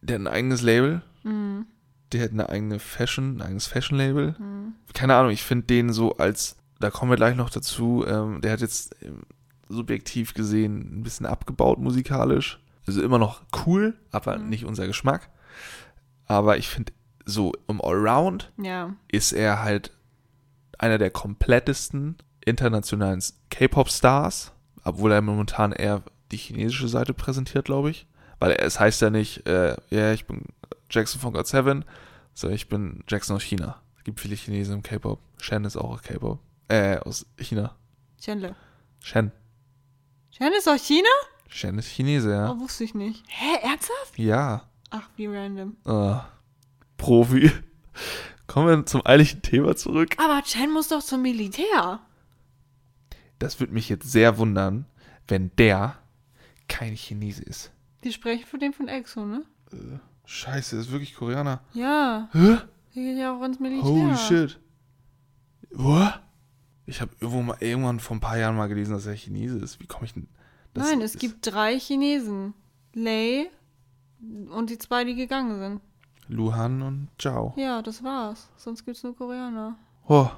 der 0.00 0.16
hat 0.16 0.22
ein 0.22 0.26
eigenes 0.28 0.62
Label, 0.62 1.02
Mhm. 1.22 1.66
der 2.12 2.24
hat 2.24 2.30
eine 2.30 2.48
eigene 2.48 2.78
Fashion, 2.78 3.36
ein 3.36 3.42
eigenes 3.42 3.66
Fashion-Label. 3.66 4.34
Mhm. 4.38 4.72
Keine 4.94 5.16
Ahnung, 5.16 5.32
ich 5.32 5.42
finde 5.42 5.66
den 5.66 5.92
so 5.92 6.16
als, 6.16 6.56
da 6.78 6.90
kommen 6.90 7.10
wir 7.10 7.16
gleich 7.16 7.36
noch 7.36 7.50
dazu, 7.50 8.04
ähm, 8.06 8.40
der 8.40 8.52
hat 8.52 8.60
jetzt 8.62 8.96
ähm, 9.02 9.20
subjektiv 9.68 10.32
gesehen 10.34 11.00
ein 11.00 11.02
bisschen 11.02 11.26
abgebaut 11.26 11.78
musikalisch. 11.78 12.58
Also 12.86 13.02
immer 13.02 13.18
noch 13.18 13.42
cool, 13.66 13.94
aber 14.12 14.38
Mhm. 14.38 14.48
nicht 14.48 14.64
unser 14.64 14.86
Geschmack. 14.86 15.28
Aber 16.30 16.58
ich 16.58 16.68
finde, 16.68 16.92
so 17.24 17.52
im 17.66 17.80
Allround 17.80 18.52
Ja. 18.56 18.94
ist 19.08 19.32
er 19.32 19.62
halt 19.62 19.90
einer 20.78 20.96
der 20.96 21.10
komplettesten 21.10 22.16
internationalen 22.44 23.20
K-Pop-Stars, 23.50 24.52
obwohl 24.84 25.10
er 25.10 25.22
momentan 25.22 25.72
eher 25.72 26.02
die 26.30 26.36
chinesische 26.36 26.86
Seite 26.88 27.14
präsentiert, 27.14 27.64
glaube 27.64 27.90
ich. 27.90 28.06
Weil 28.38 28.52
es 28.52 28.78
heißt 28.78 29.02
ja 29.02 29.10
nicht, 29.10 29.44
äh, 29.48 29.76
ja, 29.90 30.12
ich 30.12 30.26
bin 30.26 30.44
Jackson 30.88 31.20
von 31.20 31.32
God 31.32 31.48
Seven, 31.48 31.84
sondern 32.34 32.54
ich 32.54 32.68
bin 32.68 33.02
Jackson 33.08 33.34
aus 33.34 33.42
China. 33.42 33.82
Es 33.98 34.04
gibt 34.04 34.20
viele 34.20 34.36
Chinesen 34.36 34.76
im 34.76 34.82
K-Pop. 34.84 35.18
Shen 35.38 35.64
ist 35.64 35.76
auch 35.76 35.90
aus 35.90 36.02
K-Pop. 36.02 36.38
Äh, 36.68 36.98
aus 36.98 37.26
China. 37.38 37.74
Chenle. 38.20 38.54
Shen. 39.02 39.32
Chen 40.30 40.52
ist 40.56 40.68
aus 40.68 40.82
China? 40.86 41.08
Shen 41.48 41.76
ist 41.78 41.88
Chinese, 41.88 42.30
ja. 42.30 42.52
Oh, 42.52 42.60
wusste 42.60 42.84
ich 42.84 42.94
nicht. 42.94 43.24
Hä, 43.26 43.56
ernsthaft? 43.62 44.16
Ja. 44.16 44.62
Ach, 44.90 45.08
wie 45.16 45.26
random. 45.26 45.76
Ah, 45.84 46.24
Profi. 46.96 47.50
Kommen 48.46 48.68
wir 48.68 48.86
zum 48.86 49.04
eigentlichen 49.06 49.42
Thema 49.42 49.76
zurück. 49.76 50.16
Aber 50.18 50.42
Chen 50.42 50.72
muss 50.72 50.88
doch 50.88 51.02
zum 51.02 51.22
Militär. 51.22 52.00
Das 53.38 53.60
würde 53.60 53.72
mich 53.72 53.88
jetzt 53.88 54.10
sehr 54.10 54.38
wundern, 54.38 54.86
wenn 55.28 55.50
der 55.56 55.96
kein 56.68 56.94
Chinese 56.96 57.42
ist. 57.42 57.70
Die 58.04 58.12
sprechen 58.12 58.46
von 58.46 58.60
dem 58.60 58.72
von 58.72 58.88
Exo, 58.88 59.24
ne? 59.24 59.44
Scheiße, 60.24 60.76
ist 60.76 60.90
wirklich 60.90 61.14
Koreaner. 61.14 61.60
Ja. 61.72 62.28
Hä? 62.32 62.58
Der 62.94 63.02
geht 63.02 63.18
ja 63.18 63.36
auch 63.36 63.42
ins 63.44 63.60
Militär. 63.60 63.84
Holy 63.88 64.16
shit. 64.16 64.58
What? 65.70 66.20
Ich 66.86 67.00
habe 67.00 67.12
irgendwo 67.20 67.42
mal 67.42 67.56
irgendwann 67.60 68.00
vor 68.00 68.16
ein 68.16 68.20
paar 68.20 68.36
Jahren 68.38 68.56
mal 68.56 68.66
gelesen, 68.66 68.92
dass 68.92 69.06
er 69.06 69.14
Chinese 69.14 69.58
ist. 69.58 69.78
Wie 69.80 69.86
komme 69.86 70.06
ich 70.06 70.14
denn? 70.14 70.28
Das 70.74 70.88
Nein, 70.88 71.00
es 71.00 71.14
ist- 71.14 71.20
gibt 71.20 71.46
drei 71.46 71.78
Chinesen. 71.78 72.54
Lei 72.94 73.48
und 74.50 74.70
die 74.70 74.78
zwei, 74.78 75.04
die 75.04 75.14
gegangen 75.14 75.58
sind. 75.58 75.80
Luhan 76.28 76.82
und 76.82 77.08
Zhao. 77.18 77.54
Ja, 77.56 77.82
das 77.82 78.04
war's. 78.04 78.48
Sonst 78.56 78.84
gibt's 78.84 79.02
nur 79.02 79.16
Koreaner. 79.16 79.76
Oh. 80.06 80.28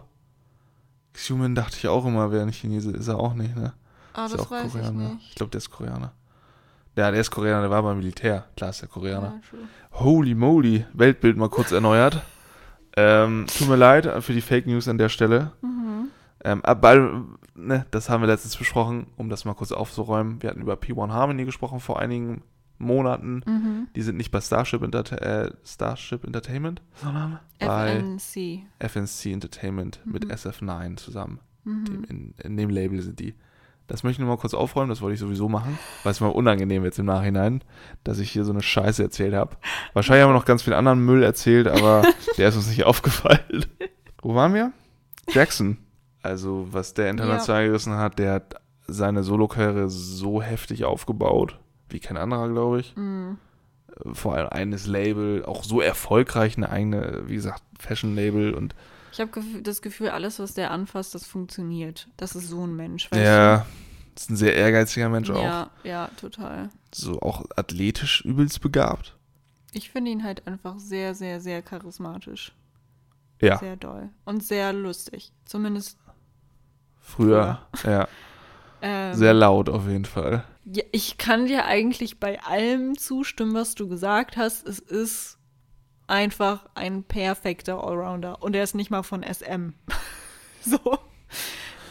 Xiumin 1.12 1.54
dachte 1.54 1.76
ich 1.76 1.88
auch 1.88 2.06
immer, 2.06 2.32
wäre 2.32 2.42
ein 2.42 2.52
Chinese. 2.52 2.90
Ist 2.92 3.08
er 3.08 3.18
auch 3.18 3.34
nicht, 3.34 3.54
ne? 3.54 3.74
Ah, 4.14 4.26
ist 4.26 4.34
das 4.34 4.40
auch 4.42 4.50
weiß 4.50 4.72
Koreaner. 4.72 5.04
ich 5.04 5.12
nicht. 5.14 5.28
Ich 5.30 5.34
glaube, 5.34 5.50
der 5.50 5.58
ist 5.58 5.70
Koreaner. 5.70 6.12
Ja, 6.96 7.10
der 7.10 7.20
ist 7.20 7.30
Koreaner, 7.30 7.62
der 7.62 7.70
war 7.70 7.82
beim 7.82 7.98
Militär. 7.98 8.46
Klar 8.56 8.70
ist 8.70 8.80
der 8.80 8.88
Koreaner. 8.88 9.40
Ja. 9.52 10.00
Holy 10.00 10.34
moly, 10.34 10.86
Weltbild 10.92 11.36
mal 11.36 11.48
kurz 11.48 11.72
erneuert. 11.72 12.22
Ähm, 12.94 13.46
tut 13.46 13.70
mir 13.70 13.76
leid 13.76 14.22
für 14.22 14.34
die 14.34 14.42
Fake 14.42 14.66
News 14.66 14.86
an 14.86 14.98
der 14.98 15.08
Stelle. 15.08 15.52
Mhm. 15.62 16.08
Ähm, 16.44 16.62
aber, 16.62 17.24
ne, 17.54 17.86
das 17.90 18.10
haben 18.10 18.20
wir 18.20 18.26
letztens 18.26 18.54
besprochen, 18.54 19.06
um 19.16 19.30
das 19.30 19.46
mal 19.46 19.54
kurz 19.54 19.72
aufzuräumen. 19.72 20.42
Wir 20.42 20.50
hatten 20.50 20.60
über 20.60 20.74
P1 20.74 21.10
Harmony 21.10 21.46
gesprochen 21.46 21.80
vor 21.80 21.98
einigen 21.98 22.42
Monaten. 22.82 23.42
Mhm. 23.46 23.88
Die 23.96 24.02
sind 24.02 24.16
nicht 24.16 24.30
bei 24.30 24.40
Starship, 24.40 24.82
Enterta 24.82 25.16
äh, 25.16 25.50
Starship 25.64 26.24
Entertainment, 26.24 26.82
sondern 27.02 27.38
bei 27.58 28.00
FNC. 28.00 28.60
FNC 28.78 29.26
Entertainment 29.32 30.00
mit 30.04 30.24
Mhm. 30.26 30.30
SF9 30.32 30.96
zusammen. 30.96 31.40
Mhm. 31.64 31.84
Dem, 31.84 32.04
in, 32.04 32.34
in 32.42 32.56
dem 32.56 32.70
Label 32.70 33.00
sind 33.00 33.18
die. 33.20 33.34
Das 33.88 34.04
möchte 34.04 34.14
ich 34.14 34.18
nur 34.26 34.28
mal 34.28 34.40
kurz 34.40 34.54
aufräumen, 34.54 34.88
das 34.88 35.00
wollte 35.02 35.14
ich 35.14 35.20
sowieso 35.20 35.48
machen, 35.48 35.78
weil 36.02 36.12
es 36.12 36.20
mir 36.20 36.30
unangenehm 36.30 36.84
jetzt 36.84 36.98
im 36.98 37.06
Nachhinein, 37.06 37.62
dass 38.04 38.20
ich 38.20 38.30
hier 38.30 38.44
so 38.44 38.52
eine 38.52 38.62
Scheiße 38.62 39.02
erzählt 39.02 39.34
habe. 39.34 39.56
Wahrscheinlich 39.92 40.22
haben 40.22 40.30
wir 40.30 40.38
noch 40.38 40.44
ganz 40.44 40.62
viel 40.62 40.72
anderen 40.72 41.04
Müll 41.04 41.22
erzählt, 41.22 41.66
aber 41.66 42.02
der 42.38 42.48
ist 42.48 42.56
uns 42.56 42.68
nicht 42.68 42.84
aufgefallen. 42.84 43.66
Wo 44.22 44.34
waren 44.34 44.54
wir? 44.54 44.72
Jackson. 45.28 45.78
Also, 46.22 46.68
was 46.70 46.94
der 46.94 47.10
international 47.10 47.66
gerissen 47.66 47.94
hat, 47.96 48.18
der 48.20 48.34
hat 48.34 48.54
seine 48.86 49.24
Solokarriere 49.24 49.90
so 49.90 50.40
heftig 50.40 50.84
aufgebaut, 50.84 51.58
wie 51.92 52.00
kein 52.00 52.16
anderer, 52.16 52.48
glaube 52.48 52.80
ich. 52.80 52.96
Mhm. 52.96 53.38
Vor 54.12 54.34
allem 54.34 54.48
eines 54.48 54.86
Label, 54.86 55.44
auch 55.44 55.64
so 55.64 55.80
erfolgreich, 55.80 56.56
eine 56.56 56.70
eigene, 56.70 57.22
wie 57.26 57.34
gesagt, 57.34 57.62
Fashion-Label 57.78 58.54
und 58.54 58.74
Ich 59.12 59.20
habe 59.20 59.30
das 59.62 59.82
Gefühl, 59.82 60.08
alles, 60.08 60.38
was 60.38 60.54
der 60.54 60.70
anfasst, 60.70 61.14
das 61.14 61.26
funktioniert. 61.26 62.08
Das 62.16 62.34
ist 62.34 62.48
so 62.48 62.66
ein 62.66 62.74
Mensch. 62.74 63.10
weißt 63.12 63.22
ja, 63.22 63.66
ist 64.16 64.30
ein 64.30 64.36
sehr 64.36 64.54
ehrgeiziger 64.54 65.08
Mensch 65.08 65.28
du? 65.28 65.34
auch. 65.34 65.42
Ja, 65.44 65.70
ja, 65.84 66.10
total. 66.20 66.70
So 66.94 67.20
auch 67.20 67.44
athletisch 67.56 68.24
übelst 68.24 68.60
begabt. 68.60 69.16
Ich 69.72 69.90
finde 69.90 70.10
ihn 70.10 70.24
halt 70.24 70.46
einfach 70.46 70.78
sehr, 70.78 71.14
sehr, 71.14 71.40
sehr 71.40 71.62
charismatisch. 71.62 72.52
Ja, 73.40 73.58
Sehr 73.58 73.76
doll. 73.76 74.08
Und 74.24 74.44
sehr 74.44 74.72
lustig. 74.72 75.32
Zumindest 75.44 75.98
früher. 77.00 77.60
Ja, 77.84 78.06
ähm, 78.80 79.14
sehr 79.14 79.34
laut 79.34 79.68
auf 79.68 79.88
jeden 79.88 80.04
Fall. 80.04 80.44
Ja, 80.64 80.84
ich 80.92 81.18
kann 81.18 81.46
dir 81.46 81.64
eigentlich 81.64 82.20
bei 82.20 82.40
allem 82.42 82.96
zustimmen, 82.96 83.54
was 83.54 83.74
du 83.74 83.88
gesagt 83.88 84.36
hast. 84.36 84.66
Es 84.66 84.78
ist 84.78 85.38
einfach 86.06 86.66
ein 86.74 87.02
perfekter 87.02 87.82
Allrounder. 87.82 88.42
Und 88.42 88.54
er 88.54 88.62
ist 88.62 88.74
nicht 88.74 88.90
mal 88.90 89.02
von 89.02 89.22
SM. 89.22 89.70
so. 90.62 90.98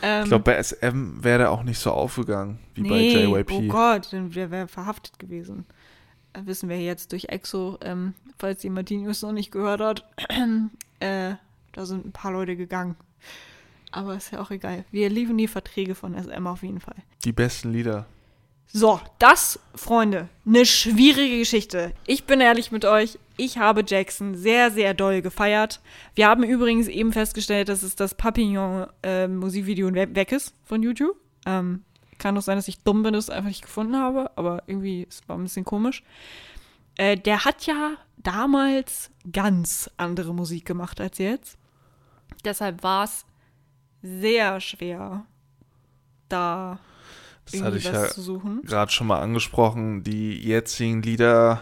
Ähm, 0.01 0.23
Ich 0.23 0.29
glaube, 0.29 0.43
bei 0.43 0.61
SM 0.61 1.23
wäre 1.23 1.39
der 1.39 1.51
auch 1.51 1.63
nicht 1.63 1.79
so 1.79 1.91
aufgegangen 1.91 2.59
wie 2.75 2.81
nee, 2.81 2.89
bei 2.89 3.39
JYP. 3.39 3.51
Oh 3.51 3.61
Gott, 3.67 4.13
dann 4.13 4.33
wäre 4.33 4.51
wär 4.51 4.67
verhaftet 4.67 5.19
gewesen. 5.19 5.65
Äh, 6.33 6.41
wissen 6.45 6.69
wir 6.69 6.79
jetzt 6.79 7.11
durch 7.11 7.25
Exo, 7.25 7.77
ähm, 7.81 8.13
falls 8.37 8.63
jemand 8.63 8.89
die 8.89 8.97
News 8.97 9.21
noch 9.21 9.33
nicht 9.33 9.51
gehört 9.51 9.81
hat. 9.81 10.09
äh, 10.99 11.35
da 11.73 11.85
sind 11.85 12.05
ein 12.05 12.11
paar 12.11 12.31
Leute 12.31 12.55
gegangen. 12.55 12.95
Aber 13.91 14.15
ist 14.15 14.31
ja 14.31 14.41
auch 14.41 14.51
egal. 14.51 14.85
Wir 14.91 15.09
lieben 15.09 15.37
die 15.37 15.47
Verträge 15.47 15.95
von 15.95 16.15
SM 16.15 16.47
auf 16.47 16.63
jeden 16.63 16.79
Fall. 16.79 16.95
Die 17.25 17.33
besten 17.33 17.73
Lieder. 17.73 18.05
So, 18.73 19.01
das, 19.19 19.59
Freunde, 19.75 20.29
eine 20.45 20.65
schwierige 20.65 21.39
Geschichte. 21.39 21.93
Ich 22.07 22.23
bin 22.23 22.39
ehrlich 22.39 22.71
mit 22.71 22.85
euch, 22.85 23.19
ich 23.35 23.57
habe 23.57 23.83
Jackson 23.85 24.33
sehr, 24.35 24.71
sehr 24.71 24.93
doll 24.93 25.21
gefeiert. 25.21 25.81
Wir 26.15 26.27
haben 26.27 26.43
übrigens 26.43 26.87
eben 26.87 27.11
festgestellt, 27.11 27.67
dass 27.67 27.83
es 27.83 27.97
das 27.97 28.15
Papillon-Musikvideo 28.15 29.93
we 29.93 30.15
weg 30.15 30.31
ist 30.31 30.53
von 30.63 30.83
YouTube. 30.83 31.17
Ähm, 31.45 31.83
kann 32.17 32.35
doch 32.35 32.41
sein, 32.41 32.55
dass 32.55 32.69
ich 32.69 32.81
dumm 32.83 33.03
bin, 33.03 33.11
dass 33.11 33.25
es 33.25 33.29
einfach 33.29 33.49
nicht 33.49 33.63
gefunden 33.63 33.97
habe, 33.97 34.31
aber 34.37 34.63
irgendwie, 34.67 35.05
es 35.09 35.27
war 35.27 35.37
ein 35.37 35.43
bisschen 35.43 35.65
komisch. 35.65 36.01
Äh, 36.95 37.17
der 37.17 37.43
hat 37.43 37.65
ja 37.65 37.97
damals 38.15 39.11
ganz 39.33 39.89
andere 39.97 40.33
Musik 40.33 40.65
gemacht 40.65 41.01
als 41.01 41.17
jetzt. 41.17 41.57
Deshalb 42.45 42.83
war 42.83 43.03
es 43.03 43.25
sehr 44.01 44.61
schwer, 44.61 45.25
da 46.29 46.79
Das 47.49 47.61
hatte 47.61 47.77
ich 47.77 47.85
ja 47.85 48.07
gerade 48.63 48.91
schon 48.91 49.07
mal 49.07 49.19
angesprochen. 49.19 50.03
Die 50.03 50.37
jetzigen 50.37 51.01
Lieder. 51.01 51.59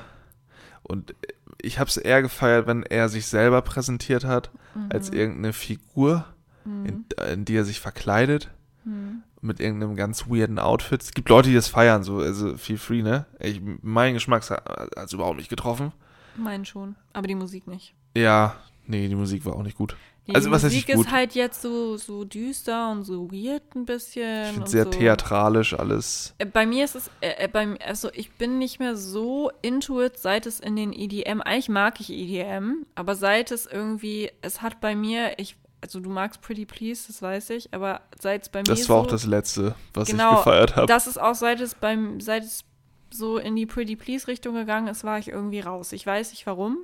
Und 0.83 1.15
ich 1.61 1.79
habe 1.79 1.89
es 1.89 1.97
eher 1.97 2.21
gefeiert, 2.21 2.67
wenn 2.67 2.83
er 2.83 3.09
sich 3.09 3.27
selber 3.27 3.61
präsentiert 3.61 4.23
hat, 4.25 4.49
Mhm. 4.75 4.89
als 4.91 5.09
irgendeine 5.09 5.53
Figur, 5.53 6.25
in, 6.65 7.05
in 7.33 7.45
die 7.45 7.55
er 7.55 7.65
sich 7.65 7.79
verkleidet. 7.79 8.51
Mhm. 8.85 9.23
Mit 9.41 9.59
irgendeinem 9.59 9.95
ganz 9.95 10.27
weirden 10.29 10.59
Outfit. 10.59 11.01
Es 11.01 11.11
gibt 11.13 11.29
Leute, 11.29 11.49
die 11.49 11.55
das 11.55 11.67
feiern, 11.69 12.03
so, 12.03 12.17
also 12.17 12.55
feel 12.57 12.77
free, 12.77 13.01
ne? 13.01 13.25
Ich, 13.39 13.61
mein 13.81 14.13
Geschmack 14.13 14.47
hat 14.49 14.91
es 15.05 15.13
überhaupt 15.13 15.37
nicht 15.37 15.49
getroffen. 15.49 15.93
Meinen 16.37 16.65
schon, 16.65 16.95
aber 17.13 17.27
die 17.27 17.35
Musik 17.35 17.65
nicht. 17.67 17.95
Ja, 18.15 18.55
nee, 18.85 19.07
die 19.07 19.15
Musik 19.15 19.45
war 19.45 19.55
auch 19.55 19.63
nicht 19.63 19.77
gut. 19.77 19.95
Die 20.29 20.35
Also, 20.35 20.51
was 20.51 20.63
heißt 20.63 20.73
Musik 20.73 20.87
nicht 20.87 20.95
gut? 20.97 21.05
ist 21.07 21.11
halt 21.11 21.33
jetzt 21.33 21.61
so, 21.61 21.97
so 21.97 22.23
düster 22.23 22.91
und 22.91 23.03
so 23.03 23.31
weird 23.31 23.63
ein 23.75 23.85
bisschen. 23.85 24.45
Ich 24.45 24.53
finde 24.53 24.69
sehr 24.69 24.83
so. 24.83 24.89
theatralisch 24.91 25.73
alles. 25.73 26.35
Äh, 26.37 26.45
Bei 26.45 26.65
mir 26.67 26.85
ist 26.85 26.95
es, 26.95 27.09
äh, 27.21 27.45
äh, 27.45 27.47
beim, 27.47 27.77
also 27.83 28.09
ich 28.13 28.31
bin 28.33 28.59
nicht 28.59 28.79
mehr 28.79 28.95
so 28.95 29.51
into 29.63 30.01
it, 30.03 30.19
seit 30.19 30.45
es 30.45 30.59
in 30.59 30.75
den 30.75 30.93
EDM, 30.93 31.41
eigentlich 31.41 31.69
mag 31.69 31.99
ich 31.99 32.11
EDM, 32.11 32.85
aber 32.93 33.15
seit 33.15 33.51
es 33.51 33.65
irgendwie, 33.65 34.31
es 34.41 34.61
hat 34.61 34.79
bei 34.81 34.95
mir, 34.95 35.39
ich, 35.39 35.55
also 35.81 35.99
du 35.99 36.09
magst 36.09 36.41
Pretty 36.41 36.65
Please, 36.65 37.05
das 37.07 37.21
weiß 37.21 37.49
ich, 37.51 37.73
aber 37.73 38.01
seit 38.19 38.43
es 38.43 38.49
bei 38.49 38.59
mir 38.59 38.65
Das 38.65 38.87
war 38.87 38.97
so, 38.97 39.01
auch 39.03 39.07
das 39.07 39.25
Letzte, 39.25 39.73
was 39.95 40.09
Genau, 40.09 40.33
ich 40.33 40.37
gefeiert 40.37 40.75
habe. 40.75 40.85
Das 40.85 41.07
ist 41.07 41.19
auch 41.19 41.35
seit 41.35 41.59
es 41.59 41.73
beim, 41.73 42.21
seit 42.21 42.43
es 42.43 42.65
so 43.11 43.39
in 43.39 43.55
die 43.55 43.65
Pretty 43.65 43.95
Please 43.95 44.27
Richtung 44.27 44.53
gegangen 44.53 44.87
ist, 44.87 45.03
war 45.03 45.17
ich 45.17 45.29
irgendwie 45.29 45.61
raus. 45.61 45.91
Ich 45.93 46.05
weiß 46.05 46.29
nicht 46.29 46.45
warum, 46.45 46.77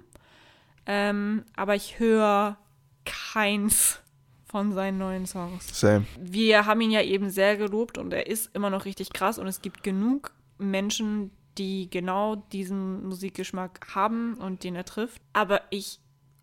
ähm, 0.87 1.43
aber 1.55 1.75
ich 1.75 1.99
höre 1.99 2.57
keins 3.05 3.99
von 4.45 4.73
seinen 4.73 4.97
neuen 4.97 5.25
Songs. 5.25 5.77
Same. 5.77 6.05
Wir 6.19 6.65
haben 6.65 6.81
ihn 6.81 6.91
ja 6.91 7.01
eben 7.01 7.29
sehr 7.29 7.57
gelobt 7.57 7.97
und 7.97 8.13
er 8.13 8.27
ist 8.27 8.55
immer 8.55 8.69
noch 8.69 8.85
richtig 8.85 9.11
krass 9.11 9.37
und 9.37 9.47
es 9.47 9.61
gibt 9.61 9.83
genug 9.83 10.31
Menschen, 10.57 11.31
die 11.57 11.89
genau 11.89 12.35
diesen 12.35 13.05
Musikgeschmack 13.07 13.95
haben 13.95 14.35
und 14.35 14.63
den 14.63 14.75
er 14.75 14.85
trifft. 14.85 15.21
Aber 15.33 15.61
ich, 15.69 15.99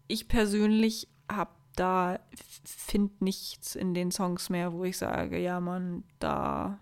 ich 0.08 0.28
persönlich 0.28 1.08
habe 1.30 1.50
da, 1.76 2.18
finde 2.64 3.14
nichts 3.20 3.74
in 3.74 3.94
den 3.94 4.10
Songs 4.10 4.50
mehr, 4.50 4.72
wo 4.72 4.84
ich 4.84 4.98
sage, 4.98 5.38
ja 5.38 5.60
Mann, 5.60 6.04
da 6.18 6.78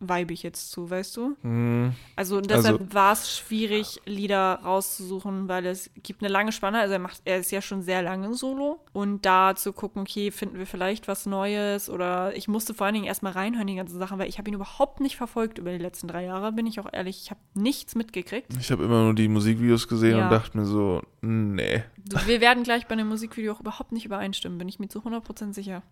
vibe 0.00 0.32
ich 0.32 0.42
jetzt 0.42 0.70
zu, 0.70 0.88
weißt 0.90 1.16
du? 1.16 1.36
Hm, 1.42 1.92
Also 2.16 2.40
deshalb 2.40 2.80
Also- 2.80 2.94
war 2.94 3.12
es 3.12 3.36
schwierig, 3.36 4.00
Lieder 4.06 4.60
rauszusuchen, 4.64 5.48
weil 5.48 5.66
es 5.66 5.90
gibt 6.02 6.22
eine 6.22 6.30
lange 6.32 6.52
Spanne. 6.52 6.78
Also 6.78 6.92
er 6.94 6.98
macht, 6.98 7.20
er 7.24 7.38
ist 7.38 7.50
ja 7.50 7.60
schon 7.60 7.82
sehr 7.82 8.02
lange 8.02 8.32
solo. 8.34 8.80
Und 8.92 9.26
da 9.26 9.54
zu 9.56 9.72
gucken, 9.72 10.02
okay, 10.02 10.30
finden 10.30 10.58
wir 10.58 10.66
vielleicht 10.66 11.08
was 11.08 11.26
Neues 11.26 11.90
oder 11.90 12.36
ich 12.36 12.48
musste 12.48 12.74
vor 12.74 12.86
allen 12.86 12.94
Dingen 12.94 13.06
erstmal 13.06 13.32
reinhören, 13.32 13.66
die 13.66 13.74
ganzen 13.76 13.98
Sachen, 13.98 14.18
weil 14.18 14.28
ich 14.28 14.38
habe 14.38 14.48
ihn 14.50 14.54
überhaupt 14.54 15.00
nicht 15.00 15.16
verfolgt 15.16 15.58
über 15.58 15.70
die 15.72 15.78
letzten 15.78 16.08
drei 16.08 16.24
Jahre, 16.24 16.52
bin 16.52 16.66
ich 16.66 16.78
auch 16.80 16.88
ehrlich. 16.92 17.20
Ich 17.24 17.30
habe 17.30 17.40
nichts 17.54 17.94
mitgekriegt. 17.94 18.48
ich 18.60 18.70
habe 18.70 18.84
immer 18.84 19.02
nur 19.04 19.14
die 19.14 19.28
Musikvideos 19.28 19.88
gesehen 19.88 20.18
Ja. 20.18 20.24
und 20.24 20.30
dachte 20.30 20.56
mir 20.56 20.64
so, 20.64 21.02
nee. 21.20 21.82
Wir 22.26 22.40
werden 22.40 22.62
gleich 22.62 22.86
bei 22.86 22.94
dem 22.96 23.08
Musikvideo 23.08 23.52
auch 23.52 23.60
überhaupt 23.60 23.92
nicht 23.92 24.04
übereinstimmen, 24.06 24.58
bin 24.58 24.68
ich 24.68 24.78
mir 24.78 24.88
zu 24.88 25.00
100% 25.04 25.52
sicher. 25.54 25.82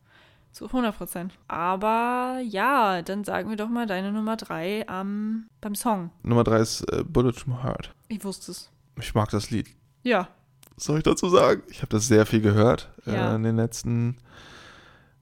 Zu 0.57 0.69
100%. 0.69 1.33
Aber 1.49 2.41
ja, 2.43 3.03
dann 3.03 3.25
sagen 3.25 3.51
wir 3.51 3.57
doch 3.59 3.69
mal 3.69 3.87
deine 3.87 4.11
Nummer 4.11 4.39
drei 4.39 4.89
am 4.89 5.49
beim 5.61 5.75
Song. 5.75 6.11
Nummer 6.23 6.45
drei 6.45 6.61
ist 6.61 6.81
äh, 6.91 7.05
Bullet 7.05 7.33
to 7.33 7.51
My 7.51 7.57
Heart. 7.63 7.93
Ich 8.09 8.25
wusste 8.25 8.53
es. 8.53 8.71
Ich 8.99 9.15
mag 9.15 9.29
das 9.29 9.51
Lied. 9.51 9.69
Ja. 10.03 10.29
Was 10.75 10.85
soll 10.85 10.97
ich 10.97 11.05
dazu 11.05 11.29
sagen? 11.29 11.63
Ich 11.69 11.83
habe 11.83 11.89
das 11.91 12.07
sehr 12.09 12.25
viel 12.25 12.41
gehört 12.41 12.91
Ja. 13.05 13.33
äh, 13.33 13.35
in 13.35 13.43
den 13.43 13.57
letzten 13.57 14.17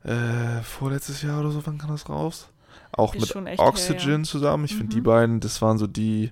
äh, 0.04 0.62
vorletztes 0.62 1.22
Jahr 1.22 1.40
oder 1.40 1.50
so, 1.50 1.66
wann 1.66 1.78
kam 1.78 1.90
das 1.90 2.08
raus? 2.08 2.48
Auch 2.92 3.12
Ist 3.16 3.34
mit 3.34 3.46
echt 3.48 3.60
her, 3.60 3.66
Oxygen 3.68 4.18
ja. 4.18 4.22
zusammen. 4.22 4.66
Ich 4.66 4.76
finde, 4.76 4.94
die 4.94 5.00
Mhm. 5.00 5.04
beiden, 5.04 5.40
das 5.40 5.60
waren 5.60 5.78
so 5.78 5.88
die 5.88 6.30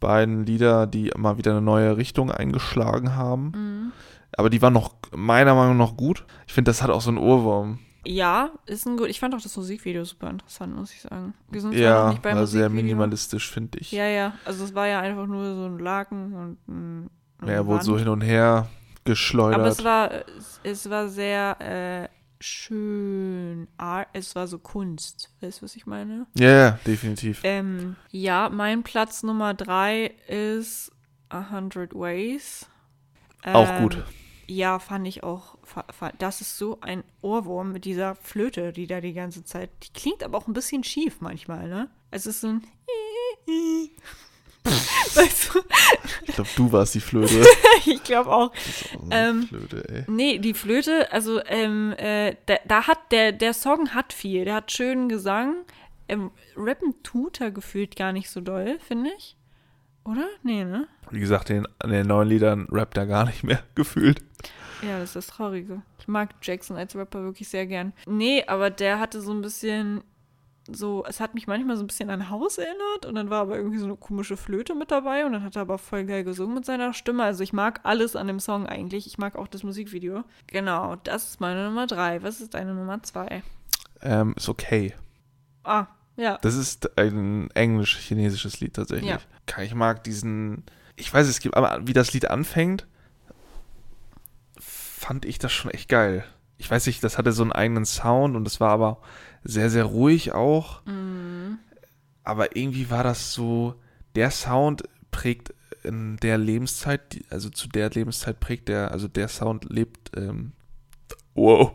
beiden 0.00 0.44
Lieder, 0.44 0.88
die 0.88 1.12
mal 1.16 1.38
wieder 1.38 1.52
eine 1.52 1.62
neue 1.62 1.96
Richtung 1.96 2.32
eingeschlagen 2.32 3.14
haben. 3.14 3.52
Mhm. 3.54 3.92
Aber 4.36 4.50
die 4.50 4.60
waren 4.62 4.72
noch, 4.72 4.96
meiner 5.14 5.54
Meinung 5.54 5.76
nach, 5.76 5.96
gut. 5.96 6.24
Ich 6.48 6.54
finde, 6.54 6.70
das 6.70 6.82
hat 6.82 6.90
auch 6.90 7.00
so 7.00 7.10
einen 7.10 7.18
Ohrwurm. 7.18 7.78
Ja, 8.06 8.50
ist 8.66 8.86
ein 8.86 8.96
gut. 8.96 9.08
Ich 9.08 9.20
fand 9.20 9.34
auch 9.34 9.40
das 9.40 9.56
Musikvideo 9.56 10.04
super 10.04 10.30
interessant, 10.30 10.76
muss 10.76 10.92
ich 10.92 11.00
sagen. 11.00 11.34
Wir 11.50 11.60
sind 11.60 11.74
Ja, 11.74 12.10
nicht 12.10 12.22
beim 12.22 12.36
war 12.36 12.46
sehr 12.46 12.68
minimalistisch, 12.68 13.50
finde 13.50 13.78
ich. 13.78 13.92
Ja, 13.92 14.06
ja. 14.06 14.34
Also 14.44 14.64
es 14.64 14.74
war 14.74 14.86
ja 14.86 15.00
einfach 15.00 15.26
nur 15.26 15.54
so 15.54 15.66
ein 15.66 15.78
Laken 15.78 16.34
und 16.34 16.68
ein. 16.68 17.10
eine 17.40 17.52
Er 17.52 17.66
wurde 17.66 17.84
so 17.84 17.98
hin 17.98 18.08
und 18.08 18.20
her 18.20 18.68
geschleudert. 19.04 19.60
Aber 19.60 19.68
es 19.68 19.84
war, 19.84 20.10
es, 20.38 20.60
es 20.62 20.90
war 20.90 21.08
sehr 21.08 21.60
äh, 21.60 22.08
schön. 22.40 23.68
Art, 23.76 24.08
es 24.12 24.34
war 24.34 24.46
so 24.46 24.58
Kunst. 24.58 25.30
Weißt 25.40 25.60
du, 25.60 25.64
was 25.64 25.76
ich 25.76 25.86
meine? 25.86 26.26
ja, 26.34 26.50
ja, 26.50 26.78
definitiv. 26.86 27.40
Ähm, 27.42 27.96
ja, 28.10 28.48
mein 28.48 28.82
Platz 28.82 29.22
Nummer 29.22 29.54
drei 29.54 30.14
ist 30.28 30.92
A 31.28 31.50
Hundred 31.50 31.94
Ways. 31.94 32.66
Auch 33.52 33.68
Ähm, 33.68 33.82
gut. 33.82 34.04
Ja, 34.48 34.78
fand 34.78 35.08
ich 35.08 35.22
auch. 35.22 35.58
Das 36.18 36.40
ist 36.40 36.56
so 36.56 36.78
ein 36.80 37.02
Ohrwurm 37.20 37.72
mit 37.72 37.84
dieser 37.84 38.14
Flöte, 38.14 38.72
die 38.72 38.86
da 38.86 39.00
die 39.00 39.12
ganze 39.12 39.44
Zeit. 39.44 39.70
Die 39.82 39.92
klingt 39.92 40.22
aber 40.22 40.38
auch 40.38 40.46
ein 40.46 40.52
bisschen 40.52 40.84
schief 40.84 41.20
manchmal, 41.20 41.68
ne? 41.68 41.90
Es 42.10 42.26
ist 42.26 42.40
so 42.42 42.48
ein. 42.48 42.62
weißt 45.14 45.54
du? 45.54 45.60
Ich 46.26 46.34
glaube, 46.34 46.50
du 46.56 46.72
warst 46.72 46.94
die 46.94 47.00
Flöte. 47.00 47.44
Ich 47.88 48.02
glaube 48.02 48.30
auch. 48.32 48.50
Auch 48.50 49.08
Ähm, 49.10 49.44
Flöte, 49.46 49.88
ey. 49.88 50.04
Nee, 50.08 50.38
die 50.38 50.54
Flöte, 50.54 51.12
also 51.12 51.40
ähm, 51.44 51.92
äh, 51.98 52.34
da, 52.46 52.56
da 52.66 52.86
hat 52.88 53.12
der, 53.12 53.30
der 53.30 53.54
Song 53.54 53.94
hat 53.94 54.12
viel. 54.12 54.44
Der 54.44 54.54
hat 54.54 54.72
schönen 54.72 55.08
Gesang. 55.08 55.64
Ähm, 56.08 56.32
Rappen 56.56 57.00
tut 57.04 57.40
er 57.40 57.52
gefühlt 57.52 57.94
gar 57.94 58.12
nicht 58.12 58.28
so 58.28 58.40
doll, 58.40 58.78
finde 58.80 59.10
ich. 59.16 59.36
Oder? 60.06 60.26
Nee, 60.42 60.64
ne? 60.64 60.86
Wie 61.10 61.20
gesagt, 61.20 61.50
in, 61.50 61.66
in 61.82 61.90
den 61.90 62.06
neuen 62.06 62.28
Liedern 62.28 62.68
rappt 62.70 62.96
er 62.96 63.06
gar 63.06 63.26
nicht 63.26 63.44
mehr 63.44 63.60
gefühlt. 63.74 64.22
Ja, 64.82 64.98
das 64.98 65.10
ist 65.10 65.16
das 65.16 65.26
Traurige. 65.28 65.82
Ich 65.98 66.08
mag 66.08 66.34
Jackson 66.42 66.76
als 66.76 66.94
Rapper 66.94 67.22
wirklich 67.24 67.48
sehr 67.48 67.66
gern. 67.66 67.92
Nee, 68.06 68.44
aber 68.46 68.70
der 68.70 69.00
hatte 69.00 69.20
so 69.20 69.32
ein 69.32 69.42
bisschen 69.42 70.02
so, 70.68 71.04
es 71.06 71.20
hat 71.20 71.34
mich 71.34 71.46
manchmal 71.46 71.76
so 71.76 71.84
ein 71.84 71.86
bisschen 71.86 72.10
an 72.10 72.28
Haus 72.28 72.58
erinnert 72.58 73.06
und 73.06 73.14
dann 73.14 73.30
war 73.30 73.42
aber 73.42 73.56
irgendwie 73.56 73.78
so 73.78 73.84
eine 73.84 73.96
komische 73.96 74.36
Flöte 74.36 74.74
mit 74.74 74.90
dabei 74.90 75.24
und 75.24 75.32
dann 75.32 75.44
hat 75.44 75.56
er 75.56 75.62
aber 75.62 75.78
voll 75.78 76.04
geil 76.04 76.24
gesungen 76.24 76.54
mit 76.54 76.64
seiner 76.64 76.92
Stimme. 76.92 77.22
Also 77.22 77.42
ich 77.44 77.52
mag 77.52 77.80
alles 77.84 78.16
an 78.16 78.26
dem 78.26 78.40
Song 78.40 78.66
eigentlich. 78.66 79.06
Ich 79.06 79.18
mag 79.18 79.36
auch 79.36 79.46
das 79.46 79.62
Musikvideo. 79.62 80.24
Genau, 80.48 80.96
das 80.96 81.28
ist 81.30 81.40
meine 81.40 81.64
Nummer 81.66 81.86
drei. 81.86 82.22
Was 82.22 82.40
ist 82.40 82.54
deine 82.54 82.74
Nummer 82.74 83.02
zwei? 83.02 83.42
Ähm, 84.02 84.34
ist 84.36 84.48
okay. 84.48 84.94
Ah, 85.62 85.86
ja. 86.16 86.38
Das 86.42 86.54
ist 86.54 86.98
ein 86.98 87.50
englisch-chinesisches 87.52 88.60
Lied 88.60 88.74
tatsächlich. 88.74 89.10
Ja. 89.10 89.62
Ich 89.62 89.74
mag 89.74 90.02
diesen. 90.04 90.64
Ich 90.96 91.12
weiß, 91.12 91.28
es 91.28 91.40
gibt, 91.40 91.56
aber 91.56 91.86
wie 91.86 91.92
das 91.92 92.12
Lied 92.14 92.30
anfängt, 92.30 92.86
fand 94.58 95.24
ich 95.26 95.38
das 95.38 95.52
schon 95.52 95.70
echt 95.70 95.88
geil. 95.88 96.24
Ich 96.58 96.70
weiß 96.70 96.86
nicht, 96.86 97.04
das 97.04 97.18
hatte 97.18 97.32
so 97.32 97.42
einen 97.42 97.52
eigenen 97.52 97.84
Sound 97.84 98.34
und 98.34 98.46
es 98.46 98.60
war 98.60 98.70
aber 98.70 98.98
sehr, 99.44 99.68
sehr 99.68 99.84
ruhig 99.84 100.32
auch. 100.32 100.84
Mhm. 100.86 101.58
Aber 102.24 102.56
irgendwie 102.56 102.90
war 102.90 103.04
das 103.04 103.34
so, 103.34 103.74
der 104.14 104.30
Sound 104.30 104.84
prägt 105.10 105.54
in 105.84 106.16
der 106.16 106.38
Lebenszeit, 106.38 107.22
also 107.30 107.50
zu 107.50 107.68
der 107.68 107.90
Lebenszeit 107.90 108.40
prägt 108.40 108.68
der, 108.68 108.90
also 108.90 109.06
der 109.06 109.28
Sound 109.28 109.70
lebt, 109.70 110.10
ähm, 110.16 110.52
wow. 111.34 111.72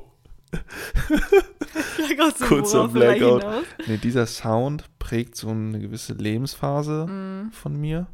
So, 2.37 2.45
Kurzer 2.45 2.81
er 2.83 2.87
Blackout. 2.89 3.43
Nee, 3.87 3.97
dieser 3.97 4.25
Sound 4.25 4.85
prägt 4.99 5.35
so 5.35 5.49
eine 5.49 5.79
gewisse 5.79 6.13
Lebensphase 6.13 7.05
Mhm. 7.07 7.51
von 7.51 7.75
mir. 7.79 8.07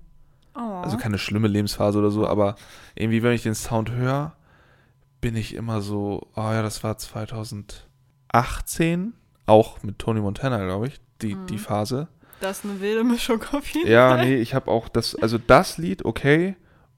Oh. 0.56 0.60
Also 0.60 0.98
keine 0.98 1.18
schlimme 1.18 1.48
Lebensphase 1.48 2.00
oder 2.00 2.12
so, 2.12 2.28
aber 2.28 2.56
irgendwie, 2.96 3.24
wenn 3.24 3.34
ich 3.34 3.44
den 3.44 3.56
Sound 3.56 3.92
höre, 3.92 4.34
bin 5.22 5.36
ich 5.36 5.56
immer 5.56 5.82
so, 5.82 6.28
oh 6.36 6.42
ja, 6.42 6.62
das 6.62 6.84
war 6.84 6.98
2018, 6.98 9.14
auch 9.46 9.84
mit 9.84 10.00
Tony 10.00 10.20
Montana, 10.22 10.64
glaube 10.66 10.88
ich, 10.88 11.00
die, 11.22 11.36
Mhm. 11.36 11.48
die 11.48 11.58
Phase. 11.58 12.08
das 12.40 12.60
ist 12.60 12.66
eine 12.66 12.80
wilde 12.82 13.04
Mischung 13.04 13.42
auf 13.52 13.68
jeden 13.70 13.90
Ja, 13.90 14.10
Fall. 14.10 14.26
nee, 14.26 14.36
ich 14.36 14.54
habe 14.54 14.70
auch 14.70 14.90
das, 14.90 15.16
also 15.16 15.40
das 15.40 15.80
Lied, 15.80 16.06
okay, 16.06 16.56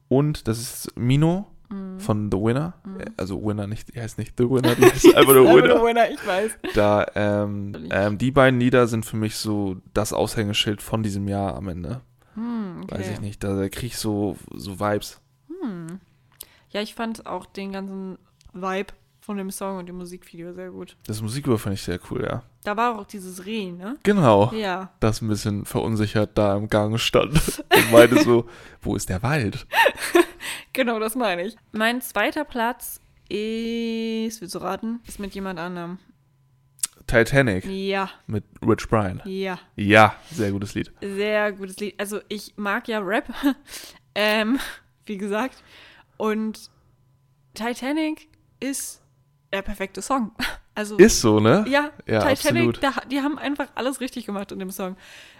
und 0.08 0.48
das 0.48 0.58
ist 0.58 0.94
Mino 0.98 1.46
Mhm. 1.70 2.00
von 2.00 2.30
The 2.32 2.36
Winner, 2.38 2.74
Mhm. 2.84 3.00
Äh, 3.00 3.04
also 3.16 3.42
Winner 3.44 3.66
nicht, 3.66 3.94
die 3.94 4.00
heißt 4.00 4.18
nicht 4.18 4.34
The 4.36 4.48
Winner, 4.50 4.74
die 4.74 4.82
heißt 4.90 5.14
einfach 5.16 5.34
nur 5.34 5.48
Ist 5.48 5.54
Winner. 5.56 5.74
nur 5.76 5.86
Winner, 5.86 6.10
ich 6.10 6.26
weiß. 6.26 6.50
Da, 6.74 7.06
ähm, 7.14 7.88
ähm, 7.90 8.18
die 8.18 8.30
beiden 8.32 8.58
Lieder 8.60 8.86
sind 8.88 9.06
für 9.06 9.16
mich 9.16 9.36
so 9.36 9.76
das 9.94 10.12
Aushängeschild 10.12 10.82
von 10.82 11.02
diesem 11.02 11.28
Jahr 11.28 11.54
am 11.54 11.68
Ende. 11.68 12.00
Hm, 12.34 12.82
okay. 12.84 12.98
Weiß 12.98 13.10
ich 13.10 13.20
nicht, 13.20 13.42
da, 13.44 13.54
da 13.56 13.68
krieg 13.68 13.90
ich 13.90 13.98
so, 13.98 14.36
so 14.54 14.80
Vibes. 14.80 15.20
Hm. 15.62 16.00
Ja, 16.70 16.80
ich 16.82 16.94
fand 16.94 17.26
auch 17.26 17.46
den 17.46 17.72
ganzen 17.72 18.18
Vibe 18.52 18.92
von 19.20 19.36
dem 19.36 19.50
Song 19.50 19.78
und 19.78 19.88
dem 19.88 19.96
Musikvideo 19.96 20.52
sehr 20.52 20.70
gut. 20.70 20.96
Das 21.06 21.20
Musikvideo 21.22 21.58
fand 21.58 21.74
ich 21.74 21.82
sehr 21.82 21.98
cool, 22.10 22.24
ja. 22.28 22.42
Da 22.64 22.76
war 22.76 22.98
auch 22.98 23.04
dieses 23.06 23.44
Reh, 23.46 23.70
ne? 23.70 23.96
Genau. 24.02 24.52
Ja. 24.52 24.90
Das 25.00 25.20
ein 25.22 25.28
bisschen 25.28 25.64
verunsichert 25.64 26.30
da 26.36 26.56
im 26.56 26.68
Gang 26.68 26.98
stand 26.98 27.34
und 27.74 27.92
meinte 27.92 28.22
so, 28.22 28.46
wo 28.82 28.96
ist 28.96 29.08
der 29.08 29.22
Wald? 29.22 29.66
Genau, 30.72 30.98
das 31.00 31.16
meine 31.16 31.44
ich. 31.46 31.56
Mein 31.72 32.00
zweiter 32.00 32.44
Platz 32.44 33.00
ist, 33.28 34.40
willst 34.40 34.54
du 34.54 34.58
raten, 34.58 35.00
ist 35.06 35.18
mit 35.18 35.34
jemand 35.34 35.58
anderem. 35.58 35.98
Titanic 37.06 37.64
Ja, 37.64 38.08
mit 38.28 38.44
Rich 38.64 38.88
Brian. 38.88 39.20
ja. 39.24 39.58
Ja, 39.74 40.14
sehr 40.30 40.52
gutes 40.52 40.74
Lied. 40.74 40.92
Sehr 41.00 41.50
gutes 41.52 41.78
Lied. 41.80 41.98
Also 41.98 42.20
ich 42.28 42.54
mag 42.56 42.86
ja 42.86 43.00
Rap, 43.00 43.28
ähm, 44.14 44.60
wie 45.06 45.16
gesagt. 45.16 45.62
Und 46.16 46.70
Titanic 47.54 48.28
ist 48.60 49.02
der 49.52 49.62
perfekte 49.62 50.02
Song. 50.02 50.30
Also 50.80 50.96
Ist 50.96 51.20
so, 51.20 51.40
ne? 51.40 51.66
Ja, 51.68 51.90
Ja, 52.06 52.20
Titanic, 52.20 52.68
absolut. 52.78 52.82
da, 52.82 52.92
die 53.10 53.20
haben 53.20 53.38
einfach 53.38 53.68
alles 53.74 54.00
richtig 54.00 54.24
gemacht 54.24 54.50
in 54.50 54.58
dem 54.58 54.70
Song. 54.70 54.96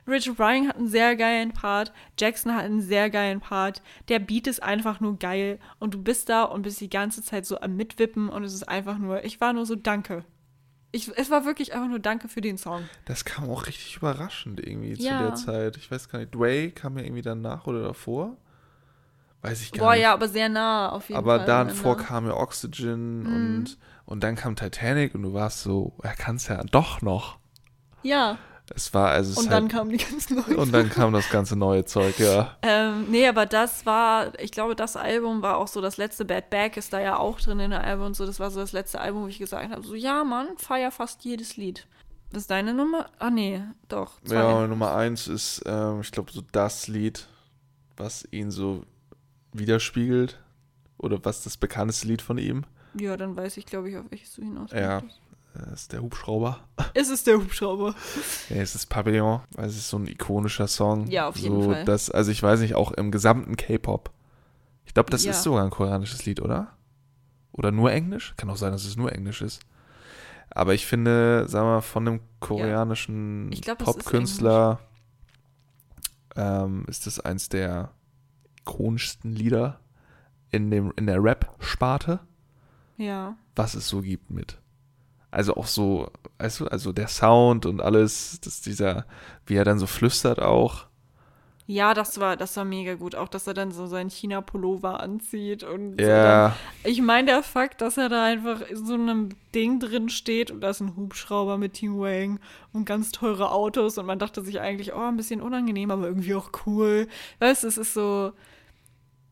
Richard 0.07 0.37
Bryan 0.37 0.69
hat 0.69 0.77
einen 0.77 0.87
sehr 0.89 1.17
geilen 1.17 1.53
Part, 1.53 1.93
Jackson 2.19 2.55
hat 2.55 2.65
einen 2.65 2.83
sehr 2.83 3.09
geilen 3.09 3.41
Part, 3.41 3.81
der 4.09 4.19
Beat 4.19 4.47
ist 4.47 4.63
einfach 4.63 5.01
nur 5.01 5.19
geil 5.19 5.59
und 5.79 5.95
du 5.95 6.03
bist 6.03 6.29
da 6.29 6.43
und 6.45 6.61
bist 6.61 6.79
die 6.83 6.91
ganze 6.91 7.23
Zeit 7.23 7.47
so 7.47 7.59
am 7.59 7.75
Mitwippen 7.77 8.29
und 8.29 8.45
es 8.45 8.53
ist 8.53 8.69
einfach 8.69 8.99
nur, 8.99 9.25
ich 9.25 9.41
war 9.41 9.55
nur 9.55 9.65
so 9.65 9.77
Danke. 9.77 10.25
Ich, 10.93 11.11
es 11.17 11.31
war 11.31 11.47
wirklich 11.47 11.73
einfach 11.73 11.89
nur 11.89 12.01
Danke 12.01 12.29
für 12.29 12.41
den 12.43 12.59
Song. 12.59 12.83
Das 13.07 13.25
kam 13.25 13.49
auch 13.49 13.67
richtig 13.67 13.97
überraschend 13.97 14.61
irgendwie 14.61 14.95
zu 14.99 15.05
Ja. 15.05 15.23
der 15.23 15.35
Zeit. 15.37 15.77
Ich 15.79 15.91
weiß 15.91 16.09
gar 16.11 16.19
nicht, 16.19 16.35
Dway 16.35 16.71
kam 16.71 16.99
ja 16.99 17.05
irgendwie 17.05 17.23
danach 17.23 17.67
oder 17.67 17.83
davor. 17.83 18.37
Weiß 19.43 19.63
ich 19.63 19.73
gar 19.73 19.87
Boah, 19.87 19.93
nicht. 19.93 20.03
ja, 20.03 20.13
aber 20.13 20.29
sehr 20.29 20.51
nah 20.51 20.91
auf 20.91 21.09
jeden 21.09 21.17
Aber 21.19 21.39
Fall. 21.39 21.47
dann 21.47 21.61
am 21.63 21.69
Ende. 21.69 21.81
vor 21.81 21.97
kam 21.97 22.27
ja 22.27 22.35
Oxygen 22.37 23.21
Mhm. 23.23 23.35
und, 23.35 23.79
und 24.11 24.21
dann 24.23 24.35
kam 24.37 24.57
Titanic 24.57 25.15
und 25.15 25.23
du 25.23 25.33
warst 25.33 25.63
so, 25.63 25.95
er 26.03 26.15
kann 26.15 26.37
es 26.37 26.49
ja 26.49 26.63
doch 26.71 27.01
noch. 27.01 27.39
Ja, 28.03 28.39
Es 28.75 28.93
war, 28.93 29.11
also 29.11 29.33
es 29.33 29.37
und 29.39 29.45
ist 29.45 29.51
dann 29.51 29.63
halt, 29.65 29.73
kamen 29.73 29.91
die 29.91 29.97
ganzen 29.97 30.37
neuen. 30.37 30.57
und 30.57 30.73
dann 30.73 30.91
kam 30.91 31.13
das 31.13 31.29
ganze 31.31 31.57
neue 31.57 31.85
Zeug, 31.85 32.19
ja. 32.19 32.57
Ähm, 32.63 33.07
nee, 33.11 33.27
aber 33.27 33.47
das 33.47 33.87
war, 33.87 34.39
ich 34.39 34.53
glaube, 34.53 34.75
das 34.77 34.97
Album 34.97 35.43
war 35.43 35.57
auch 35.57 35.69
so, 35.69 35.81
das 35.81 35.97
letzte 35.97 36.25
Bad 36.25 36.51
Bag 36.51 36.77
ist 36.77 36.93
da 36.93 37.01
ja 37.01 37.19
auch 37.19 37.41
drin 37.41 37.61
in 37.61 37.71
der 37.71 37.83
Album 37.83 38.07
und 38.07 38.17
so. 38.17 38.27
Das 38.27 38.39
war 38.41 38.51
so 38.51 38.61
das 38.61 38.73
letzte 38.73 39.01
Album, 39.01 39.23
wo 39.23 39.27
ich 39.29 39.39
gesagt 39.39 39.71
habe, 39.71 39.83
so, 39.83 39.95
ja, 39.95 40.23
Mann, 40.25 40.49
feier 40.57 40.91
fast 40.91 41.25
jedes 41.25 41.57
Lied. 41.57 41.87
Das 42.33 42.43
ist 42.43 42.51
deine 42.51 42.75
Nummer? 42.75 43.07
Ah, 43.19 43.31
nee, 43.31 43.61
doch. 43.89 44.21
Zwei. 44.25 44.35
Ja, 44.35 44.67
Nummer 44.67 44.95
eins 44.95 45.27
ist, 45.27 45.63
ähm, 45.67 46.01
ich 46.01 46.13
glaube, 46.13 46.31
so 46.31 46.43
das 46.53 46.87
Lied, 46.87 47.27
was 47.97 48.27
ihn 48.31 48.51
so 48.51 48.85
widerspiegelt. 49.53 50.39
Oder 50.97 51.25
was 51.25 51.43
das 51.43 51.57
bekannteste 51.57 52.07
Lied 52.07 52.21
von 52.23 52.37
ihm. 52.39 52.65
Ja, 52.95 53.17
dann 53.17 53.37
weiß 53.37 53.57
ich, 53.57 53.67
glaube 53.67 53.91
ich, 53.91 53.97
auf 53.97 54.05
welches 54.11 54.35
du 54.35 54.43
hinaus 54.43 54.71
Ja. 54.73 55.01
möchtest. 55.03 55.21
Das 55.53 55.81
ist 55.83 55.93
der 55.93 56.03
Hubschrauber. 56.03 56.61
Ist 56.95 57.11
es 57.11 57.25
der 57.25 57.37
Hubschrauber? 57.37 57.95
Ja, 58.51 58.57
es 58.57 58.77
ist 58.77 58.87
Pavillon, 58.87 59.41
weil 59.57 59.67
es 59.67 59.77
ist 59.77 59.89
so 59.89 59.99
ein 59.99 60.07
ikonischer 60.07 60.69
Song. 60.69 61.09
Ja, 61.09 61.27
auf 61.29 61.37
jeden 61.37 61.61
so, 61.61 61.71
Fall. 61.73 61.85
Das, 61.85 62.09
also 62.09 62.31
ich 62.31 62.41
weiß 62.41 62.61
nicht, 62.61 62.77
auch 62.77 62.93
im 62.93 63.11
gesamten 63.11 63.57
K-Pop. 63.57 64.13
Ich 64.85 64.95
glaube, 64.95 65.11
das 65.11 65.25
Ja. 65.25 65.33
ist 65.33 65.43
sogar 65.43 65.65
ein 65.65 65.71
koreanisches 65.71 66.25
Lied, 66.25 66.41
oder? 66.41 66.69
Oder 67.51 67.73
nur 67.73 67.91
Englisch? 67.91 68.35
Kann 68.37 68.49
auch 68.49 68.57
sein, 68.57 68.71
dass 68.71 68.85
es 68.85 68.97
nur 68.97 69.13
Englisch 69.13 69.43
ist. 69.43 69.61
Aber 70.51 70.73
ich 70.75 70.87
finde, 70.87 71.49
sagen 71.49 71.67
wir 71.67 71.75
mal, 71.75 71.81
von 71.81 72.07
einem 72.07 72.21
koreanischen 72.39 73.51
glaub, 73.51 73.81
es 73.83 73.89
ist 73.89 73.95
Popkünstler 73.97 74.81
ähm, 76.37 76.85
ist 76.89 77.07
das 77.07 77.21
eins 77.21 77.49
der 77.49 77.91
ikonischsten 78.61 79.33
Lieder 79.35 79.81
in, 80.51 80.71
dem, 80.71 80.93
in 80.97 81.07
der 81.07 81.23
Rap-Sparte, 81.23 82.21
Ja. 83.01 83.35
was 83.57 83.75
es 83.75 83.89
so 83.89 84.03
gibt 84.03 84.31
mit. 84.31 84.59
Also 85.31 85.55
auch 85.57 85.67
so, 85.67 86.11
weißt 86.39 86.61
du, 86.61 86.67
also 86.67 86.93
der 86.93 87.09
Sound 87.09 87.65
und 87.65 87.81
alles, 87.81 88.41
das 88.43 88.61
dieser, 88.61 89.07
wie 89.47 89.55
er 89.55 89.65
dann 89.65 89.79
so 89.79 89.87
flüstert 89.87 90.41
auch. 90.41 90.87
Ja, 91.67 91.95
das 91.95 92.19
war, 92.19 92.37
das 92.37 92.57
war 92.57 92.65
mega 92.65 92.95
gut. 92.95 93.15
Auch, 93.15 93.29
dass 93.29 93.47
er 93.47 93.55
dann 93.55 93.71
so 93.71 93.87
seinen 93.87 94.11
China-Pullover 94.11 94.99
anzieht 94.99 95.63
und 95.63 96.01
Ja. 96.01 96.07
so 96.09 96.09
dann, 96.83 96.93
Ich 96.93 97.01
meine, 97.01 97.27
der 97.31 97.43
Fakt, 97.45 97.81
dass 97.81 97.97
er 97.97 98.09
da 98.09 98.25
einfach 98.25 98.61
in 98.63 98.85
so 98.85 98.95
einem 98.95 99.29
Ding 99.55 99.79
drin 99.79 100.09
steht 100.09 100.51
und 100.51 100.63
da 100.63 100.71
ist 100.71 100.81
ein 100.81 100.97
Hubschrauber 100.97 101.59
mit 101.59 101.75
Team 101.75 102.01
Wang 102.01 102.41
und 102.73 102.87
ganz 102.87 103.13
teure 103.13 103.53
Autos 103.53 103.99
und 103.99 104.07
man 104.07 104.19
dachte 104.19 104.43
sich 104.43 104.61
eigentlich, 104.61 104.95
oh, 104.95 104.99
ein 105.07 105.17
bisschen 105.17 105.41
unangenehm, 105.41 105.93
aber 105.93 106.07
irgendwie 106.09 106.35
auch 106.35 106.51
cool. 106.67 107.07
Weißt 107.39 107.63
du, 107.63 107.69
es 107.69 107.79
ist 107.79 107.95
so, 107.95 108.33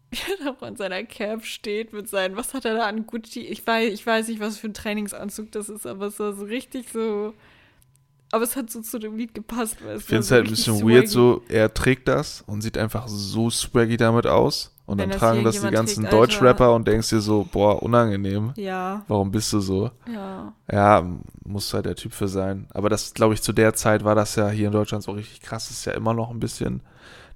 wie 0.11 0.19
er 0.45 0.53
da 0.55 0.67
in 0.67 0.77
seiner 0.77 1.03
Cap 1.05 1.45
steht 1.45 1.93
mit 1.93 2.09
seinen, 2.09 2.37
was 2.37 2.55
hat 2.55 2.65
er 2.65 2.75
da 2.77 2.87
an 2.87 3.07
Gucci? 3.07 3.41
Ich 3.41 3.67
weiß, 3.67 3.93
ich 3.93 4.07
weiß 4.07 4.29
nicht, 4.29 4.41
was 4.41 4.57
für 4.59 4.69
ein 4.69 4.75
Trainingsanzug 4.75 5.53
das 5.53 5.69
ist, 5.69 5.87
aber 5.87 6.07
es 6.07 6.19
war 6.19 6.33
so 6.33 6.45
richtig 6.45 6.91
so. 6.93 7.35
Aber 8.31 8.45
es 8.45 8.57
hat 8.57 8.71
so 8.71 8.83
zu 8.83 8.99
dem 8.99 9.17
Lied 9.17 9.35
gepasst. 9.35 9.79
Weil 9.83 9.97
es 9.97 10.03
Ich 10.03 10.09
finde 10.09 10.21
es 10.21 10.31
halt 10.31 10.45
ein 10.47 10.51
bisschen 10.51 10.77
swaggy. 10.77 10.95
weird, 10.95 11.09
so 11.09 11.43
er 11.49 11.73
trägt 11.73 12.09
das 12.09 12.43
und 12.47 12.61
sieht 12.61 12.77
einfach 12.77 13.09
so 13.09 13.49
swaggy 13.49 13.97
damit 13.97 14.27
aus. 14.27 14.75
Und 14.85 14.99
Wenn 14.99 15.11
dann 15.11 15.11
das 15.11 15.19
tragen 15.19 15.45
das 15.45 15.61
die 15.61 15.69
ganzen 15.71 16.03
trägt. 16.05 16.13
Deutschrapper 16.15 16.75
und 16.75 16.89
denkst 16.89 17.11
dir 17.11 17.21
so, 17.21 17.47
boah, 17.51 17.83
unangenehm. 17.83 18.53
Ja, 18.57 19.05
Warum 19.09 19.31
bist 19.31 19.53
du 19.53 19.61
so? 19.61 19.91
ja. 20.11 20.53
Ja, 20.71 21.07
muss 21.45 21.73
halt 21.75 21.85
der 21.87 21.97
Typ 21.97 22.13
für 22.15 22.29
sein. 22.29 22.67
Aber 22.71 22.89
das, 22.91 23.13
glaube 23.15 23.33
ich, 23.35 23.43
zu 23.43 23.53
der 23.53 23.75
Zeit 23.75 24.05
war 24.05 24.15
das 24.15 24.37
ja 24.37 24.49
hier 24.49 24.67
in 24.69 24.73
Deutschland 24.73 25.05
so 25.05 25.13
richtig 25.13 25.41
krass. 25.43 25.69
Das 25.69 25.79
ist 25.79 25.85
ja 25.87 25.93
immer 25.93 26.13
noch 26.15 26.31
ein 26.31 26.41
bisschen, 26.41 26.81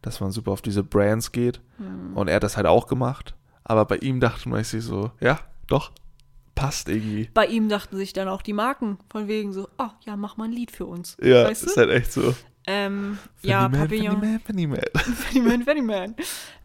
dass 0.02 0.20
man 0.20 0.32
super 0.32 0.50
auf 0.50 0.62
diese 0.62 0.82
Brands 0.82 1.32
geht. 1.32 1.60
Hm. 1.78 2.16
Und 2.16 2.28
er 2.28 2.36
hat 2.36 2.42
das 2.42 2.56
halt 2.56 2.66
auch 2.66 2.86
gemacht. 2.86 3.34
Aber 3.64 3.84
bei 3.84 3.96
ihm 3.98 4.20
dachte 4.20 4.48
man 4.48 4.62
sich 4.64 4.84
so, 4.84 5.12
ja, 5.20 5.38
doch, 5.68 5.92
passt 6.54 6.88
irgendwie. 6.88 7.30
Bei 7.32 7.46
ihm 7.46 7.68
dachten 7.68 7.96
sich 7.96 8.12
dann 8.12 8.28
auch 8.28 8.42
die 8.42 8.52
Marken 8.52 8.98
von 9.10 9.28
wegen 9.28 9.52
so, 9.52 9.68
oh 9.78 9.88
ja, 10.04 10.16
mach 10.16 10.36
mal 10.36 10.44
ein 10.44 10.52
Lied 10.52 10.70
für 10.70 10.86
uns. 10.86 11.16
Ja, 11.22 11.44
weißt 11.44 11.64
ist 11.64 11.76
du? 11.76 11.80
halt 11.80 11.90
echt 11.90 12.12
so. 12.12 12.34
Ähm, 12.66 13.18
ja, 13.42 13.68
Man, 13.68 13.80
Papillon. 13.80 14.20
Fanny 14.20 14.26
Man, 14.26 14.40
Fanny 14.40 14.66
Man. 14.66 14.80
Fanny 15.14 15.40
Man, 15.40 15.62
Fanny 15.62 15.82
Man. 15.82 16.14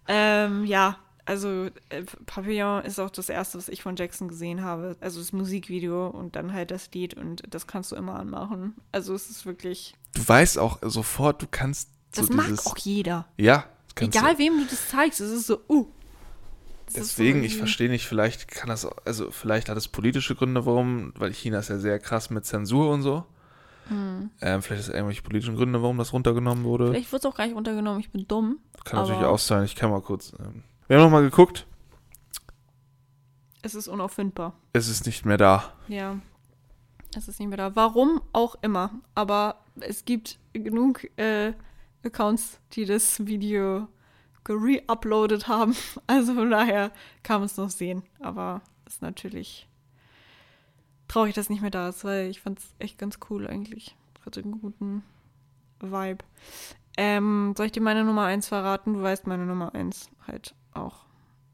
Ähm, 0.07 0.65
ja, 0.65 0.97
also 1.25 1.65
äh, 1.89 2.03
Papillon 2.25 2.83
ist 2.83 2.99
auch 2.99 3.09
das 3.09 3.29
erste, 3.29 3.57
was 3.57 3.67
ich 3.69 3.81
von 3.81 3.95
Jackson 3.95 4.27
gesehen 4.27 4.63
habe. 4.63 4.95
Also 5.01 5.19
das 5.19 5.33
Musikvideo 5.33 6.07
und 6.07 6.35
dann 6.35 6.53
halt 6.53 6.71
das 6.71 6.89
Lied 6.93 7.15
und 7.15 7.43
das 7.49 7.67
kannst 7.67 7.91
du 7.91 7.95
immer 7.95 8.17
anmachen. 8.19 8.75
Also 8.91 9.13
es 9.13 9.29
ist 9.29 9.45
wirklich, 9.45 9.95
Du 10.13 10.27
weißt 10.27 10.57
auch 10.57 10.79
sofort, 10.83 11.41
du 11.41 11.47
kannst 11.49 11.89
so 12.13 12.21
das 12.21 12.29
mag 12.29 12.47
dieses. 12.47 12.65
auch 12.67 12.77
jeder. 12.77 13.27
Ja, 13.37 13.65
Egal 13.99 14.33
du. 14.33 14.39
wem 14.39 14.59
du 14.59 14.65
das 14.65 14.89
zeigst, 14.89 15.19
es 15.21 15.31
ist 15.31 15.47
so, 15.47 15.59
uh. 15.69 15.85
So 16.89 16.99
Deswegen, 16.99 17.43
ich 17.43 17.57
verstehe 17.57 17.89
nicht, 17.89 18.05
vielleicht 18.07 18.47
kann 18.47 18.69
das, 18.69 18.87
also 19.05 19.29
vielleicht 19.31 19.67
hat 19.67 19.77
es 19.77 19.87
politische 19.89 20.35
Gründe, 20.35 20.65
warum, 20.65 21.11
weil 21.17 21.33
China 21.33 21.59
ist 21.59 21.69
ja 21.69 21.79
sehr 21.79 21.99
krass 21.99 22.29
mit 22.29 22.45
Zensur 22.45 22.91
und 22.91 23.01
so. 23.01 23.25
Ähm, 23.89 24.29
vielleicht 24.61 24.81
ist 24.81 24.87
es 24.89 24.93
irgendwelche 24.93 25.21
politischen 25.21 25.55
Gründe, 25.55 25.81
warum 25.81 25.97
das 25.97 26.11
runtergenommen 26.13 26.63
wurde. 26.65 26.85
Hm. 26.85 26.91
Vielleicht 26.93 27.11
wird 27.11 27.23
es 27.23 27.25
auch 27.25 27.35
gar 27.35 27.45
nicht 27.45 27.55
runtergenommen, 27.55 27.99
ich 28.01 28.09
bin 28.11 28.27
dumm. 28.27 28.59
Kann 28.85 28.99
natürlich 29.01 29.23
auch 29.25 29.39
sein, 29.39 29.63
ich 29.63 29.75
kann 29.75 29.89
mal 29.89 30.01
kurz. 30.01 30.33
Ähm, 30.39 30.63
wir 30.87 30.97
haben 30.97 31.03
nochmal 31.03 31.23
geguckt, 31.23 31.65
Es 33.61 33.75
ist 33.75 33.87
unauffindbar. 33.87 34.53
es 34.73 34.87
ist 34.87 35.05
nicht 35.05 35.25
mehr 35.25 35.37
da. 35.37 35.73
Ja, 35.87 36.17
es 37.15 37.27
ist 37.27 37.39
nicht 37.39 37.49
mehr 37.49 37.57
da. 37.57 37.75
Warum 37.75 38.21
auch 38.33 38.55
immer. 38.61 38.91
Aber 39.15 39.63
es 39.79 40.05
gibt 40.05 40.37
genug 40.53 41.05
äh, 41.17 41.53
Accounts, 42.07 42.59
die 42.73 42.85
das 42.85 43.25
Video 43.25 43.87
gere-uploadet 44.43 45.47
haben. 45.47 45.75
Also 46.07 46.33
von 46.33 46.49
daher 46.49 46.91
kann 47.23 47.41
man 47.41 47.47
es 47.47 47.57
noch 47.57 47.69
sehen. 47.69 48.03
Aber 48.19 48.61
ist 48.85 49.01
natürlich 49.01 49.67
traurig, 51.07 51.35
dass 51.35 51.45
es 51.45 51.49
nicht 51.49 51.61
mehr 51.61 51.71
da 51.71 51.89
ist, 51.89 52.03
weil 52.03 52.29
ich 52.29 52.41
fand 52.41 52.59
es 52.59 52.73
echt 52.79 52.97
ganz 52.97 53.19
cool 53.29 53.47
eigentlich. 53.47 53.95
Hatte 54.25 54.41
einen 54.41 54.59
guten 54.59 55.03
Vibe. 55.79 56.23
Ähm, 56.97 57.53
soll 57.55 57.67
ich 57.67 57.71
dir 57.71 57.81
meine 57.81 58.03
Nummer 58.03 58.23
1 58.23 58.47
verraten? 58.47 58.93
Du 58.93 59.01
weißt 59.01 59.27
meine 59.27 59.45
Nummer 59.45 59.75
1 59.75 60.09
halt 60.25 60.55
auch. 60.73 61.05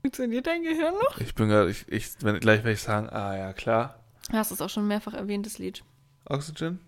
Funktioniert 0.02 0.48
dein 0.48 0.64
Gehirn 0.64 0.94
noch? 0.94 1.20
Ich 1.20 1.36
bin 1.36 1.50
gerade, 1.50 1.70
ich, 1.70 1.88
ich, 1.88 2.12
wenn, 2.22 2.40
gleich 2.40 2.60
werde 2.60 2.74
ich 2.74 2.82
sagen, 2.82 3.10
ah 3.10 3.36
ja, 3.36 3.54
klar. 3.54 4.00
Ja, 4.32 4.38
das 4.38 4.52
ist 4.52 4.62
auch 4.62 4.70
schon 4.70 4.88
mehrfach 4.88 5.14
erwähntes 5.14 5.58
Lied. 5.58 5.84
Oxygen? 6.26 6.80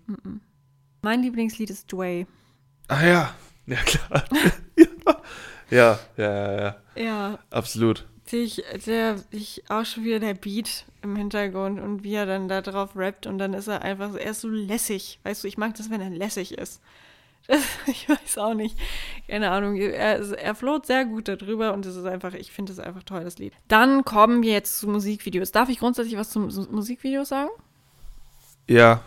Mein 1.02 1.22
Lieblingslied 1.22 1.70
ist 1.70 1.92
Dway. 1.92 2.26
Ah 2.88 3.06
ja, 3.06 3.36
ja 3.68 3.78
klar. 3.78 4.24
ja, 5.70 6.00
ja, 6.18 6.32
ja, 6.52 6.58
ja, 6.62 6.76
Ja, 6.96 7.40
absolut. 7.50 8.06
ich, 8.32 8.64
der, 8.86 9.16
ich 9.32 9.64
auch 9.70 9.86
schon 9.86 10.04
wieder 10.04 10.20
der 10.20 10.34
Beat 10.34 10.86
im 11.02 11.16
Hintergrund 11.16 11.80
und 11.80 12.04
wie 12.04 12.14
er 12.16 12.26
dann 12.26 12.48
da 12.48 12.62
drauf 12.62 12.92
rappt 12.96 13.28
und 13.28 13.38
dann 13.38 13.54
ist 13.54 13.68
er 13.68 13.82
einfach 13.82 14.12
so, 14.12 14.18
er 14.18 14.32
ist 14.32 14.42
so 14.42 14.48
lässig. 14.50 15.20
Weißt 15.24 15.44
du, 15.44 15.48
ich 15.48 15.58
mag 15.58 15.76
das, 15.76 15.90
wenn 15.90 16.02
er 16.02 16.10
lässig 16.10 16.58
ist. 16.58 16.82
Das, 17.48 17.62
ich 17.86 18.10
weiß 18.10 18.40
auch 18.40 18.56
nicht. 18.56 18.76
Keine 19.28 19.52
Ahnung. 19.52 19.76
Er, 19.76 20.20
er 20.20 20.56
float 20.56 20.88
sehr 20.88 21.06
gut 21.06 21.28
darüber 21.28 21.74
und 21.76 21.86
es 21.86 21.96
ist 21.96 22.06
einfach, 22.06 22.34
ich 22.34 22.52
finde 22.52 22.72
es 22.74 22.80
einfach 22.80 23.04
toll, 23.04 23.24
das 23.24 23.38
Lied. 23.38 23.54
Dann 23.68 24.04
kommen 24.04 24.42
wir 24.42 24.52
jetzt 24.52 24.80
zu 24.80 24.88
Musikvideos. 24.90 25.52
Darf 25.52 25.70
ich 25.70 25.78
grundsätzlich 25.78 26.18
was 26.18 26.32
zu 26.32 26.40
Mu- 26.40 26.66
Musikvideos 26.72 27.30
sagen? 27.30 27.52
Ja, 28.68 29.04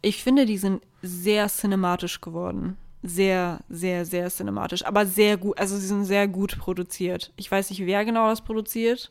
Ich 0.00 0.22
finde, 0.22 0.46
die 0.46 0.58
sind 0.58 0.80
sehr 1.02 1.48
cinematisch 1.48 2.20
geworden. 2.20 2.76
Sehr, 3.02 3.60
sehr, 3.68 4.04
sehr 4.04 4.30
cinematisch. 4.30 4.84
Aber 4.84 5.06
sehr 5.06 5.36
gut, 5.36 5.58
also 5.58 5.76
sie 5.76 5.86
sind 5.86 6.04
sehr 6.04 6.28
gut 6.28 6.58
produziert. 6.58 7.32
Ich 7.36 7.50
weiß 7.50 7.70
nicht, 7.70 7.84
wer 7.84 8.04
genau 8.04 8.28
das 8.28 8.42
produziert. 8.42 9.10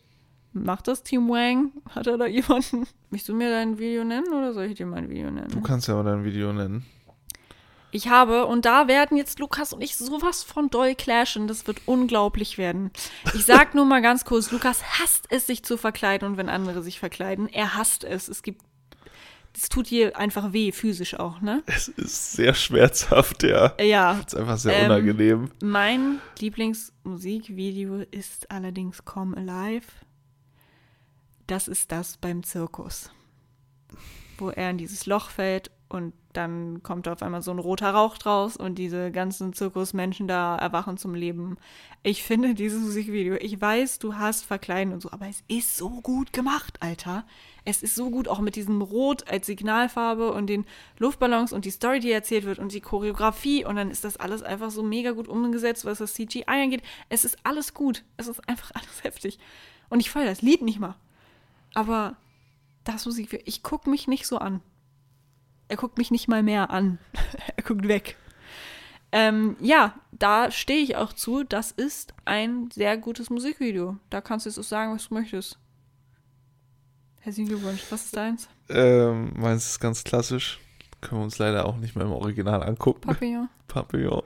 Macht 0.54 0.88
das 0.88 1.04
Team 1.04 1.30
Wang? 1.30 1.72
Hat 1.90 2.08
er 2.08 2.18
da 2.18 2.26
jemanden? 2.26 2.88
Möchtest 3.10 3.30
du 3.30 3.34
mir 3.34 3.50
dein 3.50 3.78
Video 3.80 4.04
nennen 4.04 4.34
oder 4.34 4.54
soll 4.54 4.66
ich 4.66 4.76
dir 4.76 4.86
mein 4.86 5.10
Video 5.10 5.28
du 5.28 5.36
nennen? 5.36 5.64
kannst 5.64 5.88
ja 5.88 5.96
mal 5.96 6.04
dein 6.04 6.24
Video 6.24 6.54
nennen. 6.54 6.86
Ich 7.94 8.08
habe, 8.08 8.46
und 8.46 8.64
da 8.64 8.88
werden 8.88 9.18
jetzt 9.18 9.40
Lukas 9.40 9.74
und 9.74 9.82
ich 9.82 9.98
sowas 9.98 10.44
von 10.44 10.70
doll 10.70 10.96
clashen, 10.96 11.48
das 11.48 11.68
wird 11.68 11.82
unglaublich 11.86 12.58
werden. 12.58 12.92
Ich 13.34 13.44
sag 13.44 13.76
nur 13.76 13.84
mal 13.84 14.02
ganz 14.02 14.24
kurz, 14.24 14.52
Lukas 14.52 14.82
hasst 15.00 15.26
es, 15.30 15.46
sich 15.46 15.64
zu 15.64 15.76
verkleiden 15.76 16.26
und 16.26 16.38
wenn 16.38 16.48
andere 16.48 16.82
sich 16.84 17.00
verkleiden, 17.00 17.50
er 17.50 17.76
hasst 17.76 18.06
es. 18.06 18.30
Es 18.30 18.44
gibt, 18.44 18.62
es 19.56 19.70
tut 19.70 19.88
hier 19.88 20.18
einfach 20.18 20.54
weh, 20.54 20.72
physisch 20.72 21.20
auch, 21.20 21.42
ne? 21.42 21.64
Es 21.66 21.88
ist 21.88 22.34
sehr 22.34 22.54
schmerzhaft, 22.54 23.44
ja. 23.44 23.74
Ja, 23.82 24.14
Es 24.20 24.34
ist 24.34 24.36
einfach 24.36 24.58
sehr 24.58 24.78
Ähm, 24.78 24.86
unangenehm. 24.86 25.52
Mein 25.62 26.20
Lieblingsmusikvideo 26.40 28.06
ist 28.12 28.50
allerdings 28.52 29.04
Come 29.06 29.36
Alive. 29.38 29.88
Das 31.48 31.68
ist 31.68 31.92
das 31.92 32.18
beim 32.18 32.44
Zirkus. 32.44 33.12
Wo 34.38 34.50
er 34.50 34.70
in 34.72 34.78
dieses 34.78 35.06
Loch 35.06 35.30
fällt 35.30 35.70
und 35.90 36.14
dann 36.34 36.82
kommt 36.82 37.10
auf 37.10 37.22
einmal 37.22 37.42
so 37.42 37.52
ein 37.52 37.60
roter 37.60 37.92
Rauch 37.92 38.18
draus 38.18 38.56
und 38.56 38.76
diese 38.76 39.12
ganzen 39.12 39.52
Zirkusmenschen 39.52 40.30
da 40.30 40.56
erwachen 40.56 40.98
zum 40.98 41.14
Leben. 41.14 41.58
Ich 42.04 42.24
finde 42.24 42.54
dieses 42.54 42.82
Musikvideo, 42.82 43.36
ich 43.36 43.60
weiß, 43.60 44.00
du 44.00 44.16
hast 44.16 44.46
Verkleiden 44.46 44.94
und 44.94 45.02
so, 45.02 45.12
aber 45.12 45.28
es 45.28 45.44
ist 45.50 45.76
so 45.78 45.90
gut 46.02 46.32
gemacht, 46.32 46.78
Alter. 46.80 47.26
Es 47.64 47.84
ist 47.84 47.96
so 47.96 48.10
gut, 48.10 48.28
auch 48.28 48.40
mit 48.40 48.56
diesem 48.56 48.82
Rot 48.82 49.30
als 49.30 49.46
Signalfarbe 49.46 50.32
und 50.32 50.48
den 50.48 50.66
Luftballons 50.98 51.54
und 51.54 51.66
die 51.66 51.72
Story, 51.72 52.00
die 52.00 52.12
erzählt 52.12 52.46
wird 52.46 52.58
und 52.58 52.72
die 52.72 52.82
Choreografie 52.82 53.66
und 53.66 53.76
dann 53.76 53.92
ist 53.92 54.04
das 54.04 54.18
alles 54.18 54.42
einfach 54.42 54.72
so 54.72 54.82
mega 54.82 55.12
gut 55.12 55.28
umgesetzt, 55.28 55.86
was 55.86 56.00
das 56.00 56.16
CGI 56.16 56.44
angeht. 56.48 56.82
Es 57.10 57.24
ist 57.24 57.38
alles 57.44 57.74
gut. 57.74 58.04
Es 58.18 58.28
ist 58.28 58.48
einfach 58.50 58.72
alles 58.74 59.04
heftig. 59.04 59.38
Und 59.90 60.00
ich 60.00 60.10
feiere 60.10 60.26
das 60.26 60.42
Lied 60.42 60.62
nicht 60.64 60.80
mal. 60.80 60.96
Aber 61.74 62.16
das 62.84 63.06
Musikvideo, 63.06 63.44
ich 63.46 63.62
gucke 63.62 63.90
mich 63.90 64.08
nicht 64.08 64.26
so 64.26 64.38
an. 64.38 64.62
Er 65.68 65.78
guckt 65.78 65.98
mich 65.98 66.12
nicht 66.12 66.28
mal 66.28 66.44
mehr 66.44 66.72
an. 66.72 66.98
er 67.56 67.64
guckt 67.64 67.88
weg. 67.88 68.18
Ähm, 69.12 69.58
ja, 69.60 69.94
da 70.12 70.52
stehe 70.52 70.82
ich 70.82 70.96
auch 70.96 71.14
zu. 71.14 71.44
Das 71.44 71.72
ist 71.72 72.14
ein 72.26 72.72
sehr 72.72 72.98
gutes 72.98 73.30
Musikvideo. 73.30 73.98
Da 74.10 74.22
kannst 74.22 74.46
du 74.46 74.50
jetzt 74.50 74.58
auch 74.58 74.64
sagen, 74.64 74.94
was 74.94 75.10
du 75.10 75.14
möchtest. 75.14 75.60
Herzlichen 77.22 77.50
Glückwunsch. 77.50 77.84
Was 77.90 78.06
ist 78.06 78.16
deins? 78.16 78.50
Ähm, 78.70 79.32
meins 79.36 79.66
ist 79.68 79.80
ganz 79.80 80.04
klassisch. 80.04 80.60
Können 81.02 81.22
wir 81.22 81.26
uns 81.26 81.38
leider 81.40 81.66
auch 81.66 81.78
nicht 81.78 81.96
mehr 81.96 82.06
im 82.06 82.12
Original 82.12 82.64
angucken. 82.64 83.02
Papillon. 83.02 83.50
Papillon. 83.68 84.24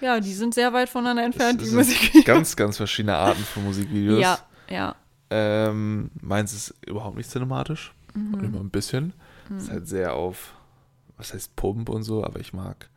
Ja, 0.00 0.18
die 0.18 0.32
sind 0.32 0.54
sehr 0.54 0.72
weit 0.72 0.88
voneinander 0.88 1.24
entfernt, 1.24 1.62
Es 1.62 1.70
die 1.70 1.74
Musikvideos. 1.74 2.24
Ganz, 2.24 2.56
ganz 2.56 2.76
verschiedene 2.76 3.16
Arten 3.16 3.42
von 3.42 3.64
Musikvideos. 3.64 4.20
Ja, 4.20 4.38
ja. 4.68 4.96
Ähm, 5.30 6.10
meins 6.20 6.52
ist 6.52 6.74
überhaupt 6.86 7.16
nicht 7.16 7.30
cinematisch. 7.30 7.94
Mhm. 8.14 8.44
Immer 8.44 8.60
ein 8.60 8.70
bisschen. 8.70 9.14
Ist 9.56 9.70
halt 9.70 9.86
sehr 9.86 10.14
auf, 10.14 10.54
was 11.16 11.34
heißt 11.34 11.56
Pump 11.56 11.88
und 11.88 12.02
so, 12.02 12.24
aber 12.24 12.40
ich 12.40 12.52
mag 12.52 12.88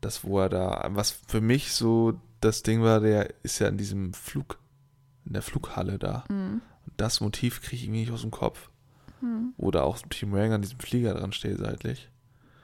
das, 0.00 0.24
wo 0.24 0.40
er 0.40 0.48
da, 0.48 0.88
was 0.90 1.10
für 1.10 1.40
mich 1.40 1.72
so 1.72 2.18
das 2.40 2.62
Ding 2.62 2.82
war, 2.82 3.00
der 3.00 3.34
ist 3.42 3.58
ja 3.58 3.68
in 3.68 3.76
diesem 3.76 4.14
Flug, 4.14 4.58
in 5.26 5.34
der 5.34 5.42
Flughalle 5.42 5.98
da. 5.98 6.24
Mhm. 6.28 6.62
Und 6.86 6.92
das 6.96 7.20
Motiv 7.20 7.60
kriege 7.60 7.76
ich 7.76 7.84
irgendwie 7.84 8.00
nicht 8.00 8.12
aus 8.12 8.22
dem 8.22 8.30
Kopf. 8.30 8.69
Wo 9.56 9.70
da 9.70 9.82
auch 9.82 9.98
Team 10.08 10.32
Wang 10.32 10.52
an 10.52 10.62
diesem 10.62 10.78
Flieger 10.80 11.14
dran 11.14 11.32
steht 11.32 11.58
seitlich. 11.58 12.08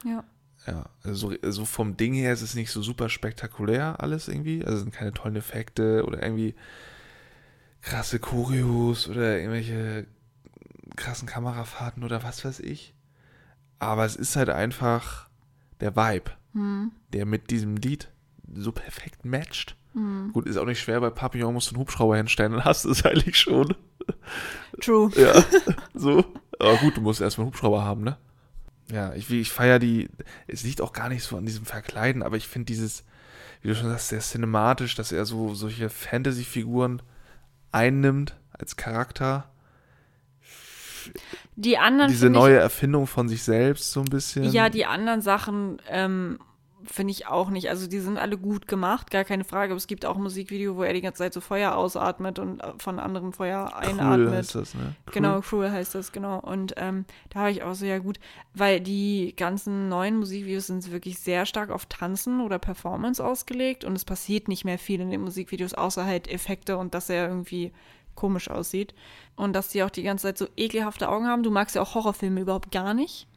Ja. 0.04 0.24
Ja, 0.66 0.86
also 1.04 1.30
so, 1.30 1.50
so 1.52 1.64
vom 1.64 1.96
Ding 1.96 2.12
her 2.14 2.32
ist 2.32 2.42
es 2.42 2.54
nicht 2.56 2.72
so 2.72 2.82
super 2.82 3.08
spektakulär 3.08 4.00
alles 4.00 4.26
irgendwie. 4.26 4.64
Also 4.64 4.78
es 4.78 4.82
sind 4.82 4.92
keine 4.94 5.12
tollen 5.12 5.36
Effekte 5.36 6.04
oder 6.04 6.22
irgendwie 6.22 6.54
krasse 7.82 8.18
Choreos 8.18 9.08
oder 9.08 9.38
irgendwelche 9.38 10.06
krassen 10.96 11.28
Kamerafahrten 11.28 12.02
oder 12.02 12.22
was 12.24 12.44
weiß 12.44 12.60
ich. 12.60 12.94
Aber 13.78 14.04
es 14.04 14.16
ist 14.16 14.34
halt 14.36 14.48
einfach 14.48 15.28
der 15.80 15.94
Vibe, 15.94 16.32
Hm. 16.54 16.90
der 17.12 17.26
mit 17.26 17.50
diesem 17.50 17.76
Lied 17.76 18.10
so 18.54 18.72
perfekt 18.72 19.24
matcht. 19.24 19.76
Hm. 19.92 20.30
Gut, 20.32 20.46
ist 20.46 20.56
auch 20.56 20.64
nicht 20.64 20.80
schwer, 20.80 21.00
bei 21.00 21.10
Papillon 21.10 21.52
musst 21.54 21.70
du 21.70 21.74
einen 21.74 21.80
Hubschrauber 21.80 22.16
hinstellen, 22.16 22.52
dann 22.52 22.64
hast 22.64 22.86
du 22.86 22.90
es 22.90 23.04
eigentlich 23.04 23.38
schon. 23.38 23.74
True. 24.80 25.10
Ja, 25.16 25.44
so. 25.94 26.24
Aber 26.58 26.76
gut, 26.76 26.96
du 26.96 27.00
musst 27.00 27.20
erstmal 27.20 27.46
einen 27.46 27.52
Hubschrauber 27.52 27.84
haben, 27.84 28.02
ne? 28.02 28.16
Ja, 28.90 29.12
ich, 29.14 29.30
ich 29.30 29.50
feiere 29.50 29.78
die, 29.78 30.08
es 30.46 30.62
liegt 30.62 30.80
auch 30.80 30.92
gar 30.92 31.08
nicht 31.08 31.24
so 31.24 31.36
an 31.36 31.44
diesem 31.44 31.64
Verkleiden, 31.64 32.22
aber 32.22 32.36
ich 32.36 32.46
finde 32.46 32.66
dieses, 32.66 33.04
wie 33.60 33.68
du 33.68 33.74
schon 33.74 33.88
sagst, 33.88 34.08
sehr 34.08 34.20
cinematisch, 34.20 34.94
dass 34.94 35.10
er 35.10 35.26
so 35.26 35.54
solche 35.54 35.90
Fantasy-Figuren 35.90 37.02
einnimmt 37.72 38.36
als 38.52 38.76
Charakter. 38.76 39.50
Die 41.56 41.78
anderen 41.78 42.10
Diese 42.10 42.30
neue 42.30 42.58
Erfindung 42.58 43.06
von 43.06 43.28
sich 43.28 43.42
selbst 43.42 43.92
so 43.92 44.00
ein 44.00 44.06
bisschen. 44.06 44.44
ich, 44.44 44.52
ja, 44.52 44.68
die 44.68 44.86
anderen 44.86 45.20
Sachen 45.20 45.80
ähm, 45.88 46.38
finde 46.90 47.12
ich 47.12 47.26
auch 47.26 47.50
nicht. 47.50 47.68
Also 47.68 47.86
die 47.86 47.98
sind 47.98 48.18
alle 48.18 48.38
gut 48.38 48.68
gemacht, 48.68 49.10
gar 49.10 49.24
keine 49.24 49.44
Frage. 49.44 49.72
Aber 49.72 49.78
es 49.78 49.86
gibt 49.86 50.04
auch 50.06 50.16
ein 50.16 50.22
Musikvideo, 50.22 50.76
wo 50.76 50.82
er 50.82 50.92
die 50.92 51.00
ganze 51.00 51.18
Zeit 51.18 51.32
so 51.34 51.40
Feuer 51.40 51.74
ausatmet 51.74 52.38
und 52.38 52.60
äh, 52.60 52.72
von 52.78 52.98
anderem 52.98 53.32
Feuer 53.32 53.76
einatmet. 53.76 54.32
heißt 54.32 54.54
das, 54.54 54.74
ne? 54.74 54.94
Cool. 55.06 55.12
Genau, 55.12 55.40
Cruel 55.40 55.70
heißt 55.70 55.94
das, 55.94 56.12
genau. 56.12 56.40
Und 56.40 56.74
ähm, 56.76 57.04
da 57.30 57.40
habe 57.40 57.50
ich 57.50 57.62
auch 57.62 57.74
so, 57.74 57.86
ja 57.86 57.98
gut, 57.98 58.18
weil 58.54 58.80
die 58.80 59.34
ganzen 59.36 59.88
neuen 59.88 60.16
Musikvideos 60.18 60.66
sind 60.66 60.90
wirklich 60.90 61.18
sehr 61.18 61.46
stark 61.46 61.70
auf 61.70 61.86
Tanzen 61.86 62.40
oder 62.40 62.58
Performance 62.58 63.24
ausgelegt 63.24 63.84
und 63.84 63.94
es 63.94 64.04
passiert 64.04 64.48
nicht 64.48 64.64
mehr 64.64 64.78
viel 64.78 65.00
in 65.00 65.10
den 65.10 65.22
Musikvideos, 65.22 65.74
außer 65.74 66.04
halt 66.04 66.28
Effekte 66.28 66.78
und 66.78 66.94
dass 66.94 67.10
er 67.10 67.28
irgendwie 67.28 67.72
komisch 68.16 68.50
aussieht. 68.50 68.94
Und 69.36 69.52
dass 69.52 69.68
die 69.68 69.82
auch 69.82 69.90
die 69.90 70.02
ganze 70.02 70.22
Zeit 70.22 70.38
so 70.38 70.48
ekelhafte 70.56 71.08
Augen 71.08 71.26
haben. 71.26 71.42
Du 71.42 71.50
magst 71.50 71.76
ja 71.76 71.82
auch 71.82 71.94
Horrorfilme 71.94 72.40
überhaupt 72.40 72.72
gar 72.72 72.94
nicht. 72.94 73.28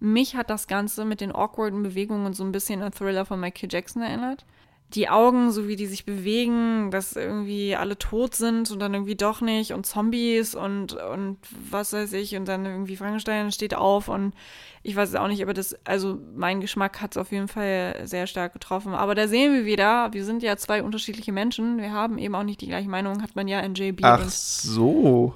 Mich 0.00 0.36
hat 0.36 0.50
das 0.50 0.66
Ganze 0.66 1.04
mit 1.04 1.20
den 1.20 1.34
awkwarden 1.34 1.82
Bewegungen 1.82 2.34
so 2.34 2.44
ein 2.44 2.52
bisschen 2.52 2.82
an 2.82 2.92
Thriller 2.92 3.24
von 3.24 3.40
Michael 3.40 3.68
Jackson 3.70 4.02
erinnert. 4.02 4.44
Die 4.92 5.08
Augen, 5.08 5.50
so 5.50 5.66
wie 5.66 5.76
die 5.76 5.86
sich 5.86 6.04
bewegen, 6.04 6.90
dass 6.90 7.16
irgendwie 7.16 7.74
alle 7.74 7.98
tot 7.98 8.34
sind 8.34 8.70
und 8.70 8.78
dann 8.78 8.94
irgendwie 8.94 9.16
doch 9.16 9.40
nicht 9.40 9.72
und 9.72 9.86
Zombies 9.86 10.54
und, 10.54 10.92
und 10.92 11.38
was 11.70 11.92
weiß 11.92 12.12
ich 12.12 12.36
und 12.36 12.46
dann 12.46 12.64
irgendwie 12.64 12.96
Frankenstein 12.96 13.50
steht 13.50 13.74
auf 13.74 14.08
und 14.08 14.34
ich 14.82 14.94
weiß 14.94 15.08
es 15.08 15.14
auch 15.14 15.26
nicht, 15.26 15.42
aber 15.42 15.54
das, 15.54 15.74
also 15.84 16.20
mein 16.36 16.60
Geschmack 16.60 17.00
hat 17.00 17.12
es 17.12 17.16
auf 17.16 17.32
jeden 17.32 17.48
Fall 17.48 18.02
sehr 18.04 18.26
stark 18.26 18.52
getroffen. 18.52 18.92
Aber 18.92 19.14
da 19.14 19.26
sehen 19.26 19.54
wir 19.54 19.64
wieder, 19.64 20.12
wir 20.12 20.24
sind 20.24 20.42
ja 20.42 20.56
zwei 20.58 20.82
unterschiedliche 20.82 21.32
Menschen, 21.32 21.78
wir 21.78 21.92
haben 21.92 22.18
eben 22.18 22.34
auch 22.34 22.44
nicht 22.44 22.60
die 22.60 22.68
gleiche 22.68 22.88
Meinung, 22.88 23.22
hat 23.22 23.34
man 23.34 23.48
ja 23.48 23.60
in 23.60 23.74
JB 23.74 24.00
Ach 24.02 24.28
so. 24.28 25.34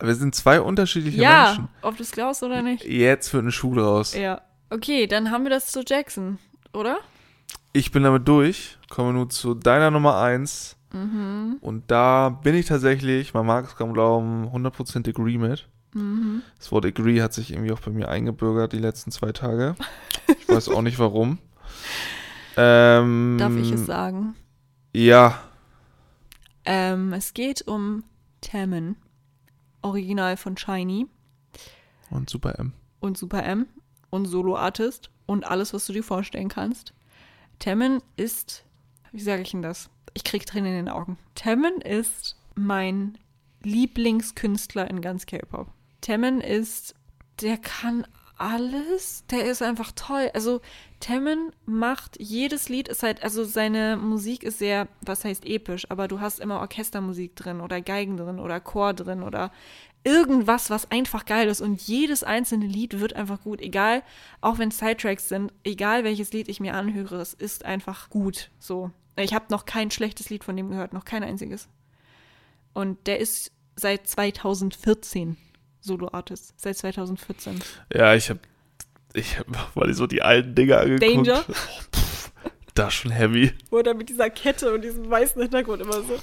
Wir 0.00 0.14
sind 0.14 0.34
zwei 0.34 0.60
unterschiedliche 0.60 1.18
ja, 1.20 1.44
Menschen. 1.46 1.68
ob 1.82 1.96
du 1.96 2.02
es 2.02 2.10
glaubst 2.10 2.42
oder 2.42 2.62
nicht. 2.62 2.84
Jetzt 2.84 3.32
wird 3.32 3.42
eine 3.42 3.52
Schule 3.52 3.82
raus. 3.84 4.14
Ja. 4.14 4.42
Okay, 4.70 5.06
dann 5.06 5.30
haben 5.30 5.44
wir 5.44 5.50
das 5.50 5.66
zu 5.66 5.82
Jackson, 5.86 6.38
oder? 6.72 6.98
Ich 7.72 7.92
bin 7.92 8.02
damit 8.02 8.26
durch. 8.26 8.78
Kommen 8.88 9.10
wir 9.10 9.12
nun 9.20 9.30
zu 9.30 9.54
deiner 9.54 9.90
Nummer 9.90 10.16
1. 10.20 10.76
Mhm. 10.92 11.58
Und 11.60 11.90
da 11.90 12.28
bin 12.30 12.54
ich 12.54 12.66
tatsächlich, 12.66 13.34
man 13.34 13.46
mag 13.46 13.66
es 13.66 13.76
kaum 13.76 13.92
glauben, 13.94 14.48
100% 14.52 15.08
agree 15.08 15.38
mit. 15.38 15.68
Mhm. 15.92 16.42
Das 16.58 16.72
Wort 16.72 16.86
agree 16.86 17.22
hat 17.22 17.32
sich 17.32 17.52
irgendwie 17.52 17.72
auch 17.72 17.80
bei 17.80 17.90
mir 17.90 18.08
eingebürgert 18.08 18.72
die 18.72 18.78
letzten 18.78 19.10
zwei 19.12 19.32
Tage. 19.32 19.74
Ich 20.26 20.48
weiß 20.48 20.68
auch 20.70 20.82
nicht 20.82 20.98
warum. 20.98 21.38
Ähm, 22.56 23.36
Darf 23.40 23.54
ich 23.56 23.70
es 23.70 23.86
sagen? 23.86 24.34
Ja, 24.92 25.40
Ähm, 26.64 27.12
es 27.12 27.34
geht 27.34 27.66
um 27.66 28.04
Tammin, 28.40 28.96
Original 29.84 30.36
von 30.36 30.56
Shiny 30.56 31.06
und 32.10 32.30
Super 32.30 32.58
M. 32.58 32.72
und 33.00 33.18
Super 33.18 33.44
M 33.44 33.66
und 34.10 34.26
Solo 34.26 34.56
Artist 34.56 35.10
und 35.26 35.44
alles, 35.44 35.74
was 35.74 35.86
du 35.86 35.92
dir 35.92 36.02
vorstellen 36.02 36.48
kannst. 36.48 36.94
Tammin 37.58 38.02
ist, 38.16 38.64
wie 39.12 39.20
sage 39.20 39.42
ich 39.42 39.50
denn 39.50 39.62
das? 39.62 39.90
Ich 40.14 40.24
krieg 40.24 40.46
Tränen 40.46 40.70
in 40.70 40.86
den 40.86 40.88
Augen. 40.88 41.18
Tammin 41.34 41.80
ist 41.80 42.36
mein 42.54 43.18
Lieblingskünstler 43.62 44.88
in 44.88 45.00
ganz 45.00 45.26
K-Pop. 45.26 45.68
Tammin 46.00 46.40
ist, 46.40 46.94
der 47.40 47.58
kann 47.58 48.06
alles, 48.36 49.24
der 49.30 49.46
ist 49.46 49.62
einfach 49.62 49.92
toll. 49.92 50.30
Also 50.34 50.60
Tammin 51.04 51.52
macht 51.66 52.16
jedes 52.18 52.70
Lied 52.70 52.88
ist 52.88 53.02
halt, 53.02 53.22
also 53.22 53.44
seine 53.44 53.98
Musik 53.98 54.42
ist 54.42 54.58
sehr, 54.58 54.88
was 55.02 55.22
heißt 55.22 55.44
episch, 55.44 55.84
aber 55.90 56.08
du 56.08 56.20
hast 56.20 56.40
immer 56.40 56.60
Orchestermusik 56.60 57.36
drin 57.36 57.60
oder 57.60 57.82
Geigen 57.82 58.16
drin 58.16 58.38
oder 58.38 58.58
Chor 58.58 58.94
drin 58.94 59.22
oder 59.22 59.52
irgendwas, 60.02 60.70
was 60.70 60.90
einfach 60.90 61.26
geil 61.26 61.48
ist 61.48 61.60
und 61.60 61.82
jedes 61.82 62.24
einzelne 62.24 62.66
Lied 62.66 63.00
wird 63.00 63.12
einfach 63.16 63.42
gut, 63.42 63.60
egal, 63.60 64.02
auch 64.40 64.56
wenn 64.56 64.70
Sidetracks 64.70 65.28
sind, 65.28 65.52
egal 65.62 66.04
welches 66.04 66.32
Lied 66.32 66.48
ich 66.48 66.58
mir 66.58 66.72
anhöre, 66.72 67.16
es 67.16 67.34
ist 67.34 67.66
einfach 67.66 68.08
gut, 68.08 68.50
so. 68.58 68.90
Ich 69.16 69.34
habe 69.34 69.44
noch 69.50 69.66
kein 69.66 69.90
schlechtes 69.90 70.30
Lied 70.30 70.42
von 70.42 70.56
dem 70.56 70.70
gehört, 70.70 70.94
noch 70.94 71.04
kein 71.04 71.22
einziges. 71.22 71.68
Und 72.72 73.06
der 73.06 73.20
ist 73.20 73.52
seit 73.76 74.06
2014 74.06 75.36
Solo-Artist, 75.82 76.54
seit 76.56 76.78
2014. 76.78 77.62
Ja, 77.92 78.14
ich 78.14 78.30
hab, 78.30 78.38
ich 79.14 79.38
hab 79.38 79.76
mal 79.76 79.94
so 79.94 80.06
die 80.06 80.22
alten 80.22 80.54
Dinge 80.54 80.78
angeguckt. 80.78 81.02
Danger? 81.02 81.44
Oh, 81.48 81.52
pff, 81.52 82.32
das 82.74 82.88
ist 82.88 82.94
schon 82.94 83.12
heavy. 83.12 83.52
Oder 83.70 83.94
mit 83.94 84.08
dieser 84.08 84.28
Kette 84.28 84.74
und 84.74 84.82
diesem 84.82 85.08
weißen 85.08 85.40
Hintergrund 85.40 85.80
immer 85.80 86.02
so. 86.02 86.18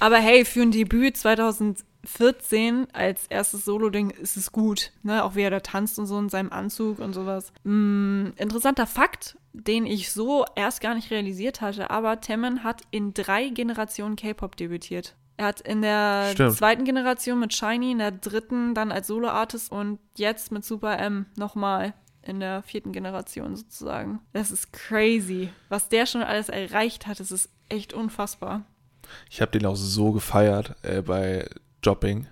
Aber 0.00 0.16
hey, 0.16 0.44
für 0.44 0.62
ein 0.62 0.72
Debüt 0.72 1.16
2014 1.16 2.88
als 2.92 3.26
erstes 3.28 3.64
Solo-Ding 3.64 4.10
ist 4.10 4.36
es 4.36 4.52
gut. 4.52 4.92
Ne? 5.02 5.24
Auch 5.24 5.36
wie 5.36 5.42
er 5.42 5.50
da 5.50 5.60
tanzt 5.60 5.98
und 5.98 6.06
so 6.06 6.18
in 6.18 6.28
seinem 6.28 6.52
Anzug 6.52 6.98
und 6.98 7.14
sowas. 7.14 7.52
Mm, 7.64 8.30
interessanter 8.36 8.86
Fakt, 8.86 9.38
den 9.52 9.86
ich 9.86 10.12
so 10.12 10.44
erst 10.54 10.80
gar 10.80 10.94
nicht 10.94 11.10
realisiert 11.10 11.60
hatte, 11.60 11.90
aber 11.90 12.20
Temmen 12.20 12.62
hat 12.64 12.82
in 12.90 13.14
drei 13.14 13.48
Generationen 13.48 14.16
K-Pop 14.16 14.56
debütiert. 14.56 15.14
Er 15.38 15.46
hat 15.46 15.60
in 15.60 15.82
der 15.82 16.30
Stimmt. 16.32 16.56
zweiten 16.56 16.84
Generation 16.84 17.38
mit 17.38 17.54
Shiny, 17.54 17.92
in 17.92 17.98
der 17.98 18.10
dritten 18.10 18.74
dann 18.74 18.90
als 18.90 19.06
Solo-Artist 19.06 19.70
und 19.70 19.98
jetzt 20.16 20.50
mit 20.50 20.64
Super 20.64 20.98
M 20.98 21.26
nochmal 21.36 21.94
in 22.28 22.40
der 22.40 22.62
vierten 22.62 22.92
Generation 22.92 23.56
sozusagen. 23.56 24.20
Das 24.32 24.50
ist 24.50 24.72
crazy. 24.72 25.50
Was 25.68 25.88
der 25.88 26.06
schon 26.06 26.22
alles 26.22 26.48
erreicht 26.48 27.06
hat, 27.06 27.20
das 27.20 27.30
ist 27.30 27.48
echt 27.68 27.92
unfassbar. 27.92 28.62
Ich 29.30 29.40
habe 29.40 29.52
den 29.52 29.66
auch 29.66 29.76
so 29.76 30.12
gefeiert 30.12 30.74
äh, 30.82 31.02
bei 31.02 31.48
Jobbing. 31.82 32.26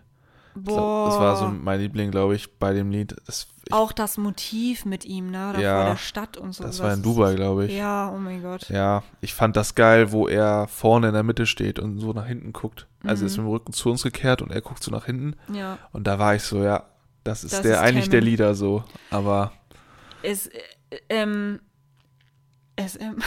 Boah. 0.56 1.06
Das 1.08 1.18
war 1.18 1.36
so 1.36 1.48
mein 1.48 1.80
Liebling, 1.80 2.12
glaube 2.12 2.36
ich, 2.36 2.58
bei 2.58 2.72
dem 2.72 2.90
Lied. 2.92 3.16
Das, 3.26 3.48
ich, 3.66 3.72
Auch 3.72 3.90
das 3.90 4.18
Motiv 4.18 4.84
mit 4.84 5.04
ihm, 5.04 5.30
ne? 5.30 5.52
Da 5.52 5.60
Ja, 5.60 5.76
vor 5.80 5.90
der 5.90 5.96
Stadt 5.96 6.36
und 6.36 6.52
so. 6.54 6.62
das 6.62 6.80
war 6.80 6.94
in 6.94 7.02
Dubai, 7.02 7.34
glaube 7.34 7.66
ich. 7.66 7.72
Ja, 7.76 8.12
oh 8.14 8.18
mein 8.18 8.40
Gott. 8.40 8.68
Ja, 8.68 9.02
ich 9.20 9.34
fand 9.34 9.56
das 9.56 9.74
geil, 9.74 10.12
wo 10.12 10.28
er 10.28 10.68
vorne 10.68 11.08
in 11.08 11.14
der 11.14 11.24
Mitte 11.24 11.46
steht 11.46 11.80
und 11.80 11.98
so 11.98 12.12
nach 12.12 12.26
hinten 12.26 12.52
guckt. 12.52 12.86
Also 13.02 13.24
er 13.24 13.26
ist 13.26 13.36
mit 13.36 13.46
dem 13.46 13.50
Rücken 13.50 13.72
zu 13.72 13.90
uns 13.90 14.04
gekehrt 14.04 14.42
und 14.42 14.52
er 14.52 14.60
guckt 14.60 14.82
so 14.84 14.92
nach 14.92 15.06
hinten. 15.06 15.34
Ja. 15.52 15.78
Und 15.92 16.06
da 16.06 16.20
war 16.20 16.36
ich 16.36 16.42
so, 16.44 16.62
ja, 16.62 16.84
das 17.24 17.42
ist 17.42 17.52
Das 17.54 17.62
der 17.62 17.72
ist 17.74 17.78
eigentlich 17.80 18.08
der 18.10 18.20
Tammin. 18.20 18.30
Leader 18.32 18.54
so. 18.54 18.84
Aber 19.10 19.50
Es, 20.24 20.46
äh, 20.46 20.60
ähm, 21.10 21.60
es, 22.76 22.98
ähm, 22.98 23.18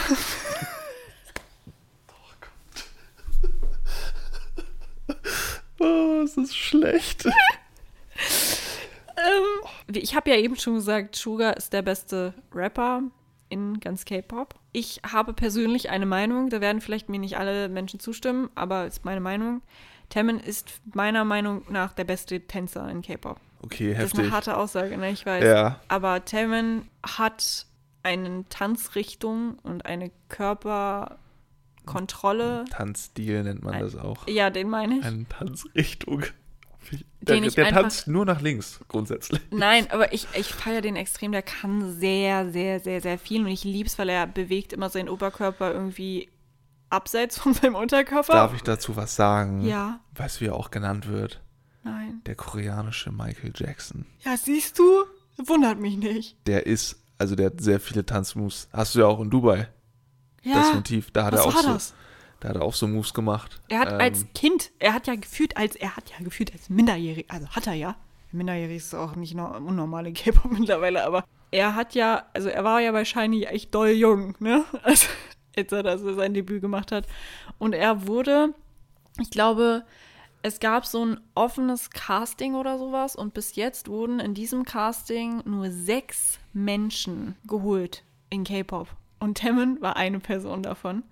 oh, 5.78 6.22
es 6.24 6.36
ist 6.36 6.56
schlecht. 6.56 7.24
ähm, 7.26 7.32
ich 9.94 10.16
habe 10.16 10.30
ja 10.30 10.36
eben 10.36 10.56
schon 10.56 10.74
gesagt, 10.74 11.14
Suga 11.14 11.50
ist 11.50 11.72
der 11.72 11.82
beste 11.82 12.34
Rapper 12.52 13.02
in 13.48 13.78
ganz 13.78 14.04
K-Pop. 14.04 14.56
Ich 14.72 15.00
habe 15.08 15.34
persönlich 15.34 15.90
eine 15.90 16.06
Meinung, 16.06 16.50
da 16.50 16.60
werden 16.60 16.80
vielleicht 16.80 17.08
mir 17.08 17.20
nicht 17.20 17.38
alle 17.38 17.68
Menschen 17.68 18.00
zustimmen, 18.00 18.50
aber 18.56 18.88
ist 18.88 19.04
meine 19.04 19.20
Meinung. 19.20 19.62
Taemin 20.10 20.38
ist 20.38 20.70
meiner 20.94 21.24
Meinung 21.24 21.62
nach 21.68 21.92
der 21.92 22.04
beste 22.04 22.40
Tänzer 22.40 22.88
in 22.88 23.02
K-Pop. 23.02 23.38
Okay, 23.62 23.88
Das 23.92 23.98
ist 23.98 24.02
heftig. 24.12 24.20
eine 24.20 24.30
harte 24.30 24.56
Aussage, 24.56 24.96
ne? 24.96 25.10
Ich 25.10 25.26
weiß. 25.26 25.44
Ja. 25.44 25.80
Aber 25.88 26.24
Taemin 26.24 26.88
hat 27.04 27.66
eine 28.02 28.44
Tanzrichtung 28.48 29.58
und 29.62 29.84
eine 29.84 30.10
Körperkontrolle. 30.28 31.18
Tanzstil 32.70 33.42
nennt 33.44 33.62
man 33.62 33.74
Ein- 33.74 33.80
das 33.82 33.96
auch. 33.96 34.26
Ja, 34.28 34.50
den 34.50 34.68
meine 34.68 34.98
ich. 34.98 35.04
Eine 35.04 35.26
Tanzrichtung. 35.28 36.24
Der, 37.20 37.38
der 37.40 37.66
einfach- 37.66 37.82
tanzt 37.82 38.08
nur 38.08 38.24
nach 38.24 38.40
links, 38.40 38.80
grundsätzlich. 38.88 39.40
Nein, 39.50 39.86
aber 39.90 40.12
ich, 40.14 40.26
ich 40.34 40.54
feiere 40.54 40.80
den 40.80 40.96
extrem. 40.96 41.32
Der 41.32 41.42
kann 41.42 41.92
sehr, 41.98 42.50
sehr, 42.50 42.80
sehr, 42.80 43.00
sehr 43.02 43.18
viel. 43.18 43.42
Und 43.42 43.48
ich 43.48 43.64
liebe 43.64 43.88
es, 43.88 43.98
weil 43.98 44.08
er 44.08 44.26
bewegt 44.26 44.72
immer 44.72 44.88
seinen 44.88 45.10
Oberkörper 45.10 45.72
irgendwie 45.74 46.30
abseits 46.90 47.38
von 47.38 47.54
seinem 47.54 47.74
Unterkörper. 47.74 48.32
Darf 48.32 48.54
ich 48.54 48.62
dazu 48.62 48.96
was 48.96 49.14
sagen? 49.16 49.62
Ja, 49.62 50.00
Weißt 50.14 50.36
du, 50.36 50.40
wie 50.44 50.48
er 50.48 50.54
auch 50.54 50.70
genannt 50.70 51.06
wird? 51.08 51.40
nein. 51.84 52.20
Der 52.26 52.34
koreanische 52.34 53.10
Michael 53.12 53.52
Jackson. 53.54 54.04
Ja, 54.24 54.36
siehst 54.36 54.78
du? 54.78 55.04
Wundert 55.38 55.78
mich 55.78 55.96
nicht. 55.96 56.36
Der 56.46 56.66
ist, 56.66 57.00
also 57.16 57.34
der 57.36 57.46
hat 57.46 57.60
sehr 57.60 57.80
viele 57.80 58.04
Tanzmoves. 58.04 58.68
Hast 58.72 58.94
du 58.94 58.98
ja 59.00 59.06
auch 59.06 59.20
in 59.20 59.30
Dubai, 59.30 59.68
das 60.44 60.68
Ja, 60.68 60.74
Motiv. 60.74 61.10
Da 61.12 61.24
hat 61.26 61.32
was 61.34 61.40
er 61.40 61.46
auch 61.46 61.54
war 61.54 61.62
so, 61.62 61.68
das? 61.74 61.94
da 62.40 62.48
hat 62.50 62.56
er 62.56 62.62
auch 62.62 62.74
so 62.74 62.86
Moves 62.88 63.14
gemacht. 63.14 63.60
Er 63.68 63.78
hat 63.80 63.92
Ähm, 63.92 64.00
als 64.00 64.26
Kind, 64.34 64.70
er 64.80 64.92
hat 64.92 65.06
ja 65.06 65.14
gefühlt 65.14 65.56
als, 65.56 65.76
er 65.76 65.96
hat 65.96 66.10
ja 66.10 66.22
gefühlt 66.24 66.52
als 66.52 66.68
Minderjährig, 66.68 67.26
also 67.30 67.48
hat 67.48 67.66
er 67.66 67.74
ja. 67.74 67.96
Minderjährig 68.32 68.76
ist 68.78 68.94
auch 68.94 69.14
nicht 69.16 69.34
no, 69.34 69.46
unnormale 69.56 70.12
K-Pop 70.12 70.50
mittlerweile, 70.52 71.04
aber 71.04 71.24
er 71.50 71.74
hat 71.74 71.94
ja, 71.94 72.24
also 72.34 72.48
er 72.50 72.64
war 72.64 72.80
ja 72.80 72.92
bei 72.92 73.04
Shiny 73.06 73.44
echt 73.44 73.74
doll 73.74 73.90
jung, 73.90 74.34
ne? 74.40 74.64
Also 74.82 75.06
als 75.86 76.02
er 76.02 76.14
sein 76.14 76.34
Debüt 76.34 76.60
gemacht 76.60 76.92
hat. 76.92 77.06
Und 77.58 77.74
er 77.74 78.06
wurde, 78.06 78.54
ich 79.20 79.30
glaube, 79.30 79.84
es 80.42 80.60
gab 80.60 80.86
so 80.86 81.04
ein 81.04 81.20
offenes 81.34 81.90
Casting 81.90 82.54
oder 82.54 82.78
sowas 82.78 83.16
und 83.16 83.34
bis 83.34 83.56
jetzt 83.56 83.88
wurden 83.88 84.20
in 84.20 84.34
diesem 84.34 84.64
Casting 84.64 85.42
nur 85.44 85.70
sechs 85.70 86.38
Menschen 86.52 87.36
geholt 87.46 88.04
in 88.30 88.44
K-Pop. 88.44 88.88
Und 89.20 89.38
Taemin 89.38 89.80
war 89.80 89.96
eine 89.96 90.20
Person 90.20 90.62
davon. 90.62 91.02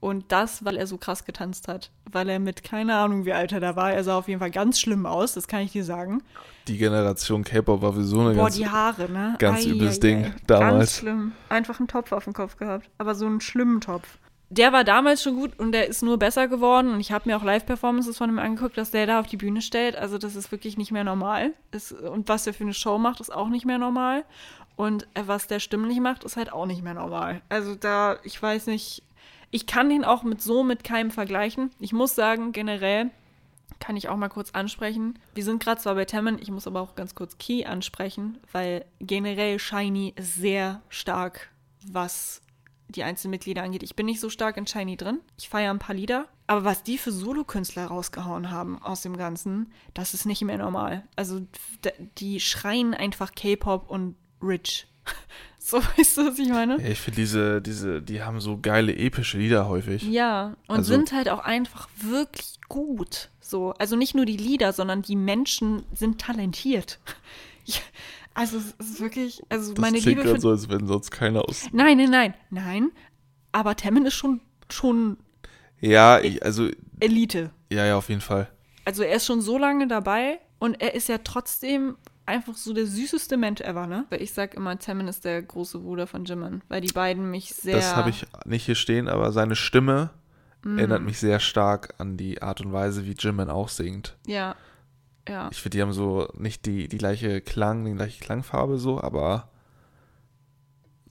Und 0.00 0.32
das, 0.32 0.64
weil 0.64 0.78
er 0.78 0.86
so 0.86 0.96
krass 0.96 1.26
getanzt 1.26 1.68
hat. 1.68 1.90
Weil 2.10 2.30
er 2.30 2.38
mit, 2.38 2.64
keine 2.64 2.96
Ahnung, 2.96 3.26
wie 3.26 3.34
alt 3.34 3.52
er 3.52 3.60
da 3.60 3.76
war. 3.76 3.92
Er 3.92 4.02
sah 4.02 4.16
auf 4.16 4.28
jeden 4.28 4.40
Fall 4.40 4.50
ganz 4.50 4.80
schlimm 4.80 5.04
aus, 5.04 5.34
das 5.34 5.46
kann 5.46 5.60
ich 5.60 5.72
dir 5.72 5.84
sagen. 5.84 6.22
Die 6.68 6.78
Generation 6.78 7.44
K-Pop 7.44 7.82
war 7.82 7.92
sowieso 7.92 8.20
eine 8.20 8.34
Boah, 8.34 8.44
ganz, 8.44 8.56
die 8.56 8.68
Haare, 8.68 9.10
ne? 9.10 9.34
ganz 9.38 9.66
Ei, 9.66 9.70
übles 9.70 10.00
Ding 10.00 10.32
damals. 10.46 10.72
Ganz 10.72 10.96
schlimm. 10.96 11.32
Einfach 11.50 11.78
einen 11.78 11.88
Topf 11.88 12.12
auf 12.12 12.24
dem 12.24 12.32
Kopf 12.32 12.56
gehabt. 12.56 12.88
Aber 12.96 13.14
so 13.14 13.26
einen 13.26 13.40
schlimmen 13.40 13.80
Topf. 13.80 14.06
Der 14.52 14.72
war 14.72 14.82
damals 14.82 15.22
schon 15.22 15.36
gut 15.36 15.58
und 15.58 15.72
der 15.72 15.86
ist 15.86 16.02
nur 16.02 16.18
besser 16.18 16.48
geworden. 16.48 16.92
Und 16.92 17.00
ich 17.00 17.12
habe 17.12 17.28
mir 17.28 17.36
auch 17.36 17.44
Live-Performances 17.44 18.16
von 18.18 18.30
ihm 18.30 18.38
angeguckt, 18.38 18.76
dass 18.78 18.90
der 18.90 19.06
da 19.06 19.20
auf 19.20 19.26
die 19.26 19.36
Bühne 19.36 19.62
stellt. 19.62 19.96
Also, 19.96 20.18
das 20.18 20.34
ist 20.34 20.50
wirklich 20.50 20.76
nicht 20.76 20.90
mehr 20.90 21.04
normal. 21.04 21.52
Ist, 21.70 21.92
und 21.92 22.28
was 22.28 22.44
der 22.44 22.54
für 22.54 22.64
eine 22.64 22.74
Show 22.74 22.98
macht, 22.98 23.20
ist 23.20 23.32
auch 23.32 23.48
nicht 23.48 23.64
mehr 23.64 23.78
normal. 23.78 24.24
Und 24.76 25.06
was 25.14 25.46
der 25.46 25.60
stimmlich 25.60 26.00
macht, 26.00 26.24
ist 26.24 26.36
halt 26.36 26.52
auch 26.52 26.66
nicht 26.66 26.82
mehr 26.82 26.94
normal. 26.94 27.42
Also, 27.48 27.74
da, 27.74 28.16
ich 28.24 28.42
weiß 28.42 28.66
nicht. 28.66 29.04
Ich 29.50 29.66
kann 29.66 29.88
den 29.88 30.04
auch 30.04 30.22
mit 30.22 30.40
so 30.40 30.62
mit 30.62 30.84
keinem 30.84 31.10
vergleichen. 31.10 31.70
Ich 31.78 31.92
muss 31.92 32.14
sagen, 32.14 32.52
generell 32.52 33.10
kann 33.80 33.96
ich 33.96 34.08
auch 34.08 34.16
mal 34.16 34.28
kurz 34.28 34.50
ansprechen. 34.50 35.18
Wir 35.34 35.44
sind 35.44 35.62
gerade 35.62 35.80
zwar 35.80 35.94
bei 35.94 36.04
Taemin, 36.04 36.38
ich 36.40 36.50
muss 36.50 36.66
aber 36.66 36.80
auch 36.80 36.94
ganz 36.94 37.14
kurz 37.14 37.38
Key 37.38 37.64
ansprechen, 37.64 38.38
weil 38.52 38.84
generell 39.00 39.58
Shiny 39.58 40.12
ist 40.16 40.34
sehr 40.34 40.82
stark, 40.88 41.50
was 41.86 42.42
die 42.88 43.02
einzelnen 43.04 43.30
Mitglieder 43.30 43.62
angeht. 43.62 43.82
Ich 43.82 43.96
bin 43.96 44.06
nicht 44.06 44.20
so 44.20 44.30
stark 44.30 44.56
in 44.56 44.66
Shiny 44.66 44.96
drin. 44.96 45.20
Ich 45.38 45.48
feiere 45.48 45.70
ein 45.70 45.78
paar 45.78 45.94
Lieder. 45.94 46.26
Aber 46.46 46.64
was 46.64 46.82
die 46.82 46.98
für 46.98 47.12
Solokünstler 47.12 47.86
rausgehauen 47.86 48.50
haben 48.50 48.82
aus 48.82 49.02
dem 49.02 49.16
Ganzen, 49.16 49.72
das 49.94 50.14
ist 50.14 50.26
nicht 50.26 50.42
mehr 50.42 50.58
normal. 50.58 51.04
Also 51.16 51.40
die 52.18 52.40
schreien 52.40 52.94
einfach 52.94 53.32
K-Pop 53.32 53.88
und 53.88 54.16
Rich. 54.42 54.88
So 55.62 55.76
weißt 55.78 56.16
du, 56.16 56.26
was 56.26 56.38
ich 56.38 56.48
meine? 56.48 56.80
Ja, 56.82 56.88
ich 56.88 56.98
finde 56.98 57.16
diese, 57.20 57.62
diese, 57.62 58.02
die 58.02 58.22
haben 58.22 58.40
so 58.40 58.58
geile 58.60 58.92
epische 58.96 59.38
Lieder 59.38 59.68
häufig. 59.68 60.02
Ja, 60.02 60.56
und 60.66 60.78
Also- 60.78 60.92
sind 60.94 61.12
halt 61.12 61.28
auch 61.28 61.38
einfach 61.38 61.88
wirklich 62.02 62.58
gut. 62.68 63.28
So, 63.40 63.72
also 63.74 63.94
nicht 63.94 64.16
nur 64.16 64.24
die 64.24 64.36
Lieder, 64.36 64.72
sondern 64.72 65.02
die 65.02 65.14
Menschen 65.14 65.84
sind 65.94 66.20
talentiert. 66.20 66.98
Ich, 67.66 67.82
also 68.34 68.56
es 68.56 68.74
ist 68.90 69.00
wirklich, 69.00 69.42
also 69.48 69.72
Das 69.74 69.80
meine 69.80 69.98
Liebe 70.00 70.22
für 70.22 70.40
so, 70.40 70.50
als 70.50 70.68
wenn 70.68 70.88
sonst 70.88 71.12
keiner 71.12 71.44
aus. 71.44 71.68
Nein, 71.72 71.98
nein, 71.98 72.10
nein, 72.10 72.34
nein. 72.50 72.90
Aber 73.52 73.76
Temmin 73.76 74.06
ist 74.06 74.14
schon 74.14 74.40
schon 74.70 75.18
Ja, 75.80 76.18
ich, 76.20 76.42
also, 76.44 76.68
Elite. 77.00 77.50
ja, 77.70 77.84
ja, 77.86 77.96
auf 77.96 78.08
jeden 78.08 78.20
Fall. 78.22 78.50
Also 78.84 79.02
er 79.04 79.14
ist 79.16 79.26
schon 79.26 79.40
so 79.40 79.56
lange 79.58 79.86
dabei 79.86 80.40
und 80.58 80.80
er 80.80 80.94
ist 80.94 81.08
ja 81.08 81.18
trotzdem 81.18 81.96
einfach 82.26 82.56
so 82.56 82.72
der 82.72 82.86
süßeste 82.86 83.36
Mensch 83.36 83.60
ever, 83.60 83.86
ne? 83.86 84.04
Weil 84.10 84.22
ich 84.22 84.32
sag 84.32 84.54
immer, 84.54 84.78
Temmin 84.78 85.08
ist 85.08 85.24
der 85.24 85.42
große 85.42 85.78
Bruder 85.80 86.06
von 86.06 86.24
Jimin, 86.24 86.62
weil 86.68 86.80
die 86.80 86.92
beiden 86.92 87.30
mich 87.30 87.54
sehr 87.54 87.76
Das 87.76 87.96
habe 87.96 88.10
ich 88.10 88.26
nicht 88.44 88.64
hier 88.66 88.74
stehen, 88.74 89.08
aber 89.08 89.32
seine 89.32 89.56
Stimme 89.56 90.10
Mm. 90.62 90.76
erinnert 90.76 91.02
mich 91.02 91.18
sehr 91.18 91.40
stark 91.40 91.94
an 91.96 92.18
die 92.18 92.42
Art 92.42 92.60
und 92.60 92.70
Weise, 92.70 93.06
wie 93.06 93.14
Jimin 93.18 93.48
auch 93.48 93.70
singt. 93.70 94.18
ja 94.26 94.54
ja 95.26 95.48
Ich 95.52 95.62
finde, 95.62 95.76
die 95.78 95.82
haben 95.82 95.92
so 95.94 96.28
nicht 96.36 96.66
die, 96.66 96.86
die 96.88 96.98
gleiche 96.98 97.40
Klang, 97.40 97.84
die 97.86 97.94
gleiche 97.94 98.22
Klangfarbe 98.22 98.76
so, 98.78 99.00
aber 99.00 99.48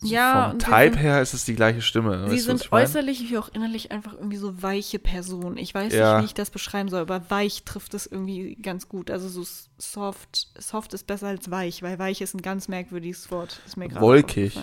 so 0.02 0.08
Ja, 0.08 0.50
vom 0.52 0.60
Type 0.60 0.76
sind- 0.94 0.96
her 0.98 1.22
ist 1.22 1.34
es 1.34 1.44
die 1.46 1.56
gleiche 1.56 1.82
Stimme. 1.82 2.26
Sie 2.30 2.36
weißt 2.36 2.46
sind 2.46 2.62
ich 2.62 2.72
mein? 2.72 2.84
äußerlich 2.84 3.30
wie 3.30 3.38
auch 3.38 3.50
innerlich 3.50 3.92
einfach 3.92 4.14
irgendwie 4.14 4.38
so 4.38 4.62
weiche 4.64 4.98
Personen. 5.00 5.58
Ich 5.58 5.74
weiß 5.74 5.94
Ja. 5.94 6.14
nicht, 6.16 6.22
wie 6.22 6.26
ich 6.28 6.34
das 6.34 6.50
beschreiben 6.52 6.88
soll, 6.90 7.02
aber 7.02 7.30
weich 7.30 7.64
trifft 7.66 7.94
es 7.94 8.06
irgendwie 8.06 8.56
ganz 8.56 8.88
gut. 8.88 9.12
Also 9.12 9.28
so 9.28 9.44
soft, 9.78 10.48
soft 10.58 10.94
ist 10.94 11.06
besser 11.06 11.28
als 11.28 11.52
weich, 11.52 11.84
weil 11.84 12.00
weich 12.00 12.22
ist 12.22 12.34
ein 12.34 12.42
ganz 12.42 12.68
merkwürdiges 12.70 13.30
Wort. 13.32 13.62
Ist 13.66 13.76
mir 13.78 13.94
Wolkig. 14.00 14.58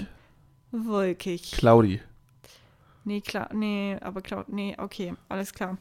Wolkig. 0.72 1.52
Cloudy. 1.52 2.00
Nee, 3.04 3.20
klar, 3.20 3.50
nee, 3.54 3.96
aber 4.00 4.20
klar, 4.20 4.44
nee, 4.48 4.74
okay, 4.78 5.14
alles 5.28 5.52
klar. 5.52 5.78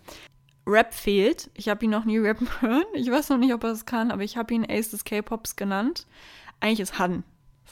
Rap 0.68 0.94
fehlt. 0.94 1.50
Ich 1.54 1.70
habe 1.70 1.86
ihn 1.86 1.92
noch 1.92 2.06
nie 2.06 2.18
rappen 2.20 2.48
hören. 2.62 2.84
Ich 2.94 3.10
weiß 3.10 3.30
noch 3.30 3.38
nicht, 3.38 3.54
ob 3.54 3.64
er 3.64 3.72
es 3.72 3.86
kann, 3.86 4.12
aber 4.12 4.24
ich 4.24 4.38
habe 4.38 4.54
ihn 4.54 4.66
Ace 4.70 4.90
des 4.92 5.04
K-Pops 5.06 5.56
genannt. 5.56 6.06
Eigentlich 6.60 6.80
ist 6.82 7.00
Han 7.00 7.24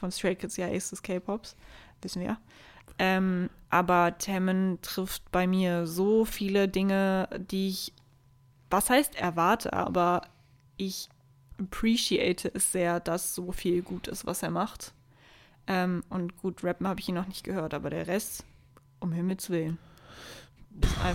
von 0.03 0.11
Stray 0.11 0.35
Kids 0.35 0.57
ja 0.57 0.67
Ace 0.67 0.89
des 0.89 1.01
K-Pops, 1.01 1.55
wissen 2.01 2.21
wir. 2.21 2.37
Ähm, 2.99 3.49
aber 3.69 4.17
Taemin 4.17 4.79
trifft 4.81 5.31
bei 5.31 5.47
mir 5.47 5.87
so 5.87 6.25
viele 6.25 6.67
Dinge, 6.67 7.29
die 7.49 7.69
ich, 7.69 7.93
was 8.69 8.89
heißt 8.89 9.15
erwarte, 9.15 9.71
aber 9.71 10.23
ich 10.75 11.07
appreciate 11.57 12.51
es 12.53 12.73
sehr, 12.73 12.99
dass 12.99 13.33
so 13.33 13.53
viel 13.53 13.81
gut 13.81 14.09
ist, 14.09 14.25
was 14.25 14.43
er 14.43 14.51
macht. 14.51 14.93
Ähm, 15.67 16.03
und 16.09 16.35
gut, 16.35 16.65
rappen 16.65 16.85
habe 16.85 16.99
ich 16.99 17.07
ihn 17.07 17.15
noch 17.15 17.27
nicht 17.27 17.45
gehört, 17.45 17.73
aber 17.73 17.89
der 17.89 18.07
Rest, 18.07 18.43
um 18.99 19.13
Himmels 19.13 19.49
Willen. 19.49 19.77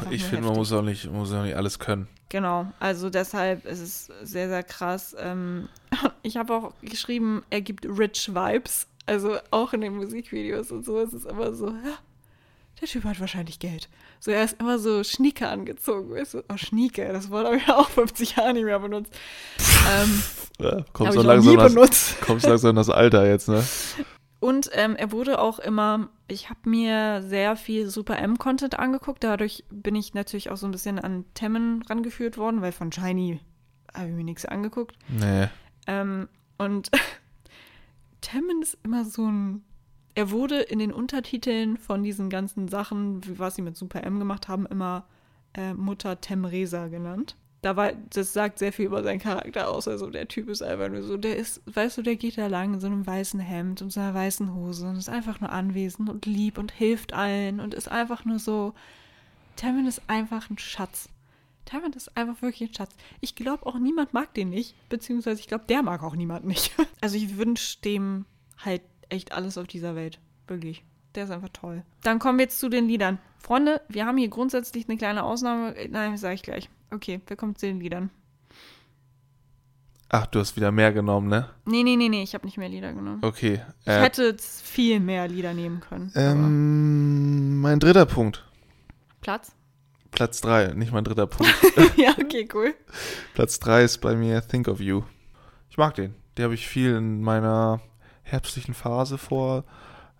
Ich 0.08 0.24
finde, 0.24 0.46
man 0.46 0.56
muss 0.56 0.72
auch, 0.72 0.80
nicht, 0.80 1.12
muss 1.12 1.30
auch 1.34 1.42
nicht 1.42 1.56
alles 1.56 1.78
können. 1.78 2.08
Genau, 2.30 2.66
also 2.78 3.08
deshalb 3.08 3.64
ist 3.64 3.80
es 3.80 4.10
sehr, 4.22 4.48
sehr 4.48 4.62
krass. 4.62 5.16
Ähm, 5.18 5.68
ich 6.22 6.36
habe 6.36 6.54
auch 6.54 6.72
geschrieben, 6.82 7.42
er 7.50 7.60
gibt 7.62 7.86
rich 7.86 8.34
Vibes. 8.34 8.86
Also 9.06 9.38
auch 9.50 9.72
in 9.72 9.80
den 9.80 9.96
Musikvideos 9.96 10.70
und 10.70 10.84
so 10.84 10.98
ist 11.00 11.14
es 11.14 11.24
immer 11.24 11.54
so, 11.54 11.68
ja, 11.68 11.96
der 12.80 12.88
Typ 12.88 13.04
hat 13.04 13.18
wahrscheinlich 13.20 13.58
Geld. 13.58 13.88
So, 14.20 14.30
er 14.30 14.44
ist 14.44 14.60
immer 14.60 14.78
so 14.78 15.02
Schnieke 15.02 15.48
angezogen. 15.48 16.10
Weißt 16.10 16.34
du? 16.34 16.44
Oh, 16.52 16.56
Schnieke, 16.56 17.10
das 17.12 17.30
Wort 17.30 17.46
habe 17.46 17.56
ich 17.56 17.68
auch 17.68 17.88
50 17.88 18.36
Jahre 18.36 18.52
nicht 18.52 18.64
mehr 18.64 18.78
benutzt. 18.78 19.12
ähm, 19.90 20.22
Ja, 20.60 20.84
kommst, 20.92 21.14
so 21.14 21.22
langsam 21.22 21.56
das, 21.56 21.74
benutzt. 21.74 22.20
kommst 22.20 22.46
langsam 22.46 22.70
in 22.70 22.76
das 22.76 22.90
Alter 22.90 23.26
jetzt, 23.26 23.48
ne? 23.48 23.64
Und 24.40 24.70
ähm, 24.72 24.94
er 24.94 25.10
wurde 25.10 25.40
auch 25.40 25.58
immer, 25.58 26.10
ich 26.28 26.48
habe 26.48 26.68
mir 26.68 27.22
sehr 27.22 27.56
viel 27.56 27.88
Super 27.88 28.18
M-Content 28.18 28.78
angeguckt. 28.78 29.24
Dadurch 29.24 29.64
bin 29.70 29.96
ich 29.96 30.14
natürlich 30.14 30.50
auch 30.50 30.56
so 30.56 30.66
ein 30.66 30.70
bisschen 30.70 30.98
an 30.98 31.24
Temmen 31.34 31.82
rangeführt 31.82 32.38
worden, 32.38 32.62
weil 32.62 32.72
von 32.72 32.92
Shiny 32.92 33.40
habe 33.94 34.08
ich 34.08 34.14
mir 34.14 34.24
nichts 34.24 34.44
angeguckt. 34.44 34.96
Nee. 35.08 35.48
Ähm, 35.86 36.28
und 36.56 36.90
Temmen 38.20 38.62
ist 38.62 38.78
immer 38.84 39.04
so 39.04 39.26
ein. 39.26 39.64
Er 40.14 40.30
wurde 40.30 40.60
in 40.60 40.78
den 40.80 40.92
Untertiteln 40.92 41.76
von 41.76 42.02
diesen 42.02 42.28
ganzen 42.28 42.66
Sachen, 42.68 43.20
was 43.38 43.54
sie 43.54 43.62
mit 43.62 43.76
Super 43.76 44.02
M 44.02 44.18
gemacht 44.18 44.48
haben, 44.48 44.66
immer 44.66 45.06
äh, 45.54 45.74
Mutter 45.74 46.20
Temresa 46.20 46.88
genannt. 46.88 47.36
Da 47.60 47.74
war, 47.76 47.92
das 47.92 48.32
sagt 48.32 48.58
sehr 48.58 48.72
viel 48.72 48.86
über 48.86 49.02
seinen 49.02 49.18
Charakter 49.18 49.68
aus. 49.68 49.88
Also 49.88 50.10
der 50.10 50.28
Typ 50.28 50.48
ist 50.48 50.62
einfach 50.62 50.88
nur 50.88 51.02
so, 51.02 51.16
der 51.16 51.36
ist, 51.36 51.60
weißt 51.66 51.98
du, 51.98 52.02
der 52.02 52.16
geht 52.16 52.38
da 52.38 52.46
lang 52.46 52.74
in 52.74 52.80
so 52.80 52.86
einem 52.86 53.06
weißen 53.06 53.40
Hemd 53.40 53.82
und 53.82 53.90
so 53.90 54.00
einer 54.00 54.14
weißen 54.14 54.54
Hose 54.54 54.88
und 54.88 54.96
ist 54.96 55.08
einfach 55.08 55.40
nur 55.40 55.50
anwesend 55.50 56.08
und 56.08 56.24
lieb 56.26 56.58
und 56.58 56.70
hilft 56.70 57.12
allen 57.12 57.60
und 57.60 57.74
ist 57.74 57.90
einfach 57.90 58.24
nur 58.24 58.38
so. 58.38 58.74
Temmen 59.56 59.88
ist 59.88 60.02
einfach 60.06 60.50
ein 60.50 60.58
Schatz. 60.58 61.08
Tywin 61.68 61.92
ist 61.92 62.16
einfach 62.16 62.40
wirklich 62.40 62.70
ein 62.70 62.74
Schatz. 62.74 62.94
Ich 63.20 63.34
glaube 63.34 63.66
auch 63.66 63.78
niemand 63.78 64.14
mag 64.14 64.32
den 64.32 64.48
nicht, 64.48 64.74
beziehungsweise 64.88 65.40
ich 65.40 65.48
glaube, 65.48 65.64
der 65.68 65.82
mag 65.82 66.02
auch 66.02 66.16
niemand 66.16 66.44
nicht. 66.44 66.72
Also 67.00 67.16
ich 67.16 67.36
wünsche 67.36 67.80
dem 67.82 68.24
halt 68.56 68.82
echt 69.08 69.30
alles 69.30 69.56
auf 69.56 69.68
dieser 69.68 69.94
Welt. 69.94 70.18
Wirklich. 70.48 70.82
Der 71.14 71.24
ist 71.24 71.30
einfach 71.30 71.50
toll. 71.50 71.84
Dann 72.02 72.18
kommen 72.18 72.38
wir 72.38 72.44
jetzt 72.44 72.58
zu 72.58 72.68
den 72.68 72.88
Liedern. 72.88 73.18
Freunde, 73.38 73.80
wir 73.88 74.04
haben 74.04 74.16
hier 74.16 74.28
grundsätzlich 74.28 74.88
eine 74.88 74.98
kleine 74.98 75.22
Ausnahme. 75.22 75.74
Nein, 75.90 76.12
das 76.12 76.22
sage 76.22 76.34
ich 76.34 76.42
gleich. 76.42 76.68
Okay, 76.90 77.20
wir 77.26 77.36
kommen 77.36 77.54
zu 77.56 77.66
den 77.66 77.80
Liedern. 77.80 78.10
Ach, 80.10 80.26
du 80.26 80.40
hast 80.40 80.56
wieder 80.56 80.72
mehr 80.72 80.92
genommen, 80.92 81.28
ne? 81.28 81.50
Nee, 81.66 81.82
nee, 81.82 81.96
nee, 81.96 82.08
nee, 82.08 82.22
ich 82.22 82.32
habe 82.34 82.46
nicht 82.46 82.56
mehr 82.56 82.68
Lieder 82.70 82.94
genommen. 82.94 83.18
Okay. 83.22 83.60
Ich 83.82 83.88
Äh, 83.88 84.00
hätte 84.00 84.22
jetzt 84.24 84.62
viel 84.62 85.00
mehr 85.00 85.28
Lieder 85.28 85.52
nehmen 85.52 85.80
können. 85.80 86.10
ähm, 86.14 87.60
mein 87.60 87.78
dritter 87.78 88.06
Punkt. 88.06 88.44
Platz? 89.20 89.52
Platz 90.10 90.40
drei, 90.40 90.68
nicht 90.68 90.92
mein 90.92 91.04
dritter 91.04 91.26
Punkt. 91.26 91.52
ja, 91.96 92.12
okay, 92.18 92.48
cool. 92.54 92.74
Platz 93.34 93.58
drei 93.60 93.84
ist 93.84 93.98
bei 93.98 94.16
mir 94.16 94.40
Think 94.46 94.68
of 94.68 94.80
You. 94.80 95.02
Ich 95.68 95.76
mag 95.76 95.94
den. 95.94 96.14
Den 96.38 96.44
habe 96.44 96.54
ich 96.54 96.66
viel 96.66 96.94
in 96.96 97.20
meiner 97.20 97.80
herbstlichen 98.22 98.72
Phase 98.72 99.18
vor 99.18 99.64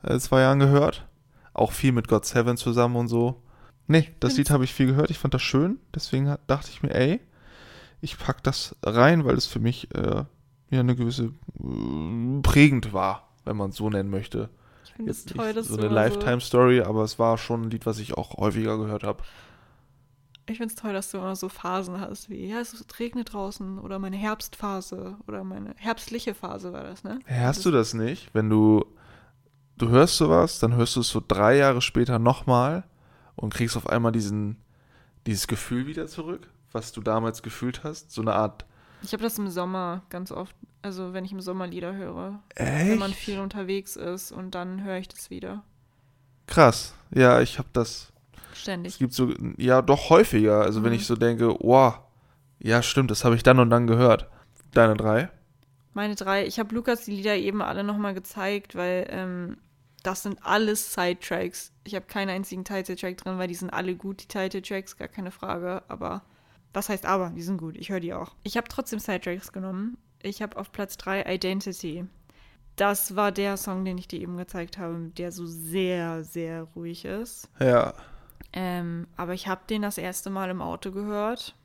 äh, 0.02 0.18
zwei 0.18 0.42
Jahren 0.42 0.58
gehört. 0.58 1.06
Auch 1.54 1.72
viel 1.72 1.92
mit 1.92 2.08
God 2.08 2.26
Seven 2.26 2.58
zusammen 2.58 2.96
und 2.96 3.08
so. 3.08 3.42
Nee, 3.90 4.10
das 4.20 4.36
Lied 4.36 4.50
habe 4.50 4.64
ich 4.64 4.74
viel 4.74 4.86
gehört. 4.86 5.10
Ich 5.10 5.18
fand 5.18 5.32
das 5.32 5.42
schön. 5.42 5.78
Deswegen 5.94 6.36
dachte 6.46 6.68
ich 6.70 6.82
mir, 6.82 6.94
ey, 6.94 7.20
ich 8.02 8.18
pack 8.18 8.42
das 8.42 8.76
rein, 8.82 9.24
weil 9.24 9.34
es 9.34 9.46
für 9.46 9.60
mich 9.60 9.92
äh, 9.94 10.24
ja 10.70 10.80
eine 10.80 10.94
gewisse 10.94 11.32
äh, 11.58 12.40
prägend 12.42 12.92
war, 12.92 13.30
wenn 13.46 13.56
man 13.56 13.70
es 13.70 13.76
so 13.76 13.88
nennen 13.88 14.10
möchte. 14.10 14.50
Ich 14.84 14.92
finde 14.92 15.10
es 15.10 15.24
toll, 15.24 15.54
dass 15.54 15.68
so 15.68 15.78
eine 15.78 15.88
Lifetime-Story, 15.88 16.82
aber 16.82 17.02
es 17.02 17.18
war 17.18 17.38
schon 17.38 17.62
ein 17.62 17.70
Lied, 17.70 17.86
was 17.86 17.98
ich 17.98 18.14
auch 18.14 18.36
häufiger 18.36 18.76
gehört 18.76 19.04
habe. 19.04 19.22
Ich 20.46 20.58
finde 20.58 20.72
es 20.72 20.80
toll, 20.80 20.92
dass 20.92 21.10
du 21.10 21.18
immer 21.18 21.36
so 21.36 21.48
Phasen 21.48 22.00
hast, 22.00 22.28
wie, 22.28 22.46
ja, 22.46 22.60
es 22.60 22.84
regnet 22.98 23.32
draußen 23.32 23.78
oder 23.78 23.98
meine 23.98 24.16
Herbstphase 24.16 25.16
oder 25.26 25.44
meine 25.44 25.74
herbstliche 25.76 26.34
Phase 26.34 26.72
war 26.74 26.84
das, 26.84 27.04
ne? 27.04 27.20
Hast 27.26 27.64
du 27.64 27.70
das 27.70 27.94
nicht? 27.94 28.30
Wenn 28.34 28.50
du, 28.50 28.84
du 29.76 29.88
hörst 29.88 30.16
sowas, 30.16 30.58
dann 30.58 30.74
hörst 30.74 30.96
du 30.96 31.00
es 31.00 31.08
so 31.08 31.22
drei 31.26 31.56
Jahre 31.56 31.80
später 31.80 32.18
nochmal 32.18 32.84
und 33.38 33.54
kriegst 33.54 33.76
auf 33.76 33.88
einmal 33.88 34.12
diesen, 34.12 34.56
dieses 35.26 35.46
Gefühl 35.46 35.86
wieder 35.86 36.06
zurück, 36.06 36.48
was 36.72 36.92
du 36.92 37.00
damals 37.00 37.42
gefühlt 37.42 37.84
hast. 37.84 38.10
So 38.10 38.20
eine 38.22 38.34
Art. 38.34 38.64
Ich 39.02 39.12
habe 39.12 39.22
das 39.22 39.38
im 39.38 39.48
Sommer 39.48 40.02
ganz 40.10 40.32
oft, 40.32 40.54
also 40.82 41.12
wenn 41.12 41.24
ich 41.24 41.32
im 41.32 41.40
Sommer 41.40 41.66
Lieder 41.66 41.94
höre. 41.94 42.40
Echt? 42.56 42.90
Wenn 42.90 42.98
man 42.98 43.12
viel 43.12 43.38
unterwegs 43.38 43.96
ist 43.96 44.32
und 44.32 44.54
dann 44.54 44.82
höre 44.82 44.98
ich 44.98 45.08
das 45.08 45.30
wieder. 45.30 45.62
Krass. 46.46 46.94
Ja, 47.10 47.40
ich 47.40 47.58
habe 47.58 47.68
das. 47.72 48.12
Es 48.52 48.60
Ständig. 48.62 48.98
gibt 48.98 49.12
so, 49.12 49.32
ja, 49.56 49.82
doch 49.82 50.10
häufiger. 50.10 50.62
Also 50.62 50.82
wenn 50.82 50.90
Mhm. 50.90 50.96
ich 50.96 51.06
so 51.06 51.14
denke, 51.14 51.54
wow, 51.60 52.00
ja, 52.58 52.82
stimmt, 52.82 53.10
das 53.10 53.24
habe 53.24 53.36
ich 53.36 53.42
dann 53.44 53.60
und 53.60 53.70
dann 53.70 53.86
gehört. 53.86 54.28
Deine 54.72 54.96
drei? 54.96 55.30
Meine 55.94 56.14
drei, 56.16 56.46
ich 56.46 56.58
habe 56.58 56.74
Lukas 56.74 57.04
die 57.04 57.12
Lieder 57.12 57.36
eben 57.36 57.62
alle 57.62 57.84
nochmal 57.84 58.14
gezeigt, 58.14 58.74
weil 58.74 59.06
ähm, 59.10 59.56
das 60.02 60.22
sind 60.22 60.44
alles 60.44 60.94
Sidetracks. 60.94 61.72
Ich 61.84 61.94
habe 61.94 62.06
keinen 62.06 62.30
einzigen 62.30 62.64
Titeltrack 62.64 63.16
drin, 63.16 63.38
weil 63.38 63.48
die 63.48 63.54
sind 63.54 63.70
alle 63.70 63.94
gut, 63.96 64.22
die 64.22 64.28
Titeltracks, 64.28 64.96
gar 64.96 65.08
keine 65.08 65.30
Frage. 65.30 65.82
Aber 65.88 66.22
was 66.72 66.88
heißt 66.88 67.06
aber? 67.06 67.30
Die 67.30 67.42
sind 67.42 67.58
gut, 67.58 67.76
ich 67.76 67.90
höre 67.90 68.00
die 68.00 68.14
auch. 68.14 68.34
Ich 68.42 68.56
habe 68.56 68.68
trotzdem 68.68 68.98
Sidetracks 68.98 69.52
genommen. 69.52 69.98
Ich 70.22 70.42
habe 70.42 70.56
auf 70.56 70.72
Platz 70.72 70.96
drei 70.96 71.22
Identity. 71.22 72.04
Das 72.76 73.16
war 73.16 73.32
der 73.32 73.56
Song, 73.56 73.84
den 73.84 73.98
ich 73.98 74.06
dir 74.06 74.20
eben 74.20 74.36
gezeigt 74.36 74.78
habe, 74.78 75.10
der 75.16 75.32
so 75.32 75.46
sehr, 75.46 76.22
sehr 76.22 76.62
ruhig 76.76 77.04
ist. 77.04 77.48
Ja. 77.58 77.92
Ähm, 78.52 79.08
aber 79.16 79.34
ich 79.34 79.48
habe 79.48 79.62
den 79.68 79.82
das 79.82 79.98
erste 79.98 80.30
Mal 80.30 80.50
im 80.50 80.62
Auto 80.62 80.92
gehört. 80.92 81.56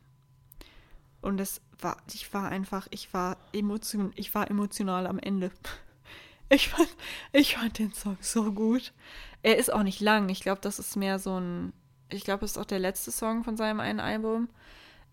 Und 1.21 1.39
es 1.39 1.61
war, 1.79 1.97
ich 2.11 2.33
war 2.33 2.49
einfach, 2.49 2.87
ich 2.89 3.13
war 3.13 3.37
emotion, 3.53 4.11
ich 4.15 4.33
war 4.33 4.49
emotional 4.49 5.07
am 5.07 5.19
Ende. 5.19 5.51
Ich 6.53 6.69
fand, 6.69 6.89
ich 7.31 7.55
fand 7.55 7.79
den 7.79 7.93
Song 7.93 8.17
so 8.21 8.51
gut. 8.51 8.93
Er 9.41 9.57
ist 9.57 9.73
auch 9.73 9.81
nicht 9.81 10.01
lang. 10.01 10.29
Ich 10.29 10.41
glaube, 10.41 10.61
das 10.61 10.77
ist 10.77 10.95
mehr 10.95 11.17
so 11.17 11.39
ein, 11.39 11.73
ich 12.09 12.23
glaube, 12.23 12.45
es 12.45 12.51
ist 12.51 12.57
auch 12.57 12.65
der 12.65 12.79
letzte 12.79 13.11
Song 13.11 13.43
von 13.43 13.57
seinem 13.57 13.79
einen 13.79 13.99
Album. 13.99 14.49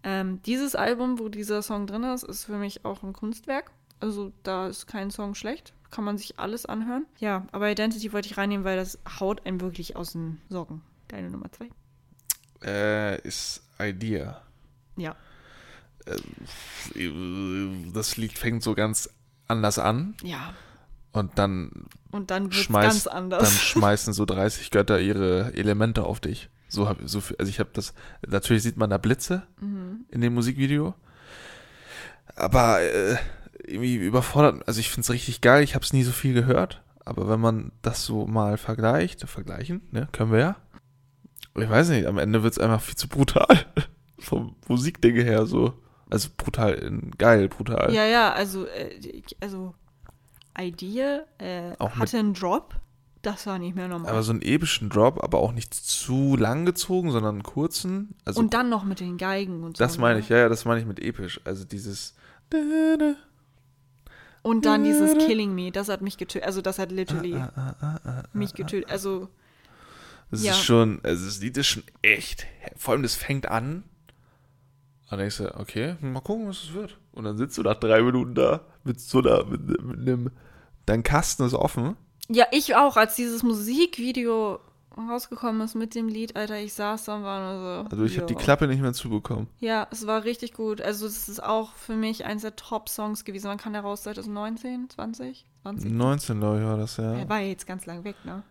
Ähm, 0.02 0.42
dieses 0.42 0.74
Album, 0.74 1.18
wo 1.18 1.28
dieser 1.28 1.62
Song 1.62 1.86
drin 1.86 2.04
ist, 2.04 2.24
ist 2.24 2.44
für 2.44 2.58
mich 2.58 2.84
auch 2.84 3.02
ein 3.02 3.12
Kunstwerk. 3.14 3.70
Also 4.00 4.32
da 4.42 4.66
ist 4.66 4.86
kein 4.86 5.10
Song 5.10 5.34
schlecht. 5.34 5.72
Kann 5.90 6.04
man 6.04 6.18
sich 6.18 6.38
alles 6.38 6.66
anhören. 6.66 7.06
Ja, 7.18 7.46
aber 7.52 7.70
Identity 7.70 8.12
wollte 8.12 8.28
ich 8.28 8.36
reinnehmen, 8.36 8.64
weil 8.64 8.76
das 8.76 8.98
haut 9.18 9.46
einen 9.46 9.60
wirklich 9.60 9.96
aus 9.96 10.12
den 10.12 10.40
Socken. 10.48 10.82
Deine 11.08 11.30
Nummer 11.30 11.50
zwei. 11.52 11.70
Äh, 12.62 13.20
ist 13.26 13.62
Idea. 13.78 14.42
Ja. 14.96 15.16
Das 17.92 18.16
Lied 18.16 18.38
fängt 18.38 18.62
so 18.62 18.74
ganz 18.74 19.10
anders 19.48 19.78
an 19.78 20.14
Ja. 20.22 20.54
Und 21.12 21.38
dann, 21.38 21.86
Und 22.12 22.30
dann 22.30 22.50
schmeißt, 22.52 23.06
dann 23.06 23.44
schmeißen 23.44 24.12
so 24.12 24.24
30 24.24 24.70
Götter 24.70 25.00
ihre 25.00 25.52
Elemente 25.54 26.04
auf 26.04 26.20
dich. 26.20 26.50
So 26.68 26.88
hab, 26.88 26.98
so 27.04 27.20
viel, 27.20 27.36
also 27.38 27.50
ich 27.50 27.58
habe 27.58 27.70
das, 27.72 27.94
natürlich 28.26 28.62
sieht 28.62 28.76
man 28.76 28.90
da 28.90 28.98
Blitze 28.98 29.42
Mhm. 29.60 30.04
in 30.10 30.20
dem 30.20 30.34
Musikvideo, 30.34 30.94
aber 32.36 32.80
äh, 32.80 33.16
irgendwie 33.66 33.96
überfordert, 33.96 34.66
also 34.66 34.80
ich 34.80 34.88
finde 34.90 35.02
es 35.02 35.10
richtig 35.10 35.40
geil, 35.40 35.62
ich 35.62 35.74
habe 35.74 35.84
es 35.84 35.92
nie 35.92 36.02
so 36.04 36.12
viel 36.12 36.32
gehört, 36.34 36.82
aber 37.04 37.28
wenn 37.28 37.40
man 37.40 37.72
das 37.82 38.04
so 38.04 38.26
mal 38.26 38.56
vergleicht, 38.56 39.28
vergleichen, 39.28 39.82
ne, 39.90 40.08
können 40.12 40.32
wir 40.32 40.38
ja, 40.38 40.56
ich 41.56 41.68
weiß 41.68 41.88
nicht, 41.90 42.06
am 42.06 42.18
Ende 42.18 42.42
wird 42.42 42.52
es 42.52 42.58
einfach 42.58 42.80
viel 42.80 42.94
zu 42.96 43.08
brutal, 43.08 43.46
vom 44.18 44.54
Musikdinge 44.68 45.22
her 45.22 45.46
so, 45.46 45.74
also 46.08 46.28
brutal, 46.36 46.74
in- 46.74 47.10
geil, 47.18 47.48
brutal. 47.48 47.92
Ja, 47.92 48.04
ja, 48.04 48.32
also, 48.32 48.66
äh, 48.66 49.22
also 49.40 49.74
Idea 50.62 51.20
äh, 51.38 51.72
hatte 51.78 52.18
einen 52.18 52.34
Drop. 52.34 52.74
Das 53.22 53.46
war 53.46 53.58
nicht 53.58 53.76
mehr 53.76 53.86
normal. 53.88 54.10
Aber 54.10 54.22
so 54.22 54.32
einen 54.32 54.40
epischen 54.40 54.88
Drop, 54.88 55.22
aber 55.22 55.38
auch 55.40 55.52
nicht 55.52 55.74
zu 55.74 56.36
lang 56.36 56.64
gezogen, 56.64 57.10
sondern 57.10 57.34
einen 57.36 57.42
kurzen. 57.42 58.14
Also 58.24 58.40
und 58.40 58.54
dann 58.54 58.70
noch 58.70 58.84
mit 58.84 59.00
den 59.00 59.18
Geigen 59.18 59.62
und 59.62 59.76
so. 59.76 59.84
das 59.84 59.98
meine 59.98 60.14
ne? 60.14 60.20
ich, 60.20 60.30
ja, 60.30 60.38
ja, 60.38 60.48
das 60.48 60.64
meine 60.64 60.80
ich 60.80 60.86
mit 60.86 61.00
episch. 61.00 61.40
Also 61.44 61.64
dieses. 61.64 62.14
Und 64.42 64.64
dann 64.64 64.84
dieses 64.84 65.18
Killing 65.18 65.54
Me, 65.54 65.70
das 65.70 65.88
hat 65.90 66.00
mich 66.00 66.16
getötet. 66.16 66.46
Also 66.46 66.62
das 66.62 66.78
hat 66.78 66.90
literally 66.92 67.34
Ah, 67.36 68.22
mich 68.32 68.54
getötet. 68.54 68.90
Also 68.90 69.28
Das 70.30 70.42
Ja. 70.44 70.52
ist 70.52 70.62
schon, 70.64 71.00
also 71.02 71.26
das 71.26 71.40
Lied 71.40 71.56
ist 71.56 71.66
schon 71.66 71.82
echt. 72.02 72.46
Vor 72.76 72.92
allem, 72.92 73.02
das 73.02 73.16
fängt 73.16 73.46
an. 73.50 73.82
Und 75.04 75.10
dann 75.10 75.18
denkst 75.18 75.38
du, 75.38 75.58
okay, 75.58 75.96
mal 76.00 76.20
gucken, 76.20 76.48
was 76.48 76.62
es 76.62 76.72
wird. 76.72 76.96
Und 77.12 77.24
dann 77.24 77.36
sitzt 77.36 77.58
du 77.58 77.62
nach 77.62 77.74
drei 77.74 78.00
Minuten 78.00 78.34
da 78.36 78.60
mit 78.84 79.00
so 79.00 79.18
einer, 79.18 79.44
mit, 79.44 79.82
mit 79.82 79.98
einem, 80.08 80.30
dein 80.90 81.02
Kasten 81.02 81.44
ist 81.44 81.54
offen. 81.54 81.96
Ja, 82.28 82.46
ich 82.50 82.76
auch, 82.76 82.96
als 82.96 83.16
dieses 83.16 83.42
Musikvideo 83.42 84.60
rausgekommen 84.96 85.62
ist 85.62 85.74
mit 85.74 85.94
dem 85.94 86.08
Lied, 86.08 86.36
Alter, 86.36 86.58
ich 86.58 86.74
saß 86.74 87.04
da 87.04 87.16
und 87.16 87.22
war 87.22 87.54
nur 87.54 87.84
so. 87.84 87.90
Also 87.90 88.04
ich 88.04 88.16
habe 88.18 88.26
die. 88.26 88.34
Klappe 88.34 88.66
nicht 88.66 88.82
mehr 88.82 88.92
zubekommen. 88.92 89.48
Ja, 89.58 89.86
es 89.90 90.06
war 90.06 90.24
richtig 90.24 90.52
gut. 90.52 90.80
Also 90.80 91.06
es 91.06 91.28
ist 91.28 91.42
auch 91.42 91.74
für 91.74 91.94
mich 91.94 92.24
eins 92.24 92.42
der 92.42 92.56
Top-Songs 92.56 93.24
gewesen. 93.24 93.48
Man 93.48 93.58
kann 93.58 93.72
daraus 93.72 94.02
2019, 94.02 94.90
20, 94.90 95.46
20. 95.62 95.90
19, 95.92 96.40
glaube 96.40 96.58
ich, 96.58 96.64
war 96.64 96.76
das, 96.76 96.96
ja. 96.96 97.14
Er 97.14 97.28
war 97.28 97.38
ja 97.38 97.48
jetzt 97.48 97.66
ganz 97.66 97.86
lang 97.86 98.04
weg, 98.04 98.16
ne? 98.24 98.42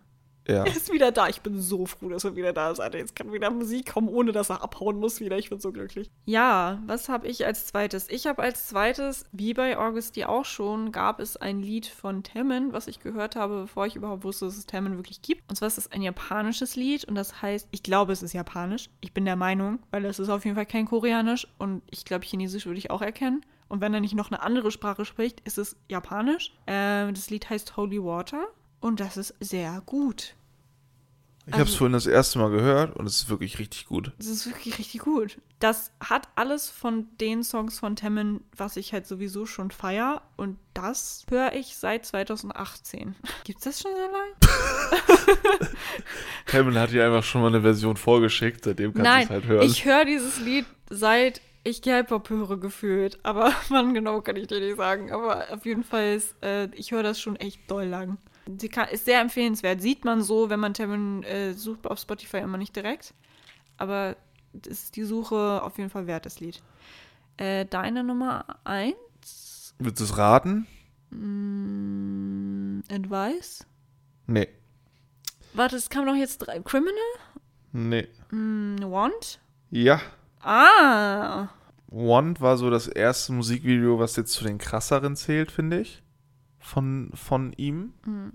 Ja. 0.48 0.64
Er 0.64 0.66
ist 0.66 0.92
wieder 0.92 1.12
da. 1.12 1.28
Ich 1.28 1.42
bin 1.42 1.60
so 1.60 1.86
froh, 1.86 2.08
dass 2.08 2.24
er 2.24 2.36
wieder 2.36 2.52
da 2.52 2.70
ist. 2.70 2.80
Alter, 2.80 2.98
jetzt 2.98 3.14
kann 3.14 3.32
wieder 3.32 3.50
Musik 3.50 3.92
kommen, 3.92 4.08
ohne 4.08 4.32
dass 4.32 4.50
er 4.50 4.62
abhauen 4.62 4.98
muss 4.98 5.20
wieder. 5.20 5.38
Ich 5.38 5.50
bin 5.50 5.60
so 5.60 5.72
glücklich. 5.72 6.10
Ja, 6.24 6.82
was 6.86 7.08
habe 7.08 7.28
ich 7.28 7.46
als 7.46 7.66
zweites? 7.66 8.08
Ich 8.08 8.26
habe 8.26 8.42
als 8.42 8.66
zweites, 8.68 9.24
wie 9.32 9.54
bei 9.54 9.78
Augusti 9.78 10.24
auch 10.24 10.44
schon, 10.44 10.92
gab 10.92 11.20
es 11.20 11.36
ein 11.36 11.60
Lied 11.62 11.86
von 11.86 12.22
Temmen, 12.22 12.72
was 12.72 12.86
ich 12.86 13.00
gehört 13.00 13.36
habe, 13.36 13.62
bevor 13.62 13.86
ich 13.86 13.96
überhaupt 13.96 14.24
wusste, 14.24 14.46
dass 14.46 14.56
es 14.56 14.66
Temmen 14.66 14.96
wirklich 14.96 15.22
gibt. 15.22 15.48
Und 15.48 15.56
zwar 15.56 15.68
ist 15.68 15.78
es 15.78 15.92
ein 15.92 16.02
japanisches 16.02 16.76
Lied 16.76 17.04
und 17.04 17.14
das 17.14 17.42
heißt, 17.42 17.68
ich 17.70 17.82
glaube, 17.82 18.12
es 18.12 18.22
ist 18.22 18.32
japanisch. 18.32 18.90
Ich 19.00 19.12
bin 19.12 19.24
der 19.24 19.36
Meinung, 19.36 19.78
weil 19.90 20.04
es 20.04 20.18
ist 20.18 20.30
auf 20.30 20.44
jeden 20.44 20.56
Fall 20.56 20.66
kein 20.66 20.86
koreanisch 20.86 21.46
und 21.58 21.82
ich 21.90 22.04
glaube, 22.04 22.24
chinesisch 22.24 22.66
würde 22.66 22.78
ich 22.78 22.90
auch 22.90 23.02
erkennen. 23.02 23.44
Und 23.68 23.80
wenn 23.80 23.94
er 23.94 24.00
nicht 24.00 24.14
noch 24.14 24.32
eine 24.32 24.42
andere 24.42 24.72
Sprache 24.72 25.04
spricht, 25.04 25.40
ist 25.46 25.56
es 25.56 25.76
japanisch. 25.88 26.52
Ähm, 26.66 27.14
das 27.14 27.30
Lied 27.30 27.48
heißt 27.48 27.76
Holy 27.76 28.02
Water 28.02 28.48
und 28.80 29.00
das 29.00 29.16
ist 29.16 29.34
sehr 29.40 29.82
gut. 29.86 30.34
Ich 31.46 31.54
habe 31.54 31.64
es 31.64 31.70
Also- 31.70 31.78
vorhin 31.78 31.94
das 31.94 32.06
erste 32.06 32.38
Mal 32.38 32.50
gehört 32.50 32.96
und 32.96 33.06
es 33.06 33.16
ist 33.22 33.28
wirklich 33.30 33.58
richtig 33.58 33.86
gut. 33.86 34.12
Das 34.18 34.26
ist 34.28 34.46
wirklich 34.46 34.78
richtig 34.78 35.00
gut. 35.00 35.38
Das 35.58 35.90
hat 35.98 36.28
alles 36.36 36.70
von 36.70 37.08
den 37.20 37.42
Songs 37.42 37.78
von 37.80 37.96
Temmen, 37.96 38.44
was 38.56 38.76
ich 38.76 38.92
halt 38.92 39.06
sowieso 39.06 39.46
schon 39.46 39.70
feier. 39.72 40.22
Und 40.36 40.58
das 40.74 41.24
höre 41.28 41.52
ich 41.54 41.76
seit 41.76 42.06
2018. 42.06 43.16
Gibt's 43.44 43.64
das 43.64 43.80
schon 43.80 43.90
so 43.92 43.98
lange? 44.12 45.70
Kevin 46.46 46.78
hat 46.78 46.90
dir 46.92 47.04
einfach 47.04 47.24
schon 47.24 47.40
mal 47.40 47.48
eine 47.48 47.62
Version 47.62 47.96
vorgeschickt, 47.96 48.64
seitdem 48.64 48.92
kannst 48.94 49.10
du 49.10 49.22
es 49.24 49.30
halt 49.30 49.46
hören. 49.46 49.66
ich 49.66 49.84
höre 49.84 50.04
dieses 50.04 50.38
Lied 50.40 50.66
seit 50.88 51.40
ich 51.62 51.82
K-Pop 51.82 52.30
höre 52.30 52.58
gefühlt. 52.58 53.18
Aber 53.24 53.52
wann 53.68 53.92
genau 53.94 54.20
kann 54.22 54.36
ich 54.36 54.46
dir 54.46 54.60
nicht 54.60 54.76
sagen. 54.76 55.12
Aber 55.12 55.46
auf 55.52 55.64
jeden 55.66 55.84
Fall 55.84 56.14
ist, 56.14 56.34
äh, 56.42 56.68
ich 56.74 56.92
höre 56.92 57.02
das 57.02 57.20
schon 57.20 57.36
echt 57.36 57.70
doll 57.70 57.84
lang. 57.84 58.18
Sie 58.58 58.68
kann, 58.68 58.88
ist 58.88 59.04
sehr 59.04 59.20
empfehlenswert. 59.20 59.80
Sieht 59.80 60.04
man 60.04 60.22
so, 60.22 60.50
wenn 60.50 60.60
man 60.60 60.74
Temmen 60.74 61.22
äh, 61.24 61.54
sucht 61.54 61.86
auf 61.86 61.98
Spotify 61.98 62.38
immer 62.38 62.58
nicht 62.58 62.74
direkt. 62.74 63.14
Aber 63.76 64.16
ist 64.66 64.96
die 64.96 65.04
Suche 65.04 65.62
auf 65.62 65.78
jeden 65.78 65.90
Fall 65.90 66.06
wert, 66.06 66.26
das 66.26 66.40
Lied. 66.40 66.62
Äh, 67.36 67.66
deine 67.66 68.04
Nummer 68.04 68.44
1? 68.64 68.94
Willst 69.78 70.00
du 70.00 70.04
es 70.04 70.18
raten? 70.18 70.66
Mm, 71.10 72.80
Advice? 72.90 73.66
Nee. 74.26 74.48
Warte, 75.54 75.76
es 75.76 75.88
kam 75.88 76.06
doch 76.06 76.14
jetzt 76.14 76.38
drei. 76.38 76.60
Criminal? 76.60 76.94
Nee. 77.72 78.08
Mm, 78.30 78.76
Want? 78.82 79.40
Ja. 79.70 80.00
Ah! 80.40 81.48
Want 81.88 82.40
war 82.40 82.56
so 82.56 82.70
das 82.70 82.86
erste 82.86 83.32
Musikvideo, 83.32 83.98
was 83.98 84.16
jetzt 84.16 84.32
zu 84.32 84.44
den 84.44 84.58
krasseren 84.58 85.16
zählt, 85.16 85.50
finde 85.50 85.80
ich. 85.80 86.02
Von, 86.60 87.10
von 87.14 87.52
ihm. 87.54 87.94
Mhm. 88.06 88.32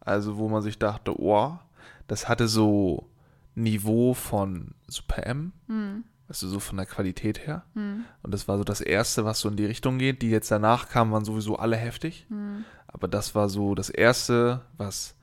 Also, 0.00 0.36
wo 0.36 0.48
man 0.48 0.62
sich 0.62 0.78
dachte, 0.78 1.18
oh, 1.20 1.58
das 2.06 2.28
hatte 2.28 2.48
so 2.48 3.08
Niveau 3.54 4.14
von 4.14 4.74
Super 4.86 5.24
M. 5.26 5.52
Hm, 5.66 6.04
Also 6.28 6.48
so 6.48 6.60
von 6.60 6.76
der 6.76 6.86
Qualität 6.86 7.46
her. 7.46 7.64
hm, 7.74 8.04
Und 8.22 8.32
das 8.34 8.48
war 8.48 8.58
so 8.58 8.64
das 8.64 8.80
erste, 8.80 9.24
was 9.24 9.40
so 9.40 9.48
in 9.48 9.56
die 9.56 9.64
Richtung 9.66 9.98
geht. 9.98 10.22
Die 10.22 10.30
jetzt 10.30 10.50
danach 10.50 10.88
kamen, 10.88 11.12
waren 11.12 11.24
sowieso 11.24 11.56
alle 11.56 11.76
heftig. 11.76 12.26
hm. 12.28 12.64
Aber 12.86 13.06
das 13.06 13.34
war 13.34 13.48
so 13.50 13.74
das 13.74 13.90
erste, 13.90 14.62
was, 14.78 15.14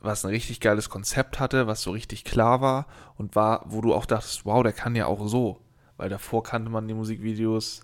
was 0.00 0.24
ein 0.24 0.30
richtig 0.30 0.60
geiles 0.60 0.88
Konzept 0.88 1.38
hatte, 1.38 1.66
was 1.66 1.82
so 1.82 1.90
richtig 1.90 2.24
klar 2.24 2.60
war 2.62 2.86
und 3.16 3.36
war, 3.36 3.64
wo 3.66 3.80
du 3.82 3.92
auch 3.94 4.06
dachtest, 4.06 4.46
wow, 4.46 4.62
der 4.62 4.72
kann 4.72 4.94
ja 4.96 5.06
auch 5.06 5.26
so. 5.28 5.60
Weil 5.98 6.08
davor 6.08 6.42
kannte 6.42 6.70
man 6.70 6.88
die 6.88 6.94
Musikvideos 6.94 7.82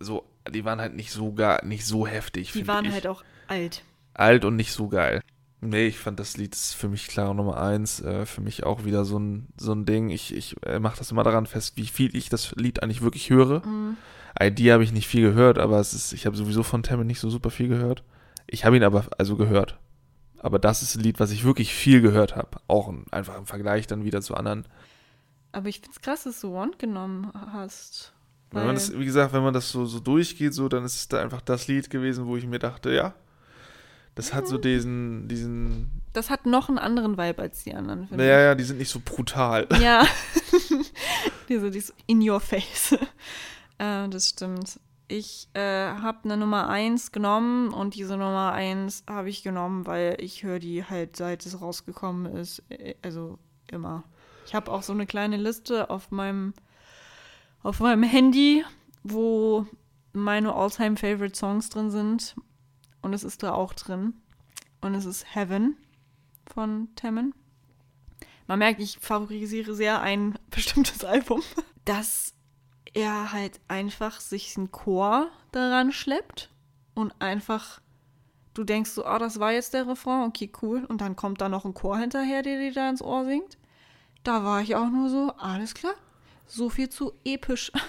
so, 0.00 0.24
die 0.50 0.64
waren 0.64 0.80
halt 0.80 0.94
nicht 0.94 1.12
so 1.12 1.32
gar, 1.32 1.64
nicht 1.64 1.86
so 1.86 2.06
heftig. 2.06 2.52
Die 2.52 2.66
waren 2.66 2.84
ich. 2.84 2.92
halt 2.92 3.06
auch 3.06 3.22
alt. 3.48 3.82
alt 4.14 4.44
und 4.44 4.56
nicht 4.56 4.72
so 4.72 4.88
geil. 4.88 5.22
Nee, 5.64 5.86
ich 5.86 5.98
fand 5.98 6.18
das 6.18 6.36
Lied 6.36 6.54
ist 6.54 6.74
für 6.74 6.88
mich 6.88 7.06
klar 7.06 7.32
Nummer 7.34 7.56
eins. 7.56 8.00
Äh, 8.00 8.26
für 8.26 8.40
mich 8.40 8.64
auch 8.64 8.84
wieder 8.84 9.04
so 9.04 9.18
ein, 9.18 9.46
so 9.56 9.72
ein 9.72 9.86
Ding. 9.86 10.10
Ich, 10.10 10.34
ich 10.34 10.56
äh, 10.66 10.80
mache 10.80 10.98
das 10.98 11.12
immer 11.12 11.22
daran 11.22 11.46
fest, 11.46 11.76
wie 11.76 11.86
viel 11.86 12.16
ich 12.16 12.28
das 12.28 12.52
Lied 12.56 12.82
eigentlich 12.82 13.02
wirklich 13.02 13.30
höre. 13.30 13.64
Mhm. 13.64 13.96
ID 14.40 14.72
habe 14.72 14.82
ich 14.82 14.90
nicht 14.90 15.06
viel 15.06 15.22
gehört, 15.22 15.58
aber 15.58 15.78
es 15.78 15.94
ist, 15.94 16.12
ich 16.12 16.26
habe 16.26 16.36
sowieso 16.36 16.64
von 16.64 16.82
Temmen 16.82 17.06
nicht 17.06 17.20
so 17.20 17.30
super 17.30 17.50
viel 17.50 17.68
gehört. 17.68 18.02
Ich 18.48 18.64
habe 18.64 18.76
ihn 18.76 18.82
aber 18.82 19.06
also 19.18 19.36
gehört. 19.36 19.78
Aber 20.40 20.58
das 20.58 20.82
ist 20.82 20.96
ein 20.96 21.04
Lied, 21.04 21.20
was 21.20 21.30
ich 21.30 21.44
wirklich 21.44 21.72
viel 21.72 22.00
gehört 22.00 22.34
habe. 22.34 22.58
Auch 22.66 22.88
im, 22.88 23.04
einfach 23.12 23.38
im 23.38 23.46
Vergleich 23.46 23.86
dann 23.86 24.04
wieder 24.04 24.20
zu 24.20 24.34
anderen. 24.34 24.66
Aber 25.52 25.68
ich 25.68 25.80
find's 25.80 26.00
krass, 26.00 26.24
dass 26.24 26.40
du 26.40 26.56
One 26.56 26.72
genommen 26.76 27.30
hast. 27.52 28.12
Wenn 28.52 28.66
man 28.66 28.74
das, 28.74 28.96
wie 28.98 29.04
gesagt, 29.04 29.32
wenn 29.32 29.42
man 29.42 29.54
das 29.54 29.70
so, 29.70 29.86
so 29.86 29.98
durchgeht, 30.00 30.54
so, 30.54 30.68
dann 30.68 30.84
ist 30.84 30.96
es 30.96 31.08
da 31.08 31.20
einfach 31.20 31.40
das 31.40 31.66
Lied 31.68 31.88
gewesen, 31.90 32.26
wo 32.26 32.36
ich 32.36 32.46
mir 32.46 32.58
dachte, 32.58 32.90
ja, 32.92 33.14
das 34.14 34.34
hat 34.34 34.46
so 34.46 34.56
Mhm. 34.58 34.62
diesen, 34.62 35.28
diesen, 35.28 35.90
das 36.12 36.28
hat 36.28 36.44
noch 36.44 36.68
einen 36.68 36.78
anderen 36.78 37.16
Vibe 37.16 37.40
als 37.40 37.64
die 37.64 37.74
anderen, 37.74 38.06
finde 38.08 38.24
naja, 38.24 38.40
ja, 38.40 38.54
die 38.54 38.64
sind 38.64 38.78
nicht 38.78 38.90
so 38.90 39.00
brutal. 39.04 39.66
ich. 39.70 39.78
Ja. 39.78 40.04
diese, 41.48 41.70
diese 41.70 41.92
in 42.06 42.28
your 42.28 42.40
face. 42.40 42.92
äh, 43.78 44.08
das 44.08 44.28
stimmt. 44.28 44.78
Ich 45.08 45.48
äh, 45.54 45.60
habe 45.60 46.18
eine 46.24 46.36
Nummer 46.38 46.68
1 46.68 47.12
genommen 47.12 47.68
und 47.74 47.94
diese 47.96 48.16
Nummer 48.16 48.52
1 48.52 49.04
habe 49.08 49.28
ich 49.28 49.42
genommen, 49.42 49.86
weil 49.86 50.16
ich 50.20 50.42
höre 50.42 50.58
die 50.58 50.84
halt 50.84 51.16
seit 51.16 51.44
es 51.44 51.60
rausgekommen 51.60 52.34
ist. 52.36 52.62
äh, 52.70 52.94
Also 53.02 53.38
immer. 53.70 54.04
Ich 54.46 54.54
habe 54.54 54.70
auch 54.72 54.82
so 54.82 54.92
eine 54.92 55.06
kleine 55.06 55.36
Liste 55.36 55.90
auf 55.90 56.10
meinem, 56.10 56.54
auf 57.62 57.80
meinem 57.80 58.02
Handy, 58.02 58.64
wo 59.02 59.66
meine 60.12 60.54
all-time 60.54 60.96
favorite 60.96 61.36
Songs 61.36 61.68
drin 61.70 61.90
sind. 61.90 62.36
Und 63.00 63.12
es 63.14 63.24
ist 63.24 63.42
da 63.42 63.54
auch 63.54 63.72
drin. 63.72 64.14
Und 64.80 64.94
es 64.94 65.04
ist 65.04 65.34
Heaven 65.34 65.76
von 66.46 66.88
Tammin. 66.96 67.34
Man 68.46 68.58
merkt, 68.58 68.80
ich 68.80 68.98
favorisiere 68.98 69.74
sehr 69.74 70.00
ein 70.00 70.38
bestimmtes 70.50 71.04
Album. 71.04 71.42
Dass 71.84 72.34
er 72.94 73.32
halt 73.32 73.60
einfach 73.68 74.20
sich 74.20 74.56
einen 74.56 74.70
Chor 74.70 75.30
daran 75.52 75.92
schleppt 75.92 76.50
und 76.94 77.14
einfach 77.20 77.80
du 78.54 78.64
denkst 78.64 78.90
so, 78.90 79.04
ah, 79.04 79.18
das 79.18 79.40
war 79.40 79.52
jetzt 79.52 79.74
der 79.74 79.88
Refrain, 79.88 80.24
okay, 80.24 80.50
cool. 80.62 80.84
Und 80.84 81.00
dann 81.00 81.16
kommt 81.16 81.40
da 81.40 81.48
noch 81.48 81.64
ein 81.64 81.74
Chor 81.74 81.98
hinterher, 81.98 82.42
der 82.42 82.58
dir 82.58 82.72
da 82.72 82.88
ins 82.88 83.02
Ohr 83.02 83.24
singt. 83.24 83.58
Da 84.24 84.44
war 84.44 84.60
ich 84.60 84.76
auch 84.76 84.88
nur 84.88 85.08
so, 85.08 85.32
alles 85.38 85.74
klar. 85.74 85.94
So 86.46 86.68
viel 86.68 86.88
zu 86.88 87.12
episch. 87.24 87.72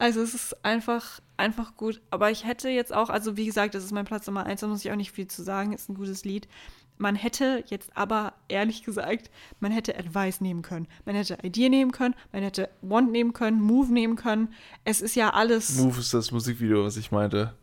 Also 0.00 0.22
es 0.22 0.32
ist 0.32 0.64
einfach, 0.64 1.20
einfach 1.36 1.76
gut. 1.76 2.00
Aber 2.08 2.30
ich 2.30 2.46
hätte 2.46 2.70
jetzt 2.70 2.90
auch, 2.90 3.10
also 3.10 3.36
wie 3.36 3.44
gesagt, 3.44 3.74
das 3.74 3.84
ist 3.84 3.92
mein 3.92 4.06
Platz 4.06 4.26
Nummer 4.26 4.46
eins, 4.46 4.62
da 4.62 4.66
muss 4.66 4.82
ich 4.82 4.90
auch 4.90 4.96
nicht 4.96 5.12
viel 5.12 5.26
zu 5.26 5.42
sagen, 5.42 5.74
ist 5.74 5.90
ein 5.90 5.94
gutes 5.94 6.24
Lied. 6.24 6.48
Man 6.96 7.16
hätte 7.16 7.64
jetzt 7.66 7.94
aber, 7.96 8.32
ehrlich 8.48 8.82
gesagt, 8.82 9.30
man 9.58 9.72
hätte 9.72 9.98
Advice 9.98 10.40
nehmen 10.40 10.62
können. 10.62 10.88
Man 11.04 11.14
hätte 11.14 11.36
Idea 11.42 11.68
nehmen 11.68 11.92
können, 11.92 12.14
man 12.32 12.42
hätte 12.42 12.70
Want 12.80 13.12
nehmen 13.12 13.34
können, 13.34 13.60
Move 13.60 13.92
nehmen 13.92 14.16
können. 14.16 14.54
Es 14.84 15.02
ist 15.02 15.16
ja 15.16 15.34
alles. 15.34 15.76
Move 15.76 16.00
ist 16.00 16.14
das 16.14 16.30
Musikvideo, 16.30 16.84
was 16.84 16.96
ich 16.96 17.10
meinte, 17.10 17.54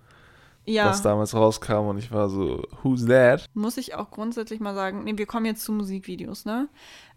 ja. 0.67 0.85
was 0.87 1.01
damals 1.01 1.33
rauskam 1.33 1.87
und 1.87 1.97
ich 1.97 2.11
war 2.11 2.29
so, 2.29 2.63
who's 2.83 3.05
that? 3.07 3.45
muss 3.53 3.77
ich 3.77 3.95
auch 3.95 4.11
grundsätzlich 4.11 4.59
mal 4.59 4.75
sagen, 4.75 5.03
nee, 5.03 5.17
wir 5.17 5.25
kommen 5.25 5.45
jetzt 5.45 5.63
zu 5.63 5.71
Musikvideos, 5.71 6.45
ne? 6.45 6.67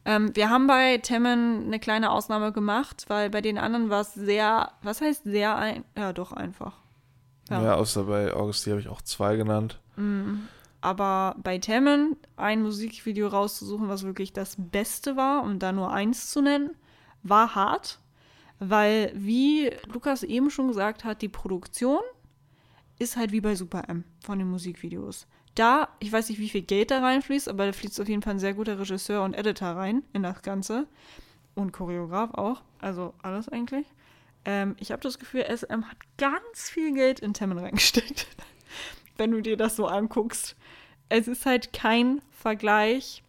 Ähm, 0.04 0.34
wir 0.34 0.48
haben 0.48 0.66
bei 0.66 0.96
Temmen 0.98 1.64
eine 1.66 1.78
kleine 1.78 2.10
Ausnahme 2.10 2.52
gemacht, 2.52 3.04
weil 3.08 3.28
bei 3.28 3.42
den 3.42 3.58
anderen 3.58 3.90
war 3.90 4.00
es 4.00 4.14
sehr, 4.14 4.70
was 4.82 5.02
heißt 5.02 5.24
sehr 5.24 5.56
ein, 5.56 5.84
ja 5.96 6.12
doch 6.14 6.32
einfach. 6.32 6.78
Ja, 7.50 7.62
Ja. 7.62 7.74
außer 7.74 8.04
bei 8.04 8.32
Augusti 8.32 8.70
habe 8.70 8.80
ich 8.80 8.88
auch 8.88 9.02
zwei 9.02 9.36
genannt. 9.36 9.78
Aber 10.80 11.36
bei 11.42 11.58
Temmen 11.58 12.16
ein 12.36 12.62
Musikvideo 12.62 13.28
rauszusuchen, 13.28 13.88
was 13.88 14.04
wirklich 14.04 14.32
das 14.32 14.56
Beste 14.56 15.16
war, 15.16 15.42
um 15.42 15.58
da 15.58 15.72
nur 15.72 15.92
eins 15.92 16.30
zu 16.30 16.40
nennen, 16.40 16.70
war 17.22 17.54
hart, 17.54 17.98
weil 18.58 19.12
wie 19.14 19.70
Lukas 19.92 20.22
eben 20.22 20.48
schon 20.48 20.68
gesagt 20.68 21.04
hat, 21.04 21.20
die 21.20 21.28
Produktion 21.28 22.00
ist 23.00 23.16
halt 23.16 23.32
wie 23.32 23.40
bei 23.40 23.56
Super 23.56 23.88
M 23.88 24.04
von 24.22 24.38
den 24.38 24.48
Musikvideos. 24.48 25.26
Da, 25.54 25.88
ich 25.98 26.12
weiß 26.12 26.28
nicht, 26.28 26.38
wie 26.38 26.50
viel 26.50 26.62
Geld 26.62 26.90
da 26.90 27.00
reinfließt, 27.00 27.48
aber 27.48 27.66
da 27.66 27.72
fließt 27.72 28.00
auf 28.00 28.08
jeden 28.08 28.22
Fall 28.22 28.34
ein 28.34 28.38
sehr 28.38 28.54
guter 28.54 28.78
Regisseur 28.78 29.24
und 29.24 29.34
Editor 29.34 29.70
rein 29.70 30.04
in 30.12 30.22
das 30.22 30.42
Ganze. 30.42 30.86
Und 31.54 31.72
Choreograf 31.72 32.34
auch. 32.34 32.62
Also 32.78 33.14
alles 33.22 33.48
eigentlich. 33.48 33.86
Ähm, 34.44 34.76
ich 34.78 34.92
habe 34.92 35.02
das 35.02 35.18
Gefühl, 35.18 35.44
SM 35.44 35.84
hat 35.84 35.96
ganz 36.18 36.70
viel 36.70 36.94
Geld 36.94 37.20
in 37.20 37.34
Temmen 37.34 37.58
reingesteckt. 37.58 38.28
Wenn 39.16 39.32
du 39.32 39.40
dir 39.40 39.56
das 39.56 39.76
so 39.76 39.86
anguckst. 39.86 40.56
Es 41.08 41.26
ist 41.26 41.44
halt 41.46 41.72
kein 41.72 42.22
Vergleich, 42.30 43.24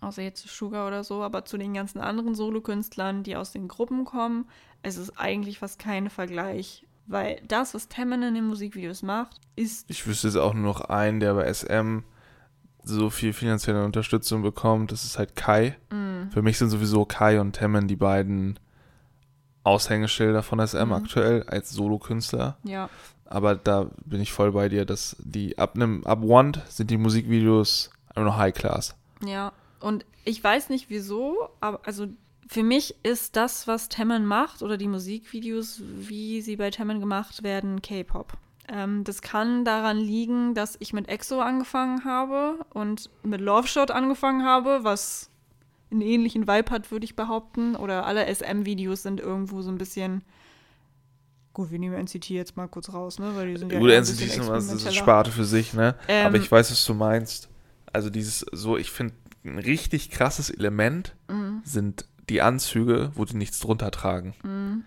außer 0.00 0.22
jetzt 0.22 0.42
zu 0.42 0.48
Sugar 0.48 0.88
oder 0.88 1.04
so, 1.04 1.22
aber 1.22 1.44
zu 1.44 1.58
den 1.58 1.74
ganzen 1.74 2.00
anderen 2.00 2.34
Solokünstlern, 2.34 3.22
die 3.22 3.36
aus 3.36 3.52
den 3.52 3.68
Gruppen 3.68 4.04
kommen. 4.04 4.48
Es 4.82 4.96
ist 4.96 5.18
eigentlich 5.18 5.60
fast 5.60 5.78
kein 5.78 6.10
Vergleich. 6.10 6.85
Weil 7.08 7.40
das, 7.46 7.72
was 7.74 7.88
Temmen 7.88 8.22
in 8.22 8.34
den 8.34 8.46
Musikvideos 8.46 9.02
macht, 9.02 9.40
ist 9.54 9.88
Ich 9.90 10.06
wüsste 10.06 10.26
jetzt 10.28 10.36
auch 10.36 10.54
nur 10.54 10.64
noch 10.64 10.80
einen, 10.82 11.20
der 11.20 11.34
bei 11.34 11.52
SM 11.52 12.00
so 12.82 13.10
viel 13.10 13.32
finanzielle 13.32 13.84
Unterstützung 13.84 14.42
bekommt. 14.42 14.92
Das 14.92 15.04
ist 15.04 15.18
halt 15.18 15.34
Kai. 15.36 15.76
mm, 15.90 16.30
Für 16.32 16.42
mich 16.42 16.58
sind 16.58 16.70
sowieso 16.70 17.04
Kai 17.04 17.40
und 17.40 17.52
Temmen 17.52 17.88
die 17.88 17.96
beiden 17.96 18.58
Aushängeschilder 19.64 20.42
von 20.42 20.60
SM 20.60 20.86
Mhm. 20.86 20.92
aktuell 20.92 21.42
als 21.44 21.70
Solokünstler. 21.70 22.56
ja. 22.64 22.88
Aber 23.28 23.56
da 23.56 23.90
bin 24.04 24.20
ich 24.20 24.32
voll 24.32 24.52
bei 24.52 24.68
dir, 24.68 24.84
dass 24.84 25.16
die 25.18 25.58
ab 25.58 25.74
einem 25.74 26.04
ab 26.06 26.22
One 26.22 26.52
sind 26.68 26.92
die 26.92 26.96
Musikvideos 26.96 27.90
einfach 28.10 28.22
nur 28.22 28.36
High 28.36 28.54
Class. 28.54 28.94
Ja, 29.26 29.52
und 29.80 30.04
ich 30.24 30.42
weiß 30.44 30.68
nicht 30.68 30.90
wieso, 30.90 31.48
aber 31.60 31.80
also 31.84 32.06
für 32.48 32.62
mich 32.62 32.94
ist 33.02 33.36
das, 33.36 33.66
was 33.66 33.88
Temmen 33.88 34.26
macht 34.26 34.62
oder 34.62 34.76
die 34.76 34.88
Musikvideos, 34.88 35.80
wie 35.82 36.42
sie 36.42 36.56
bei 36.56 36.70
Temmen 36.70 37.00
gemacht 37.00 37.42
werden, 37.42 37.82
K-Pop. 37.82 38.34
Ähm, 38.68 39.04
das 39.04 39.22
kann 39.22 39.64
daran 39.64 39.96
liegen, 39.98 40.54
dass 40.54 40.76
ich 40.80 40.92
mit 40.92 41.08
EXO 41.08 41.40
angefangen 41.40 42.04
habe 42.04 42.58
und 42.72 43.10
mit 43.22 43.40
Love 43.40 43.68
Shot 43.68 43.90
angefangen 43.90 44.44
habe, 44.44 44.80
was 44.82 45.30
einen 45.90 46.00
ähnlichen 46.00 46.48
Vibe 46.48 46.70
hat, 46.70 46.90
würde 46.90 47.04
ich 47.04 47.14
behaupten. 47.16 47.76
Oder 47.76 48.06
alle 48.06 48.26
SM-Videos 48.26 49.02
sind 49.02 49.20
irgendwo 49.20 49.62
so 49.62 49.70
ein 49.70 49.78
bisschen. 49.78 50.22
Gut, 51.52 51.70
wir 51.70 51.78
nehmen 51.78 51.94
NCT 51.94 52.28
jetzt 52.30 52.56
mal 52.56 52.66
kurz 52.68 52.92
raus, 52.92 53.18
ne? 53.18 53.34
Weil 53.34 53.48
die 53.52 53.56
sind 53.56 53.72
ja 53.72 53.78
Gut, 53.78 53.90
NCT 53.90 54.20
ist 54.20 54.36
nochmal 54.38 54.58
ist 54.58 54.86
eine. 54.86 54.92
Sparte 54.94 55.30
für 55.30 55.44
sich, 55.44 55.72
ne? 55.72 55.94
Ähm, 56.08 56.26
Aber 56.26 56.36
ich 56.36 56.50
weiß, 56.50 56.70
was 56.70 56.84
du 56.84 56.94
meinst. 56.94 57.48
Also 57.92 58.10
dieses 58.10 58.40
so, 58.52 58.76
ich 58.76 58.90
finde 58.90 59.14
ein 59.44 59.58
richtig 59.58 60.10
krasses 60.10 60.50
Element 60.50 61.14
Mhm. 61.30 61.62
sind 61.64 62.04
die 62.28 62.42
Anzüge, 62.42 63.12
wo 63.14 63.24
die 63.24 63.36
nichts 63.36 63.60
drunter 63.60 63.90
tragen. 63.90 64.34
Mhm. 64.42 64.84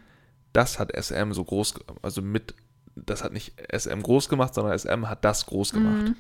Das 0.53 0.80
hat 0.80 0.91
SM 0.95 1.32
so 1.32 1.44
groß, 1.44 1.76
also 2.02 2.22
mit, 2.22 2.56
das 2.95 3.24
hat 3.24 3.34
nicht 3.34 3.53
SM 3.72 4.02
groß 4.02 4.30
gemacht, 4.30 4.53
sondern 4.53 4.78
SM 4.78 5.07
hat 5.07 5.24
das 5.24 5.45
groß 5.45 5.74
gemacht. 5.74 6.10
Mhm. 6.10 6.16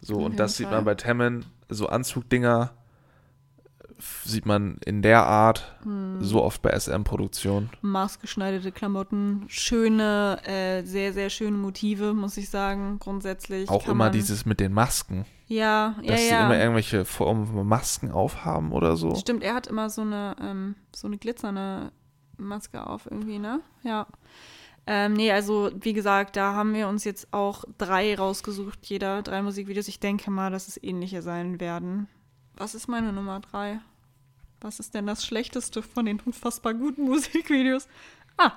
So, 0.00 0.16
Auf 0.16 0.24
und 0.24 0.40
das 0.40 0.52
jeden 0.52 0.56
sieht 0.56 0.66
Fall. 0.66 0.76
man 0.78 0.84
bei 0.84 0.94
Temmen, 0.94 1.44
so 1.68 1.88
Anzugdinger 1.88 2.72
sieht 4.24 4.46
man 4.46 4.78
in 4.84 5.02
der 5.02 5.24
Art 5.26 5.76
Mhm. 5.84 6.22
so 6.22 6.42
oft 6.42 6.62
bei 6.62 6.70
SM-Produktionen. 6.70 7.70
maßgeschneiderte 7.82 8.72
Klamotten, 8.72 9.44
schöne, 9.48 10.38
äh, 10.44 10.82
sehr, 10.84 11.12
sehr 11.12 11.30
schöne 11.30 11.56
Motive, 11.56 12.12
muss 12.14 12.36
ich 12.36 12.48
sagen, 12.50 12.98
grundsätzlich. 12.98 13.68
Auch 13.68 13.86
immer 13.86 13.94
man, 14.06 14.12
dieses 14.12 14.44
mit 14.46 14.60
den 14.60 14.72
Masken, 14.72 15.24
Ja, 15.48 15.96
ja, 16.02 16.10
dass 16.12 16.20
sie 16.20 16.30
ja. 16.30 16.46
immer 16.46 16.58
irgendwelche 16.58 17.04
Formen 17.04 17.46
von 17.46 17.66
Masken 17.66 18.10
aufhaben 18.10 18.72
oder 18.72 18.96
so. 18.96 19.14
Stimmt, 19.14 19.42
er 19.42 19.54
hat 19.54 19.66
immer 19.66 19.90
so 19.90 20.02
eine, 20.02 20.36
ähm, 20.40 20.74
so 20.94 21.06
eine 21.06 21.18
glitzernde 21.18 21.92
Maske 22.38 22.86
auf 22.86 23.06
irgendwie, 23.10 23.38
ne? 23.38 23.60
Ja. 23.82 24.06
Ähm, 24.86 25.12
nee, 25.12 25.30
also 25.30 25.70
wie 25.80 25.92
gesagt, 25.92 26.34
da 26.36 26.54
haben 26.54 26.74
wir 26.74 26.88
uns 26.88 27.04
jetzt 27.04 27.32
auch 27.32 27.64
drei 27.78 28.16
rausgesucht, 28.16 28.80
jeder, 28.86 29.22
drei 29.22 29.40
Musikvideos. 29.42 29.86
Ich 29.86 30.00
denke 30.00 30.28
mal, 30.30 30.50
dass 30.50 30.66
es 30.66 30.82
ähnliche 30.82 31.22
sein 31.22 31.60
werden. 31.60 32.08
Was 32.56 32.74
ist 32.74 32.88
meine 32.88 33.12
Nummer 33.12 33.38
drei? 33.40 33.78
Was 34.62 34.78
ist 34.78 34.94
denn 34.94 35.06
das 35.06 35.26
schlechteste 35.26 35.82
von 35.82 36.06
den 36.06 36.20
unfassbar 36.20 36.74
guten 36.74 37.02
Musikvideos? 37.06 37.88
Ah, 38.36 38.52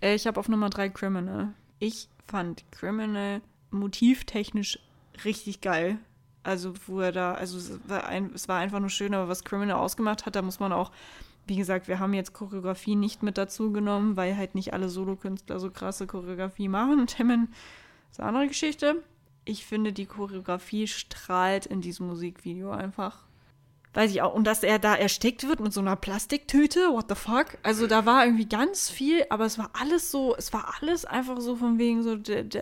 äh, 0.00 0.14
ich 0.14 0.26
habe 0.26 0.38
auf 0.38 0.48
Nummer 0.48 0.68
drei 0.68 0.88
Criminal. 0.88 1.54
Ich 1.78 2.08
fand 2.26 2.64
Criminal 2.72 3.40
motivtechnisch 3.70 4.78
richtig 5.24 5.60
geil. 5.60 5.98
Also, 6.42 6.74
wo 6.86 7.00
er 7.00 7.12
da, 7.12 7.34
also 7.34 7.56
es 7.56 7.78
war, 7.86 8.06
ein, 8.06 8.32
es 8.34 8.48
war 8.48 8.58
einfach 8.58 8.80
nur 8.80 8.90
schön, 8.90 9.14
aber 9.14 9.28
was 9.28 9.44
Criminal 9.44 9.78
ausgemacht 9.78 10.26
hat, 10.26 10.34
da 10.34 10.42
muss 10.42 10.58
man 10.58 10.72
auch, 10.72 10.90
wie 11.46 11.56
gesagt, 11.56 11.86
wir 11.86 12.00
haben 12.00 12.14
jetzt 12.14 12.32
Choreografie 12.32 12.96
nicht 12.96 13.22
mit 13.22 13.38
dazu 13.38 13.70
genommen, 13.70 14.16
weil 14.16 14.36
halt 14.36 14.56
nicht 14.56 14.72
alle 14.72 14.88
Solokünstler 14.88 15.60
so 15.60 15.70
krasse 15.70 16.08
Choreografie 16.08 16.68
machen. 16.68 17.06
Timon 17.06 17.48
ist 18.10 18.18
eine 18.18 18.28
andere 18.28 18.48
Geschichte. 18.48 19.02
Ich 19.44 19.64
finde, 19.66 19.92
die 19.92 20.06
Choreografie 20.06 20.88
strahlt 20.88 21.66
in 21.66 21.80
diesem 21.80 22.08
Musikvideo 22.08 22.72
einfach. 22.72 23.24
Weiß 23.94 24.10
ich 24.10 24.22
auch. 24.22 24.32
Und 24.32 24.44
dass 24.44 24.62
er 24.62 24.78
da 24.78 24.94
erstickt 24.94 25.46
wird 25.46 25.60
mit 25.60 25.72
so 25.74 25.80
einer 25.80 25.96
Plastiktüte, 25.96 26.88
what 26.92 27.06
the 27.10 27.14
fuck? 27.14 27.58
Also 27.62 27.86
da 27.86 28.06
war 28.06 28.24
irgendwie 28.24 28.48
ganz 28.48 28.88
viel, 28.88 29.24
aber 29.28 29.44
es 29.44 29.58
war 29.58 29.70
alles 29.78 30.10
so, 30.10 30.34
es 30.36 30.52
war 30.54 30.74
alles 30.80 31.04
einfach 31.04 31.40
so 31.40 31.56
von 31.56 31.78
wegen 31.78 32.02
so, 32.02 32.16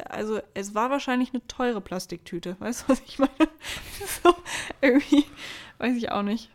also 0.09 0.41
es 0.55 0.75
war 0.75 0.91
wahrscheinlich 0.91 1.33
eine 1.33 1.47
teure 1.47 1.81
Plastiktüte. 1.81 2.57
Weißt 2.59 2.83
du, 2.83 2.89
was 2.89 3.01
ich 3.07 3.21
meine? 3.21 3.31
so, 4.25 4.35
irgendwie, 4.81 5.25
weiß 5.79 5.97
ich 5.97 6.11
auch 6.11 6.23
nicht. 6.23 6.51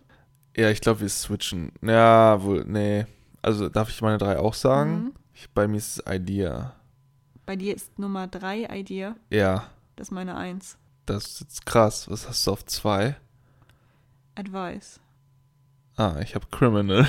Ja, 0.58 0.70
ich 0.70 0.82
glaube, 0.82 1.02
wir 1.02 1.10
switchen. 1.10 1.72
Ja, 1.82 2.42
wohl, 2.44 2.66
nee. 2.66 3.06
Also 3.42 3.70
darf 3.70 3.90
ich 3.90 4.02
meine 4.02 4.18
drei 4.18 4.40
auch 4.40 4.54
sagen? 4.54 4.92
Mhm. 5.06 5.14
Ich, 5.34 5.50
bei 5.52 5.68
mir 5.68 5.78
ist 5.78 6.00
es 6.00 6.04
Idea. 6.14 6.74
Bei 7.46 7.56
dir 7.56 7.76
ist 7.76 7.98
Nummer 8.00 8.28
drei 8.28 8.64
Idea, 8.72 9.16
Ja. 9.30 9.70
das 9.96 10.08
ist 10.08 10.12
meine 10.12 10.36
Eins. 10.36 10.78
Das 11.06 11.26
ist 11.28 11.40
jetzt 11.42 11.66
krass. 11.66 12.10
Was 12.10 12.28
hast 12.28 12.46
du 12.48 12.52
auf 12.52 12.66
zwei? 12.66 13.16
Advice. 14.36 15.00
Ah, 15.98 16.18
ich 16.22 16.36
habe 16.36 16.46
Criminal. 16.52 17.08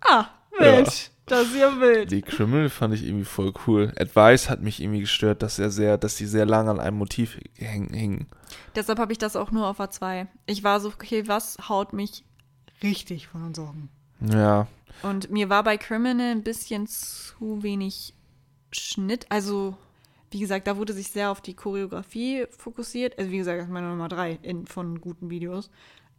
Ah, 0.00 0.26
Mensch, 0.58 1.10
das 1.26 1.48
ist 1.48 1.56
ja 1.56 1.80
wild. 1.80 2.10
Die 2.10 2.22
Criminal 2.22 2.68
fand 2.68 2.94
ich 2.94 3.04
irgendwie 3.04 3.24
voll 3.24 3.52
cool. 3.66 3.92
Advice 3.98 4.48
hat 4.48 4.60
mich 4.62 4.80
irgendwie 4.80 5.00
gestört, 5.00 5.42
dass 5.42 5.58
er 5.58 5.70
sehr, 5.70 5.98
dass 5.98 6.16
die 6.16 6.26
sehr 6.26 6.46
lange 6.46 6.70
an 6.70 6.78
einem 6.80 6.98
Motiv 6.98 7.38
hingen. 7.54 8.28
Deshalb 8.76 8.98
habe 8.98 9.12
ich 9.12 9.18
das 9.18 9.34
auch 9.34 9.50
nur 9.50 9.66
auf 9.66 9.80
A2. 9.80 10.26
Ich 10.46 10.62
war 10.62 10.78
so, 10.80 10.88
okay, 10.90 11.26
was 11.26 11.56
haut 11.68 11.92
mich 11.92 12.24
richtig 12.82 13.26
von 13.26 13.42
den 13.42 13.54
Sorgen? 13.54 13.88
Ja, 14.20 14.68
Und 15.02 15.30
mir 15.30 15.48
war 15.48 15.64
bei 15.64 15.76
Criminal 15.76 16.30
ein 16.30 16.44
bisschen 16.44 16.86
zu 16.86 17.62
wenig 17.62 18.14
Schnitt. 18.70 19.26
Also, 19.30 19.76
wie 20.30 20.38
gesagt, 20.40 20.66
da 20.66 20.76
wurde 20.76 20.92
sich 20.92 21.08
sehr 21.08 21.30
auf 21.30 21.40
die 21.40 21.54
Choreografie 21.54 22.46
fokussiert. 22.56 23.18
Also, 23.18 23.30
wie 23.30 23.38
gesagt, 23.38 23.58
das 23.58 23.66
ist 23.66 23.72
meine 23.72 23.88
Nummer 23.88 24.08
drei 24.08 24.38
in, 24.42 24.66
von 24.66 25.00
guten 25.00 25.30
Videos. 25.30 25.70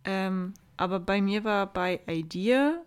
Ähm, 0.05 0.53
aber 0.77 0.99
bei 0.99 1.21
mir 1.21 1.43
war 1.43 1.67
bei 1.67 1.99
Idea, 2.07 2.81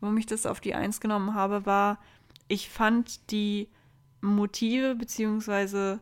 warum 0.00 0.16
ich 0.18 0.26
das 0.26 0.46
auf 0.46 0.60
die 0.60 0.74
Eins 0.74 1.00
genommen 1.00 1.34
habe, 1.34 1.66
war, 1.66 1.98
ich 2.48 2.68
fand 2.68 3.30
die 3.30 3.68
Motive 4.20 4.94
beziehungsweise 4.94 6.00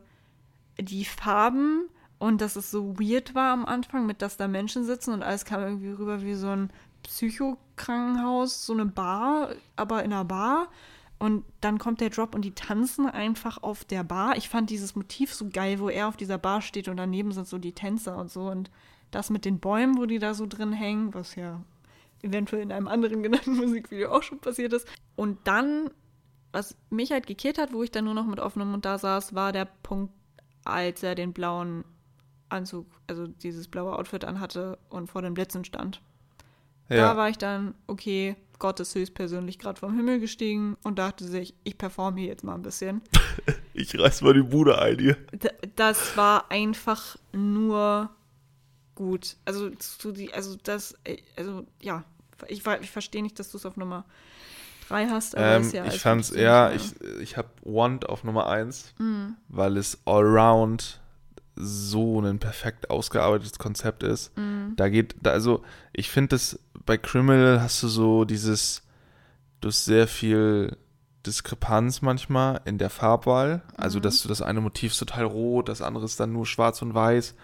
die 0.79 1.05
Farben 1.05 1.87
und 2.17 2.41
dass 2.41 2.55
es 2.55 2.71
so 2.71 2.99
weird 2.99 3.35
war 3.35 3.53
am 3.53 3.65
Anfang, 3.65 4.05
mit 4.05 4.21
dass 4.21 4.37
da 4.37 4.47
Menschen 4.47 4.83
sitzen 4.83 5.13
und 5.13 5.23
alles 5.23 5.45
kam 5.45 5.61
irgendwie 5.61 5.91
rüber 5.91 6.21
wie 6.21 6.33
so 6.33 6.49
ein 6.49 6.69
Psychokrankenhaus, 7.03 8.65
so 8.65 8.73
eine 8.73 8.85
Bar, 8.85 9.51
aber 9.75 10.03
in 10.03 10.11
einer 10.11 10.25
Bar. 10.25 10.67
Und 11.17 11.43
dann 11.59 11.79
kommt 11.79 11.99
der 11.99 12.09
Drop 12.09 12.33
und 12.33 12.43
die 12.43 12.53
tanzen 12.53 13.05
einfach 13.05 13.61
auf 13.61 13.83
der 13.83 14.03
Bar. 14.03 14.37
Ich 14.37 14.47
fand 14.47 14.69
dieses 14.69 14.95
Motiv 14.95 15.33
so 15.33 15.49
geil, 15.49 15.79
wo 15.79 15.89
er 15.89 16.07
auf 16.07 16.15
dieser 16.15 16.37
Bar 16.37 16.61
steht 16.61 16.87
und 16.87 16.97
daneben 16.97 17.33
sind 17.33 17.47
so 17.47 17.57
die 17.57 17.73
Tänzer 17.73 18.17
und 18.17 18.31
so. 18.31 18.49
Und 18.49 18.71
das 19.11 19.29
mit 19.29 19.45
den 19.45 19.59
Bäumen, 19.59 19.97
wo 19.97 20.05
die 20.05 20.19
da 20.19 20.33
so 20.33 20.45
drin 20.45 20.73
hängen, 20.73 21.13
was 21.13 21.35
ja 21.35 21.61
eventuell 22.21 22.61
in 22.61 22.71
einem 22.71 22.87
anderen 22.87 23.23
genannten 23.23 23.55
Musikvideo 23.55 24.11
auch 24.11 24.23
schon 24.23 24.39
passiert 24.39 24.73
ist. 24.73 24.87
Und 25.15 25.39
dann, 25.45 25.89
was 26.51 26.75
mich 26.89 27.11
halt 27.11 27.27
gekehrt 27.27 27.57
hat, 27.57 27.73
wo 27.73 27.83
ich 27.83 27.91
dann 27.91 28.05
nur 28.05 28.13
noch 28.13 28.25
mit 28.25 28.39
offenem 28.39 28.71
Mund 28.71 28.85
da 28.85 28.97
saß, 28.97 29.35
war 29.35 29.51
der 29.51 29.65
Punkt, 29.65 30.13
als 30.65 31.03
er 31.03 31.15
den 31.15 31.33
blauen 31.33 31.83
Anzug, 32.49 32.87
also 33.07 33.27
dieses 33.27 33.67
blaue 33.67 33.95
Outfit 33.95 34.25
anhatte 34.25 34.77
und 34.89 35.07
vor 35.07 35.21
den 35.21 35.33
Blitzen 35.33 35.63
stand. 35.65 36.01
Da 36.89 36.95
ja. 36.95 37.17
war 37.17 37.29
ich 37.29 37.37
dann, 37.37 37.75
okay, 37.85 38.35
Gott 38.57 38.79
ist 38.79 38.95
höchstpersönlich 38.95 39.59
gerade 39.59 39.79
vom 39.79 39.95
Himmel 39.95 40.19
gestiegen 40.19 40.75
und 40.83 40.99
dachte 40.99 41.23
sich, 41.23 41.53
ich 41.63 41.77
performe 41.77 42.19
hier 42.19 42.29
jetzt 42.29 42.43
mal 42.43 42.55
ein 42.55 42.61
bisschen. 42.61 43.01
Ich 43.71 43.97
reiß 43.97 44.23
mal 44.23 44.33
die 44.33 44.41
Bude 44.41 44.77
ein 44.77 44.99
hier. 44.99 45.15
Das 45.77 46.17
war 46.17 46.51
einfach 46.51 47.15
nur 47.31 48.09
gut. 48.99 49.37
Also, 49.45 49.69
zu 49.71 50.11
die, 50.11 50.31
also 50.33 50.55
das, 50.61 50.93
äh, 51.05 51.17
also 51.35 51.65
ja, 51.81 52.03
ich, 52.47 52.63
ich 52.81 52.91
verstehe 52.91 53.23
nicht, 53.23 53.39
dass 53.39 53.49
du 53.49 53.57
es 53.57 53.65
auf 53.65 53.77
Nummer 53.77 54.05
3 54.89 55.07
hast, 55.07 55.35
aber 55.35 55.45
Ähm, 55.55 55.61
ist 55.63 55.73
ja 55.73 55.83
ich 55.85 55.89
alles 55.91 56.01
fand's 56.01 56.27
so 56.29 56.35
ich, 56.35 56.93
ich 57.21 57.37
habe 57.37 57.49
Want 57.63 58.07
auf 58.09 58.23
Nummer 58.23 58.47
1, 58.47 58.93
Mhm. 58.99 59.35
weil 59.47 59.77
es 59.77 59.97
allround 60.05 60.99
so 61.55 62.21
ein 62.21 62.39
perfekt 62.39 62.89
ausgearbeitetes 62.89 63.57
Konzept 63.57 64.03
ist. 64.03 64.37
Mhm. 64.37 64.73
Da 64.75 64.89
geht, 64.89 65.15
da, 65.21 65.31
also 65.31 65.63
ich 65.93 66.09
finde 66.09 66.29
das, 66.35 66.59
bei 66.85 66.97
Criminal 66.97 67.61
hast 67.61 67.81
du 67.83 67.87
so 67.87 68.25
dieses, 68.25 68.83
du 69.61 69.67
hast 69.69 69.85
sehr 69.85 70.07
viel 70.07 70.77
Diskrepanz 71.25 72.01
manchmal 72.01 72.61
in 72.65 72.77
der 72.77 72.89
Farbwahl. 72.89 73.61
Also, 73.75 73.99
Mhm. 73.99 74.03
dass 74.03 74.21
du 74.21 74.29
das 74.29 74.41
eine 74.41 74.61
Motiv 74.61 74.93
ist 74.93 74.99
total 74.99 75.25
rot, 75.25 75.67
das 75.69 75.81
andere 75.81 76.05
ist 76.05 76.19
dann 76.19 76.31
nur 76.31 76.45
schwarz 76.45 76.81
und 76.81 76.93
weiß. 76.93 77.35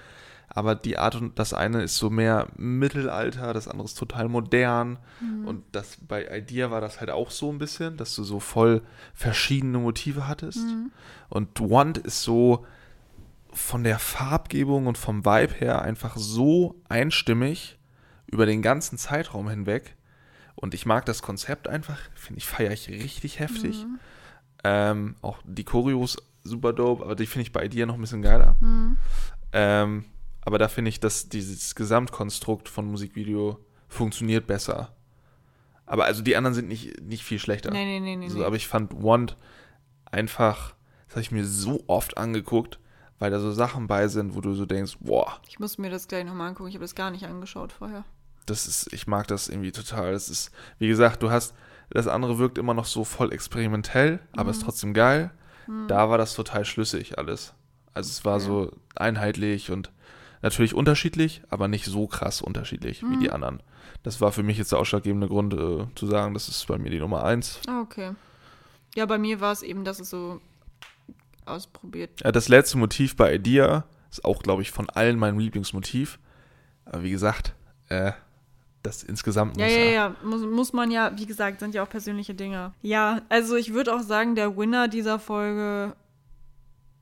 Aber 0.55 0.73
die 0.73 0.97
Art 0.97 1.15
und 1.15 1.37
das 1.37 1.53
eine 1.53 1.83
ist 1.83 1.97
so 1.97 2.09
mehr 2.09 2.47
Mittelalter, 2.55 3.53
das 3.53 3.67
andere 3.67 3.85
ist 3.85 3.99
total 3.99 4.29
modern. 4.29 4.97
Mhm. 5.19 5.45
Und 5.45 5.63
das 5.73 5.97
bei 6.07 6.25
Idea 6.25 6.71
war 6.71 6.79
das 6.79 7.01
halt 7.01 7.11
auch 7.11 7.29
so 7.29 7.51
ein 7.51 7.57
bisschen, 7.57 7.97
dass 7.97 8.15
du 8.15 8.23
so 8.23 8.39
voll 8.39 8.81
verschiedene 9.13 9.79
Motive 9.79 10.29
hattest. 10.29 10.59
Mhm. 10.59 10.91
Und 11.27 11.59
Want 11.59 11.97
ist 11.97 12.23
so 12.23 12.65
von 13.51 13.83
der 13.83 13.99
Farbgebung 13.99 14.87
und 14.87 14.97
vom 14.97 15.25
Vibe 15.25 15.55
her 15.55 15.81
einfach 15.81 16.15
so 16.15 16.81
einstimmig 16.87 17.77
über 18.25 18.45
den 18.45 18.61
ganzen 18.61 18.97
Zeitraum 18.97 19.49
hinweg. 19.49 19.97
Und 20.55 20.73
ich 20.73 20.85
mag 20.85 21.05
das 21.05 21.21
Konzept 21.21 21.67
einfach, 21.67 21.99
finde 22.15 22.39
ich, 22.39 22.45
feiere 22.45 22.71
ich 22.71 22.87
richtig 22.87 23.39
heftig. 23.39 23.83
Mhm. 23.83 23.99
Ähm, 24.63 25.15
auch 25.21 25.39
die 25.43 25.65
Choreos 25.65 26.15
super 26.45 26.71
dope, 26.71 27.03
aber 27.03 27.15
die 27.15 27.25
finde 27.25 27.43
ich 27.43 27.51
bei 27.51 27.65
Idea 27.65 27.85
noch 27.85 27.95
ein 27.95 28.01
bisschen 28.01 28.21
geiler. 28.21 28.55
Mhm. 28.61 28.97
Ähm, 29.51 30.05
aber 30.45 30.57
da 30.57 30.67
finde 30.69 30.89
ich, 30.89 30.99
dass 30.99 31.27
dieses 31.29 31.75
Gesamtkonstrukt 31.75 32.69
von 32.69 32.85
Musikvideo 32.85 33.59
funktioniert 33.89 34.47
besser. 34.47 34.93
Aber 35.85 36.05
also 36.05 36.21
die 36.23 36.35
anderen 36.35 36.53
sind 36.55 36.67
nicht, 36.67 37.01
nicht 37.01 37.23
viel 37.23 37.39
schlechter. 37.39 37.71
Nee, 37.71 37.85
nee, 37.85 37.99
nee, 37.99 38.15
nee. 38.15 38.25
Also, 38.25 38.39
nee. 38.39 38.45
aber 38.45 38.55
ich 38.55 38.67
fand 38.67 38.91
Want 39.03 39.37
einfach, 40.05 40.73
das 41.07 41.15
habe 41.15 41.21
ich 41.21 41.31
mir 41.31 41.45
so 41.45 41.83
oft 41.87 42.17
angeguckt, 42.17 42.79
weil 43.19 43.31
da 43.31 43.39
so 43.39 43.51
Sachen 43.51 43.87
bei 43.87 44.07
sind, 44.07 44.35
wo 44.35 44.41
du 44.41 44.53
so 44.53 44.65
denkst, 44.65 44.97
boah, 44.99 45.39
ich 45.47 45.59
muss 45.59 45.77
mir 45.77 45.89
das 45.89 46.07
gleich 46.07 46.25
nochmal 46.25 46.49
angucken. 46.49 46.69
Ich 46.69 46.75
habe 46.75 46.83
das 46.83 46.95
gar 46.95 47.11
nicht 47.11 47.25
angeschaut 47.25 47.71
vorher. 47.71 48.03
das 48.45 48.67
ist, 48.67 48.91
ich 48.93 49.07
mag 49.07 49.27
das 49.27 49.47
irgendwie 49.47 49.71
total. 49.71 50.13
Das 50.13 50.29
ist, 50.29 50.51
wie 50.79 50.87
gesagt, 50.87 51.21
du 51.23 51.29
hast, 51.31 51.53
das 51.89 52.07
andere 52.07 52.39
wirkt 52.39 52.57
immer 52.57 52.73
noch 52.73 52.85
so 52.85 53.03
voll 53.03 53.31
experimentell, 53.31 54.19
aber 54.35 54.51
ist 54.51 54.63
trotzdem 54.63 54.93
geil. 54.93 55.31
Da 55.87 56.09
war 56.09 56.17
das 56.19 56.35
total 56.35 56.63
schlüssig 56.65 57.17
alles. 57.17 57.53
Also 57.95 58.09
es 58.09 58.23
war 58.25 58.33
Ja. 58.35 58.39
so 58.39 58.71
einheitlich 58.95 59.71
und 59.71 59.91
natürlich 60.41 60.73
unterschiedlich, 60.73 61.41
aber 61.49 61.67
nicht 61.67 61.85
so 61.85 62.07
krass 62.07 62.41
unterschiedlich 62.41 63.03
wie 63.03 63.17
die 63.17 63.31
anderen. 63.31 63.61
Das 64.03 64.21
war 64.21 64.31
für 64.31 64.43
mich 64.43 64.57
jetzt 64.57 64.71
der 64.71 64.79
ausschlaggebende 64.79 65.27
Grund 65.27 65.53
äh, 65.53 65.87
zu 65.95 66.07
sagen, 66.07 66.33
das 66.33 66.47
ist 66.47 66.67
bei 66.67 66.77
mir 66.77 66.89
die 66.89 66.99
Nummer 66.99 67.23
eins. 67.23 67.59
Ah, 67.67 67.81
okay. 67.81 68.11
Ja, 68.95 69.05
bei 69.05 69.17
mir 69.17 69.41
war 69.41 69.51
es 69.51 69.61
eben, 69.61 69.83
dass 69.83 69.99
es 69.99 70.09
so 70.09 70.39
ausprobiert. 71.45 72.21
Ja, 72.23 72.31
das 72.31 72.47
letzte 72.47 72.77
Motiv 72.77 73.15
bei 73.15 73.33
Idea 73.33 73.85
ist 74.11 74.23
auch, 74.23 74.41
glaube 74.41 74.61
ich, 74.61 74.71
von 74.71 74.89
allen 74.89 75.17
mein 75.17 75.39
Lieblingsmotiv. 75.39 76.19
Aber 76.85 77.03
wie 77.03 77.11
gesagt, 77.11 77.55
äh, 77.89 78.11
das 78.83 79.03
insgesamt 79.03 79.57
Ja, 79.57 79.65
muss 79.65 79.75
ja, 79.75 79.85
ja, 79.85 80.15
muss, 80.23 80.41
muss 80.41 80.73
man 80.73 80.91
ja, 80.91 81.11
wie 81.17 81.25
gesagt, 81.25 81.59
sind 81.59 81.73
ja 81.73 81.83
auch 81.83 81.89
persönliche 81.89 82.35
Dinge. 82.35 82.73
Ja, 82.81 83.21
also 83.29 83.55
ich 83.55 83.73
würde 83.73 83.93
auch 83.93 84.01
sagen, 84.01 84.35
der 84.35 84.55
Winner 84.55 84.87
dieser 84.87 85.19
Folge, 85.19 85.95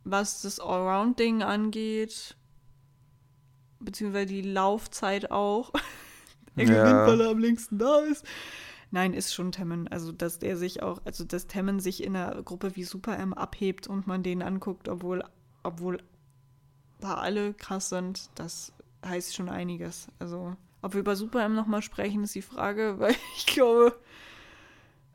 was 0.04 0.42
das 0.42 0.60
Allround-Ding 0.60 1.44
angeht, 1.44 2.36
beziehungsweise 3.84 4.28
die 4.28 4.42
Laufzeit 4.42 5.32
auch, 5.32 5.72
der 6.56 6.66
Ja. 6.66 6.84
gewinnt, 6.84 7.08
weil 7.08 7.22
er 7.22 7.30
am 7.32 7.40
längsten 7.40 7.78
da 7.78 8.00
ist. 8.00 8.26
Nein, 8.92 9.14
ist 9.14 9.34
schon 9.34 9.52
Temmen. 9.52 9.88
Also, 9.88 10.12
dass 10.12 10.38
der 10.38 10.56
sich 10.56 10.84
auch, 10.84 11.02
also 11.04 11.24
dass 11.24 11.48
Temmen 11.48 11.80
sich 11.80 12.04
in 12.04 12.16
einer 12.16 12.42
Gruppe 12.44 12.76
wie 12.76 12.84
Super 12.84 13.18
M 13.18 13.34
abhebt 13.34 13.88
und 13.88 14.06
man 14.06 14.22
den 14.22 14.44
anguckt, 14.44 14.88
obwohl, 14.88 15.24
obwohl 15.64 15.98
da 17.00 17.16
alle 17.16 17.54
krass 17.56 17.90
sind, 17.90 18.30
das 18.36 18.72
heißt 19.04 19.36
schon 19.36 19.50
einiges. 19.50 20.08
Also, 20.20 20.56
ob 20.84 20.94
wir 20.94 21.00
über 21.00 21.16
Super 21.16 21.44
M 21.44 21.56
nochmal 21.56 21.82
sprechen, 21.82 22.24
ist 22.24 22.36
die 22.36 22.44
Frage, 22.44 22.96
weil 23.00 23.16
ich 23.36 23.48
glaube, 23.48 23.96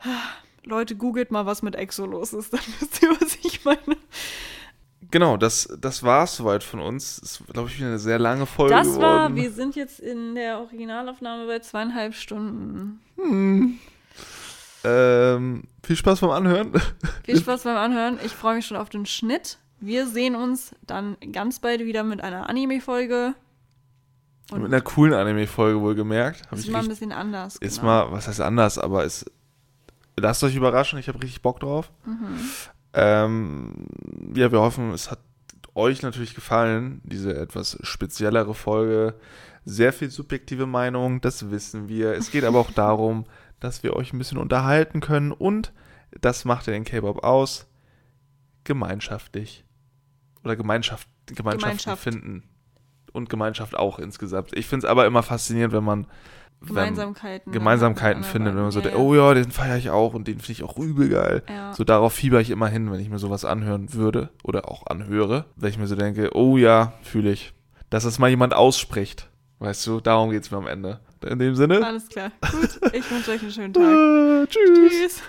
Leute, 0.65 0.97
googelt 0.97 1.31
mal, 1.31 1.47
was 1.47 1.63
mit 1.63 1.77
Exo 1.77 2.05
los 2.05 2.33
ist, 2.33 2.53
dann 2.53 2.61
wisst 2.81 3.01
ihr, 3.03 3.11
was 3.11 3.37
ich 3.45 3.65
meine. 3.65 3.97
Genau, 5.11 5.37
das, 5.37 5.69
das 5.81 6.03
war 6.03 6.25
es 6.25 6.37
soweit 6.37 6.63
von 6.63 6.81
uns. 6.81 7.21
Das 7.21 7.33
ist, 7.33 7.47
glaube 7.53 7.69
ich, 7.69 7.79
wieder 7.79 7.89
eine 7.89 7.99
sehr 7.99 8.19
lange 8.19 8.45
Folge 8.47 8.75
Das 8.75 8.87
geworden. 8.87 9.03
war, 9.03 9.35
wir 9.35 9.51
sind 9.51 9.75
jetzt 9.75 10.01
in 10.01 10.35
der 10.35 10.59
Originalaufnahme 10.61 11.47
bei 11.47 11.61
zweieinhalb 11.61 12.15
Stunden. 12.15 13.01
ähm, 14.85 15.65
viel 15.83 15.97
Spaß 15.97 16.21
beim 16.21 16.31
Anhören. 16.31 16.73
Viel 17.25 17.39
Spaß 17.39 17.65
beim 17.65 17.77
Anhören. 17.77 18.19
Ich 18.25 18.33
freue 18.33 18.55
mich 18.57 18.67
schon 18.67 18.77
auf 18.77 18.89
den 18.91 19.07
Schnitt. 19.07 19.59
Wir 19.81 20.07
sehen 20.07 20.35
uns 20.35 20.75
dann 20.87 21.17
ganz 21.33 21.61
bald 21.61 21.81
wieder 21.81 22.03
mit 22.05 22.23
einer 22.23 22.49
Anime-Folge. 22.49 23.35
Und 24.51 24.63
Mit 24.63 24.73
einer 24.73 24.81
coolen 24.83 25.15
Anime-Folge 25.15 25.81
wohlgemerkt. 25.81 26.43
Hab 26.51 26.59
ist 26.59 26.69
mal 26.71 26.81
ein 26.83 26.89
bisschen 26.89 27.13
anders. 27.13 27.57
ist 27.57 27.81
genau. 27.81 28.07
mal, 28.07 28.13
was 28.13 28.29
heißt 28.29 28.41
anders, 28.41 28.79
aber 28.79 29.05
ist, 29.05 29.31
lasst 30.17 30.43
euch 30.43 30.57
überraschen, 30.57 30.99
ich 30.99 31.09
habe 31.09 31.21
richtig 31.23 31.43
Bock 31.43 31.61
drauf. 31.61 31.91
Mhm. 32.07 32.39
Ähm, 32.93 33.87
ja, 34.35 34.51
wir 34.51 34.61
hoffen, 34.61 34.93
es 34.93 35.11
hat 35.11 35.21
euch 35.75 36.03
natürlich 36.03 36.35
gefallen, 36.35 37.01
diese 37.05 37.37
etwas 37.37 37.79
speziellere 37.83 38.55
Folge. 38.55 39.15
Sehr 39.65 39.93
viel 39.93 40.11
subjektive 40.11 40.67
Meinung, 40.67 41.21
das 41.21 41.51
wissen 41.51 41.89
wir. 41.89 42.13
Es 42.13 42.31
geht 42.31 42.45
aber 42.45 42.59
auch 42.59 42.71
darum, 42.75 43.25
dass 43.61 43.83
wir 43.83 43.95
euch 43.95 44.13
ein 44.13 44.19
bisschen 44.19 44.39
unterhalten 44.39 45.01
können 45.01 45.33
und 45.33 45.73
das 46.21 46.45
macht 46.45 46.67
ja 46.67 46.73
den 46.73 46.85
K-Pop 46.85 47.23
aus, 47.23 47.67
gemeinschaftlich 48.65 49.65
oder 50.45 50.57
Gemeinschaft, 50.57 51.09
Gemeinschaften 51.27 51.63
Gemeinschaft. 51.63 52.03
finden 52.03 52.43
und 53.13 53.29
Gemeinschaft 53.29 53.77
auch 53.77 53.99
insgesamt. 53.99 54.57
Ich 54.57 54.67
finde 54.67 54.87
es 54.87 54.91
aber 54.91 55.07
immer 55.07 55.23
faszinierend, 55.23 55.75
wenn 55.75 55.85
man 55.85 56.07
Gemeinsamkeiten. 56.67 57.53
Gemeinsamkeiten 57.53 58.25
findet, 58.25 58.55
wenn 58.55 58.63
man 58.63 58.71
so, 58.71 58.81
ja, 58.81 58.85
denkt, 58.85 58.99
ja. 58.99 59.05
oh 59.05 59.15
ja, 59.15 59.35
den 59.35 59.51
feiere 59.51 59.77
ich 59.77 59.91
auch 59.91 60.15
und 60.15 60.27
den 60.29 60.39
finde 60.41 60.53
ich 60.53 60.63
auch 60.65 60.77
übel 60.79 61.09
geil. 61.09 61.43
Ja. 61.49 61.73
So 61.73 61.85
darauf 61.85 62.13
fieber 62.13 62.41
ich 62.41 62.51
immer 62.51 62.69
hin, 62.69 62.91
wenn 62.91 63.01
ich 63.01 63.09
mir 63.11 63.19
sowas 63.19 63.45
anhören 63.45 63.93
würde 63.95 64.31
oder 64.43 64.69
auch 64.69 64.87
anhöre, 64.87 65.45
weil 65.57 65.71
ich 65.71 65.79
mir 65.79 65.87
so 65.87 65.95
denke, 65.97 66.31
oh 66.35 66.57
ja, 66.57 66.95
fühle 67.03 67.31
ich. 67.33 67.53
dass 67.91 68.05
es 68.05 68.19
mal 68.19 68.29
jemand 68.29 68.55
ausspricht. 68.55 69.29
Weißt 69.61 69.87
du, 69.87 70.01
darum 70.01 70.31
geht 70.31 70.43
es 70.45 70.51
mir 70.51 70.59
am 70.59 70.67
Ende. 70.67 71.01
In 71.27 71.39
dem 71.41 71.55
Sinne. 71.57 71.85
Alles 71.85 72.09
klar. 72.09 72.31
Gut, 72.53 72.93
ich 72.93 73.11
wünsche 73.11 73.33
euch 73.33 73.43
einen 73.43 73.51
schönen 73.51 73.73
Tag. 73.75 74.49
Tschüss. 74.51 74.91
Tschüss. 74.91 75.23